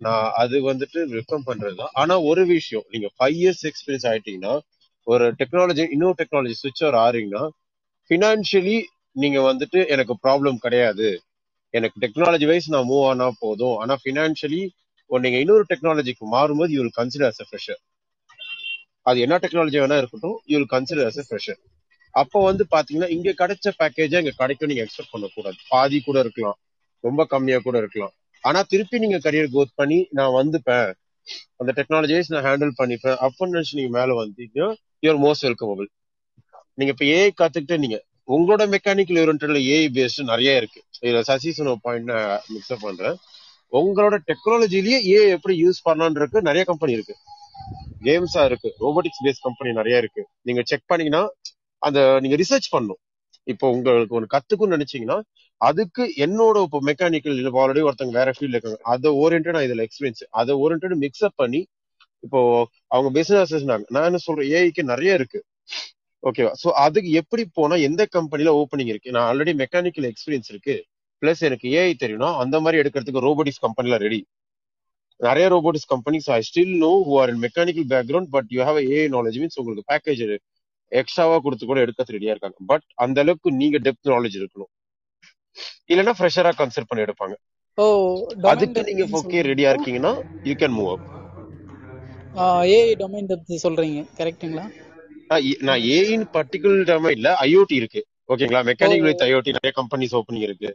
[0.00, 4.54] நான் அது வந்துட்டு வெல்கம் பண்றதுதான் ஆனா ஒரு விஷயம் நீங்க ஃபைவ் இயர்ஸ் எக்ஸ்பீரியன்ஸ் ஆயிட்டீங்கன்னா
[5.06, 7.44] ஒரு டெக்னாலஜி இன்னொரு டெக்னாலஜி சுவிட்ச் ஓவர் ஆறீங்கன்னா
[8.10, 8.76] ஃபினான்ஷியலி
[9.16, 11.08] நீங்க வந்துட்டு எனக்கு ப்ராப்ளம் கிடையாது.
[11.74, 13.76] எனக்கு டெக்னாலஜி வைஸ் நான் மூவ் ஆனா போதும்.
[13.78, 14.62] ஆனா ஃபினான்ஷியலி
[15.10, 17.80] நீங்க இன்னொரு டெக்னாலஜிக்கு மாறும்போது you will consider as a fresher
[19.06, 21.60] அது என்ன டெக்னாலஜி வேணா இருக்கட்டும் you will consider as a fresher
[22.10, 24.68] அப்போ வந்து பாத்தீங்கன்னா இங்க கிடைச்ச பேக்கேஜை இங்க கிடைக்கும்.
[24.68, 25.56] நீங்க எக்ஸ்பெக்ட் பண்ணக்கூடாது.
[25.68, 26.58] பாதி கூட இருக்கலாம்.
[27.00, 28.12] ரொம்ப கம்மியா கூட இருக்கலாம்.
[28.40, 30.92] ஆனா திருப்பி நீங்க கரியர் க்ரோத் பண்ணி நான் வந்துப்பேன்.
[31.56, 33.16] அந்த டெக்னாலஜிஸ் நான் ஹேண்டில் பண்ணிப்பேன்.
[33.16, 34.74] அப்படின்னு நினைச்சு நீங்க மேல வந்தீங்கன்னா
[35.06, 35.86] யுவர் மோஸ்ட் வெல்கமபிள்
[36.74, 40.82] நீங்க இப்ப ஏஐ கத்துக்கிட்டே நீங்க உங்களோட மெக்கானிக்கல் ஓரியன்ட்ல ஏஐ பேஸ்ட் நிறைய இருக்கு.
[41.02, 43.16] இதுல சசி சொன்ன பாயிண்ட் மிக்ஸ்அப் பண்றேன்.
[43.72, 47.16] உங்களோட டெக்னாலஜிலேயே ஏஐ எப்படி யூஸ் பண்ணலான்றதுக்கு நிறைய கம்பெனி இருக்கு.
[48.02, 48.68] கேம்ஸா இருக்கு.
[48.80, 50.26] ரோபோட்டிக்ஸ் பேஸ்ட் கம்பெனி நிறைய இருக்கு.
[50.42, 51.28] நீங்க செக் பண்ணீங்கன்னா
[51.82, 53.00] அந்த நீங்க ரிசர்ச் பண்ணும்.
[53.46, 55.18] இப்போ உங்களுக்கு ஒன்று கத்துக்கணும்னு நினைச்சீங்கன்னா
[55.60, 58.80] அதுக்கு என்னோட இப்போ மெக்கானிக்கல் இல்லை ஆல்ரெடி ஒருத்தங்க வேற ஃபீல்ட்ல இருக்காங்க.
[58.92, 61.60] அதை ஓரியன்டா இதுல எக்ஸ்பீரியன்ஸ் அதை ஓரியன்ட் மிக்ஸ்அப் பண்ணி
[62.26, 62.40] இப்போ
[62.94, 65.40] அவங்க பிசினஸ் அசிஸ்டன்ட் நான் என்ன சொல்றேன் ஏஐக்கு நிறைய இருக்கு.
[66.22, 69.12] ஓகேவா ஸோ அதுக்கு எப்படி போனா எந்த கம்பெனில ஓப்பனிங் இருக்கு?
[69.16, 70.74] நான் ஆல்ரெடி மெக்கானிக்கல் எக்ஸ்பீரியன்ஸ் இருக்கு.
[71.22, 74.20] பிளஸ் எனக்கு ஏஐ தெரியும்னா அந்த மாதிரி எடுக்கிறதுக்கு ரோபோட்டிக்ஸ் கம்பெனில ரெடி
[75.20, 79.06] நிறைய robotics companies I still know who are in mechanical background but you have AI
[79.16, 80.22] knowledge means உங்களுக்கு பேக்கேஜ்
[81.00, 82.58] எக்ஸ்ட்ராவா கொடுத்து கூட எடுக்க ரெடியா இருக்காங்க.
[82.66, 84.72] பட் அந்த அளவுக்கு நீங்க டெப்த் நாலேஜ் இருக்கணும்.
[85.92, 87.34] இல்லைன்னா ஃப்ரெஷரா கன்சிடர் பண்ணி எடுப்பாங்க.
[87.78, 90.12] டொமைன் அதுக்கு நீங்க ஓகே ரெடியா இருக்கீங்கன்னா
[90.48, 91.06] you can move up
[92.74, 94.00] AI domain depth சொல்றீங்க.
[94.18, 94.66] கரெக்ட்டுங்களா?
[95.68, 98.00] நான் ஏஇன் பர்டிகுலர் டேமே இல்ல ஐஓடி இருக்கு.
[98.32, 98.60] ஓகேங்களா?
[98.70, 100.70] மெக்கானிக்கல் வித் ஐஓடி நிறைய கம்பெனிஸ் ஓப்பனிங் இருக்கு.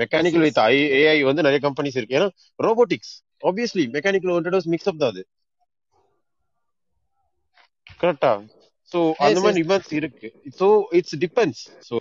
[0.00, 2.18] மெக்கானிக்கல் வித் ஐ ஏஐ வந்து நிறைய கம்பெனிஸ் இருக்கு.
[2.18, 2.28] ஏன்னா
[2.66, 3.12] robotics
[3.48, 5.22] obviously mechanical oriented mix up தான் அது.
[8.02, 8.32] கரெக்டா
[8.92, 10.28] சோ அந்த மாதிரி நிமான்ஸ் இருக்கு.
[10.60, 10.68] சோ
[10.98, 11.96] இட்ஸ் டிபெண்ட்ஸ் சோ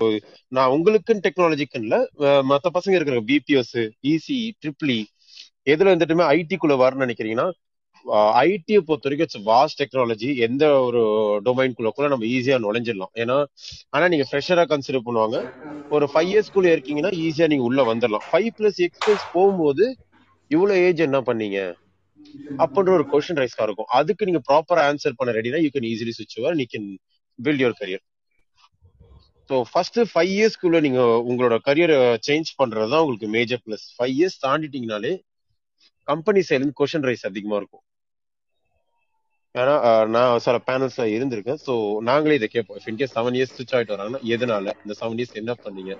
[0.58, 2.00] நான் உங்களுக்குன்னு டெக்னாலஜிக்குன்னு
[2.52, 3.76] மத்த பசங்க இருக்கிற பிபிஎஸ்
[4.14, 5.00] இசி ட்ரிப்ளி
[5.74, 7.50] எதுல வந்துட்டுமே ஐடி குள்ள வரணும்னு நினைக்கிறீங்கன்னா
[8.44, 11.02] ஐடியை பொறுத்த வரைக்கும் இட்ஸ் வாஸ்ட் டெக்னாலஜி எந்த ஒரு
[11.48, 13.12] டொமைன் குள்ள கூட நம்ம ஈஸியா நுழைஞ்சிடலாம்.
[13.22, 13.36] ஏன்னா
[13.96, 15.40] ஆனா நீங்க ஃப்ரெஷரா கன்சிடர் பண்ணுவாங்க.
[15.96, 18.26] ஒரு ஃபைவ் இயர்ஸ் குள்ள இருக்கீங்கன்னா ஈஸியா நீங்க உள்ள வந்துடலாம்.
[18.30, 19.86] ஃபைவ் பிளஸ் எக்ஸ்பீரியன்ஸ் போகும்போது
[20.52, 21.60] இவ்வளவு ஏஜ் என்ன பண்ணீங்க?
[22.60, 23.90] அப்படின்ற ஒரு கொஷின் ரைஸ்கா இருக்கும்.
[24.00, 26.88] அதுக்கு நீங்க ப்ராப்பரா ஆன்சர் பண்ண ரெடினா you can easily switch over நீ can
[27.40, 28.04] build your career
[29.50, 34.38] so first five இயர்ஸ்க்குள்ள நீங்க உங்களோட கரியரை சேஞ்ச் பண்றது தான் உங்களுக்கு மேஜர் பிளஸ் ஃபைவ் இயர்ஸ்
[34.46, 35.14] தாண்டிட்டீங்கனாலே
[36.08, 37.84] கம்பெனி சைட்லேருந்து கொஷின் ரைஸ் அதிகமா இருக்கும்.
[39.56, 39.74] ஏன்னா
[40.16, 41.60] நான் சில பேனல்ஸ்ல இருந்திருக்கேன்.
[41.66, 41.74] ஸோ
[42.10, 42.78] நாங்களே இதை கேட்போம்.
[42.80, 44.74] இஃப் இன்கேஸ் செவன் இயர்ஸ் ஸ்விட்ச் ஆயிட்டு வராங்கன்னா எதனால?
[44.84, 45.94] இந்த செவன் இயர்ஸ் என்ன பண்ணீங்க?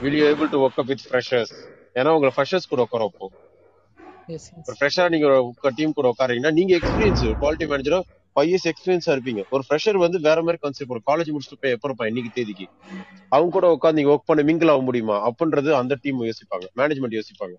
[0.00, 1.54] Will you able to work up with freshers
[1.96, 3.34] ஏன்னா உங்களை ஃப்ரெஷர்ஸ் கூட உட்கார வைப்போம்.
[4.68, 5.28] ஒரு ஃப்ரெஷரா நீங்க
[5.78, 8.00] டீம் கூட உட்காரீங்கன்னா நீங்க எக்ஸ்பீரியன்ஸ் குவாலிட்டி மேனேஜரா
[8.36, 9.42] ஃபைவ் இயர்ஸ் எக்ஸ்பீரியன்ஸா இருப்பீங்க.
[9.54, 12.66] ஒரு ஃப்ரெஷர் வந்து வேற மாதிரி கான்செப்ட் ஒரு காலேஜ் முடிச்சுட்டு போய் எப்போ இருப்பான் இன்னைக்கு தேதிக்கு?
[13.32, 15.16] அவங்க கூட உட்காந்து நீங்க ஒர்க் பண்ண மிங்கிள் ஆக முடியுமா?
[15.28, 16.66] அப்படின்றது அந்த டீம் யோசிப்பாங்க.
[16.80, 17.56] மேனேஜ்மெண்ட் யோசிப்பாங்க.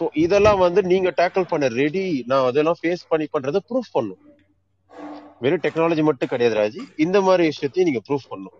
[0.00, 4.20] ஸோ இதெல்லாம் வந்து நீங்க டேக்கிள் பண்ண ரெடி நான் அதெல்லாம் ஃபேஸ் பண்ணி பண்றதை ப்ரூஃப் பண்ணும்.
[5.40, 6.82] வெறும் டெக்னாலஜி மட்டும் கிடையாது ராஜி.
[7.04, 8.56] இந்த மாதிரி விஷயத்தையும் நீங்க ப்ரூஃப் பண்ணும்.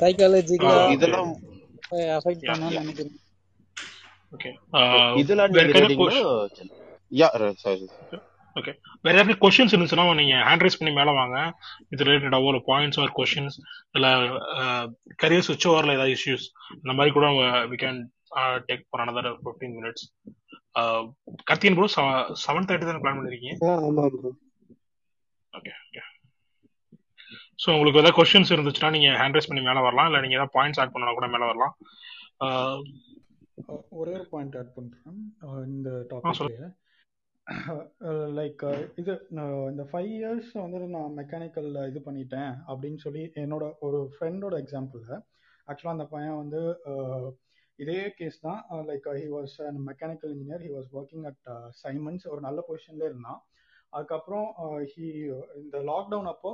[0.00, 1.30] சைக்காலஜிக்கலா இதெல்லாம்
[2.18, 3.16] அஃபெக்ட் யா பண்ணணும்னு நினைக்கிறேன்.
[5.20, 6.72] இதெல்லாம் வேற ஏதாவது ரெடிங்கன்னா கொஸ்டின்
[7.12, 7.28] யா
[7.64, 7.86] சாரி
[8.56, 8.72] ஓகே
[9.04, 11.36] வேற ஏதாவது கொஸ்டின்ஸ் இருந்துச்சுன்னா நீங்க ஹேண்ட் ரைஸ் பண்ணி மேல வாங்க.
[11.92, 13.56] இது ரிலேட்டடாவோ இல்லை பாயிண்ட்ஸ் ஆர் கொஸ்டின்ஸ்
[13.96, 14.06] இல்ல
[15.22, 17.28] கரியர் சுவிட்ச் ஓவர்ல ஏதாவது இஷ்யூஸ் இந்த மாதிரி கூட
[17.72, 17.98] we can
[18.68, 20.04] take for another fifteen minutes
[21.50, 21.88] கத்தியன் bro
[22.44, 23.56] seven thirty தான் பிளான் பண்ணிருக்கீங்க?
[25.52, 26.02] ஓகே ஓகே
[27.58, 30.08] ஸோ உங்களுக்கு ஏதாவது கொஸ்டின்ஸ் இருந்துச்சுன்னா நீங்க ஹேண்ட் ரைஸ் பண்ணி மேல வரலாம்.
[30.10, 31.74] இல்லை நீங்க ஏதாவது பாயிண்ட்ஸ் ஆட் பண்ணா கூட மேல வரலாம்.
[32.44, 32.80] அஹ்
[34.00, 35.18] ஒரே ஒரு பாயிண்ட் ஆட் பண்றேன்.
[35.74, 36.66] இந்த டாபிக்லயே
[38.38, 38.62] லைக்
[39.00, 39.12] இது
[39.72, 45.12] இந்த ஃபைவ் இயர்ஸ் வந்து நான் மெக்கானிக்கல்ல இது பண்ணிட்டேன் அப்படின்னு சொல்லி என்னோட ஒரு ஃப்ரெண்டோட எக்ஸாம்பிள்ல
[45.68, 46.60] ஆக்சுவலாக அந்த பையன் வந்து
[47.78, 48.60] இதே கேஸ் தான்.
[48.88, 49.54] Like he was
[49.90, 51.46] mechanical engineer he was working at
[51.82, 53.40] Siemens ஒரு நல்ல பொசிஷன்ல இருந்தான்.
[53.94, 54.48] அதுக்கப்புறம்
[54.92, 55.06] ஹி
[55.62, 56.52] இந்த லாக்டவுன் அப்போ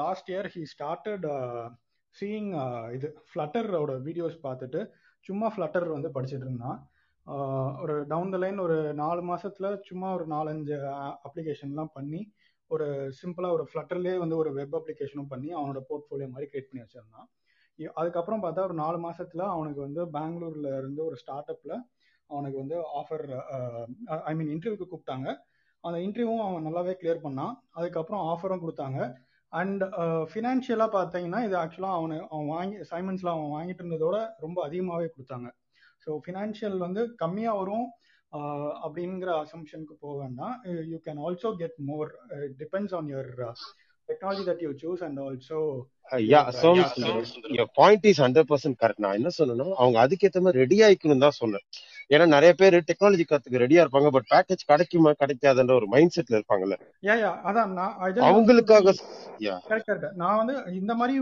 [0.00, 1.26] last year he started
[2.14, 2.50] seeing
[2.96, 4.80] இது ஃப்ளட்டரோட வீடியோஸ் பார்த்துட்டு
[5.28, 6.78] சும்மா ஃப்ளட்டர் வந்து படிச்சுட்டு இருந்தான்.
[7.82, 10.76] ஒரு டவுன் த லைன் ஒரு நாலு மாசத்துல சும்மா ஒரு நாலஞ்சு
[11.26, 12.20] அப்ளிகேஷன்லாம் பண்ணி
[12.70, 12.86] ஒரு
[13.20, 17.28] சிம்பிளா ஒரு ஃப்ளட்டர்லேயே வந்து ஒரு வெப் அப்ளிகேஷனும் பண்ணி அவனோட போர்ட்ஃபோலியோ மாதிரி கிரியேட் பண்ணி வச்சிருந்தான்.
[18.00, 21.72] அதுக்கப்புறம் பார்த்தா ஒரு நாலு மாசத்துல அவனுக்கு வந்து பெங்களூர்ல இருந்து ஒரு ஸ்டார்ட் அப்ல
[22.30, 23.24] அவனுக்கு வந்து ஆஃபர்
[24.30, 25.28] ஐ மீன் இன்டர்வியூக்கு கூப்பிட்டாங்க.
[25.84, 27.52] அந்த இன்டர்வியூவும் அவன் நல்லாவே கிளியர் பண்ணான்.
[27.78, 29.00] அதுக்கப்புறம் ஆஃபரும் கொடுத்தாங்க.
[29.60, 29.82] அண்ட்
[30.30, 35.48] ஃபினான்ஷியலாக பார்த்தீங்கன்னா இது ஆக்சுவலாக அவனு அவன் வாங்கி சைமன்ஸில் அவன் வாங்கிட்டு இருந்ததோட ரொம்ப அதிகமாகவே கொடுத்தாங்க.
[36.04, 37.86] ஸோ ஃபினான்ஷியல் வந்து கம்மியாக வரும்
[38.86, 40.54] அப்படிங்கிற அசம்ஷனுக்கு போக வேண்டாம்.
[40.92, 42.08] You can also get more
[42.62, 43.30] depends on your
[44.08, 45.60] technology that you choose and also
[46.32, 51.24] yeah Sundaram point is hundred percent correct நான் என்ன சொன்னேன்னா அவங்க அதுக்கேற்ற மாதிரி ரெடி ஆயிக்கணும்
[51.26, 51.64] தான் சொன்னேன்.
[52.10, 56.76] ஏன்னா நிறைய பேர் டெக்னாலஜி கத்துக்க ரெடியா இருப்பாங்க பட் பேக்கேஜ் கிடைக்குமா கிடைக்காதுன்ற ஒரு மைண்ட் செட்ல இருப்பாங்கல்ல
[57.48, 57.72] அதான்
[58.26, 58.92] அவங்களுக்காக
[60.16, 61.14] நான் வந்து இந்த மாதிரி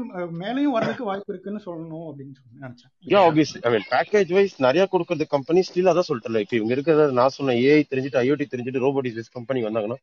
[0.43, 2.91] மேலேயும் வர்றதுக்கு வாய்ப்பு இருக்குன்னு சொல்லணும் அப்படின்னு சொல்லி நினைச்சேன்.
[3.07, 7.09] Yeah obviously I mean package wise நிறைய கொடுக்கறது கம்பெனி ஸ்டில் அதான் சொல்லிட்டல இப்போ இவங்க இருக்கிறத
[7.13, 9.99] நான் சொன்ன ஏஐ தெரிஞ்சுட்டு ஐஓடி தெரிஞ்சுட்டு ரோபோட்டிக்ஸ் பேஸ் கம்பெனி வந்தாங்கன்னா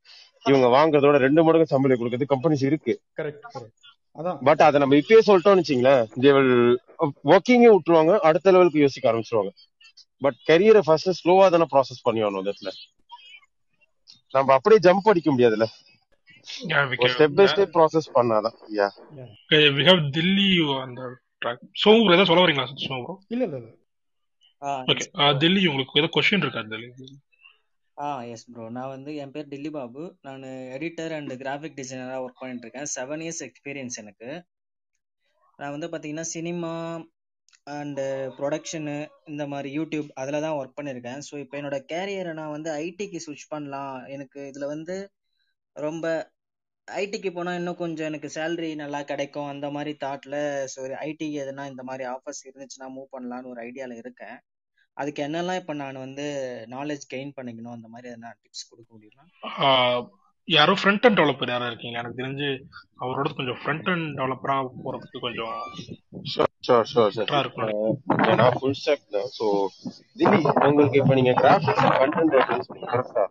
[0.46, 2.96] இவங்க வாங்குறதோட ரெண்டு மடங்கு சம்பளம் கொடுக்கறது கம்பெனிஸ் இருக்கு.
[3.20, 3.48] கரெக்ட்
[4.48, 6.02] பட் அதை நம்ம இப்பயே சொல்லிட்டோம்னு வச்சுங்களேன்
[7.32, 9.52] ஒர்க்கிங்கே விட்டுருவாங்க அடுத்த லெவலுக்கு யோசிக்க ஆரம்பிச்சிருவாங்க.
[10.22, 12.72] பட் கரியரை ஃபர்ஸ்ட் ஸ்லோவா தானே ப்ராசஸ் பண்ணி ஆகணும் அந்த இடத்துல.
[14.32, 15.68] நம்ம அப்படியே ஜம்ப் அடிக்க முடியாதுல்ல?
[16.70, 17.14] Yeah, we ஒரு can.
[17.14, 18.58] Step by step process பண்ணாதான்.
[18.80, 18.88] Yeah
[19.18, 21.08] yeah Okay, we have Delhi on the
[21.42, 21.60] track.
[21.74, 23.60] So, ஏதாவது சொல்ல வரீங்களா சோ ப்ரோ இல்ல இல்ல.
[24.92, 25.06] ஓகே
[25.44, 26.90] டெல்லி உங்களுக்கு ஏதாவது கொஸ்டின் இருக்கா டெல்லி
[27.98, 30.04] ஆ எஸ் ப்ரோ நான் வந்து என் பேர் டில்லி பாபு.
[30.22, 30.44] நான்
[30.78, 32.90] எடிட்டர் அண்ட் கிராஃபிக் டிசைனராக ஒர்க் பண்ணிட்டு இருக்கேன்.
[32.96, 34.30] செவன் இயர்ஸ் எக்ஸ்பீரியன்ஸ் எனக்கு.
[35.60, 36.72] நான் வந்து பார்த்தீங்கன்னா சினிமா
[37.68, 38.04] அண்டு
[38.38, 42.70] ப்ரொடக்ஷனு uh, இந்த மாதிரி யூடியூப் அதில் தான் ஒர்க் பண்ணியிருக்கேன் ஸோ இப்போ என்னோட கேரியரை நான் வந்து
[42.86, 43.96] ஐடிக்கு ஸ்விட்ச் பண்ணலாம்.
[44.08, 44.96] எனக்கு இதில் வந்து
[45.76, 46.06] ரொம்ப
[46.88, 49.50] ஐடிக்கு போனால் இன்னும் கொஞ்சம் எனக்கு சேலரி நல்லா கிடைக்கும்.
[49.54, 50.40] அந்த மாதிரி தாட்டில்
[50.74, 54.38] ஸோ ஐடி எதுனா இந்த மாதிரி ஆஃபர்ஸ் இருந்துச்சுன்னா மூவ் பண்ணலான்னு ஒரு ஐடியாவில் இருக்கேன்.
[54.98, 56.26] அதுக்கு என்னெல்லாம் இப்போ நான் வந்து
[56.76, 57.76] நாலேஜ் கெயின் பண்ணிக்கணும்?
[57.78, 59.26] அந்த மாதிரி எதனா டிப்ஸ் கொடுக்க முடியுமா?
[60.48, 61.98] யாரோ ஃப்ரண்ட் அண்ட் டெவலப்பர் யாரோ இருக்கீங்க.
[62.02, 62.48] எனக்கு தெரிஞ்சு
[63.04, 64.56] அவரோட கொஞ்சம் ஃப்ரண்ட் அண்ட் டெவலப்பரா
[64.86, 65.56] போறதுக்கு கொஞ்சம்
[66.32, 67.72] ஷோர் ஷோர் ஷோர் சார் இருக்கும்.
[68.42, 69.30] நான் ஃபுல் ஸ்டாக் தான்.
[69.38, 69.46] ஸோ
[70.20, 70.40] திலி
[70.70, 73.26] உங்களுக்கு இப்போ நீங்க கிராஃபிக்ஸ் கண்டென்ட் ரைட்டிங் கரெக்டா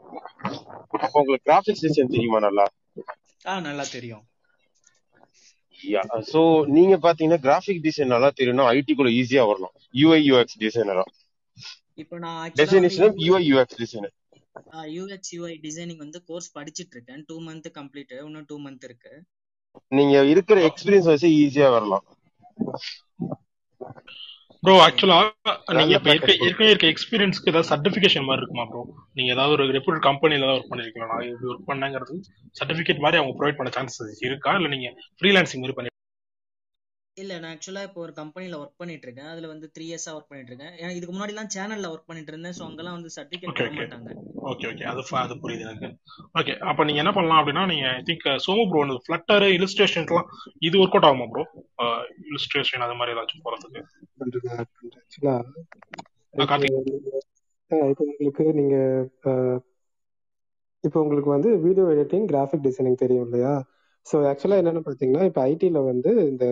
[1.04, 2.66] அப்போ உங்களுக்கு கிராஃபிக்ஸ் டிசைன் தெரியுமா நல்லா?
[3.50, 4.24] ஆ நல்லா தெரியும்.
[6.30, 6.40] ஸோ
[6.76, 11.04] நீங்க பாத்தீங்கன்னா கிராஃபிக் டிசைன் நல்லா தெரியும்னா ஐடி குள்ள ஈஸியா வரலாம் யூஐ யூஎக்ஸ் டிசைனரா
[12.02, 14.14] இப்போ நான் designation UI UX designer
[14.96, 19.12] UX UI designing வந்து கோர்ஸ் படிச்சிட்டு இருக்கேன் டூ மந்த் கம்ப்ளீட் இன்னும் டூ மந்த் இருக்கு.
[19.92, 22.04] நீங்க இருக்கிற எக்ஸ்பீரியன்ஸ் வச்சு ஈஸியா வரலாம்.
[24.62, 25.18] ப்ரோ ஆக்சுவலா
[25.76, 26.10] நீங்க இப்ப
[26.46, 28.82] ஏற்கனவே இருக்க எக்ஸ்பீரியன்ஸ்க்கு ஏதாவது சர்டிபிகேஷன் மாதிரி இருக்குமா ப்ரோ
[29.16, 31.10] நீங்க ஏதாவது ஒரு ரெப்யூட் கம்பெனில ஏதாவது ஒர்க் பண்ணிருக்கீங்களா?
[31.12, 32.16] நான் இப்படி ஒர்க் பண்ணேங்கிறது
[32.60, 34.52] சர்டிபிகேட் மாதிரி அவங்க ப்ரொவைட் பண்ண சான்சஸ் இருக்கா?
[34.58, 35.89] இல்ல நீங்க ஃப்ரீலான்சிங் மாதிரி பண்ணி
[37.16, 40.52] இல்ல நான் ஆக்சுவலா இப்போ ஒரு கம்பெனில ஒர்க் பண்ணிட்டு இருக்கேன் அதுல வந்து த்ரீ இயர்ஸா ஒர்க் பண்ணிட்டு
[40.52, 43.70] இருக்கேன் ஏன்னா இதுக்கு முன்னாடி எல்லாம் சேனல்ல ஒர்க் பண்ணிட்டு இருந்தேன் ஸோ அங்கெல்லாம் வந்து சர்டிபிகேட் ஓகே தர
[43.70, 44.12] ஓகே மாட்டாங்க.
[44.50, 45.88] ஓகே ஓகே அது அது புரியுது எனக்கு.
[46.38, 50.28] ஓகே அப்ப நீங்க என்ன பண்ணலாம் அப்படின்னா நீங்க I think Somu bro Flutter இலிஸ்ட்ரேஷன்ஸ்லாம்
[50.60, 51.44] இது ஒர்க் அவுட் ஆகுமா ப்ரோ
[52.28, 53.44] இலிஸ்ட்ரேஷன் அது மாதிரி ஏதாச்சும்
[57.70, 58.76] ஆ, இப்போ உங்களுக்கு நீங்க
[60.84, 63.52] இப்போ உங்களுக்கு வந்து வீடியோ எடிட்டிங் கிராஃபிக் டிசைனிங் தெரியும் இல்லையா?
[64.06, 66.44] ஸோ ஆக்சுவலா என்னன்னு பார்த்தீங்கன்னா இப்போ ஐடில வந்து இந்த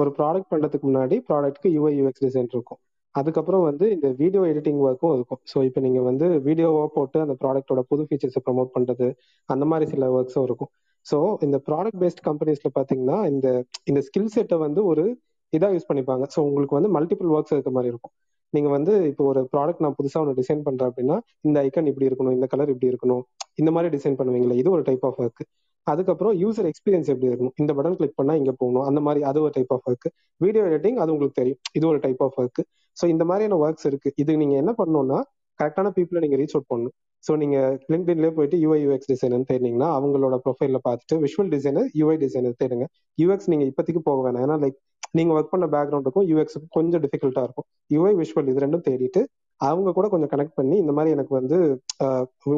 [0.00, 2.80] ஒரு ப்ராடக்ட் பண்ணுறதுக்கு முன்னாடி ப்ராடக்ட்க்கு யூஐ யூஎக்ஸ் டிசைன் இருக்கும்.
[3.14, 5.40] அதுக்கப்புறம் வந்து இந்த வீடியோ எடிட்டிங் ஒர்க்கும் இருக்கும்.
[5.50, 9.08] ஸோ இப்போ நீங்கள் வந்து வீடியோவாக போட்டு அந்த ப்ராடக்ட்டோட புது ஃபீச்சர்ஸை ப்ரோமோட் பண்ணுறது
[9.48, 10.70] அந்த மாதிரி சில ஒர்க்ஸும் இருக்கும்.
[11.06, 13.48] ஸோ இந்த ப்ராடக்ட் பேஸ்ட் கம்பெனிஸில் பார்த்தீங்கன்னா இந்த
[13.90, 15.04] இந்த ஸ்கில் செட்டை வந்து ஒரு
[15.52, 16.24] இதாக யூஸ் பண்ணிப்பாங்க.
[16.34, 18.14] ஸோ உங்களுக்கு வந்து மல்டிபிள் ஒர்க்ஸ் இருக்க மாதிரி இருக்கும்.
[18.54, 21.16] நீங்கள் வந்து இப்போ ஒரு ப்ராடக்ட் நான் புதுசாக ஒன்று டிசைன் பண்ணுறேன் அப்படின்னா
[21.48, 23.22] இந்த ஐக்கன் இப்படி இருக்கணும் இந்த கலர் இப்படி இருக்கணும்
[23.60, 25.42] இந்த மாதிரி டிசைன் பண்ணுவீங்களா இது ஒரு டைப் ஆஃப் ஒர்க்
[25.86, 27.54] அதுக்கப்புறம் யூசர் எக்ஸ்பீரியன்ஸ் எப்படி இருக்கணும்?
[27.62, 28.84] இந்த பட்டன் கிளிக் பண்ணா இங்க போகணும்.
[28.88, 30.08] அந்த மாதிரி அது ஒரு type of work
[30.40, 31.60] video editing அது உங்களுக்கு தெரியும்.
[31.78, 32.60] இது ஒரு டைப் ஆஃப் ஒர்க்
[32.96, 34.10] ஸோ இந்த மாதிரியான ஒர்க்ஸ் இருக்கு.
[34.22, 35.18] இது நீங்க என்ன பண்ணணும்னா
[35.60, 36.94] கரெக்டான பீப்புளை நீங்க ரீச் அவுட் பண்ணணும்.
[37.24, 37.56] ஸோ நீங்க
[37.92, 42.86] லிங்க்டின்லேயே போயிட்டு யூஐ யூஎக்ஸ் டிசைனர் தேடினீங்கன்னா அவங்களோட ப்ரொஃபைல பார்த்துட்டு விஷுவல் டிசைனர் யூஐ டிசைனர் தேடுங்க.
[43.18, 44.44] யூஎக்ஸ் நீங்க இப்போதைக்கு போக வேணாம்.
[44.46, 44.78] ஏன்னா லைக்
[45.18, 47.66] நீங்க ஒர்க் பண்ண பேக்ரவுண்டுக்கும் யூஎக்ஸுக்கும் கொஞ்சம் டிஃபிகல்ட்டா இருக்கும்.
[47.94, 49.22] யூஐ விஷுவல் இது ரெண்டும் தேடிட்டு
[49.60, 51.56] அவங்க கூட கொஞ்சம் கனெக்ட் பண்ணி இந்த மாதிரி எனக்கு வந்து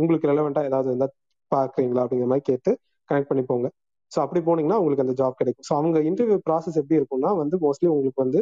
[0.00, 1.08] உங்களுக்கு ரெலவெண்டா ஏதாவது இருந்தா
[1.52, 2.70] பாக்குறீங்களா அப்படிங்கிற மாதிரி கேட்டு
[3.08, 3.68] கனெக்ட் பண்ணி போங்க
[4.12, 5.66] ஸோ அப்படி போனீங்கன்னா உங்களுக்கு அந்த ஜாப் கிடைக்கும்.
[5.68, 8.40] ஸோ அவங்க இன்டர்வியூ ப்ராசஸ் எப்படி இருக்கும்னா வந்து மோஸ்ட்லி உங்களுக்கு வந்து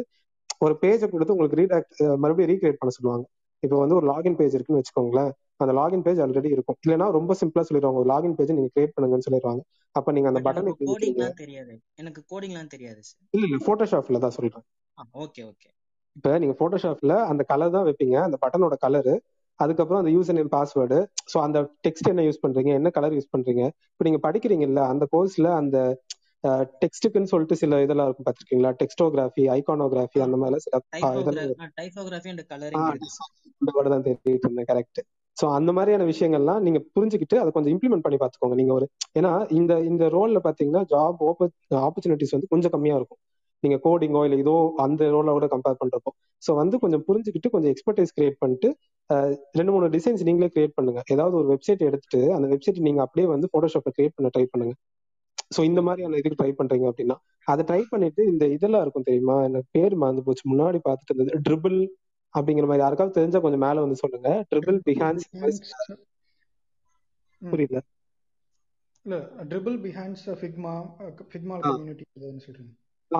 [0.61, 3.25] ஒரு பேஜை கொடுத்து உங்களுக்கு ரீடாக்ட் மறுபடியும் ரீக்ரியேட் பண்ண சொல்லுவாங்க.
[3.63, 5.31] இப்போ வந்து ஒரு லாகின் பேஜ் இருக்குன்னு வச்சுக்கோங்களேன்.
[5.59, 6.77] அந்த லாகின் பேஜ் ஆல்ரெடி இருக்கும்.
[6.83, 7.99] இல்லைன்னா ரொம்ப சிம்பிளா சொல்லிடுவாங்க.
[8.03, 9.61] ஒரு லாகின் பேஜ் நீங்க கிரியேட் பண்ணுங்கன்னு சொல்லிடுவாங்க.
[9.95, 11.73] அப்ப நீங்க அந்த பட் பட்டன் கோடிங்லாம் தெரியாது.
[11.95, 13.01] எனக்கு கோடிங்லாம் தெரியாது
[13.33, 13.59] இல்ல இல்ல.
[13.67, 14.65] போட்டோஷாப்ல தான் சொல்றேன்.
[15.23, 15.69] ஓகே ஓகே
[16.15, 18.17] இப்ப நீங்க போட்டோஷாப்ல அந்த கலர் தான் வைப்பீங்க.
[18.27, 19.13] அந்த பட்டனோட கலரு
[19.59, 20.97] அதுக்கப்புறம் அந்த யூசர் நேம் பாஸ்வேர்டு
[21.33, 21.57] ஸோ அந்த
[21.87, 22.71] டெக்ஸ்ட் என்ன யூஸ் பண்றீங்க?
[22.79, 23.63] என்ன கலர் யூஸ் பண்றீங்க?
[23.91, 25.77] இப்போ நீங்க படிக்கிறீங்கல்ல அந்த கோர்ஸ்ல அந்த
[26.81, 28.71] டெக்ஸ்ட்டுக்குன்னு சொல்லிட்டு சில இதெல்லாம் இருக்கும் பார்த்திருக்கீங்களா?
[28.81, 30.79] டெக்ஸ்டோகிராஃபி ஐகானோகிராஃபி அந்த மாதிரிலாம் சில
[31.21, 31.51] இதெல்லாம்
[33.93, 34.01] தான்
[34.43, 35.01] இருந்தேன் கரெக்ட்
[35.37, 38.55] ஸோ அந்த மாதிரியான விஷயங்கள்லாம் நீங்க புரிஞ்சுக்கிட்டு அதை கொஞ்சம் இம்ப்ளிமெண்ட் பண்ணி பார்த்துக்கோங்க.
[38.59, 38.85] நீங்க ஒரு
[39.19, 41.21] ஏன்னா இந்த இந்த ரோல்ல பாத்தீங்கன்னா ஜாப்
[41.87, 43.19] ஆப்பர்ச்சுனிட்டிஸ் வந்து கொஞ்சம் கம்மியா இருக்கும்.
[43.63, 44.53] நீங்க கோடிங்கோ இல்ல இதோ
[44.85, 46.11] அந்த ரோலோட கம்பேர் பண்றப்போ.
[46.43, 48.69] ஸோ வந்து கொஞ்சம் புரிஞ்சுக்கிட்டு கொஞ்சம் எக்ஸ்பர்டைஸ் கிரியேட் பண்ணிட்டு
[49.59, 51.01] ரெண்டு மூணு டிசைன்ஸ் நீங்களே கிரியேட் பண்ணுங்க.
[51.13, 54.73] ஏதாவது ஒரு வெப்சைட் எடுத்துட்டு அந்த வெப்சைட் நீங்க அப்படியே வந்து போட்டோஷாப்ல கிரியேட் பண்ண ட்ரை பண்ணுங்க.
[55.55, 57.15] ஸோ இந்த மாதிரியான இதுக்கு ட்ரை பண்றீங்க அப்படின்னா
[57.47, 59.35] அதை ட்ரை பண்ணிட்டு இந்த இதெல்லாம் இருக்கும் தெரியுமா?
[59.47, 60.43] எனக்கு பேர் மறந்து போச்சு.
[60.51, 61.77] முன்னாடி பார்த்துட்டு இருந்தது ட்ரிபிள்
[62.33, 62.85] அப்படிங்கிற மாதிரி.
[62.85, 64.29] யாருக்காவது தெரிஞ்சா கொஞ்சம் மேல வந்து சொல்லுங்க.
[64.51, 65.25] Triple Behance.
[67.41, 67.79] புரியல
[69.05, 69.15] இல்ல
[69.51, 70.73] triple Behance Figma
[71.31, 71.55] Figma.
[71.65, 72.05] Community
[72.45, 72.71] சொல்றீங்க.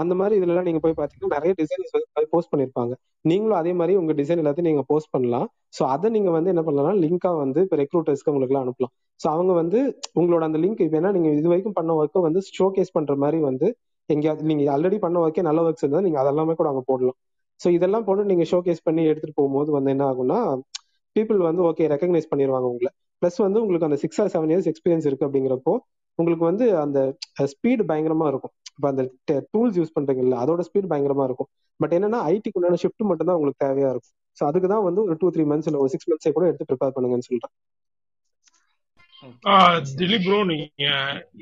[0.02, 1.91] அந்த மாதிரி இதுல எல்லாம் நீங்க போய் பாத்தீங்கன்னா நிறைய டிசைன்ஸ்
[2.34, 2.94] போஸ்ட் பண்ணிருப்பாங்க.
[3.32, 5.48] நீங்களும் அதே மாதிரி உங்க டிசைன் எல்லாத்தையும் நீங்க போஸ்ட் பண்ணலாம்.
[5.78, 8.94] சோ அதை நீங்க வந்து என்ன பண்ணலாம் லிங்கா வந்து இப்ப ரெக்ரூட்டர்ஸ்க்கு உங்களுக்கு எல்லாம் அனுப்பலாம்.
[9.20, 9.80] சோ அவங்க வந்து
[10.20, 13.70] உங்களோட அந்த லிங்க் வேணா நீங்க இது வரைக்கும் பண்ண ஒர்க்கை வந்து ஷோகேஸ் பண்ற மாதிரி வந்து
[14.10, 17.18] எங்கேயாவது நீங்க ஆல்ரெடி பண்ண ஒர்க்கே நல்ல ஒர்க்ஸ் இருந்தா நீங்க அதெல்லாமே கூட அங்க போடலாம்.
[17.60, 20.40] சோ இதெல்லாம் போட்டு நீங்க ஷோகேஸ் பண்ணி எடுத்துட்டு போகும்போது வந்து என்ன ஆகும்னா
[21.15, 22.91] பீப்புள் வந்து ஓகே ரெக்கக்னைஸ் பண்ணிடுவாங்க உங்களை.
[23.22, 25.74] ப்ளஸ் வந்து உங்களுக்கு அந்த six or seven years experience இருக்கு அப்படிங்கிறப்போ
[26.20, 26.99] உங்களுக்கு வந்து அந்த
[27.52, 28.53] ஸ்பீடு பயங்கரமா இருக்கும்.
[28.78, 29.04] இப்போ அந்த
[29.54, 31.50] டூல்ஸ் யூஸ் பண்றீங்கல்ல அதோட ஸ்பீட் பயங்கரமா இருக்கும்.
[31.80, 34.16] பட் என்னன்னா ஐடிக்கு உண்டான ஷிஃப்ட் மட்டும் தான் உங்களுக்கு தேவையா இருக்கும்.
[34.38, 36.95] ஸோ அதுக்கு தான் வந்து ஒரு டூ த்ரீ மந்த்ஸ் இல்லை ஒரு சிக்ஸ் மந்த்ஸே கூட எடுத்து ப்ரிப்பேர்
[36.95, 37.54] பண்ணுங்கன்னு சொல்றேன்.
[40.00, 40.86] திலீப் ப்ரோ நீங்க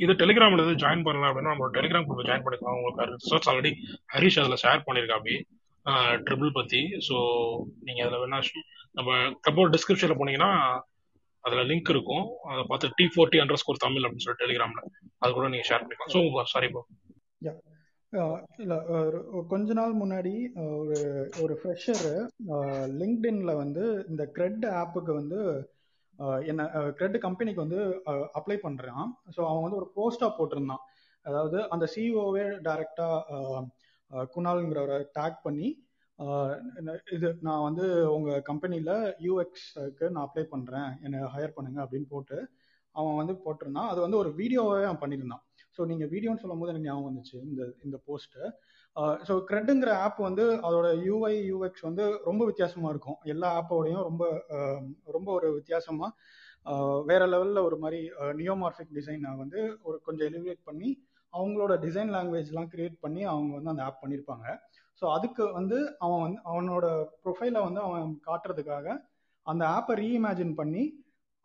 [0.04, 2.78] இது டெலிகிராம்ல எதாவது ஜாயின் பண்ணலாம் அப்படின்னா நம்மளோட டெலிகிராம் குரூப் ஜாயின் பண்ணிக்கலாம்.
[2.80, 3.72] உங்களுக்கு ரிசர்ச் ஆல்ரெடி
[4.16, 5.36] ஹரிஷ் அதுல ஷேர் பண்ணிருக்காப்பி
[6.28, 6.82] ட்ரிபிள் பத்தி.
[7.08, 7.16] ஸோ
[7.88, 8.40] நீங்க அதுல வேணா
[8.98, 9.12] நம்ம
[9.48, 10.52] கப்போர்ட் டிஸ்கிரிப்ஷன்ல போனீங்கன்னா
[11.44, 12.26] அதுல லிங்க் இருக்கும்.
[12.52, 14.82] அதை பார்த்து T forty underscore Tamil அப்படின்னு சொல்லி டெலிகிராம்ல
[15.24, 16.14] அது கூட நீங்க ஷேர் பண்ணிக்கலாம்.
[16.16, 16.84] ஸோ சாரி ப்ரோ
[17.42, 17.54] யா
[18.14, 20.34] uh, இல்லை ஒரு கொஞ்ச நாள் முன்னாடி
[20.78, 20.98] ஒரு
[21.42, 22.12] ஒரு ஃப்ரெஷரு
[23.00, 25.40] லிங்க்டின்ல வந்து இந்த கிரெட் ஆப்புக்கு வந்து
[26.46, 26.64] என்ன
[26.98, 27.80] கிரெட் கம்பெனிக்கு வந்து
[28.40, 30.84] அப்ளை பண்ணுறான் ஸோ அவன் வந்து ஒரு போஸ்டாக போட்டிருந்தான்.
[31.26, 33.64] அதாவது அந்த சிஇஓவே டைரக்டாக
[34.36, 35.70] குணால்ங்கிறவரை டேக் பண்ணி
[37.16, 37.86] இது நான் வந்து
[38.16, 38.96] உங்கள் கம்பெனியில்
[39.28, 42.38] யூஎக்ஸ்க்கு நான் அப்ளை பண்ணுறேன் என்னை ஹையர் பண்ணுங்க அப்படின்னு போட்டு
[42.96, 43.90] அவன் வந்து போட்டிருந்தான்.
[43.92, 45.44] அது வந்து ஒரு வீடியோவே அவன் பண்ணியிருந்தான்.
[45.78, 48.50] ஸோ நீங்கள் வீடியோன்னு சொல்லும் போது எனக்கு ஞாபகம் வந்துச்சு இந்த இந்த போஸ்ட்டு
[49.28, 53.20] ஸோ க்ரெட்டுங்கிற ஆப் வந்து அதோட யூஐ யூஎக்ஸ் வந்து ரொம்ப வித்தியாசமாக இருக்கும்.
[53.24, 54.24] எல்லா ஆப்போடையும் ரொம்ப
[55.12, 56.12] ரொம்ப ஒரு வித்தியாசமாக
[57.06, 58.00] வேற லெவலில் ஒரு மாதிரி
[58.36, 60.90] நியோமார்பிக் டிசைனை வந்து ஒரு கொஞ்சம் எலிவேட் பண்ணி
[61.34, 64.48] அவங்களோட டிசைன் லாங்குவேஜ்லாம் கிரியேட் பண்ணி அவங்க வந்து அந்த ஆப் பண்ணியிருப்பாங்க
[65.02, 66.86] ஸோ அதுக்கு வந்து அவன் வந்து அவனோட
[67.24, 68.88] ப்ரொஃபைலை வந்து அவன் காட்டுறதுக்காக
[69.46, 70.84] அந்த ஆப்பை ரீஇமேஜின் பண்ணி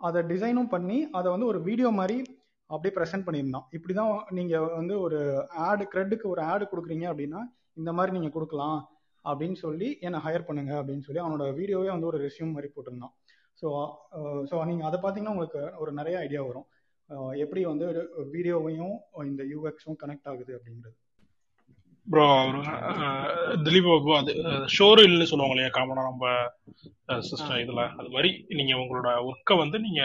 [0.00, 2.16] அதை டிசைனும் பண்ணி அதை வந்து ஒரு வீடியோ மாதிரி
[2.70, 3.66] அப்படியே ப்ரெசென்ட் பண்ணியிருந்தான்.
[3.76, 5.18] இப்படி தான் நீங்கள் வந்து ஒரு
[5.68, 7.40] ஆடு க்ரெட்டுக்கு ஒரு ஆடு கொடுக்குறீங்க அப்படின்னா
[7.80, 8.78] இந்த மாதிரி நீங்கள் கொடுக்கலாம்
[9.24, 13.14] அப்படின்னு சொல்லி என்னை ஹையர் பண்ணுங்க அப்படின்னு சொல்லி அவனோட வீடியோவே வந்து ஒரு ரெஸ்யூம் மாதிரி போட்டிருந்தான்.
[13.62, 13.68] ஸோ
[14.48, 16.66] ஸோ uh, நீங்கள் அதை பார்த்தீங்கன்னா உங்களுக்கு ஒரு நிறைய ஐடியா வரும்.
[17.08, 17.86] Uh, எப்படி வந்து
[18.34, 18.96] வீடியோவையும்
[19.30, 20.96] இந்த யூஎக்ஸும் கனெக்ட் ஆகுது அப்படிங்கிறது.
[22.06, 24.32] ப்ரோ uh, திலீப் பாபு அது
[24.76, 26.34] ஷோரீல்னு சொல்லுவாங்க இல்லையா காமனா நம்ம
[27.30, 27.84] சிஸ்டம் இதில்.
[28.00, 28.30] அது மாதிரி
[28.60, 30.02] நீங்கள் உங்களோட ஒர்க்கை வந்து நீங்க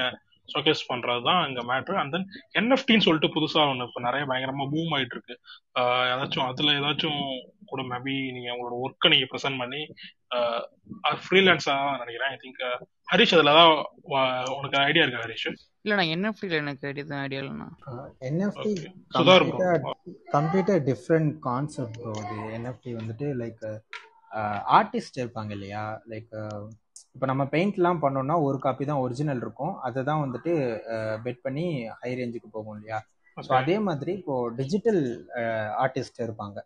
[0.53, 2.27] ஷோகேஸ் பண்றது தான் இங்க மேட்ரு அண்ட் தென்
[2.59, 5.35] என்எஃப்டின்னு சொல்லிட்டு புதுசா ஒன்று இப்போ நிறைய பயங்கரமா பூம் ஆயிட்டு இருக்கு.
[6.13, 7.21] ஏதாச்சும் அதுல ஏதாச்சும்
[7.71, 9.81] கூட மேபி நீங்க உங்களோட ஒர்க்கை நீங்க ப்ரெசென்ட் பண்ணி
[11.25, 12.31] ஃப்ரீலான்ஸா நினைக்கிறேன்.
[12.33, 12.63] ஐ திங்க்
[13.11, 13.71] ஹரிஷ் அதுல தான்
[14.57, 15.47] உனக்கு ஐடியா இருக்கா ஹரிஷ்?
[15.85, 17.69] இல்ல நான் என்எஃப்டில எனக்கு எதுவும் ஐடியா இல்லைண்ணா.
[18.29, 18.71] என்எஃப்டி
[20.35, 23.63] கம்ப்ளீட்டாக டிஃப்ரெண்ட் கான்செப்ட் ப்ரோ அது என்எஃப்டி வந்துட்டு லைக்
[24.77, 25.83] ஆர்டிஸ்ட் இருப்பாங்க இல்லையா?
[26.11, 26.31] லைக்
[27.15, 29.73] இப்போ நம்ம பெயிண்ட்லாம் பண்ணோம்னா ஒரு காப்பி தான் ஒரிஜினல் இருக்கும்.
[29.87, 30.51] அதை தான் வந்துட்டு
[31.25, 31.65] பெட் பண்ணி
[32.01, 32.99] ஹை ரேஞ்சுக்கு போகும் இல்லையா?
[33.37, 33.51] ஸோ.
[33.59, 35.01] அதே மாதிரி இப்போ டிஜிட்டல்
[35.83, 36.57] ஆர்டிஸ்ட் இருப்பாங்க.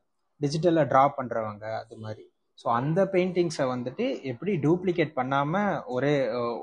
[0.42, 2.24] டிஜிட்டலாக ட்ரா பண்ணுறவங்க அது மாதிரி.
[2.60, 6.14] ஸோ அந்த பெயிண்டிங்ஸை வந்துட்டு எப்படி டூப்ளிகேட் பண்ணாமல் ஒரே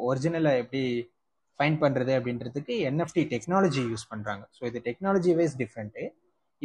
[0.08, 0.82] ஒரிஜினலை எப்படி
[1.60, 6.04] ஃபைன் பண்ணுறது அப்படின்றதுக்கு என்எஃப்டி டெக்னாலஜி யூஸ் பண்ணுறாங்க ஸோ இது டெக்னாலஜி வைஸ் டிஃப்ரெண்ட்டு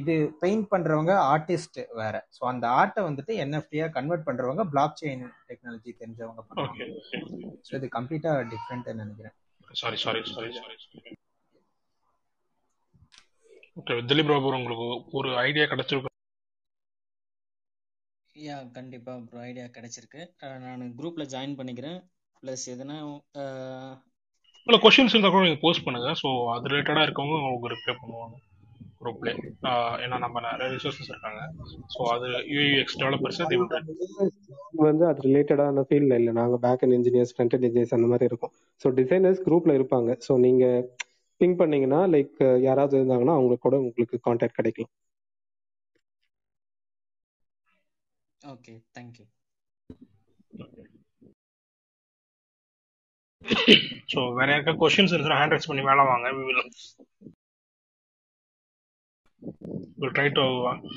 [0.01, 2.15] இது பெயிண்ட் பண்ணுறவங்க ஆர்டிஸ்ட் வேற.
[2.37, 6.83] ஸோ அந்த ஆர்ட்டை வந்துட்டு என்எஃப்டியாக கன்வெர்ட் பண்ணுறவங்க பிளாக் செயின் டெக்னாலஜி தெரிஞ்சவங்க பண்ணுவாங்க
[7.67, 9.35] ஸோ இது கம்ப்ளீட்டாக டிஃப்ரெண்ட்னு நினைக்கிறேன்.
[9.81, 10.75] Sorry sorry sorry sorry
[13.79, 14.85] okay Dileep Babu உங்களுக்கு
[15.17, 16.11] ஒரு ஐடியா கிடைச்சிருக்கு?
[18.35, 20.21] யா கண்டிப்பா ப்ரோ ஐடியா கிடைச்சிருக்கு.
[20.63, 21.99] நான் குரூப்ல ஜாயின் பண்ணிக்கிறேன்.
[22.41, 22.97] ப்ளஸ் எதுனா
[24.67, 26.09] இல்லை கொஷின்ஸ் இருந்தால் கூட நீங்கள் போஸ்ட் பண்ணுங்க.
[26.21, 28.35] ஸோ அது ரிலேட்டடாக இருக்கவங்க உங்களுக்கு ரிப்ளை பண்ணுவாங்க.
[29.07, 29.31] குரூப்ல
[30.05, 31.41] ஏன்னா நம்ம நிறைய ரிசோர்ஸஸ் இருக்காங்க.
[31.95, 33.57] ஸோ அது யூஎக்ஸ் டெவலப்பர்ஸ் அது
[34.87, 36.31] வந்து அது ரிலேட்டடான ஃபீல்ட்ல இல்ல.
[36.39, 38.53] நாங்க back and engineers front and engineers அந்த மாதிரி இருக்கும்.
[38.81, 40.11] ஸோ டிசைனர்ஸ் குரூப்ல இருப்பாங்க.
[40.27, 40.65] ஸோ நீங்க
[41.41, 44.93] பிங் பண்ணீங்கன்னா லைக் யாராவது இருந்தாங்கன்னா அவங்களுக்கு கூட உங்களுக்கு கான்டாக்ட் கிடைக்கலாம்.
[48.41, 49.25] ஓகே தேங்க்யூ
[54.11, 56.27] ஸோ வேற யாருக்கா கொஷின்ஸ் இருந்துச்சுன்னா ஹேண்ட் ரைஸ் பண்ணி மேலே வாங்க.
[56.37, 56.61] We will
[59.99, 60.45] we'll try to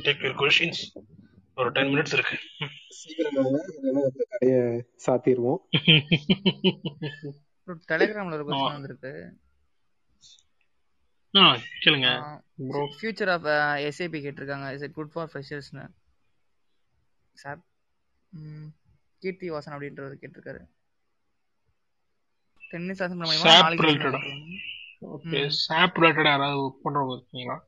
[0.06, 0.78] take your questions.
[1.60, 2.36] ஒரு டென் மினிட்ஸ் இருக்கு.
[2.98, 3.34] சீக்கிரம்
[4.32, 4.60] கடையை
[5.06, 5.60] சாத்திடுவோம்
[7.90, 8.46] டெலிகிராம்ல ஒரு.
[8.48, 9.12] கொஸ்டின் வந்திருக்கு.
[11.34, 11.42] ஆ
[11.84, 12.08] கேளுங்க
[12.70, 13.46] ப்ரோ ஃபியூச்சர் ஆஃப்
[13.88, 14.68] எஸ்ஏபி கேட்டிருக்காங்க.
[14.74, 15.86] இஸ் இட் குட் ஃபார் ஃப்ரெஷர்ஸ்னு
[17.42, 17.60] சார்
[19.22, 20.62] கீர்த்தி வாசன் அப்படின்றவர் கேட்டிருக்காரு.
[22.70, 24.20] டென் மினிட்ஸ் ஆசன் மூலியமா சாப் நாளைக்கு.
[25.16, 25.40] ஓகே.
[25.64, 27.58] சாப் ரிலேட்டடா யாராவது பண்றவங்க இருக்கீங்களா?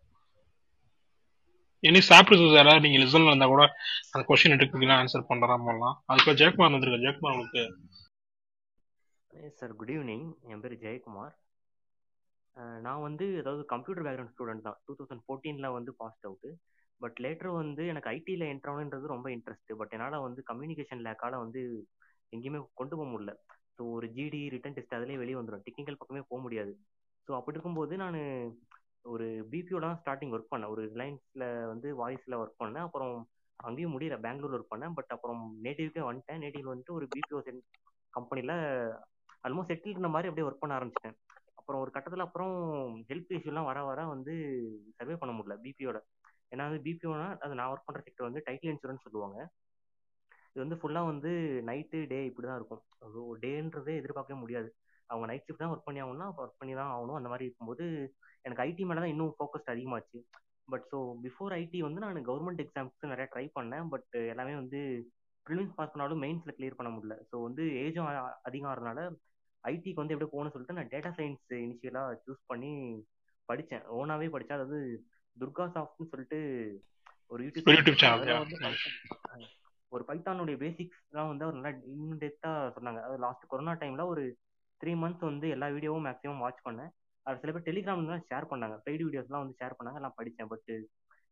[1.82, 3.62] இனி சாப்பிட்டு ரிசர்ச் யாராவது நீங்க ரிசல்ட் இருந்தா கூட
[4.12, 7.62] அந்த கொஸ்டின் எடுக்கலாம் ஆன்சர் பண்றதா போடலாம் அதுக்கு ஜெயக்குமார் வந்திருக்கு ஜெயக்குமார் உங்களுக்கு
[9.58, 11.32] சார் குட் ஈவினிங் என் பேர் ஜெயக்குமார்.
[12.86, 14.78] நான் வந்து அதாவது கம்ப்யூட்டர் பேக்ரவுண்ட் ஸ்டூடெண்ட் தான்.
[14.86, 16.50] டூ தௌசண்ட் ஃபோர்டீனில் வந்து பாஸ்ட் அவுட்டு
[17.00, 21.60] பட் லேட்டர் வந்து எனக்கு ஐடியில் என்ட்ரு ஆகணுன்றது ரொம்ப இன்ட்ரெஸ்ட் பட் என்னால் வந்து கம்யூனிகேஷன் லேக்கால் வந்து
[22.32, 23.32] எங்கேயுமே கொண்டு போக முடியல.
[23.76, 26.72] ஸோ ஒரு ஜிடி ரிட்டன் டெஸ்ட் அதிலே வெளியே வந்துடும் டெக்னிக்கல் பக்கமே போக முடியாது.
[27.26, 28.20] ஸோ அப்படி இருக்கும்போது நான்
[29.10, 33.14] ஒரு பிபிஓலாம் ஸ்டார்டிங் ஒர்க் பண்ணேன் ஒரு ரிலையன்ஸில் வந்து வாய்ஸில் ஒர்க் பண்ணேன் அப்புறம்
[33.56, 34.16] அங்கேயும் முடியல.
[34.20, 34.94] பெங்களூர் ஒர்க் பண்ணேன்.
[34.94, 36.42] பட் அப்புறம் நேட்டிவ்க்கே வந்துட்டேன்.
[36.44, 37.40] நேட்டிவ் வந்துட்டு ஒரு பிபிஓ
[38.10, 38.54] கம்பெனியில்
[39.46, 41.16] ஆல்மோஸ்ட் செட்டில் இருந்த மாதிரி அப்படியே ஒர்க் பண்ண ஆரம்பிச்சிட்டேன்.
[41.58, 42.54] அப்புறம் ஒரு கட்டத்தில் அப்புறம்
[43.08, 44.32] ஹெல்த் இஷ்யூலாம் வர வர வந்து
[44.96, 45.98] சர்வே பண்ண முடியல பிபிஓட
[46.54, 49.38] ஏன்னா வந்து பிபிஓனா அது நான் ஒர்க் பண்ணுற செக்டர் வந்து டைட்டில் இன்சூரன்ஸ் சொல்லுவாங்க.
[50.54, 51.30] இது வந்து ஃபுல்லாக வந்து
[51.66, 52.82] நைட்டு டே இப்படி தான் இருக்கும்
[53.44, 54.68] டேன்றதே எதிர்பார்க்கவே முடியாது.
[55.12, 57.18] அவங்க நைட் ஷிஃப்ட் தான் ஒர்க் பண்ணி ஆகணும்னா ஒர்க் பண்ணி தான் ஆகணும்.
[57.18, 57.84] அந்த மாதிரி இருக்கும்போது
[58.44, 60.20] எனக்கு ஐடி மேலே தான் இன்னும் ஃபோக்கஸ்ட் அதிகமாச்சு.
[60.68, 63.88] பட் ஸோ பிஃபோர் ஐடி வந்து நான் கவர்மெண்ட் எக்ஸாம்ஸ்க்கு நிறைய ட்ரை பண்ணேன்.
[63.94, 64.80] பட் எல்லாமே வந்து
[65.46, 67.14] ப்ரிலிம்ஸ் பாஸ் பண்ணாலும் மெயின்ஸில் கிளியர் பண்ண முடியல.
[67.30, 68.10] ஸோ வந்து ஏஜும்
[68.48, 69.00] அதிகம் ஆகிறதுனால
[69.64, 72.72] ஐடிக்கு வந்து எப்படி போகணும்னு சொல்லிட்டு நான் டேட்டா சயின்ஸ் இனிஷியலாக சூஸ் பண்ணி
[73.48, 74.80] படித்தேன் ஓனாகவே படித்தேன் அதாவது
[75.36, 76.40] துர்கா சாஃப்ட்னு சொல்லிட்டு
[77.32, 77.68] ஒரு யூடியூப்
[79.92, 83.00] ஒரு பைத்தானுடைய பேசிக்ஸ்லாம் வந்து அவர் நல்லா இன்டெப்த்தாக சொன்னாங்க.
[83.06, 84.22] அது லாஸ்ட் கொரோனா டைமில் ஒரு
[84.82, 86.90] த்ரீ மந்த்ஸ் வந்து எல்லா வீடியோவும் மேக்ஸிமம் வாட்ச் பண்ணேன்.
[87.26, 88.76] அது சில பேர் டெலிகிராம்லாம் ஷேர் பண்ணாங்க.
[88.86, 89.98] பெய்டு வீடியோஸ்லாம் வந்து ஷேர் பண்ணாங்க.
[90.00, 90.72] எல்லாம் படித்தேன் பட்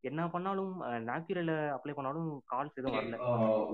[0.09, 0.75] என்ன பண்ணாலும்
[1.09, 3.17] நாக்யூரில் அப்ளை பண்ணாலும் கால்ஸ் எதுவும் வரல.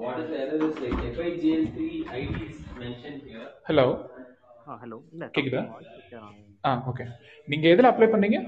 [0.04, 1.88] What is the error is like FIGL3
[2.20, 3.48] ID is mentioned here.
[3.68, 3.84] Hello
[4.68, 5.62] ah hello இல்லை கேக்குதா?
[6.68, 7.04] ஆ ஓகே
[7.52, 8.38] நீங்க எதுல அப்ளை பண்ணீங்க?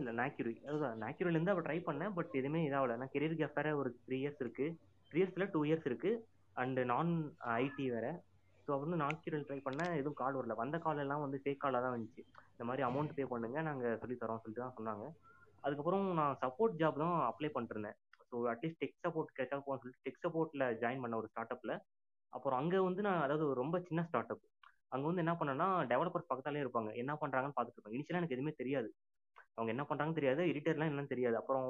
[0.00, 2.14] இல்லை நாக்யூரி அதுதான் நாக்யூரிலேருந்து அவள் ட்ரை பண்ணேன்.
[2.16, 2.96] பட் எதுவுமே இதாகல.
[3.02, 4.66] நான் கெரியர் கேப் வேற ஒரு த்ரீ இயர்ஸ் இருக்கு.
[5.10, 6.12] த்ரீ இயர்ஸில் டூ இயர்ஸ் இருக்கு.
[6.62, 7.12] அண்ட் நான்
[7.62, 8.06] ஐடி வேற.
[8.68, 10.54] ஸோ வந்து நாக்யூரல் ட்ரை பண்ணேன் எதுவும் கால் வரல.
[10.62, 12.22] வந்த கால் எல்லாம் வந்து ஃபேக் காலாக தான் வந்துச்சு
[12.54, 15.04] இந்த மாதிரி அமௌண்ட் பே பண்ணுங்க நாங்கள் சொல்லி தரோம் சொல்லிட்டு தான் சொன்னாங்க.
[15.64, 17.96] அதுக்கப்புறம் நான் சப்போர்ட் ஜாப் தான் அப்ளை பண்ணிருந்தேன்
[18.30, 21.74] so at least tech support கிடைச்சா போகணும்னு சொல்லிட்டு டெக் சப்போர்ட்டில் ஜாயின் பண்ண ஒரு ஸ்டார்ட் அப்பில்
[22.32, 24.44] அப்புறம் அங்கே வந்து நான் அதாவது ஒரு ரொம்ப சின்ன ஸ்டார்ட் அப்
[24.94, 26.90] அங்கே வந்து என்ன பண்ணேன்னா டெவலப்பர்ஸ் பக்கத்தாலே இருப்பாங்க.
[27.02, 27.96] என்ன பண்ணுறாங்கன்னு பார்த்துட்டு இருப்பாங்க.
[27.98, 28.88] இனிஷியலாக எனக்கு எதுவுமே தெரியாது.
[29.56, 30.42] அவங்க என்ன பண்ணுறாங்கன்னு தெரியாது.
[30.50, 31.36] எடிட்டர்லாம் என்னன்னு தெரியாது.
[31.40, 31.66] அப்புறம்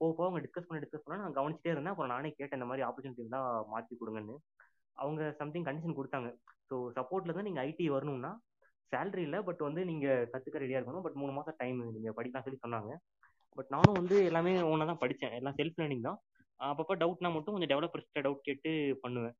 [0.00, 1.94] போக போக அவங்க டிஸ்கஸ் பண்ணி டிஸ்கஸ் பண்ண நான் கவனிச்சிட்டே இருந்தேன்.
[1.94, 4.36] அப்புறம் நானே கேட்டேன் இந்த மாதிரி ஆப்பர்ச்சுனிட்டி இருந்தால் மாற்றி கொடுங்கன்னு.
[5.02, 6.28] அவங்க சம்திங் கண்டிஷன் கொடுத்தாங்க.
[6.68, 8.32] ஸோ சப்போர்ட்ல இருந்து நீங்கள் ஐடி வரணும்னா
[8.92, 11.04] சேலரி இல்லை பட் வந்து நீங்கள் கற்றுக்க ரெடியாக இருக்கணும்.
[11.06, 12.92] பட் மூணு மாதம் டைம் நீங்கள் படிக்கலாம் சொல்லி சொன்னாங்க.
[13.58, 16.18] பட் நானும் வந்து எல்லாமே ஒன்றா தான் படித்தேன் எல்லாம் செல்ஃப் லேர்னிங் தான்.
[16.60, 18.70] அப்பப்போ டவுட்னா மட்டும் கொஞ்சம் டெவலப்பர்ஸ்கிட்ட டவுட் கேட்டு
[19.04, 19.34] பண்ணுவேன்.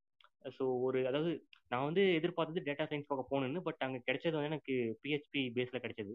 [0.56, 1.30] ஸோ ஒரு அதாவது
[1.72, 4.74] நான் வந்து எதிர்பார்த்தது டேட்டா சயின்ஸ் பக்கம் போகணுன்னு பட் அங்கே கிடைச்சது வந்து எனக்கு
[5.04, 6.12] பிஹெச்பி பேஸில் கிடைச்சது.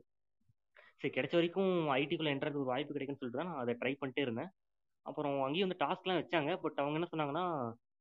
[1.00, 4.52] சரி கிடைச்ச வரைக்கும் ஐடிக்குள்ளே என்ட்றது ஒரு வாய்ப்பு கிடைக்குன்னு சொல்லிட்டு தான் நான் அதை ட்ரை பண்ணிட்டே இருந்தேன்.
[5.06, 6.52] அப்புறம் அங்கேயும் வந்து டாஸ்க்லாம் வச்சாங்க.
[6.64, 7.46] பட் அவங்க என்ன சொன்னாங்கன்னா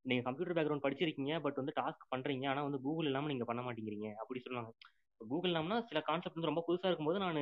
[0.04, 4.08] நீங்கள் கம்ப்யூட்டர் பேக்ரவுண்ட் படிச்சிருக்கீங்க பட் வந்து டாஸ்க் பண்ணுறீங்க ஆனால் வந்து கூகுள் இல்லாமல் நீங்கள் பண்ண மாட்டேங்கிறீங்க
[4.22, 4.72] அப்படி சொன்னாங்க
[5.20, 7.40] கூகுள் இல்லாமல்னா சில கான்செப்ட் வந்து ரொம்ப புதுசாக இருக்கும்போது நான்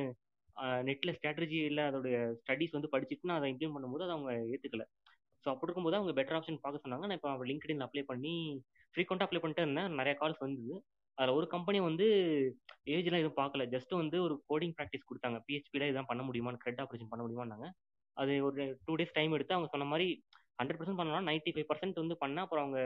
[0.89, 4.85] நெட்டில் ஸ்ட்ராட்டஜி இல்லை அதோடைய ஸ்டடீஸ் வந்து படிச்சுட்டு நான் அதை இம்ப்ளிமெண்ட் பண்ணும்போது அதை அவங்க ஏற்றுக்கல
[5.43, 7.05] ஸோ அப்படி இருக்கும்போது அவங்க பெட்டர் ஆப்ஷன் பார்க்க சொன்னாங்க.
[7.09, 8.33] நான் இப்போ லிங்க்டின் அப்ளை பண்ணி
[8.95, 9.89] ஃப்ரீக்வெண்ட்டாக அப்ளை பண்ணிட்டே இருந்தேன்.
[9.99, 10.75] நிறைய கால்ஸ் வந்தது.
[11.17, 12.05] அதில் ஒரு கம்பெனி வந்து
[12.95, 13.63] ஏஜ்லாம் எதுவும் பார்க்கல.
[13.73, 15.37] ஜஸ்ட் வந்து ஒரு கோடிங் ப்ராக்டிஸ் கொடுத்தாங்க.
[15.47, 17.67] பிஹெச்பியில் இதான் பண்ண முடியுமான்னு க்ரெட் ஆப்ரேஷன் பண்ண முடியுமான்னாங்க.
[18.17, 20.07] அது ஒரு டூ டேஸ் டைம் எடுத்து அவங்க சொன்ன மாதிரி
[20.59, 21.27] ஹண்ட்ரட் பர்சன்ட் பண்ணலாம்.
[21.27, 22.79] நைன்ட்டி ஃபைவ் பர்சன்ட் வந்து பண்ணால் அப்புறம் அவங்க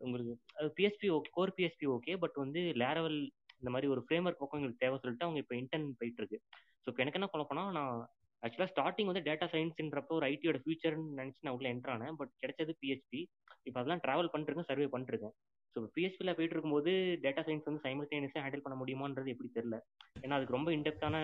[0.00, 3.18] உங்களுக்கு அது BSP okay core BSP okay but வந்து லேரவல்
[3.60, 6.38] இந்த மாதிரி ஒரு ஃப்ரேம் ஒர்க் பக்கம் எங்களுக்கு தேவை சொல்லிட்டு அவங்க இப்போ இன்டர்ன் போயிட்டு இருக்கு
[6.78, 7.94] ஸோ இப்போ எனக்கு என்ன குழப்பம்னா நான்
[8.42, 13.20] ஆக்சுவலாக ஸ்டார்டிங் வந்து டேட்டா சயின்ஸ்ன்றப்போ ஒரு ஐடியோட ஃபியூச்சர்னு நினச்சி நான் உள்ள என்ட்ரானேன் பட் கிடைச்சது பிஹெச்பி
[13.64, 15.34] இப்போ அதெல்லாம் ட்ராவல் பண்ணிருக்கேன் சர்வே பண்ணிருக்கேன்
[15.74, 16.90] ஸோ பிஹெச்பியில் போயிட்டு இருக்கும்போது
[17.24, 19.78] டேட்டா சயின்ஸ் வந்து சைமல்டேனியஸாக ஹேண்டில் பண்ண முடியுமான்றது எப்படி தெரியல.
[20.24, 21.16] ஏன்னா அதுக்கு ரொம்ப இன்டெப்த்தான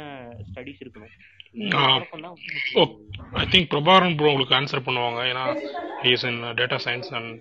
[0.49, 1.13] ஸ்டடீஸ் இருக்கணும்.
[3.43, 5.21] ஐ திங்க் பிரபாகரன் ப்ரோ உங்களுக்கு ஆன்சர் பண்ணுவாங்க.
[5.33, 5.45] ஏன்னா
[6.13, 7.33] is in data science and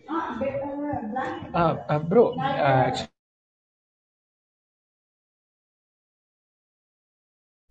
[2.14, 2.26] bro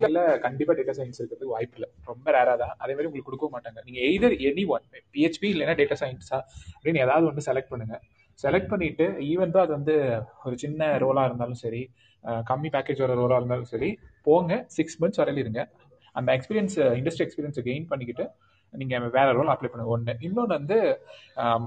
[0.00, 1.88] இல்ல கண்டிப்பா டேட்டா சயின்ஸ் இருக்கிறதுக்கு வாய்ப்பு இல்லை.
[2.10, 2.74] ரொம்ப ரேரா தான்.
[2.82, 3.80] அதே மாதிரி உங்களுக்கு கொடுக்க மாட்டாங்க.
[3.86, 4.84] நீங்க எய்தர் எனி ஒன்
[5.14, 6.38] பிஹெச்பி இல்லைன்னா டேட்டா சயின்ஸா
[6.76, 7.96] அப்படின்னு ஏதாவது ஒன்று செலக்ட் பண்ணுங்க.
[8.42, 9.94] செலக்ட் பண்ணிட்டு ஈவன் தான் அது வந்து
[10.46, 11.82] ஒரு சின்ன ரோலா இருந்தாலும் சரி
[12.50, 13.90] கம்மி பேக்கேஜ் வர ரோலா இருந்தாலும் சரி
[14.26, 15.62] போங்க சிக்ஸ் மந்த்ஸ் வரையில இருங்க.
[16.18, 18.24] அந்த எக்ஸ்பீரியன்ஸ் இண்டஸ்ட்ரி எக்ஸ்பீரியன்ஸை கெயின் பண்ணிக்கிட்டு
[18.74, 19.92] நீங்க வேற ரோல் அப்ளை பண்ணுங்க.
[19.96, 20.78] ஒன்று இன்னொன்று வந்து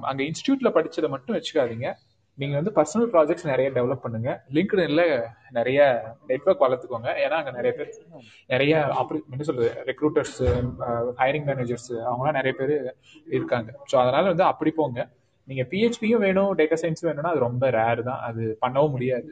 [0.09, 1.89] அங்கே இன்ஸ்டியூட்ல படிச்சதை மட்டும் வச்சுக்காதீங்க.
[2.37, 4.29] நீங்க வந்து பர்சனல் ப்ராஜெக்ட்ஸ் நிறைய டெவலப் பண்ணுங்க.
[4.55, 5.03] லிங்க்டின்ல
[5.57, 5.79] நிறைய
[6.29, 7.09] நெட்ஒர்க் வளர்த்துக்கோங்க.
[7.23, 7.89] ஏன்னா அங்கே நிறைய பேர்
[8.53, 8.75] நிறைய
[9.33, 10.37] என்ன சொல்றது ரெக்ரூட்டர்ஸ்
[11.21, 12.75] ஹைரிங் மேனேஜர்ஸ் அவங்களாம் நிறைய பேர்
[13.37, 13.71] இருக்காங்க.
[13.91, 15.07] ஸோ அதனால வந்து அப்படி போங்க.
[15.51, 18.21] நீங்க பிஹெச்பியும் வேணும் டேட்டா சயின்ஸும் வேணும்னா அது ரொம்ப ரேர் தான்.
[18.29, 19.27] அது பண்ணவும் முடியாது.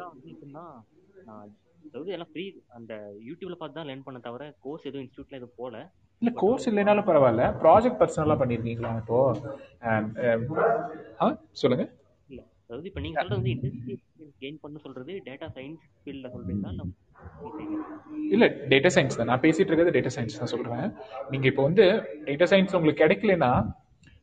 [1.85, 2.43] அதாவது எல்லாம் ஃப்ரீ
[2.77, 2.93] அந்த
[3.27, 5.75] யூடியூப்ல பார்த்து தான் லேர்ன் பண்ண தவிர கோர்ஸ் எதுவும் இன்ஸ்டியூட்ல எதுவும் போல.
[6.21, 7.43] இல்ல கோர்ஸ் இல்லைனாலும் பரவாயில்ல.
[7.63, 9.19] ப்ராஜெக்ட் பர்சனலா பண்ணிருக்கீங்களா இப்போ?
[11.61, 11.85] சொல்லுங்க.
[12.29, 13.95] இல்ல அதாவது இப்போ நீங்க சொல்றது வந்து இண்டஸ்ட்ரி
[14.43, 16.71] கெயின் பண்ண சொல்றது டேட்டா சயின்ஸ் ஃபீல்ட்ல சொல்றீங்களா?
[16.73, 16.87] இல்ல
[18.35, 19.29] இல்ல டேட்டா சயின்ஸ் தான்.
[19.31, 20.85] நான் பேசிட்டு இருக்கிறது டேட்டா சயின்ஸ் தான் சொல்றேன்.
[21.31, 21.85] நீங்க இப்போ வந்து
[22.29, 23.51] டேட்டா சயின்ஸ் உங்களுக்கு கிடைக்கலனா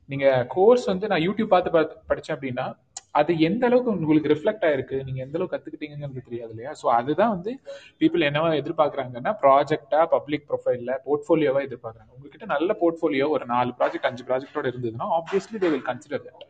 [0.09, 1.71] நீங்க கோர்ஸ் வந்து நான் யூடியூப் பார்த்து
[2.11, 2.67] படிச்சேன் அப்படின்னா
[3.15, 4.97] அது எந்த அளவுக்கு உங்களுக்கு ரிஃப்ளெக்ட் ஆயிருக்கு?
[5.05, 6.73] நீங்க எந்த அளவுக்கு கத்துக்கிட்டீங்கிறது தெரியாது இல்லையா?
[6.81, 7.53] ஸோ அதுதான் வந்து
[8.01, 12.13] பீப்புள் என்னவா எதிர்பார்க்குறாங்கன்னா ப்ராஜெக்டா பப்ளிக் ப்ரொஃபைல்ல போர்ட்ஃபோலியோவா எதிர்பார்க்குறாங்க.
[12.17, 16.45] உங்ககிட்ட நல்ல போர்ட்ஃபோலியோ ஒரு நாலு ப்ராஜெக்ட் அஞ்சு ப்ராஜெக்டோட இருந்ததுன்னா obviously they will consider that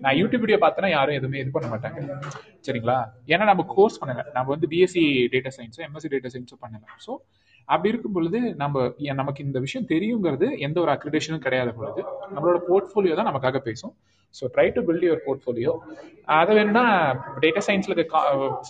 [0.00, 2.00] நான் யூடியூப் வீடியோ பார்த்தேன்னா யாரும் எதுவுமே இது பண்ண மாட்டாங்க.
[2.66, 2.98] சரிங்களா?
[3.26, 4.22] ஏன்னா நம்ம கோர்ஸ் பண்ணல.
[4.36, 5.02] நம்ம வந்து பிஎஸ்சி
[5.34, 6.84] டேட்டா சயின்ஸோ எம்எஸ்சி டேட்டா சயின்ஸோ பண்ணல.
[7.06, 7.12] ஸோ
[7.72, 8.84] அப்படி இருக்கும் பொழுது நம்ம
[9.20, 12.00] நமக்கு இந்த விஷயம் தெரியுங்கிறது எந்த ஒரு அக்ரிடேஷனும் கிடையாத பொழுது
[12.34, 13.92] நம்மளோட போர்ட்ஃபோலியோ தான் நமக்காக பேசும்.
[14.38, 15.72] So try to build your portfolio
[16.38, 16.84] அதை வேணும்னா
[17.44, 18.18] டேட்டா சயின்ஸ்ல இருக்க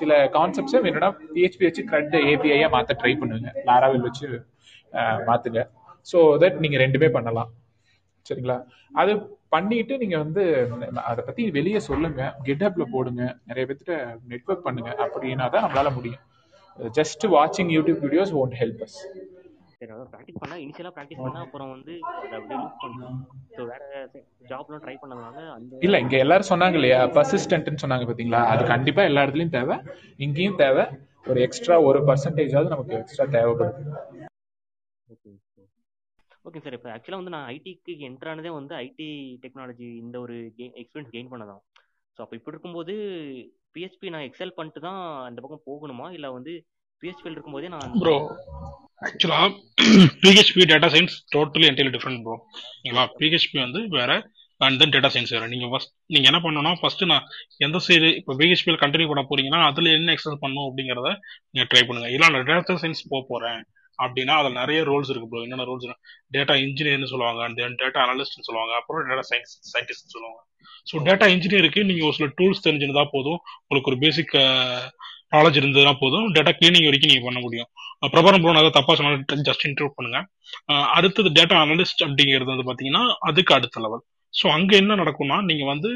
[0.00, 3.50] சில கான்செப்ட்ஸை வேணும்னா பிஹெச்பி வச்சு க்ரெட் ஏபிஐயா மாற்ற ட்ரை பண்ணுங்க.
[3.68, 4.28] லாராவில் வச்சு
[5.28, 5.62] மாத்துங்க.
[6.12, 7.50] ஸோ தட் நீங்க ரெண்டுமே பண்ணலாம்.
[8.28, 8.56] சரிங்களா?
[9.00, 9.12] அது
[9.54, 10.42] பண்ணிட்டு நீங்க வந்து
[11.10, 12.22] அதை பத்தி வெளியே சொல்லுங்க.
[12.46, 13.22] கெட்அப்ல போடுங்க.
[13.50, 13.96] நிறைய பேர்த்திட்ட
[14.32, 14.90] நெட்ஒர்க் பண்ணுங்க.
[15.04, 16.22] அப்படின்னா தான் நம்மளால முடியும்.
[16.78, 18.98] ஜஸ்ட் வாட்சிங் YouTube videos won't help us
[19.72, 23.18] சரி அதான் ப்ராக்டிஸ் பண்ணா இனிஷியலா ப்ராக்டிஸ் பண்ணா அப்புறம் வந்து அதை அப்படியே லூஸ் பண்ணலாம்
[23.54, 23.82] ஸோ வேற
[24.50, 26.98] ஜாப்லாம் ட்ரை பண்ணதுனால அந்த இல்ல இங்க எல்லாரும் சொன்னாங்க இல்லையா?
[27.16, 28.42] பர்சிஸ்டன்ட்னு சொன்னாங்க பாத்தீங்களா?
[28.52, 29.76] அது கண்டிப்பா எல்லா இடத்துலயும் தேவை.
[30.18, 30.84] இங்கேயும் தேவை.
[31.26, 33.80] ஒரு எக்ஸ்ட்ரா ஒரு பர்சன்டேஜாவது நமக்கு எக்ஸ்ட்ரா தேவைப்படுது.
[36.44, 39.08] ஓகே சார் இப்போ ஆக்சுவலாக வந்து நான் ஐடிக்கு என்டர் ஆனதே வந்து ஐடி
[39.42, 41.62] டெக்னாலஜி இந்த ஒரு கெயின் எக்ஸ்பீரியன்ஸ் கெயின் பண்ணதான்.
[42.16, 42.94] ஸோ அப்போ இப்படி இருக்கும்போது
[43.74, 46.06] பிஹெச்பி நான் எக்ஸல் பண்ணிட்டு தான் அந்த பக்கம் போகணுமா?
[46.16, 46.52] இல்லை வந்து
[47.02, 48.16] பிஹெச்பியில் இருக்கும்போதே நான் ப்ரோ
[49.06, 49.40] ஆக்சுவலா
[50.24, 52.36] PHP data science totally entirely different bro
[52.72, 54.10] ஓகேங்களா பிஹெச்பி வந்து வேற
[54.60, 55.44] அண்ட் தென் டேட்டா சயின்ஸ் வேற.
[55.52, 57.26] நீங்க ஃபர்ஸ்ட் நீங்க என்ன பண்ணணும்னா ஃபர்ஸ்ட் நான்
[57.66, 61.10] எந்த சைடு இப்போ பிஹெச்பியில் கண்டினியூ பண்ண போறீங்கன்னா அதுல என்ன எக்ஸல் பண்ணும் அப்படிங்கறத
[61.52, 62.08] நீங்க ட்ரை பண்ணுங்க.
[62.16, 63.60] இல்ல நான் டேட்டா சயின்ஸ் போக போறேன்.
[64.04, 65.86] அப்படின்னா அதுல நிறைய ரோல்ஸ் இருக்கு ப்ரோ என்னென்ன ரோல்ஸ்
[66.36, 70.40] டேட்டா இன்ஜினியர்னு சொல்லுவாங்க அண்ட் தென் டேட்டா அனலிஸ்ட்னு சொல்லுவாங்க அப்புறம் டேட்டா சயின்ஸ் சயின்டிஸ்ட் சொல்லுவாங்க.
[70.90, 73.40] ஸோ டேட்டா இன்ஜினியருக்கு நீங்க ஒரு சில டூல்ஸ் தெரிஞ்சிருந்தா போதும்.
[73.64, 74.34] உங்களுக்கு ஒரு பேசிக்
[75.34, 76.26] நாலேஜ் இருந்ததுனா போதும்.
[76.36, 77.68] டேட்டா கிளீனிங் வரைக்கும் நீங்க பண்ண முடியும்.
[78.14, 80.20] பிரபரம் ப்ரோ அதை தப்பா சொன்னாலும் ஜஸ்ட் இன்டர்வியூ பண்ணுங்க.
[80.96, 84.02] அடுத்தது டேட்டா அனலிஸ்ட் அப்படிங்கிறது வந்து பாத்தீங்கன்னா அதுக்கு அடுத்த லெவல்
[84.34, 85.90] ஸோ அங்க என்ன நடக்கும்னா நீங்க வந்து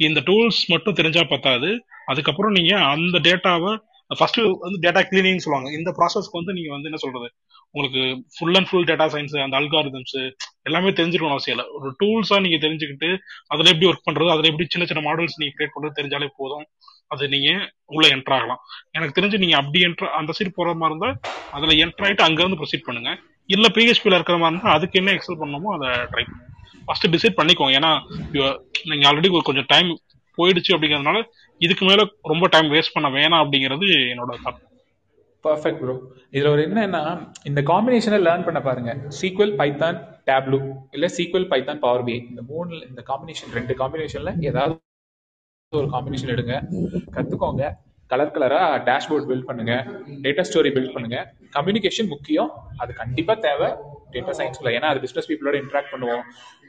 [0.00, 1.70] இந்த டூல்ஸ் மட்டும் தெரிஞ்சா பத்தாது.
[2.10, 3.72] அதுக்கப்புறம் நீங்க அந்த டேட்டாவை
[4.18, 5.68] ஃபர்ஸ்ட் வந்து டேட்டா கிளீனிங் சொல்லுவாங்க.
[5.78, 7.28] இந்த ப்ராசஸ்க்கு வந்து நீங்க வந்து என்ன சொல்றது?
[7.72, 8.02] உங்களுக்கு
[8.34, 10.14] full and full data science அந்த அல்காரிதம்ஸ்
[10.68, 11.66] எல்லாமே தெரிஞ்சுக்கணும் அவசியம் இல்லை.
[11.78, 13.10] ஒரு டூல்ஸா நீங்க தெரிஞ்சுக்கிட்டு
[13.52, 16.64] அதுல எப்படி ஒர்க் பண்றது அதுல எப்படி சின்ன சின்ன மாடல்ஸ் நீங்க கிரியேட் பண்றது தெரிஞ்சாலே போதும்.
[17.14, 17.50] அது நீங்க
[17.94, 18.60] உள்ள என்டர் ஆகலாம்.
[18.96, 21.10] எனக்கு தெரிஞ்சு நீங்க அப்படி என்டர் அந்த சைடு போற மாதிரி இருந்தா
[21.56, 23.12] அதுல என்டர் ஆயிட்டு அங்க இருந்து ப்ரொசீட் பண்ணுங்க.
[23.46, 26.46] இல்ல பிஹெச்பில இருக்கிற மாதிரி இருந்தா அதுக்கு என்ன எக்ஸல் பண்ணணுமோ அதை ட்ரை பண்ணுங்க.
[26.86, 27.72] ஃபர்ஸ்ட் டிசைட் பண்ணிக்கோங்க.
[27.78, 27.90] ஏன்னா
[28.90, 29.90] நீங்க ஆல்ரெடி கொஞ்சம் டைம்
[30.36, 31.22] போயிடுச்சு அப்படிங்கறதுனால
[31.58, 34.68] இதுக்கு மேல ரொம்ப டைம் வேஸ்ட் பண்ண வேணாம் அப்படிங்கிறது என்னோட தாட்
[35.44, 35.94] பர்ஃபெக்ட் ப்ரோ
[36.32, 38.96] இதுல ஒரு என்னன்னா இந்த காம்பினேஷனை லேர்ன் பண்ண பாருங்க.
[39.20, 44.78] சீக்வல் பைத்தான் டேப்லூ இல்ல சீக்வல் பைத்தான் பவர் பிஐ இந்த மூணு இந்த காம்பினேஷன் ரெண்டு காம்பினேஷன்ல ஏதாவது
[45.72, 46.54] ஒரு காம்பினேஷன் எடுங்க.
[47.12, 47.64] கத்துக்கோங்க.
[48.10, 49.72] கலர் கலரா டேஷ்போர்ட் பில்ட் பண்ணுங்க
[50.24, 51.18] டேட்டா ஸ்டோரி பில்ட் பண்ணுங்க.
[51.56, 52.50] கம்யூனிகேஷன் முக்கியம்.
[52.76, 53.68] அது கண்டிப்பா தேவை.
[54.12, 56.22] டேட்டா சயின்ஸ்ல ஏன்னா அது பிசினஸ் பீப்புளோட இன்ட்ராக்ட் பண்ணுவோம்.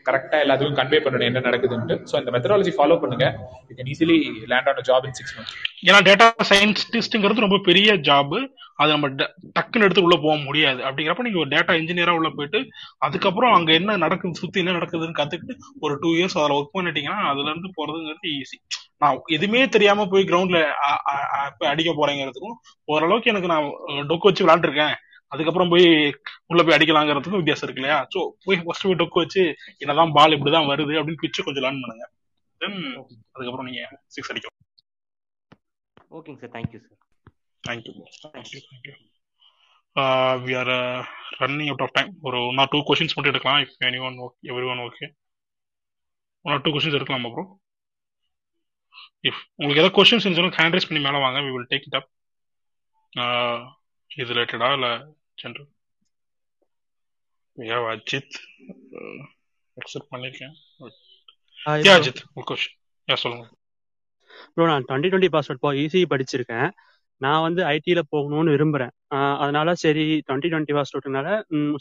[0.06, 1.96] கரெக்டா எல்லாத்துக்கும் கன்வே பண்ணணும் என்ன நடக்குதுன்ட்டு.
[2.12, 3.26] ஸோ இந்த மெத்தடாலஜி ஃபாலோ பண்ணுங்க.
[3.68, 5.56] You can easily land on job in six months
[5.86, 8.36] ஏன்னா டேட்டா சயின்டிஸ்ட்ங்கிறது ரொம்ப பெரிய ஜாப்
[8.76, 10.84] அது நம்ம ட- டக்குன்னு எடுத்து உள்ள போக முடியாது.
[10.84, 12.60] அப்படிங்கிறப்ப நீங்க ஒரு டேட்டா இன்ஜினியரா உள்ள போயிட்டு
[12.98, 17.50] அதுக்கப்புறம் அங்க என்ன நடக்குது சுத்தி என்ன நடக்குதுன்னு கத்துக்கிட்டு ஒரு டூ இயர்ஸ் அதில் ஒர்க் பண்ணிட்டீங்கன்னா அதுல
[17.50, 18.58] இருந்து போறதுங்கிறது ஈஸி
[19.02, 20.60] நான் எதுவுமே தெரியாம போய் கிரவுண்ட்ல
[21.72, 22.58] அடிக்க போறேங்கிறதுக்கும்
[22.94, 23.68] ஓரளவுக்கு எனக்கு நான்
[24.10, 24.96] டொக்கு வச்சு விளாண்டுருக்கேன்
[25.32, 25.86] அதுக்கப்புறம் போய்
[26.52, 28.00] உள்ள போய் அடிக்கலாங்கிறதுக்கும் வித்தியாசம் இருக்கு இல்லையா?
[28.14, 29.44] ஸோ போய் ஃபர்ஸ்ட் போய் டொக்கு வச்சு
[29.84, 32.06] என்னதான் பால் இப்படிதான் வருது அப்படின்னு பிச்சு கொஞ்சம் லேர்ன் பண்ணுங்க.
[32.62, 32.80] தென்
[33.34, 33.82] அதுக்கப்புறம் நீங்க
[34.16, 34.58] சிக்ஸ் அடிக்கலாம்.
[36.18, 36.98] ஓகேங்க sir thank you sir
[37.64, 37.94] thank you
[38.36, 38.94] thank you thank you
[40.46, 40.74] we are
[41.42, 43.62] running out of time ஒரு ஒன் ஆர் டூ கொஸ்டின்ஸ் மட்டும் எடுக்கலாம்.
[43.66, 45.08] If anyone okay everyone okay
[46.46, 47.46] one or two questions எடுக்கலாமா bro
[49.30, 51.40] if உங்களுக்கு ஏதாவது questions இருந்துச்சுன்னா hand raise பண்ணி மேலே வாங்க.
[51.46, 52.10] We will take it up
[54.12, 54.92] இது ரிலேட்டடா இல்லை
[55.42, 55.70] ஜென்ரல்
[57.58, 58.38] யா அஜித்
[59.78, 60.54] அக்செப்ட் பண்ணிருக்கேன்.
[61.66, 62.78] ஹாய் யா அஜித் ஒரு கொஸ்டின்
[63.08, 63.46] யா சொல்லுங்க.
[64.54, 66.70] ப்ரோ நான் டுவெண்ட்டி டுவெண்ட்டி பாஸ் அவுட் போ இசி படிச்சிருக்கேன்.
[67.22, 68.94] நான் வந்து ஐடியில் போகணும்னு விரும்புகிறேன்
[69.44, 71.28] அதனால சரி டுவெண்ட்டி டுவெண்ட்டி பாஸ் அவுட்னால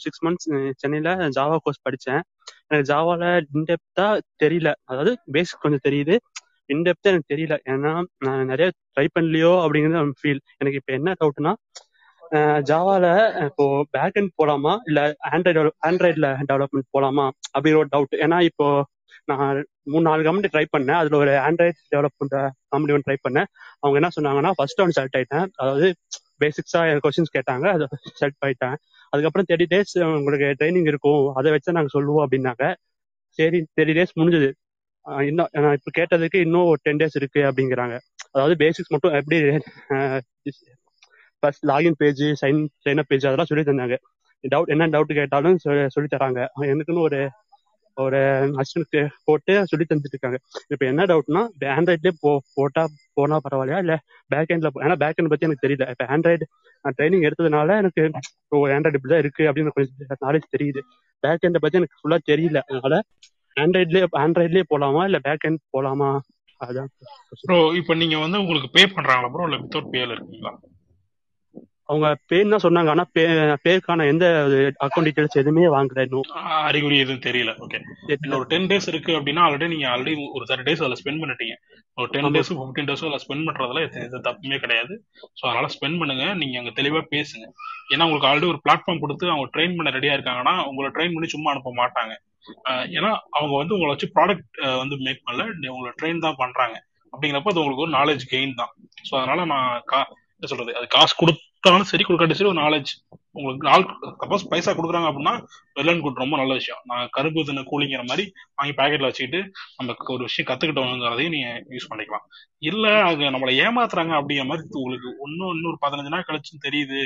[0.03, 0.47] சிக்ஸ் மந்த்ஸ்
[0.81, 2.21] சென்னையில் ஜாவா கோர்ஸ் படித்தேன்
[2.67, 4.69] எனக்கு ஜாவாவில் இன்டெப்த்தாக தெரியல.
[4.89, 6.17] அதாவது பேசிக் கொஞ்சம் தெரியுது.
[6.73, 7.55] இன்டெப்த்தாக எனக்கு தெரியல.
[7.73, 7.91] ஏன்னா
[8.25, 11.53] நான் நிறைய ட்ரை பண்ணலையோ அப்படிங்கிறது ஃபீல் எனக்கு இப்போ என்ன டவுட்னா
[12.69, 13.05] ஜாவால
[13.47, 13.65] இப்போ
[13.95, 14.73] பேக் அண்ட் போலாமா?
[14.89, 14.99] இல்ல
[15.31, 17.25] ஆண்ட்ராய்டு ஆண்ட்ராய்டில் டெவலப்மெண்ட் போலாமா?
[17.55, 18.67] அப்படிங்கிற ஒரு டவுட் ஏன்னா இப்போ
[19.31, 19.57] நான்
[19.91, 20.99] மூணு நாலு கம்பெனி ட்ரை பண்ணேன்.
[21.01, 22.37] அதுல ஒரு ஆண்ட்ராய்ட் டெவலப் பண்ற
[22.73, 23.49] கம்பெனி ஒன்று ட்ரை பண்ணேன்.
[23.81, 25.47] அவங்க என்ன சொன்னாங்கன்னா ஃபர்ஸ்ட் ஒன் செலக்ட் ஆயிட்டேன்.
[25.61, 25.87] அதாவது
[26.43, 27.65] பேசிக்ஸா கொஸ்டின்ஸ் கேட்டாங்க.
[27.75, 27.87] அதை
[28.21, 28.75] செலக்ட் ஆயிட்டேன்
[29.13, 31.23] அதுக்கப்புறம் தேர்ட்டி டேஸ் உங்களுக்கு ட்ரைனிங் இருக்கும்.
[31.39, 32.65] அதை வச்சு நாங்க சொல்லுவோம் அப்படின்னாங்க.
[33.39, 34.49] சரி தேர்ட்டி டேஸ் முடிஞ்சது.
[35.29, 37.95] இன்னும் நான் இப்போ கேட்டதுக்கு இன்னும் ஒரு டென் டேஸ் இருக்கு அப்படிங்கிறாங்க.
[38.33, 39.37] அதாவது பேசிக்ஸ் மட்டும் எப்படி
[41.43, 43.95] first login page sign sign up page அதெல்லாம் சொல்லி தந்தாங்க.
[44.43, 45.57] டவுட் என்ன டவுட் கேட்டாலும்
[45.95, 46.41] சொல்லி தராங்க.
[46.73, 47.19] எனக்குன்னு ஒரு
[47.97, 48.19] ஒரு
[48.61, 48.97] அசிஸ்டன்ட்
[49.27, 50.37] போட்டு சொல்லி தந்துட்டு இருக்காங்க.
[50.73, 51.41] இப்போ என்ன டவுட்னா
[51.77, 52.83] ஆண்ட்ராய்ட்லேயே போ போட்டா
[53.17, 53.79] போனா பரவாயில்லையா?
[53.83, 53.95] இல்ல
[54.33, 55.87] பேக் ஹேண்ட்ல ஏன்னா பேக் ஹேண்ட் பத்தி எனக்கு தெரியல.
[55.93, 56.45] இப்போ ஆண்ட்ராய்டு
[56.85, 58.03] நான் ட்ரைனிங் எடுத்ததுனால எனக்கு
[58.53, 60.83] ஓ ஆண்ட்ராய்டு இப்படி தான் இருக்கு அப்படின்னு கொஞ்சம் நாலேஜ் தெரியுது.
[61.23, 62.61] பேக் எண்டை பத்தி எனக்கு ஃபுல்லா தெரியல.
[62.69, 62.95] அதனால
[63.59, 65.03] ஆண்ட்ராய்ட்லயே ஆண்ட்ராய்ட்லயே போலாமா?
[65.03, 66.19] இல்ல பேக் எண்ட் போலாமா?
[66.59, 66.89] அதான்.
[67.41, 70.59] ப்ரோ இப்போ நீங்க வந்து உங்களுக்கு பே பண்றாங்களா ப்ரோ இல்லை வித்தவுட் பேல இருக்கீங்களா?
[71.91, 73.03] அவங்க பேர் தான் சொன்னாங்க ஆனா
[73.65, 74.25] பேருக்கான எந்த
[74.85, 76.27] அக்கௌண்ட் டீடைல்ஸ் எதுவுமே வாங்கல இன்னும்.
[76.69, 77.51] அறிகுறி எதுவும் தெரியல.
[77.65, 77.79] ஓகே
[78.39, 81.55] ஒரு டென் டேஸ் இருக்கு அப்படின்னா ஆல்ரெடி நீங்க ஆல்ரெடி ஒரு தேர்ட்டி டேஸ் அதில் ஸ்பெண்ட் பண்ணிட்டீங்க.
[81.97, 82.33] ஒரு டென் ஆமா.
[82.35, 84.93] டேஸ் ஃபிஃப்டீன் டேஸோ அதில் ஸ்பெண்ட் பண்றதுல எந்த தப்புமே கிடையாது.
[85.39, 86.25] ஸோ அதனால ஸ்பெண்ட் பண்ணுங்க.
[86.41, 87.47] நீங்க அங்க தெளிவா பேசுங்க.
[87.93, 91.51] ஏன்னா உங்களுக்கு ஆல்ரெடி ஒரு பிளாட்ஃபார்ம் கொடுத்து அவங்க ட்ரெயின் பண்ண ரெடியா இருக்காங்கன்னா உங்களை ட்ரெயின் பண்ணி சும்மா
[91.53, 92.15] அனுப்ப மாட்டாங்க.
[92.97, 95.45] ஏன்னா அவங்க வந்து உங்களை வச்சு ப்ராடக்ட் வந்து மேக் பண்ணல.
[95.75, 96.77] உங்களை ட்ரெயின் தான் பண்றாங்க.
[97.13, 98.73] அப்படிங்கிறப்ப அது உங்களுக்கு ஒரு நாலேஜ் கெயின் தான்.
[99.07, 99.99] ஸோ அதனால நான் கா
[100.35, 100.71] என்ன சொல்றது?
[100.79, 101.15] அது காசு
[101.63, 102.91] கொடுத்தாலும் சரி கொடுக்காட்டி சரி ஒரு நாலேஜ்
[103.37, 103.83] உங்களுக்கு நாள்
[104.21, 105.33] சப்போஸ் பைசா கொடுக்குறாங்க அப்படின்னா
[105.77, 106.79] வெள்ளன் குட் ரொம்ப நல்ல விஷயம்.
[106.85, 108.23] நான் கருப்பு தின கூலிங்கிற மாதிரி
[108.59, 109.39] வாங்கி பேக்கெட்ல வச்சுக்கிட்டு
[109.79, 112.25] நமக்கு ஒரு விஷயம் கத்துக்கிட்டோங்கிறதையும் நீங்க யூஸ் பண்ணிக்கலாம்.
[112.69, 117.01] இல்ல அது நம்மளை ஏமாத்துறாங்க அப்படிங்கிற மாதிரி உங்களுக்கு ஒன்னும் இன்னொரு பதினஞ்சு நாள் கழிச்சுன்னு தெரியுது.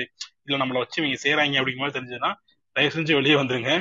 [0.48, 2.32] இல்ல நம்மளை வச்சு இவங்க செய்யறாங்க அப்படிங்கிற மாதிரி தெரிஞ்சதுன்னா
[2.76, 3.72] தயவு செஞ்சு வெளியே வந்துருங்க.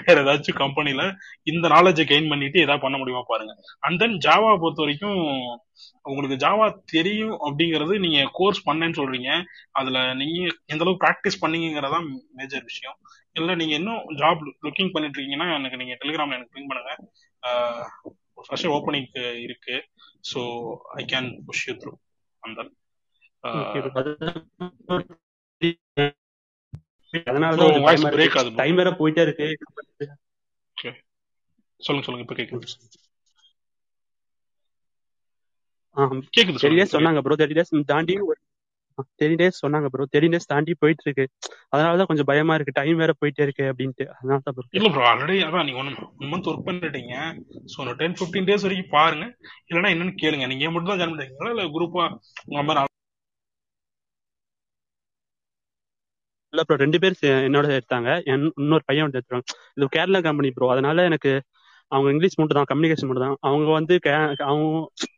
[0.00, 1.02] வேற ஏதாச்சும் கம்பெனில
[1.52, 3.54] இந்த நாலேஜை கெயின் பண்ணிட்டு ஏதாவது பண்ண முடியுமா பாருங்க.
[3.80, 5.18] அண்ட் தென் ஜாவா பொறுத்த வரைக்கும்
[6.02, 9.30] உங்களுக்கு ஜாவா தெரியும் அப்படிங்கறது நீங்க கோர்ஸ் பண்ணேன்னு சொல்றீங்க.
[9.72, 12.00] அதுல நீங்க எந்த அளவுக்கு ப்ராக்டிஸ் பண்ணீங்கிறதா
[12.32, 12.96] மேஜர் விஷயம்.
[13.32, 16.94] இல்ல நீங்க இன்னும் ஜாப் லுக்கிங் பண்ணிட்டு இருக்கீங்கன்னா எனக்கு நீங்க டெலிகிராம்ல எனக்கு பிங் பண்ணுங்க.
[18.46, 19.08] ஃப்ரெஷர் ஓப்பனிங்
[19.46, 19.76] இருக்கு.
[20.32, 20.40] So
[21.00, 21.92] I can push you through
[22.42, 22.60] அந்த
[28.58, 29.48] டைம் வேற போயிட்டே இருக்கு.
[31.80, 32.66] சொல்லுங்க சொல்லுங்க இப்ப கேக்குது.
[36.34, 38.14] கேக்குது இப்ப சொன்னாங்க ப்ரோ தேர்ட்டி டேஸ் தாண்டி
[39.18, 41.24] தேர்ட்டி டேஸ் சொன்னாங்க ப்ரோ தேர்ட்டி டேஸ் தாண்டி போயிட்டு இருக்கு.
[41.72, 42.78] அதனால தான் கொஞ்சம் பயமா இருக்கு.
[42.80, 44.06] டைம் வேற போயிட்டே இருக்கு அப்படின்ட்டு.
[44.14, 47.14] அதனால தான் ப்ரோ இல்ல ப்ரோ ஆல்ரெடி அதான் நீங்க ஒன் ஒன் மந்த் ஒர்க் பண்ணிட்டீங்க.
[47.66, 49.26] ஸோ ஒரு டென் ஃபிஃப்டீன் டேஸ் வரைக்கும் பாருங்க.
[49.68, 50.46] இல்லைன்னா என்னன்னு கேளுங்க.
[50.46, 52.04] நீங்க மட்டும் தான் ஜாயின் பண்ணிருக்கீங்களா இல்ல குரூப்பா
[52.46, 52.88] உங்க மாதிரி
[56.52, 59.44] இல்ல ப்ரோ ரெண்டு பேர் சே- என்னோட எடுத்தாங்க என்- இன்னொரு பையன் வந்து எடுத்தாங்க
[59.76, 61.32] இது கேரளா கம்பெனி ப்ரோ அதனால எனக்கு
[61.92, 63.38] அவங்க இங்கிலீஷ் மட்டும் தான் கம்யூனிகேஷன் மட்டும் தான்.
[63.48, 64.12] அவங்க வந்து கே-
[64.44, 64.66] அவங்க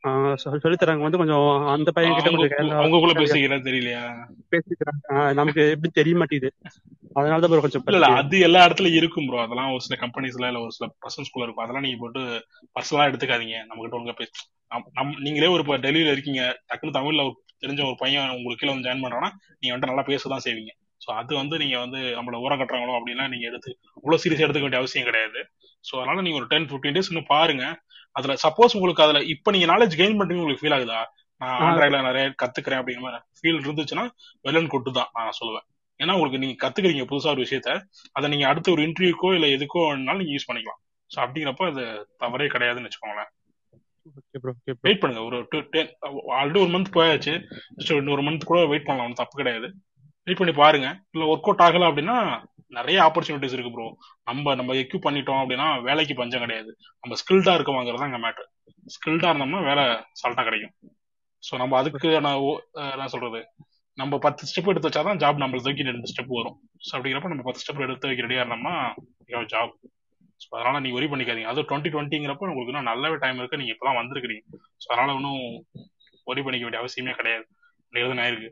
[0.07, 1.43] ஆஹ் சொல்லி சொல்லித் தராங்க வந்து கொஞ்சம்
[1.73, 4.01] அந்த பையன் கிட்ட அவங்க கொஞ்சம் கேரளா அவங்கக்குள்ள பேசிக்கிறா தெரியலையா?
[4.53, 4.99] பேசிக்கிறாங்க.
[5.13, 6.49] ஆஹ் நமக்கு எப்படி தெரிய மாட்டேங்குது.
[7.15, 9.97] அதனால தான் ப்ரோ கொஞ்சம் இல்ல இல்ல பத்தி அது எல்லா இடத்துலயும் இருக்கும் ப்ரோ அதெல்லாம் ஒரு சில
[10.01, 11.65] கம்பெனிஸ்ல இல்ல ஒரு சில பர்சன்ஸ்குள்ள இருக்கும்.
[11.65, 12.23] அதெல்லாம் நீங்க போட்டு
[12.75, 13.57] பர்சனலா எடுத்துக்காதீங்க.
[13.65, 14.31] நம்ம கிட்ட ஒழுங்கா பேச
[14.71, 16.41] நம் நம்- நீங்களே ஒரு இப்போ டெல்லியில இருக்கீங்க.
[16.69, 20.29] டக்குனு தமிழ்ல ஒரு தெரிஞ்ச ஒரு பையன் உங்களுக்கு கீழே வந்து ஜாயின் பண்றான்னா நீங்க வந்துட்டு நல்லா பேச
[20.29, 20.71] தான் செய்வீங்க.
[21.01, 24.81] ஸோ அது வந்து நீங்க வந்து நம்மள ஊற கட்டுறாங்களோ அப்படின்னா நீங்க எடுத்து இவ்வளவு சீரியஸ் எடுத்துக்க வேண்டிய
[24.81, 25.39] அவசியம் கிடையாது.
[25.85, 27.65] ஸோ அதனால நீங்க ஒரு டென் ஃபிஃப்டீன் டேஸ் இன்னும் பாருங்க.
[28.15, 30.99] அதுல சப்போஸ் உங்களுக்கு அதுல இப்ப நீங்க நாலேஜ் கெயின் பண்றீங்க உங்களுக்கு ஃபீல் ஆகுதா?
[31.41, 34.05] நான் ஆண்ட்ராய்ட்ல நிறைய கத்துக்கிறேன் அப்படிங்கிற மாதிரி ஃபீல் இருந்துச்சுன்னா
[34.45, 35.65] வெள்ளன் கொட்டு தான் நான் சொல்லுவேன்.
[35.99, 37.71] ஏன்னா உங்களுக்கு நீங்க கத்துக்கிறீங்க புதுசா ஒரு விஷயத்த.
[38.11, 40.79] அதை நீங்க அடுத்த ஒரு இன்டர்வியூக்கோ இல்ல எதுக்கோ வேணாலும் நீங்க யூஸ் பண்ணிக்கலாம்.
[41.11, 41.83] ஸோ அப்படிங்கிறப்ப அது
[42.17, 43.31] தவறே கிடையாதுன்னு வச்சுக்கோங்களேன்.
[44.83, 45.21] வெயிட் பண்ணுங்க.
[45.23, 45.91] ஒரு டூ டென்
[46.39, 47.33] ஆல்ரெடி ஒரு மந்த் போயாச்சு.
[47.99, 49.07] இன்னொரு மந்த் கூட வெயிட் பண்ணலாம்.
[49.07, 49.67] ஒன்றும் தப்பு கிடையாது.
[50.27, 50.87] ட்ரை பண்ணி பாருங்க.
[51.13, 52.17] இல்ல ஒர்க் அவுட் ஆகல அப்படின்னா
[52.69, 53.85] நிறைய ஆப்பர்ச்சுனிட்டிஸ் இருக்கு ப்ரோ
[54.23, 56.71] நம்ம நம்ம எக்யூப் பண்ணிட்டோம் அப்படின்னா வேலைக்கு பஞ்சம் கிடையாது.
[57.03, 58.45] நம்ம ஸ்கில்டா இருக்கவாங்கிறது தான் இங்க மேட்ரு
[58.85, 59.83] ஸ்கில்டா இருந்தோம்னா வேலை
[60.13, 60.73] சால்ட்டா கிடைக்கும்.
[61.43, 62.61] ஸோ நம்ம அதுக்கு நான் ஓ-
[62.93, 63.41] என்ன சொல்றது?
[63.97, 66.57] நம்ம பத்து ஸ்டெப் எடுத்து வச்சாதான் ஜாப் நம்மள தூக்கி ரெண்டு ஸ்டெப் வரும்.
[66.87, 68.75] ஸோ அப்படிங்கிறப்ப நம்ம பத்து ஸ்டெப் எடுத்து வைக்க ரெடியா இருந்தோம்னா
[69.53, 69.75] ஜாப்
[70.41, 71.51] ஸோ அதனால நீங்க ஒரி பண்ணிக்காதீங்க.
[71.51, 73.57] அது டுவெண்ட்டி டுவெண்ட்டிங்கிறப்ப உங்களுக்கு இன்னும் நல்லாவே டைம் இருக்கு.
[73.57, 74.43] நீங்க இப்பதான் வந்திருக்கிறீங்க.
[74.83, 75.41] ஸோ அதனால ஒன்றும்
[76.27, 77.45] ஒரி பண்ணிக்க வேண்டிய அவசியமே கிடையாது.
[77.93, 78.49] எழுதுனா இருக்கு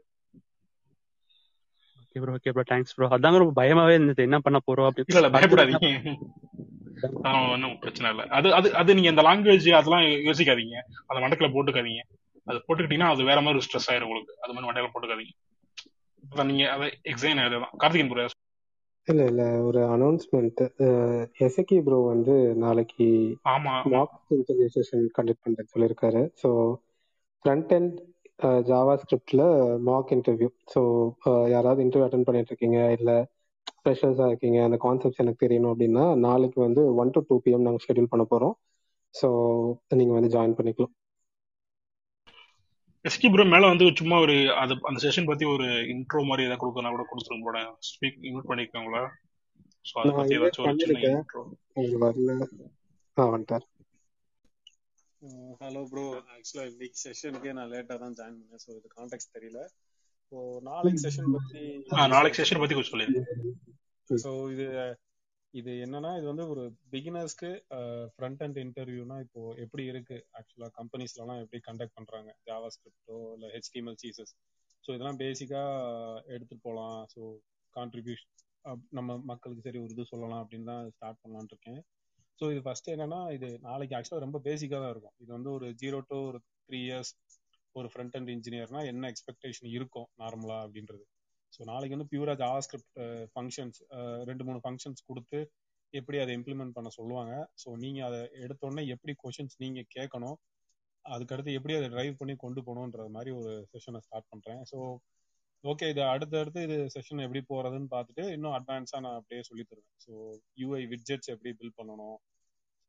[2.15, 4.21] okay bro okay bro thanks bro அதான் ப்ரோ பயமாவே இருந்தது.
[4.27, 5.27] என்ன பண்ண போறோம் இல்ல இல்ல.
[5.29, 5.87] அப்படி என்ன பயப்படாதீங்க
[7.53, 8.25] ஒன்றும் பிரச்சனை இல்லை.
[8.37, 10.75] அது அது அது நீங்க இந்த லாங்குவேஜ் அதெல்லாம் யோசிக்காதீங்க.
[11.09, 12.03] அதை மண்டக்கில போட்டுக்காதீங்க.
[12.47, 14.35] அது போட்டுக்கிட்டீங்கன்னா அது வேற மாதிரி ஸ்ட்ரெஸ் ஆயிரும் உங்களுக்கு.
[14.43, 15.33] அது மாதிரி மண்டையில போட்டுக்காதீங்க.
[16.51, 18.27] நீங்க அதை எக்ஸாம் அதுதான் கார்த்திகன் ப்ரோ
[19.07, 19.43] இல்ல இல்ல.
[19.67, 20.61] ஒரு அனௌன்ஸ்மெண்ட்
[21.47, 23.07] எசக்கி ப்ரோ வந்து நாளைக்கு
[23.53, 23.73] ஆமா.
[23.79, 26.21] ஆமா மாக் இன்டர்வியூ செஷன் கண்டக்ட் பண்றேன்னு சொல்லியிருக்காரு.
[26.43, 26.49] ஸோ
[27.45, 27.97] ஃப்ரண்ட் அண்ட்
[28.69, 29.43] ஜாவா ஸ்கிரிப்ட்ல
[29.87, 30.81] மாக் இன்டர்வியூ ஸோ
[31.47, 33.11] யாராவது இன்டர்வியூ அட்டன் பண்ணிட்டு இருக்கீங்க இல்ல
[33.77, 38.11] ஃப்ரெஷர்ஸா இருக்கீங்க அந்த கான்செப்ட்ஸ் எனக்கு தெரியணும் அப்படின்னா நாளைக்கு வந்து ஒன் டு டூ பிஎம் நாங்கள் ஷெட்யூல்
[38.13, 38.55] பண்ண போறோம்.
[39.15, 39.27] ஸோ
[39.99, 40.93] நீங்க வந்து ஜாயின் பண்ணிக்கலாம்.
[43.05, 46.95] எஸ்கி ப்ரோ மேல வந்து சும்மா ஒரு அது அந்த செஷன் பத்தி ஒரு இன்ட்ரோ மாதிரி ஏதாவது கொடுக்கணும்
[46.95, 49.03] கூட கொடுத்துருங்க கூட ஸ்பீக் இன்வைட் பண்ணிருக்காங்களா
[49.85, 51.43] ஸோ அதை நான் பத்தி ஏதாச்சும் ஒரு சின்ன பண்ணிருக்கேன் இன்ட்ரோ
[52.05, 52.31] வரல.
[53.17, 53.65] ஆ வந்துட்டார்.
[55.61, 58.61] ஹலோ ப்ரோ ஆக்சுவலாக இன்னைக்கு செஷனுக்கே நான் லேட்டாக தான் ஜாயின் பண்ணேன்.
[58.63, 59.59] ஸோ இது கான்டாக்ட் தெரியல.
[60.31, 60.37] ஸோ
[60.67, 61.29] நாளைக்கு செஷன்
[61.95, 63.21] ஆ நாளைக்கு செஷன் பத்தி கொஞ்சம் சொல்லிருங்க
[64.09, 64.65] ஸோ இது
[65.53, 66.63] இது என்னன்னா இது வந்து ஒரு
[66.93, 67.49] பிகினர்ஸ்க்கு
[68.13, 70.17] ஃப்ரண்ட் அண்ட் இன்டர்வியூனா இப்போ எப்படி இருக்கு?
[70.39, 72.29] ஆக்சுவலா கம்பெனிஸ்லலாம் எப்படி கண்டக்ட் பண்றாங்க?
[72.49, 74.33] ஜாவா ஸ்கிரிப்டோ இல்லை ஹெச்டிஎம்எல் சிஎஸ்எஸ்
[74.83, 75.63] ஸோ இதெல்லாம் பேசிக்கா
[76.35, 77.21] எடுத்துட்டு போகலாம் ஸோ
[77.73, 78.31] கான்ட்ரிபியூஷன்
[78.97, 81.81] நம்ம மக்களுக்கு சரி ஒரு இது சொல்லலாம் அப்படின்னு தான் ஸ்டார்ட் பண்ணலாம்னு இருக்கேன்.
[82.39, 85.15] ஸோ இது ஃபர்ஸ்ட் என்னன்னா இது நாளைக்கு ஆக்சுவலாக ரொம்ப பேசிக்காக தான் இருக்கும்.
[85.23, 87.11] இது வந்து ஒரு ஜீரோ டு ஒரு த்ரீ இயர்ஸ்
[87.75, 91.03] ஒரு ஃப்ரண்ட் அண்ட் இன்ஜினியர்னா என்ன எக்ஸ்பெக்டேஷன் இருக்கும் நார்மலா அப்படின்றது.
[91.53, 92.99] ஸோ நாளைக்கு வந்து பியூரா ஜாவா ஸ்கிரிப்ட்
[93.33, 93.79] ஃபங்க்ஷன்ஸ்
[94.29, 95.39] ரெண்டு மூணு ஃபங்க்ஷன்ஸ் கொடுத்து
[95.93, 97.33] எப்படி அதை இம்ப்ளிமெண்ட் பண்ண சொல்லுவாங்க.
[97.61, 100.37] ஸோ நீங்கள் அதை எடுத்தோடனே எப்படி கொஷின்ஸ் நீங்கள் கேட்கணும்
[101.05, 104.77] அதுக்கடுத்து எப்படி அதை டிரைவ் பண்ணி கொண்டு போகணுன்ற மாதிரி ஒரு செஷனை ஸ்டார்ட் பண்ணுறேன் ஸோ
[105.63, 109.99] ஓகே இது அடுத்தடுத்து இது செஷன் எப்படி போறதுன்னு பார்த்துட்டு இன்னும் அட்வான்ஸா நான் அப்படியே சொல்லி தருவேன்.
[110.05, 110.11] ஸோ
[110.61, 112.17] யூஐ விட்ஜெட்ஸ் எப்படி பில் பண்ணணும்?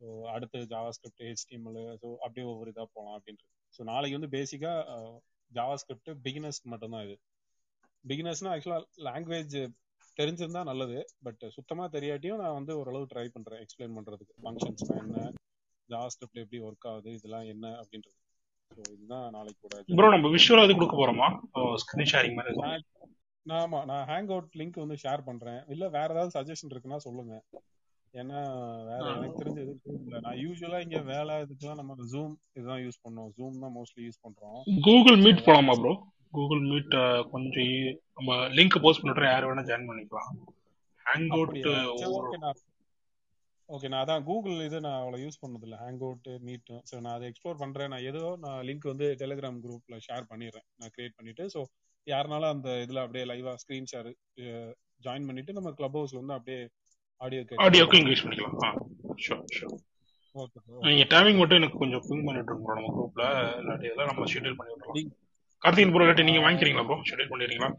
[0.01, 3.53] ஸோ அடுத்து ஜாவா ஸ்கிரிப்ட் ஹெச்டிஎம்எல் ஸோ அப்படியே ஒவ்வொரு இதாக போகலாம் அப்படின்றது.
[3.75, 4.73] ஸோ நாளைக்கு வந்து பேசிக்கா
[5.51, 7.17] ஜாவா ஸ்கிரிப்ட் பிகினர்ஸ்க்கு மட்டும்தான் இது.
[8.05, 9.57] பிகினர்ஸ்னா ஆக்சுவலா லாங்குவேஜ்
[10.17, 14.35] தெரிஞ்சிருந்தா நல்லது பட் சுத்தமா தெரியாட்டியும் நான் வந்து ஓரளவு ட்ரை பண்றேன் எக்ஸ்பிளைன் பண்றதுக்கு.
[14.43, 15.19] ஃபங்க்ஷன்ஸ்னா என்ன?
[15.89, 17.11] ஜாவா ஸ்கிரிப்ட் எப்படி ஒர்க் ஆகுது?
[17.19, 17.67] இதெல்லாம் என்ன?
[17.83, 18.19] அப்படின்றது.
[19.99, 21.29] ப்ரோ நம்ம விஷுவல் அது கொடுக்க போறோமா?
[21.83, 22.53] ஸ்கிரீன் ஷேரிங் மாதிரி
[23.47, 25.59] ஆமா நான் ஹேங் அவுட் லிங்க் வந்து ஷேர் பண்றேன்.
[25.73, 27.35] இல்ல வேற ஏதாவது சஜஷன் இருக்குன்னா சொல்லுங்க.
[28.15, 28.41] ஏன்னா
[28.91, 33.31] வேற எனக்கு தெரிஞ்ச எதுவும் இல்ல நான் யூஸ்வலா இங்க வேலை இதுக்கெல்லாம் நம்ம ஜூம் இதுதான் யூஸ் பண்ணோம்.
[33.39, 34.61] ஜூம் தான் மோஸ்ட்லி யூஸ் பண்றோம்.
[34.87, 35.93] கூகுள் மீட் போலாமா ப்ரோ
[36.37, 36.95] கூகுள் மீட்
[37.33, 37.75] கொஞ்சம்
[38.17, 40.31] நம்ம லிங்க் போஸ்ட் பண்ணிட்டு யார் வேணா ஜாயின் பண்ணிக்கலாம்.
[41.07, 41.55] ஹேங் அவுட்
[43.69, 45.77] ஓகே நான் அதான் கூகுள் இது நான் அவ்வளோ யூஸ் பண்ணதில்ல.
[45.83, 47.91] ஹேங் அவுட் மீட் ஸோ நான் அதை எக்ஸ்ப்ளோர் பண்றேன்.
[47.93, 50.67] நான் ஏதோ நான் லிங்க் வந்து டெலிகிராம் குரூப்ல ஷேர் பண்ணிடுறேன்.
[50.81, 51.61] நான் கிரியேட் பண்ணிட்டு ஸோ
[52.07, 54.11] யாருனாலும் அந்த இதுல அப்படியே லைவா ஸ்கிரீன் ஷேர்
[55.01, 56.61] ஜாயின் பண்ணிட்டு நம்ம கிளப் ஹவுஸ்ல வந்து அப்படியே
[57.21, 58.59] ஆடியோ ஆடியோக்கும் இங்கிலீஷ் பண்ணிக்கலாம்.
[58.65, 58.71] ஆ
[59.25, 59.75] ஷோர் ஷோர்
[60.37, 60.59] ஓகே
[60.89, 63.25] நீங்க டைமிங் மட்டும் எனக்கு கொஞ்சம் பிங் பண்ணிட்டு இருக்கோம் நம்ம குரூப்ல
[63.61, 65.11] இல்லாட்டி இதெல்லாம் நம்ம ஷெட்யூல் பண்ணி விட்டுறலாம்.
[65.63, 67.71] கார்த்திகன் ப்ரோ இல்லாட்டி நீங்க வாங்கிக்கிறீங்களா ப்ரோ ஷெட்யூல் பண்ணிடுறீங்களா?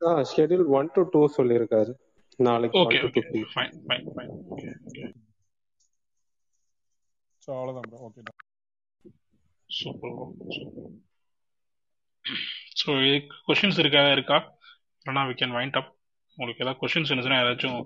[0.00, 1.92] ஆ ஷெட்யூல் ஒன் டு டூ சொல்லியிருக்காரு.
[2.38, 3.22] நாளைக்கு okay okay
[3.52, 5.04] fine fine fine okay okay
[7.42, 8.22] so அவ்வளோதான் bro okay
[9.70, 10.26] super bro
[10.56, 10.90] super
[12.80, 12.92] so
[13.46, 14.02] questions இருக்கா?
[14.16, 14.38] இருக்கா?
[15.06, 15.90] இல்லைனா வி கேன் வைண்ட் அப்
[16.38, 17.80] உங்களுக்கு ஏதாவது கொஷின்ஸ் இருந்துச்சுன்னா யாராச்சும்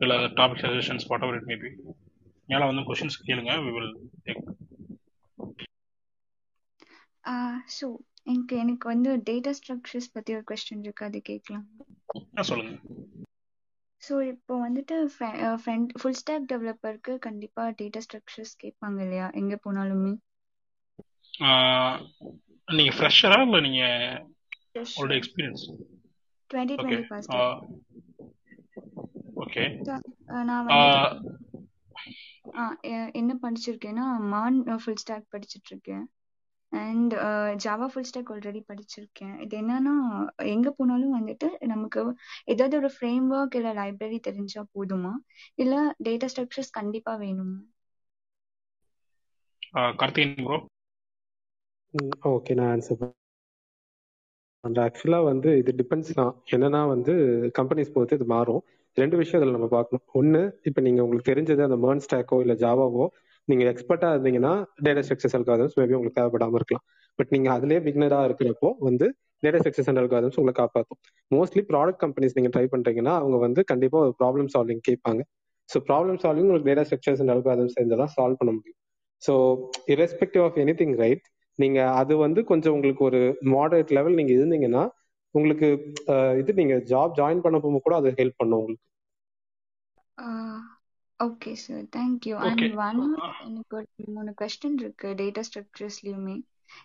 [0.00, 1.70] இல்லை topic suggestions whatever it maybe
[2.48, 3.52] மேலே வந்து கொஷின்ஸ் கேளுங்க.
[3.64, 3.92] வி வில்
[4.26, 4.44] டேக்
[7.74, 7.86] ஸோ
[8.24, 11.04] எனக்கு எனக்கு வந்து டேட்டா ஸ்ட்ரக்சர்ஸ் பற்றி ஒரு கொஸ்டின் இருக்கு.
[11.04, 11.66] அது கேட்கலாம்.
[12.42, 12.72] சொல்லுங்க.
[14.02, 14.96] ஸோ இப்போ வந்துட்டு
[15.56, 19.30] ஃப்ரண்ட் ஃபுல் ஸ்டாக் டெவலப்பருக்கு கண்டிப்பாக டேட்டா ஸ்ட்ரக்சர்ஸ் கேட்பாங்க இல்லையா?
[19.32, 20.12] எங்கே போனாலுமே.
[22.68, 24.18] நீங்கள் ஃப்ரெஷரா இல்லை நீங்கள்
[24.92, 25.64] உங்களோட experience
[26.50, 27.34] twenty twenty first
[29.36, 29.64] okay
[32.52, 36.04] நான் எ- என்ன படிச்சிருக்கேன்னா மான் ஃபுல் ஸ்டாக் படிச்சிட்டு இருக்கேன்.
[36.72, 37.14] And
[37.64, 39.34] Java full stack already படிச்சிருக்கேன்.
[39.44, 39.94] இது என்னன்னா
[40.54, 42.02] எங்க போனாலும் வந்துட்டு நமக்கு
[42.54, 45.14] ஏதாவது ஒரு ஃப்ரேம் ஒர்க் இல்ல லைப்ரரி தெரிஞ்சா போதுமா?
[45.58, 45.74] இல்ல
[46.08, 47.58] டேட்டா ஸ்ட்ரக்சர்ஸ் கண்டிப்பா வேணுமா?
[50.00, 50.58] கார்த்திகன் ப்ரோ
[52.30, 53.00] ஓகே நான் ஆன்சர்
[54.64, 56.32] பண்றேன் ஆக்சுவலா வந்து இது டிபெண்ட்ஸ் தான்.
[56.54, 57.12] என்னன்னா வந்து
[57.58, 58.62] கம்பெனிஸ் பொறுத்து இது மாறும்.
[58.96, 60.04] ரெண்டு விஷயம் இதில் நம்ம பார்க்கணும்.
[60.20, 63.04] ஒன்று இப்போ நீங்கள் உங்களுக்கு தெரிஞ்சது அந்த மேர்ன் ஸ்டாக்கோ இல்லை ஜாவாவோ
[63.50, 64.52] நீங்கள் எக்ஸ்பர்ட்டா இருந்தீங்கன்னா
[64.86, 66.84] டேட்டா ஸ்ட்ரக்சர்ஸ் அல்காதம்ஸ் மேபி உங்களுக்கு தேவைப்படாமல் இருக்கலாம்.
[67.18, 69.06] பட் நீங்கள் அதுலயே பிக்னரா இருக்கிறப்போ வந்து
[69.42, 70.98] டேட்டா ஸ்ட்ரக்சர்ஸ் அண்ட் அல்காதம்ஸ் உங்களை காப்பாற்றும்
[71.30, 75.22] மோஸ்ட்லி ப்ராடக்ட் கம்பெனிஸ் நீங்கள் ட்ரை பண்ணுறீங்கன்னா அவங்க வந்து கண்டிப்பாக ஒரு ப்ராப்ளம் சால்விங் கேட்பாங்க.
[75.68, 78.78] ஸோ ப்ராப்ளம் சால்விங் உங்களுக்கு டேட்டா ஸ்ட்ரக்சர்ஸ் அண்ட் அல்காதம்ஸ் இருந்தால் தான் சால்வ் பண்ண முடியும்.
[79.22, 79.32] So
[79.94, 81.24] irrespective of anything right
[81.58, 83.20] நீங்க அது வந்து கொஞ்சம் உங்களுக்கு ஒரு
[83.54, 84.84] மாடரேட் லெவல் நீங்க இருந்தீங்கன்னா
[85.34, 85.68] உங்களுக்கு
[86.40, 88.84] இது நீங்க ஜாப் ஜாயின் பண்ண போகும்போது கூட அது ஹெல்ப் பண்ணும் உங்களுக்கு.
[91.20, 93.00] Okay sir thank you and one
[93.46, 96.36] எனக்கு ஒரு மூணு கொஸ்டின் இருக்கு டேட்டா ஸ்ட்ரக்சர்ஸ்லயுமே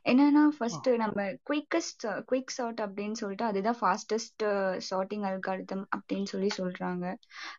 [0.06, 4.44] என்னன்னா ஃபர்ஸ்ட் நம்ம குயிக்கஸ்ட் குயிக் சார்ட் அப்படின்னு சொல்லிட்டு அதுதான் ஃபாஸ்டஸ்ட்
[4.86, 7.06] சார்ட்டிங் அல்காரிதம் அப்படின்னு சொல்லி சொல்றாங்க.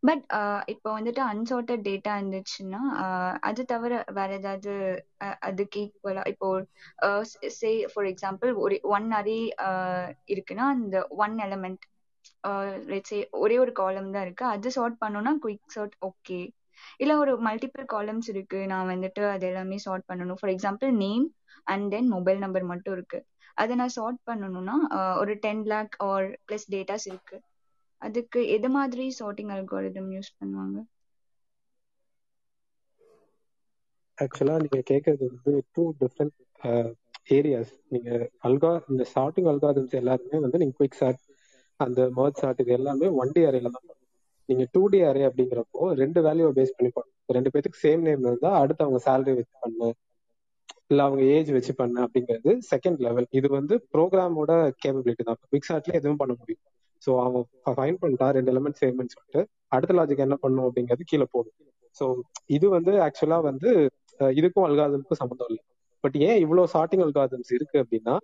[0.00, 0.24] பட்
[0.66, 4.72] இப்போ வந்துட்டு அன்சார்ட்டட் டேட்டா இருந்துச்சுன்னா ஆஹ் அது தவிர வேற ஏதாவது
[5.40, 6.48] அதுக்கு ஈக்குவலா இப்போ
[7.54, 9.38] சே ஃபார் எக்ஸாம்பிள் ஒரு ஒன் அரே
[10.28, 11.84] இருக்குன்னா அந்த ஒன் எலமெண்ட்
[13.38, 14.44] ஒரே ஒரு காலம் தான் இருக்கு.
[14.54, 16.40] அது சார்ட் பண்ணணும்னா குயிக் சார்ட் ஓகே
[17.00, 18.60] இல்ல ஒரு மல்டிபிள் காலம்ஸ் இருக்கு.
[18.72, 20.38] நான் வந்துட்டு அது எல்லாமே சார்ட் பண்ணணும்.
[20.40, 21.26] For example name
[21.66, 23.20] and then mobile number மட்டும் இருக்கு.
[23.56, 24.76] அதை நான் சார்ட் பண்ணணும்னா
[25.20, 27.36] ஒரு ten lakh or plus datas இருக்கு.
[28.02, 30.78] அதுக்கு எது மாதிரி சார்ட்டிங் அல்காரிதம் யூஸ் பண்ணுவாங்க?
[34.18, 36.34] ஆக்சுவலா நீங்க கேட்கறது வந்து டூ டிஃப்ரெண்ட்
[37.30, 38.10] ஏரியாஸ் நீங்க
[38.48, 41.22] அல்கா இந்த சார்ட்டிங் அல்காரிதம்ஸ் எல்லாருமே வந்து நீங்க குயிக் சார்ட்
[41.80, 43.88] அந்த மர்ஜ் சார்ட் இது எல்லாமே ஒன் டே அறையில தான்
[44.48, 48.50] நீங்க டூ டி அரே அப்படிங்கிறப்போ ரெண்டு வேல்யூவை பேஸ் பண்ணி பண்ணும் ரெண்டு பேத்துக்கு சேம் நேம் இருந்தா
[48.62, 49.88] அடுத்து அவங்க சேலரி வச்சு பண்ணு.
[50.90, 54.50] இல்ல அவங்க ஏஜ் வச்சு பண்ணு அப்படிங்கிறது செகண்ட் லெவல் இது வந்து ப்ரோக்ராமோட
[54.82, 55.40] கேப்பபிலிட்டி தான்.
[55.52, 56.62] பிக் சாட்ல எதுவும் பண்ண முடியும்.
[57.02, 57.44] ஸோ அவன்
[57.78, 59.40] ஃபைன் பண்ணிட்டா ரெண்டு எலிமெண்ட் சேம்னு சொல்லிட்டு
[59.76, 61.56] அடுத்த லாஜிக் என்ன பண்ணும் அப்படிங்கிறது கீழே போடும்.
[61.96, 62.04] ஸோ
[62.56, 63.70] இது வந்து ஆக்சுவலா வந்து
[64.40, 65.62] இதுக்கும் அல்காதமுக்கும் சம்மந்தம் இல்லை.
[66.04, 68.14] பட் ஏன் இவ்வளவு சார்ட்டிங் அல்காதம்ஸ் இருக்கு அப்படின்னா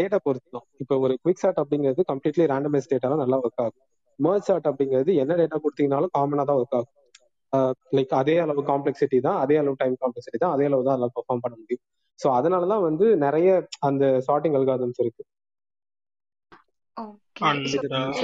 [0.00, 3.84] டேட்டா பொறுத்து தான் இப்போ ஒரு குவிக் சாட் அப்படிங்கிறது கம்ப்ளீட்லி ரேண்டமைஸ் டேட்டாலாம் நல்லா ஒர்க் ஆகும்.
[4.18, 6.92] மர்ஜ் சார்ட் அப்படிங்கிறது என்ன டேட்டா கொடுத்தீங்கனாலும் காமனா தான் ஒர்க் ஆகும்.
[7.96, 11.44] லைக் அதே அளவு காம்ப்ளெக்சிட்டி தான் அதே அளவு டைம் காம்ப்ளெக்சிட்டி தான் அதே அளவு தான் அதில் பெர்ஃபார்ம்
[11.44, 11.84] பண்ண முடியும்.
[12.20, 13.48] ஸோ அதனால தான் வந்து நிறைய
[13.88, 15.24] அந்த சார்ட்டிங் அல்காதம்ஸ் இருக்கு.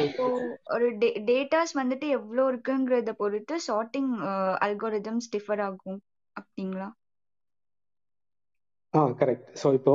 [0.06, 0.26] இப்போ
[0.74, 0.86] ஒரு
[1.30, 4.12] டேட்டாஸ் வந்துட்டு எவ்வளோ இருக்குங்கிறத பொறுத்து சார்ட்டிங்
[4.66, 6.00] அல்காரிதம்ஸ் டிஃபர் ஆகும்
[6.36, 6.88] அப்படிங்களா?
[8.94, 9.94] ஆ கரெக்ட் ஸோ இப்போ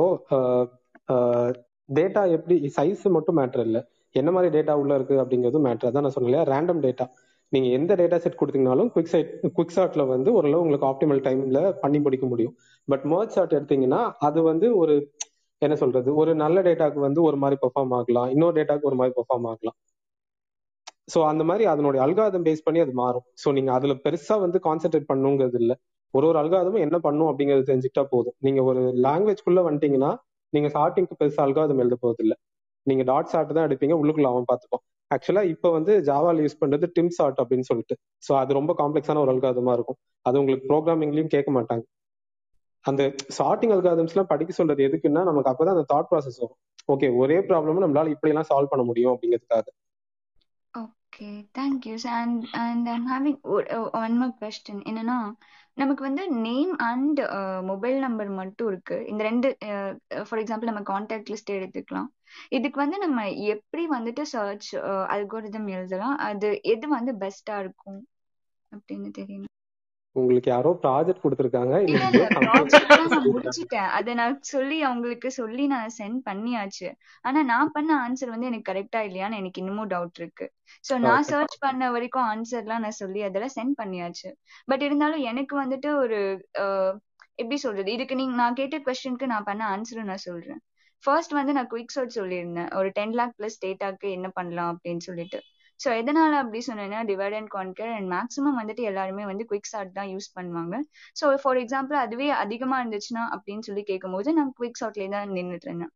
[1.98, 3.82] டேட்டா எப்படி சைஸ் மட்டும் மேட்டர் இல்லை.
[4.16, 7.06] என்ன மாதிரி டேட்டா உள்ள இருக்கு அப்படிங்கிறது மேட்டர் அதான் நான் சொன்னேன் ரேண்டம் டேட்டா
[7.52, 11.98] நீங்க எந்த டேட்டா செட் கொடுத்தீங்கனாலும் குவிக் சைட் குவிக் ஷாட்ல வந்து ஓரளவு உங்களுக்கு ஆப்டிமல் டைம்ல பண்ணி
[11.98, 12.54] முடிக்க முடியும்.
[12.88, 14.94] பட் மர்ஜ் ஷாட் எடுத்தீங்கன்னா அது வந்து ஒரு
[15.62, 16.08] என்ன சொல்றது?
[16.14, 18.28] ஒரு நல்ல டேட்டாக்கு வந்து ஒரு மாதிரி பெர்ஃபார்ம் ஆகலாம்.
[18.34, 19.76] இன்னொரு டேட்டாக்கு ஒரு மாதிரி பெர்ஃபார்ம் ஆகலாம்.
[21.14, 23.26] ஸோ அந்த மாதிரி அதனுடைய அல்காதம் பேஸ் பண்ணி அது மாறும்.
[23.42, 25.72] ஸோ நீங்க அதுல பெருசா வந்து கான்சென்ட்ரேட் பண்ணுங்கிறது இல்ல.
[26.14, 28.36] ஒரு ஒரு அல்காதமும் என்ன பண்ணும் அப்படிங்கறது தெரிஞ்சுக்கிட்டா போதும்.
[28.38, 30.10] நீங்க ஒரு லாங்குவேஜ்குள்ள வந்துட்டீங்கன்னா
[30.52, 32.36] நீங்க சார்ட்டிங்க்கு பெருசா அல்காதம் எழுத போறது இல்லை
[32.86, 37.10] நீங்க டாட் சார்ட் தான் எடுப்பீங்க உள்ளுக்குள்ள அவன் பார்த்துப்போம் ஆக்சுவலா இப்போ வந்து ஜாவால யூஸ் பண்றது டிம்
[37.10, 37.94] சார்ட் அப்படின்னு சொல்லிட்டு.
[38.28, 39.98] ஸோ அது ரொம்ப காம்ப்ளெக்ஸான ஒரு அல்காதமா இருக்கும்.
[40.26, 41.84] அது உங்களுக்கு ப்ரோக்ராமிங்லயும் கேட்க மாட்டாங்க.
[42.84, 46.58] அந்த சார்ட்டிங் அல்காதம்ஸ் எல்லாம் படிக்க சொல்றது எதுக்குன்னா நமக்கு அப்பதான் அந்த தாட் ப்ராசஸ் வரும்.
[46.92, 49.66] ஓகே ஒரே ப்ராப்ளம் நம்மளால இப்படி எல்லாம் சால்வ் பண்ண முடியும் அப்படிங்கிறதுக்காக.
[50.74, 53.40] Okay thank you and and I'm having
[54.02, 55.18] one more question என்னன்னா
[55.76, 57.20] நமக்கு வந்து நேம் அண்ட்
[57.62, 58.96] மொபைல் நம்பர் மட்டும் இருக்கு.
[59.06, 62.08] இந்த ரெண்டு uh, uh, ஃபார் எக்ஸாம்பிள் நம்ம கான்டாக்ட் லிஸ்ட் எடுத்துக்கலாம்.
[62.48, 64.70] இதுக்கு வந்து நம்ம எப்படி வந்துட்டு சர்ச்
[65.16, 66.16] அல்கோரிதம் uh, எழுதலாம்?
[66.28, 68.00] அது எது வந்து பெஸ்டா இருக்கும்?
[68.72, 69.52] அப்படின்னு தெரியணும்
[70.20, 71.72] உங்களுக்கு யாரோ ப்ராஜெக்ட் கொடுத்துருக்காங்க.
[73.26, 73.88] முடிச்சிட்டேன்.
[73.98, 76.88] அதை நான் சொல்லி அவங்களுக்கு சொல்லி நான் சென்ட் பண்ணியாச்சு.
[77.22, 80.46] ஆனா நான் பண்ண ஆன்சர் வந்து எனக்கு கரெக்டா இல்லையான்னு எனக்கு இன்னமும் டவுட் இருக்கு.
[80.88, 84.30] சோ நான் சர்ச் பண்ண வரைக்கும் ஆன்சர்லாம் நான் சொல்லி அதெல்லாம் சென்ட் பண்ணியாச்சு.
[84.66, 86.20] பட் இருந்தாலும் எனக்கு வந்துட்டு ஒரு
[87.34, 87.90] எப்படி சொல்றது?
[87.92, 90.60] இதுக்கு நீங்க நான் கேட்ட கொஸ்டினுக்கு நான் பண்ண ஆன்சரும் நான் சொல்றேன்.
[91.04, 92.70] ஃபர்ஸ்ட் வந்து நான் குயிக் சர்ச் சொல்லியிருந்தேன்.
[92.78, 95.38] ஒரு டென் லேக் பிளஸ் டேட்டாக்கு என்ன பண்ணலாம் அப்படின்னு சொல்லிட்டு.
[95.80, 100.10] ஸோ எதனால அப்படி சொன்னேன்னா divide and conquer and maximum வந்துட்டு எல்லாருமே வந்து குவிக் சார்ட் தான்
[100.14, 100.76] யூஸ் பண்ணுவாங்க.
[101.16, 105.92] ஸோ ஃபார் எக்ஸாம்பிள் அதுவே அதிகமா இருந்துச்சுன்னா அப்படின்னு சொல்லி கேட்கும்போது நான் குவிக் சார்ட்லேயே தான் நின்றுட்டு இருந்தேன்.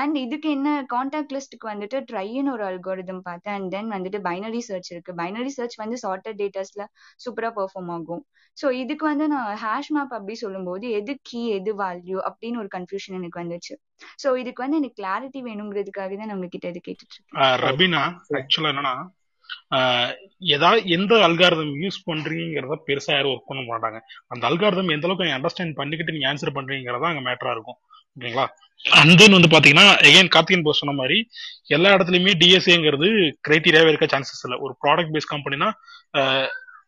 [0.00, 3.54] அண்ட் இதுக்கு என்ன காண்டாக்ட் லிஸ்ட்டுக்கு வந்துட்டு ட்ரைன்னு ஒரு அல்கோரிதம் பார்த்தேன்.
[3.58, 5.12] அண்ட் தென் வந்துட்டு பைனரி சர்ச் இருக்கு.
[5.20, 6.84] பைனரி சர்ச் வந்து சார்ட்டட் டேட்டாஸ்ல
[7.24, 8.22] சூப்பரா பெர்ஃபார்ம் ஆகும்.
[8.56, 13.18] ஸோ இதுக்கு வந்து நான் ஹேஷ் மேப் அப்படி சொல்லும்போது எது கீ எது வேல்யூ அப்படின்னு ஒரு கன்ஃபியூஷன்
[13.20, 13.74] எனக்கு வந்துச்சு.
[14.22, 17.58] ஸோ இதுக்கு வந்து எனக்கு கிளாரிட்டி வேணுங்கிறதுக்காக தான் நம்ம உங்ககிட்ட இது கேட்டுட்டு இருக்கேன்.
[17.64, 18.02] ரபினா
[18.40, 18.94] ஆக்சுவலா என்னன்னா
[20.54, 24.00] ஏதாவது எந்த அல்காரதம் யூஸ் பண்றீங்கிறத பெருசா யாரும் ஒர்க் பண்ண மாட்டாங்க.
[24.28, 27.78] அந்த அல்காரதம் எந்த அளவுக்கு அண்டர்ஸ்டாண்ட் பண்ணிக்கிட்டு நீங்க ஆன்சர் பண்றீங்கிறதா அங்க மேட்டரா இருக்கும்.
[28.16, 28.46] ஓகேங்களா?
[29.00, 31.16] அண்ட் தென் வந்து பாத்தீங்கன்னா எகைன் கார்த்திகன் போஸ் சொன்ன மாதிரி
[31.76, 33.08] எல்லா இடத்துலயுமே டிஎஸ்ஏங்கிறது
[33.46, 34.58] கிரைட்டீரியாவே இருக்க சான்சஸ் இல்லை.
[34.64, 35.68] ஒரு ப்ராடக்ட் பேஸ் கம்பெனினா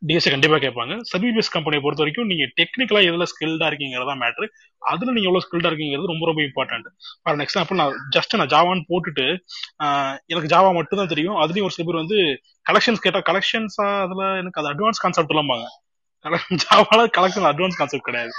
[0.04, 0.94] டிஎஸ்சி கண்டிப்பா கேட்பாங்க.
[1.10, 4.46] சர்வீஸ் கம்பெனியை பொறுத்த வரைக்கும் நீங்க டெக்னிக்கலா எதுல ஸ்கில்டா இருக்கீங்கிறதா மேட்ரு
[4.82, 6.88] அதுல நீங்க எவ்வளவு ஸ்கில்டா இருக்கீங்கிறது ரொம்ப ரொம்ப இம்பார்ட்டன்ட்
[7.22, 9.26] ஃபார் எக்ஸாம்பிள் நான் ஜஸ்ட் நான் ஜாவான்னு போட்டுட்டு
[10.32, 11.38] எனக்கு ஜாவா மட்டும் தான் தெரியும்.
[11.44, 12.18] அதுலயும் ஒரு சில பேர் வந்து
[12.66, 15.66] கலெக்ஷன்ஸ் கேட்டா கலெக்ஷன்ஸா அதுல எனக்கு அது அட்வான்ஸ் கான்செப்ட் எல்லாம்பாங்க
[16.64, 18.32] ஜாவால கலெக்ஷன் அட்வான்ஸ் கான்செப்ட் கிடையாது.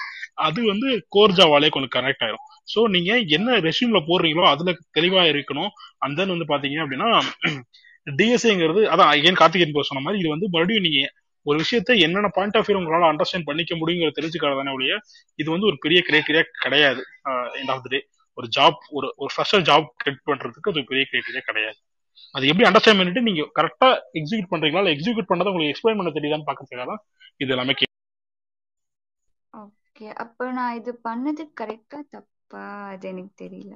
[0.46, 2.44] அது வந்து கோர் ஜாவாலே கொஞ்சம் கனெக்ட் ஆயிரும்.
[2.68, 5.70] ஸோ நீங்க என்ன ரெஸ்யூம்ல போடுறீங்களோ அதுல தெளிவா இருக்கணும்.
[6.06, 7.10] அந்த தென் வந்து பாத்தீங்க அப்படின்னா
[8.18, 11.00] டிஎஸ்ஏங்கிறது அதான் ஏன் கார்த்திகேயன் போய் சொன்ன மாதிரி இது வந்து மறுபடியும் நீங்க
[11.46, 14.94] ஒரு விஷயத்த என்னென்ன பாயிண்ட் ஆஃப் வியூ உங்களால அண்டர்ஸ்டாண்ட் பண்ணிக்க முடியுங்கிற தெரிஞ்சுக்காதானே ஒழிய
[15.40, 17.02] இது வந்து ஒரு பெரிய கிரைட்டீரியா கிடையாது.
[17.60, 18.00] எண்ட் ஆஃப் த டே
[18.38, 21.78] ஒரு ஜாப் ஒரு ஒரு ஃபர்ஸ்ட் ஜாப் கெட் பண்றதுக்கு அது பெரிய கிரைட்டீரியா கிடையாது.
[22.36, 23.90] அது எப்படி அண்டர்ஸ்டாண்ட் பண்ணிட்டு நீங்க கரெக்டா
[24.20, 24.82] எக்ஸிக்யூட் பண்றீங்களா?
[24.84, 27.02] இல்ல எக்ஸிக்யூட் பண்ணதை உங்களுக்கு எக்ஸ்பிளைன் பண்ண தெரியுதான்னு பாக்கிறதுக்காக தான்
[27.40, 27.92] இது எல்லாமே கே-
[29.54, 32.64] ஓகே அப்போ நான் இது பண்ணது கரெக்டா தப்பா?
[32.90, 33.74] அது எனக்கு தெரியல.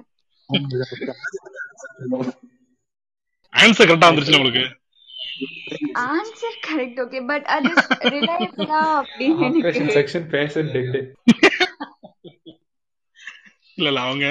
[3.52, 4.64] ஆன்சர் கரெக்டா வந்துருச்சு உங்களுக்கு?
[6.04, 7.70] ஆன்சர் கரெக்ட் ஓகே பட் அது
[8.14, 10.98] ரிலையபிளா அப்படின்னு ஆப்ரேஷன் செக்ஷன் பேஷன் டெட்
[13.78, 14.26] இல்ல இல்ல அவங்க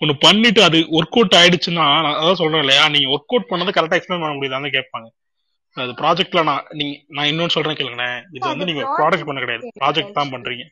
[0.00, 3.98] ஒண்ணு பண்ணிட்டு அது ஒர்க் அவுட் ஆயிடுச்சுன்னா நான் அதான் சொல்றேன் இல்லையா நீங்க ஒர்க் அவுட் பண்ணதை கரெக்டா
[3.98, 5.08] எக்ஸ்பிளைன் பண்ண முடியுதான்னு கேட்பாங்க.
[5.76, 8.18] அது ப்ராஜெக்ட்ல நான் நீங்க நான் இன்னொன்னு சொல்றேன் கேளுங்களேன்.
[8.36, 9.70] இது வந்து நீங்க ப்ராடக்ட் ப்ராஜெக்ட் பண்ண கிடையாது.
[9.80, 10.64] ப்ராஜெக்ட் தான் பண்றீங்க.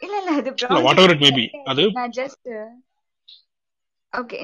[0.00, 1.82] இல்ல இல்ல அது வாட் எவர் இட் மேபி அது
[4.12, 4.38] ஓகே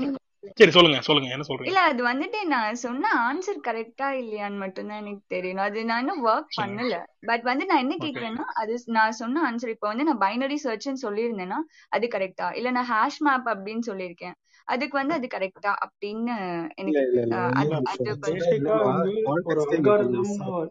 [0.59, 1.28] சரி சொல்லுங்க சொல்லுங்க.
[1.28, 1.70] என்ன சொல்றீங்க?
[1.70, 6.52] இல்ல அது வந்துட்டு நான் சொன்ன ஆன்சர் கரெக்டா இல்லையான்னு மட்டும்தான் எனக்கு தெரியணும் அது நான் இன்னும் ஒர்க்
[6.60, 6.97] பண்ணல.
[7.27, 11.59] பட் வந்து நான் என்ன கேக்குறேன்னா அது நான் சொன்ன ஆன்சர் இப்போ வந்து நான் பைனரி சர்ச்னு சொல்லியிருந்தேன்னா
[11.89, 14.36] அது கரெக்டா இல்ல நான் ஹேஷ் மேப் அப்படின்னு சொல்லியிருக்கேன்.
[14.69, 16.35] அதுக்கு வந்து அது கரெக்டா அப்படின்னு
[16.77, 17.05] எனக்கு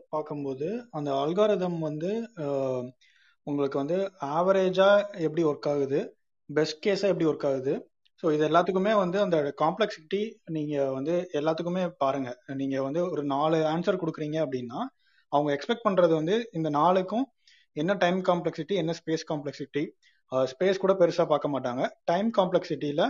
[0.09, 2.11] பார்க்கும்போது அந்த அல்காரிதம் வந்து
[3.47, 3.97] உங்களுக்கு வந்து
[4.37, 4.89] ஆவரேஜா
[5.19, 5.99] எப்படி ஒர்க் ஆகுது?
[6.49, 7.73] பெஸ்ட் கேஸா எப்படி ஒர்க் ஆகுது?
[8.23, 10.21] ஸோ இது எல்லாத்துக்குமே வந்து அந்த காம்ப்ளெக்சிட்டி
[10.55, 12.29] நீங்க வந்து எல்லாத்துக்குமே பாருங்க.
[12.61, 14.79] நீங்க வந்து ஒரு நாலு ஆன்சர் கொடுக்குறீங்க அப்படின்னா
[15.31, 17.25] அவங்க எக்ஸ்பெக்ட் பண்றது வந்து இந்த நாளுக்கும்
[17.75, 19.83] என்ன டைம் காம்ப்ளெக்சிட்டி என்ன ஸ்பேஸ் காம்ப்ளெக்சிட்டி
[20.31, 21.81] ஸ்பேஸ் கூட பெருசா பார்க்க மாட்டாங்க.
[22.05, 23.01] டைம் காம்ப்ளெக்சிட்டியில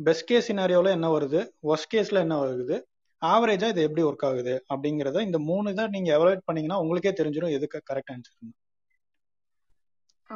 [0.00, 1.40] பெஸ்ட் கேஸ் சினாரியோல என்ன வருது?
[1.64, 2.76] ஒர்ஸ்ட் கேஸ்ல என்ன வருது?
[3.22, 4.54] ஆவரேஜா இது எப்படி ஒர்க் ஆகுது?
[4.72, 8.38] அப்படிங்கறத இந்த மூணு தான் நீங்க எவாலுவேட் பண்ணீங்கன்னா உங்களுக்கே தெரிஞ்சிடும் எதுக்கு correct answer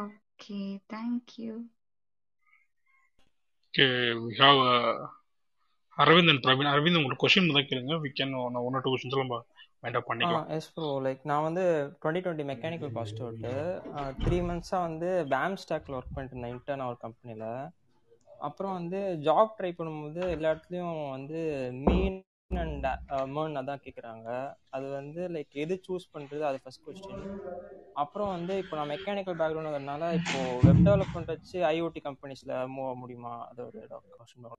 [0.01, 0.61] okay
[0.91, 1.53] thank you
[3.79, 3.87] okay
[5.99, 7.95] Aravind and Praveen Aravind உங்களுக்கு கொஸ்டின் முதல் கேளுங்க.
[8.05, 9.37] We can one or two questions நம்ம
[9.83, 10.47] மைண்ட் அப் பண்ணிக்கலாம்.
[10.57, 11.65] எஸ் ப்ரோ லைக் நான் வந்து
[12.01, 13.53] twenty twenty mechanical passed out
[14.25, 17.47] three மந்த்ஸாக வந்து பேம் ஸ்டாக்ல ஒர்க் பண்ணிட்டு இருந்தேன் இன்டர்ன் ஒரு கம்பெனியில்
[18.49, 18.99] அப்புறம் வந்து
[19.29, 21.41] ஜாப் ட்ரை பண்ணும்போது எல்லா இடத்துலையும் வந்து
[21.87, 22.19] மீன்
[22.51, 24.29] அண்ட் அமௌண்ட் uh, அதான் கேட்குறாங்க
[24.77, 27.27] அது வந்து லைக் எது சூஸ் பண்ணுறது அது ஃபர்ஸ்ட் கொஸ்டின்
[28.03, 33.35] அப்புறம் வந்து இப்போ நான் மெக்கானிக்கல் பேக்ரவுண்டுங்கிறதுனால இப்போ வெப் டெவலப்மெண்ட் வச்சு ஐஓடி கம்பெனிஸில் மூவ் ஆக முடியுமா?
[33.51, 33.81] அது ஒரு
[34.21, 34.51] கொஸ்டின்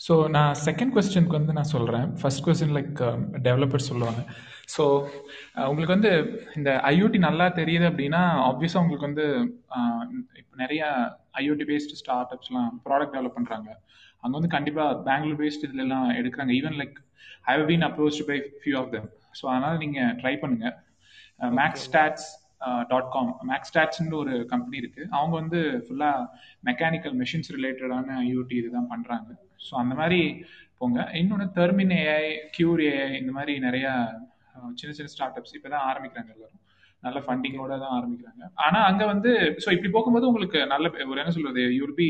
[0.00, 2.96] ஸோ நான் செகண்ட் கொஸ்டினுக்கு வந்து நான் சொல்கிறேன் ஃபர்ஸ்ட் கொஸ்டின் லைக்
[3.46, 4.22] டெவலப்பர் சொல்லுவாங்க.
[4.74, 4.84] ஸோ
[5.58, 6.12] uh, உங்களுக்கு வந்து
[6.58, 9.26] இந்த ஐஓடி நல்லா தெரியுது அப்படின்னா ஆப்வியஸாக உங்களுக்கு வந்து
[9.76, 10.02] uh,
[10.40, 10.88] இப்போ நிறையா
[11.34, 13.70] ஐஓடி பேஸ்டு ஸ்டார்ட் அப்ஸ்லாம் ப்ராடக்ட் டெவலப் பண்ணுறாங்க
[14.24, 16.52] அங்கே வந்து கண்டிப்பாக பெங்களூர் பேஸ்ட் இதுலலாம் எடுக்கிறாங்க.
[16.58, 16.96] Even like
[17.44, 20.76] I have been approach by few of them so அதனால் நீங்கள் ட்ரை பண்ணுங்கள்
[21.56, 22.28] மேக்ஸ் ஸ்டாட்ஸ்
[22.90, 25.02] டாட் காம் மேக்ஸ்டாட்ஸ்னு ஒரு கம்பெனி இருக்கு.
[25.12, 26.26] அவங்க வந்து ஃபுல்லாக
[26.64, 29.30] மெக்கானிக்கல் மெஷின்ஸ் ரிலேட்டடான ஐஓடி இதுதான் பண்ணுறாங்க
[29.60, 30.20] ஸோ அந்த மாதிரி
[30.80, 31.00] போங்க.
[31.18, 32.22] இன்னொன்று தெர்மின் ஏஐ
[32.54, 33.92] கியூர் ஏஐ இந்த மாதிரி நிறையா
[34.54, 36.60] அஹ், சின்ன சின்ன ஸ்டார்ட் அப்ஸ் இப்போ தான் ஆரம்பிக்கிறாங்க எல்லாரும்.
[37.06, 38.42] நல்ல ஃபண்டிங்கோட தான் ஆரம்பிக்கிறாங்க.
[38.64, 39.30] ஆனால் அங்கே வந்து
[39.64, 42.08] ஸோ இப்படி போகும்போது உங்களுக்கு நல்ல ஒரு என்ன சொல்றது you'll be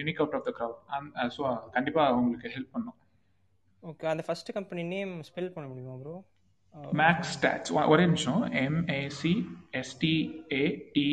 [0.00, 0.78] unique out of the crowd
[1.36, 1.42] so
[1.76, 2.98] கண்டிப்பாக உங்களுக்கு ஹெல்ப் பண்ணும்.
[3.82, 6.16] ஓகே அந்த ஃபர்ஸ்ட் கம்பெனி நேம் ஸ்பெல் பண்ண முடியுமா ப்ரோ
[7.02, 8.42] மேக்ஸ் ஸ்டாட்ஸ் ஒரே நிமிஷம்.
[8.64, 9.34] MAC
[9.82, 11.08] STAT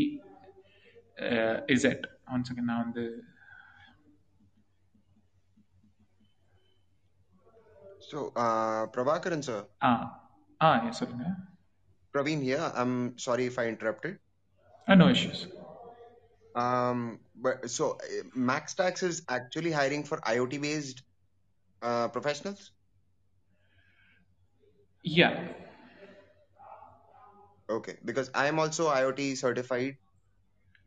[1.75, 2.05] Z
[2.35, 3.05] one second நான் வந்து
[8.11, 9.57] So, uh, Prabhakaran sir,
[9.87, 9.89] ஆ
[10.61, 11.25] ஆ yes, சொல்லுங்க.
[12.13, 12.71] Praveen here.
[12.75, 14.19] I'm sorry if I interrupted.
[14.87, 15.47] Uh, no issues.
[16.55, 21.03] Um, but so uh, MaxTax is actually hiring for IoT based
[21.81, 22.71] uh, professionals.
[25.03, 25.47] Yeah.
[27.69, 29.97] Okay, because I am also IoT certified.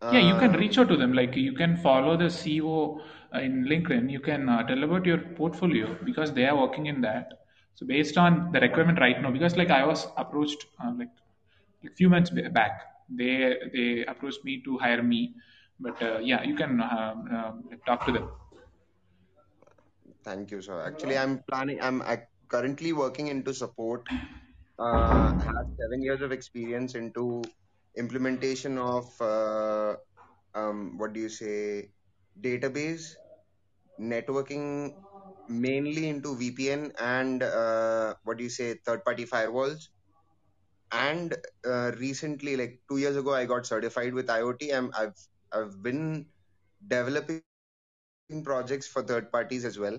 [0.01, 1.13] Uh, yeah, you can reach out to them.
[1.13, 3.01] Like you can follow the CEO
[3.35, 4.11] in LinkedIn.
[4.11, 7.42] You can uh, tell about your portfolio because they are working in that.
[7.75, 11.09] So based on the requirement right now, because like I was approached uh, like
[11.85, 15.35] a few months back, they they approached me to hire me.
[15.81, 17.53] But uh, yeah, you can uh, uh,
[17.87, 18.31] talk to them.
[20.25, 20.81] Thank you, sir.
[20.87, 22.03] Actually, I'm planning, I'm
[22.49, 24.07] currently working into support.
[24.79, 27.43] Uh, have seven years of experience into
[27.97, 29.97] implementation of, uh,
[30.55, 31.91] um, what do you say,
[32.41, 33.15] database,
[34.01, 34.95] networking,
[35.49, 39.89] mainly into VPN and, uh, what do you say, third party firewalls.
[40.93, 41.35] And
[41.67, 44.75] uh, recently, like two years ago, I got certified with IoT.
[44.75, 45.17] I'm, I've,
[45.53, 46.27] I've been
[46.89, 47.43] developing
[48.45, 49.99] projects for third parties as well.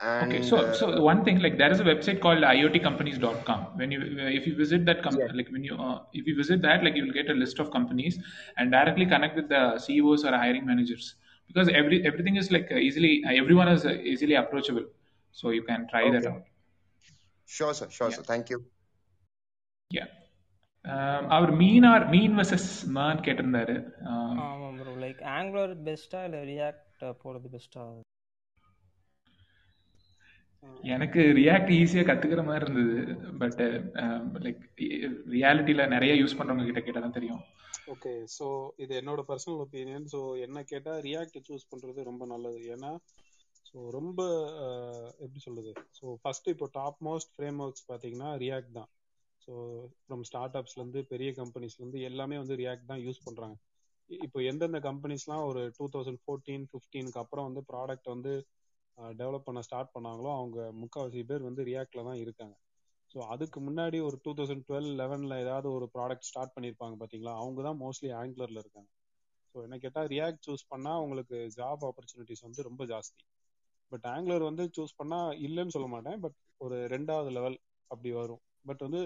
[0.00, 3.78] And Okay, so uh, so one thing like there is a website called iotcompanies.com.
[3.78, 6.84] When you if you visit that company, like when you uh, if you visit that,
[6.84, 8.18] like you will get a list of companies
[8.58, 11.14] and directly connect with the CEOs or hiring managers
[11.50, 14.86] because every everything is like uh, easily uh, everyone is uh, easily approachable.
[15.36, 16.44] So you can try that okay, out.
[17.48, 18.24] sure, sir, sure, Yeah, sir.
[18.24, 18.58] Thank you.
[19.90, 20.08] yeah.
[20.84, 23.76] Um, அவர் MEAN or MEAN versus மேன் கேட்டிருந்தாரு
[24.10, 26.84] Um, ஆமாம் bro like Angular பெஸ்ட்டா இல்லை react
[27.22, 27.84] போகிறது பெஸ்ட்டா
[30.94, 33.02] எனக்கு react ஈஸியாக கற்றுக்கிற மாதிரி இருந்தது
[33.42, 33.60] பட்
[34.46, 34.62] லைக்
[35.34, 37.42] ரியாலிட்டியில் நிறைய யூஸ் பண்ணுறவங்க கிட்ட கேட்டால் தான் தெரியும்
[37.86, 38.46] ஓகே ஸோ
[38.76, 42.60] இது என்னோட பர்சனல் ஒப்பீனியன் ஸோ என்ன கேட்டால் ரியாக்ட் சூஸ் பண்ணுறது ரொம்ப நல்லது.
[42.74, 42.90] ஏன்னா
[43.66, 44.20] ஸோ ரொம்ப
[45.24, 45.72] எப்படி சொல்றது?
[45.98, 48.90] ஸோ ஃபர்ஸ்ட் இப்போ டாப் மோஸ்ட் ஃப்ரேம் ஒர்க்ஸ் பார்த்தீங்கன்னா ரியாக்ட் தான்
[49.48, 49.52] ஸோ
[50.00, 53.56] ஃப்ரம் ஸ்டார்ட் அப்ஸ்லேருந்து பெரிய கம்பெனிஸ்லேருந்து எல்லாமே வந்து ரியாக்ட் தான் யூஸ் பண்ணுறாங்க
[54.10, 58.32] இப்போ எந்தெந்த கம்பெனிஸ்லாம் ஒரு டூ தௌசண்ட் ஃபோர்டீன் ஃபிஃப்டீனுக்கு அப்புறம் வந்து ப்ராடக்ட் வந்து
[59.18, 62.54] டெவலப் பண்ண ஸ்டார்ட் பண்ணாங்களோ அவங்க முக்கால்வாசி பேர் வந்து ரியாக்டில் தான் இருக்காங்க.
[63.10, 67.62] ஸோ அதுக்கு முன்னாடி ஒரு டூ தௌசண்ட் டுவெல் லெவனில் ஏதாவது ஒரு ப்ராடக்ட் ஸ்டார்ட் பண்ணியிருப்பாங்க பார்த்தீங்களா அவங்க
[67.62, 68.90] தான் மோஸ்ட்லி ஆங்குலரில் இருக்காங்க.
[69.54, 73.22] ஸோ என்ன கேட்டால் ரியாக்ட் சூஸ் பண்ணால் உங்களுக்கு ஜாப் ஆப்பர்ச்சுனிட்டிஸ் வந்து ரொம்ப ஜாஸ்தி.
[73.92, 76.18] பட் ஆங்குலர் வந்து சூஸ் பண்ணால் இல்லைன்னு சொல்ல மாட்டேன்.
[76.20, 77.56] பட் ஒரு ரெண்டாவது லெவல்
[77.90, 78.42] அப்படி வரும்.
[78.66, 79.00] பட் வந்து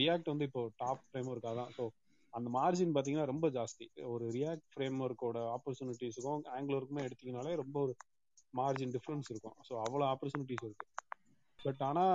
[0.00, 1.84] ரியாக்ட் வந்து இப்போ டாப் ஃப்ரேம் ஒர்க்காக தான் ஸோ
[2.32, 3.86] அந்த மார்ஜின் பார்த்தீங்கன்னா ரொம்ப ஜாஸ்தி.
[4.12, 7.94] ஒரு ரியாக்ட் ஃப்ரேம் ஒர்க்கோட ஆப்பர்ச்சுனிட்டிஸுக்கும் ஆங்குலருக்குமே எடுத்தீங்கனாலே ரொம்ப ஒரு
[8.54, 9.56] மார்ஜின் டிஃப்ரென்ஸ் இருக்கும்.
[9.68, 10.86] ஸோ அவ்வளோ ஆப்பர்ச்சுனிட்டிஸ் இருக்கு.
[11.60, 12.14] பட் ஆனால்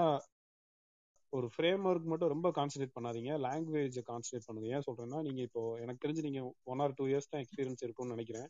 [1.36, 3.32] ஒரு ஃப்ரேம் ஒர்க் மட்டும் ரொம்ப கான்சென்ட்ரேட் பண்ணாதீங்க.
[3.46, 4.68] லாங்குவேஜை கான்சென்ட்ரேட் பண்ணுங்க.
[4.76, 6.42] ஏன் சொல்றேன்னா நீங்க இப்போ எனக்கு தெரிஞ்சு நீங்க
[6.74, 8.48] ஒன் ஆர் டூ இயர்ஸ் தான் எக்ஸ்பீரியன்ஸ் இருக்கும்னு நினைக்கிறேன்.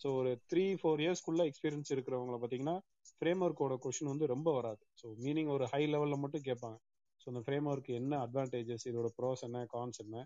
[0.00, 2.76] ஸோ ஒரு த்ரீ ஃபோர் இயர்ஸ்க்குள்ள எக்ஸ்பீரியன்ஸ் இருக்கிறவங்கள பார்த்தீங்கன்னா
[3.18, 4.82] ஃப்ரேம் ஒர்க்கோட கொஷின் வந்து ரொம்ப வராது.
[5.00, 6.78] ஸோ மீனிங் ஒரு ஹை லெவலில் மட்டும் கேட்பாங்க.
[7.20, 10.16] ஸோ அந்த ஃப்ரேம் ஒர்க் என்ன அட்வான்டேஜஸ் இதோட ப்ரோஸ் என்ன கான்ஸ் என்ன?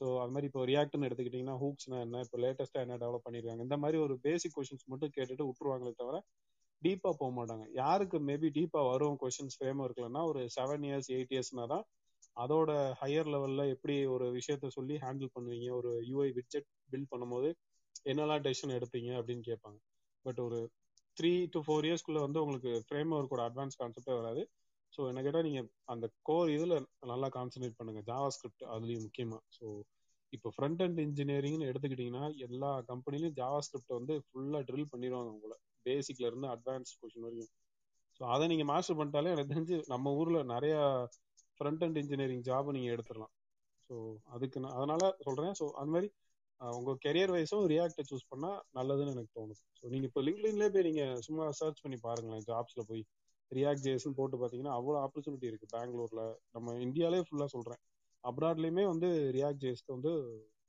[0.00, 2.20] ஸோ அது மாதிரி இப்போ ரியாக்ட்னு எடுத்துக்கிட்டிங்கன்னா ஹூக்ஸ்னா என்ன?
[2.26, 6.18] இப்போ லேட்டஸ்ட்டாக என்ன டெவலப் பண்ணியிருக்காங்க இந்த மாதிரி ஒரு பேசிக் கொஷின்ஸ் மட்டும் கேட்டுட்டு விட்டுருவாங்களே தவிர
[6.82, 7.64] டீப்பா போக மாட்டாங்க.
[7.80, 11.84] யாருக்கு மேபி டீப்பா வரும் கொஸ்டின்ஸ் ஃப்ரேம் ஒர்க்லன்னா ஒரு செவன் இயர்ஸ் எயிட் இயர்ஸ்னா தான்
[12.36, 12.70] அதோட
[13.00, 15.68] ஹையர் லெவல்ல எப்படி ஒரு விஷயத்த சொல்லி ஹேண்டில் பண்ணுவீங்க?
[15.80, 17.48] ஒரு யூஐ விட்ஜெட் பில்ட் பண்ணும்போது
[18.10, 19.78] என்னெல்லாம் டெசிஷன் எடுப்பீங்க அப்படின்னு கேட்பாங்க.
[20.24, 20.58] பட் ஒரு
[21.16, 24.42] த்ரீ டு ஃபோர் இயர்ஸ்க்குள்ள வந்து உங்களுக்கு ஃப்ரேம் ஒர்க்கோட அட்வான்ஸ் கான்செப்டே வராது.
[24.92, 26.76] ஸோ என்ன கேட்டால் நீங்கள் அந்த கோர் இதில்
[27.12, 28.00] நல்லா கான்சென்ட்ரேட் பண்ணுங்க.
[28.10, 29.66] ஜாவா ஸ்கிரிப்ட் அதுலேயும் முக்கியமாக ஸோ
[30.32, 35.56] இப்போ ஃப்ரண்ட் அண்ட் இன்ஜினியரிங்னு எடுத்துக்கிட்டிங்கன்னா எல்லா கம்பெனிலையும் ஜாவா ஸ்கிரிப்ட் வந்து ஃபுல்லாக ட்ரில் பண்ணிடுவாங்க உங்களை.
[35.86, 37.52] பேசிக்ல இருந்து அட்வான்ஸ் கொஷின் வரைக்கும்
[38.20, 40.74] ஸோ அதை நீங்க மாஸ்டர் பண்ணிட்டாலே எனக்கு தெரிஞ்சு நம்ம ஊர்ல நிறைய
[41.60, 43.32] ஃப்ரண்ட் அண்ட் இன்ஜினியரிங் ஜாப் நீங்க எடுத்துடலாம்.
[43.90, 43.94] ஸோ
[44.26, 45.54] அதுக்கு நான் அதனால சொல்றேன்.
[45.60, 46.08] ஸோ அந்த மாதிரி
[46.60, 49.62] உங்க கெரியர் வைஸும் ரியாக்டை சூஸ் பண்ணா நல்லதுன்னு எனக்கு தோணுது.
[49.78, 53.02] ஸோ நீங்க இப்போ லிங்க்லின்லேயே போய் நீங்க சும்மா சர்ச் பண்ணி பாருங்களேன் ஜாப்ஸ்ல போய்.
[53.52, 57.80] ரியாக்ட் ஜேஸ்ன்னு போட்டு பார்த்தீங்கன்னா அவ்வளோ ஆப்பர்ச்சுனிட்டி இருக்கு பெங்களூர்ல நம்ம இந்தியாலே ஃபுல்லா சொல்றேன்.
[58.24, 60.12] அப்ராட்லயுமே வந்து ரியாக்ட் ஜேஸ்க்கு வந்து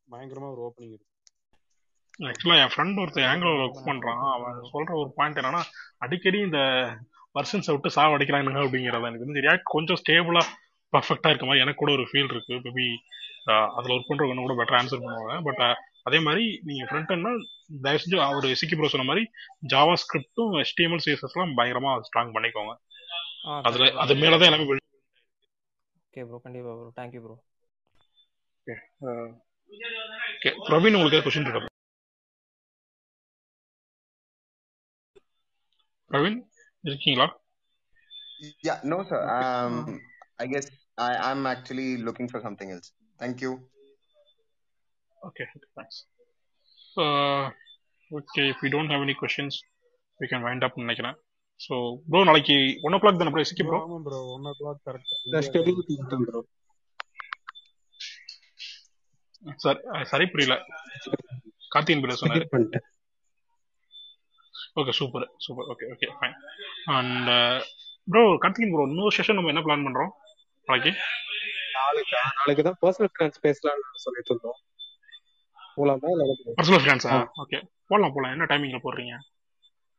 [0.07, 1.10] பயங்கரமா ஒரு ஓப்பனிங் இருக்கு.
[2.29, 4.21] ஆக்சுவலா என் ஃப்ரெண்ட் ஒருத்தன் ஆங்கிலோல ஒர்க் பண்றான்.
[4.35, 5.61] அவன் சொல்ற ஒரு பாயிண்ட் என்னன்னா
[6.05, 6.59] அடிக்கடி இந்த
[7.35, 10.43] பர்சன்ஸை விட்டு சாவடிக்கிறானுங்க அப்படிங்கிறத எனக்கு தெரிஞ்சு ரியாக்ட் கொஞ்சம் ஸ்டேபிளா
[10.93, 12.55] பர்ஃபெக்டா இருக்க மாதிரி எனக்கு கூட ஒரு ஃபீல் இருக்கு.
[12.65, 12.87] மேபி
[13.77, 15.35] அதில் ஒர்க் பண்ணுறவங்க இன்னும் கூட பெட்டர் ஆன்சர் பண்ணுவாங்க.
[15.47, 15.63] பட்
[16.07, 17.31] அதே மாதிரி நீங்கள் ஃப்ரண்ட் எண்ட்னா
[17.85, 19.23] தயவு செஞ்சு அவர் சிக்கி ப்ரோ சொன்ன மாதிரி
[19.73, 22.73] ஜாவா ஸ்கிரிப்டும் HTML சிஎஸ்எஸ்லாம் பயங்கரமாக ஸ்ட்ராங் பண்ணிக்கோங்க.
[23.69, 24.67] அதில் அது மேலே தான் எல்லாமே
[26.07, 27.35] ஓகே ப்ரோ கண்டிப்பா bro thank you bro
[30.37, 31.69] okay Praveen உங்களுக்கு கொஸ்டின் இருக்கா
[36.10, 36.38] பிரவீன்
[36.84, 37.28] இருக்கீங்களா
[38.60, 39.18] Yeah, no, sir.
[39.34, 39.74] Um,
[40.42, 40.66] I guess
[40.98, 42.88] I, I'm actually looking for something else.
[43.20, 43.52] Thank you.
[45.18, 45.46] Okay,
[45.76, 45.96] thanks.
[46.96, 47.44] Uh,
[48.10, 49.54] okay, if we don't have any questions,
[50.20, 51.16] we can wind up நினைக்கிறேன்
[51.60, 51.74] so
[52.10, 52.56] bro நாளைக்கு
[52.86, 55.40] one ஓ clock தானே bro சிக்கி bro bro ஆமா bro one ஓ clock கரெக்டா இந்த
[55.48, 56.42] schedule பண்ணிட்டேன் bro
[59.64, 59.80] sir
[60.12, 60.56] சரி புரியல
[61.74, 62.86] கார்த்திகன் பிள்ளை சொன்னாரு ஸ்டெடியூல் பண்ணிட்டேன்
[64.75, 66.35] okay super super okay okay fine
[66.97, 67.29] and
[68.07, 70.11] bro Karthikan bro இன்னொரு செஷன் நம்ம என்ன பிளான் பண்றோம்?
[70.67, 70.91] நாளைக்கு?
[71.77, 72.19] நாளைக்கு?
[72.39, 74.59] நாளைக்கு தான் பர்சனல் ஃபினான்ஸ் பேசலாம்னு சொல்லிட்டு இருந்தோம்.
[75.77, 76.23] போலாமா இல்ல
[76.59, 77.17] பர்சனல் ஃபினான்ஸா.
[77.43, 78.33] ஓகே போடலாம் போடலாம்.
[78.35, 79.15] என்ன டைமிங்ல போடுறீங்க?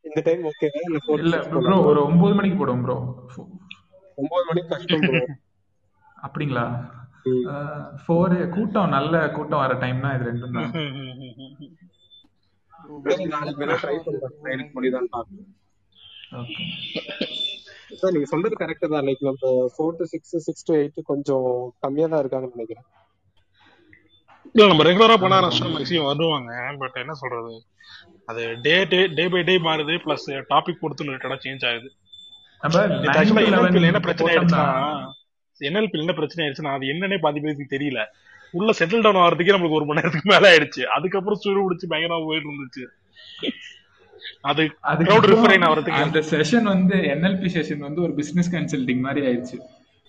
[0.05, 0.81] இந்த டைம் ஓகேவா
[1.19, 2.97] இல்ல ப்ரோ போலாமா ஒரு ஒன்பது மணிக்கு போடுவோம் ப்ரோ
[4.19, 5.23] ஒன்பது மணிக்கு கஷ்டம் ப்ரோ
[6.27, 6.65] அப்படிங்களா?
[8.03, 10.73] ஃபோர் கூட்டம் நல்ல கூட்டம் வர டைம்னா இது ரெண்டும் தான்.
[13.35, 15.51] நாளைக்கு வேணா ட்ரை பண்ணுறேன் எனக்கு முடியுதான்னு பார்க்கணும்.
[16.41, 16.65] ஓகே
[18.01, 19.07] சார் நீங்க சொல்றது கரெக்ட் தான்.
[19.09, 21.49] லைக் நம்ம four to six six to eight கொஞ்சம்
[21.85, 22.87] கம்மியா தான் இருக்காங்கன்னு நினைக்கிறேன்.
[24.55, 26.53] இல்ல நம்ம ரெகுலரா பண்ண ஆரம்பிச்சா மேக்ஸிமம் வருவாங்க.
[26.83, 27.53] பட் என்ன சொல்றது?
[28.31, 29.95] அது டே டே டே பை டே மாறுது.
[30.07, 31.89] பிளஸ் டாபிக் பொறுத்து ரிலேட்டடா சேஞ்ச் ஆகுது.
[32.61, 34.67] என்ன பிரச்சனை ஆயிடுச்சுன்னா
[35.69, 38.01] என்எல்பியில் என்ன பிரச்சனை ஆயிடுச்சுன்னா அது என்னன்னே பாதி பேருக்கு தெரியல.
[38.53, 40.83] உள்ள செட்டில் டவுன் ஆகிறதுக்கே நம்மளுக்கு ஒரு மணி நேரத்துக்கு மேல ஆயிடுச்சு.
[40.83, 42.85] அதுக்கப்புறம் சுடு பிடிச்சி பயங்கரமா போயிட்டு இருந்துச்சு.
[44.41, 49.59] அது க்ரௌட் ரிஃபரைன் ஆகிறதுக்கு அந்த செஷன் வந்து என்எல்பி செஷன் வந்து ஒரு பிசினஸ் கன்சல்டிங் மாதிரி ஆயிடுச்சு.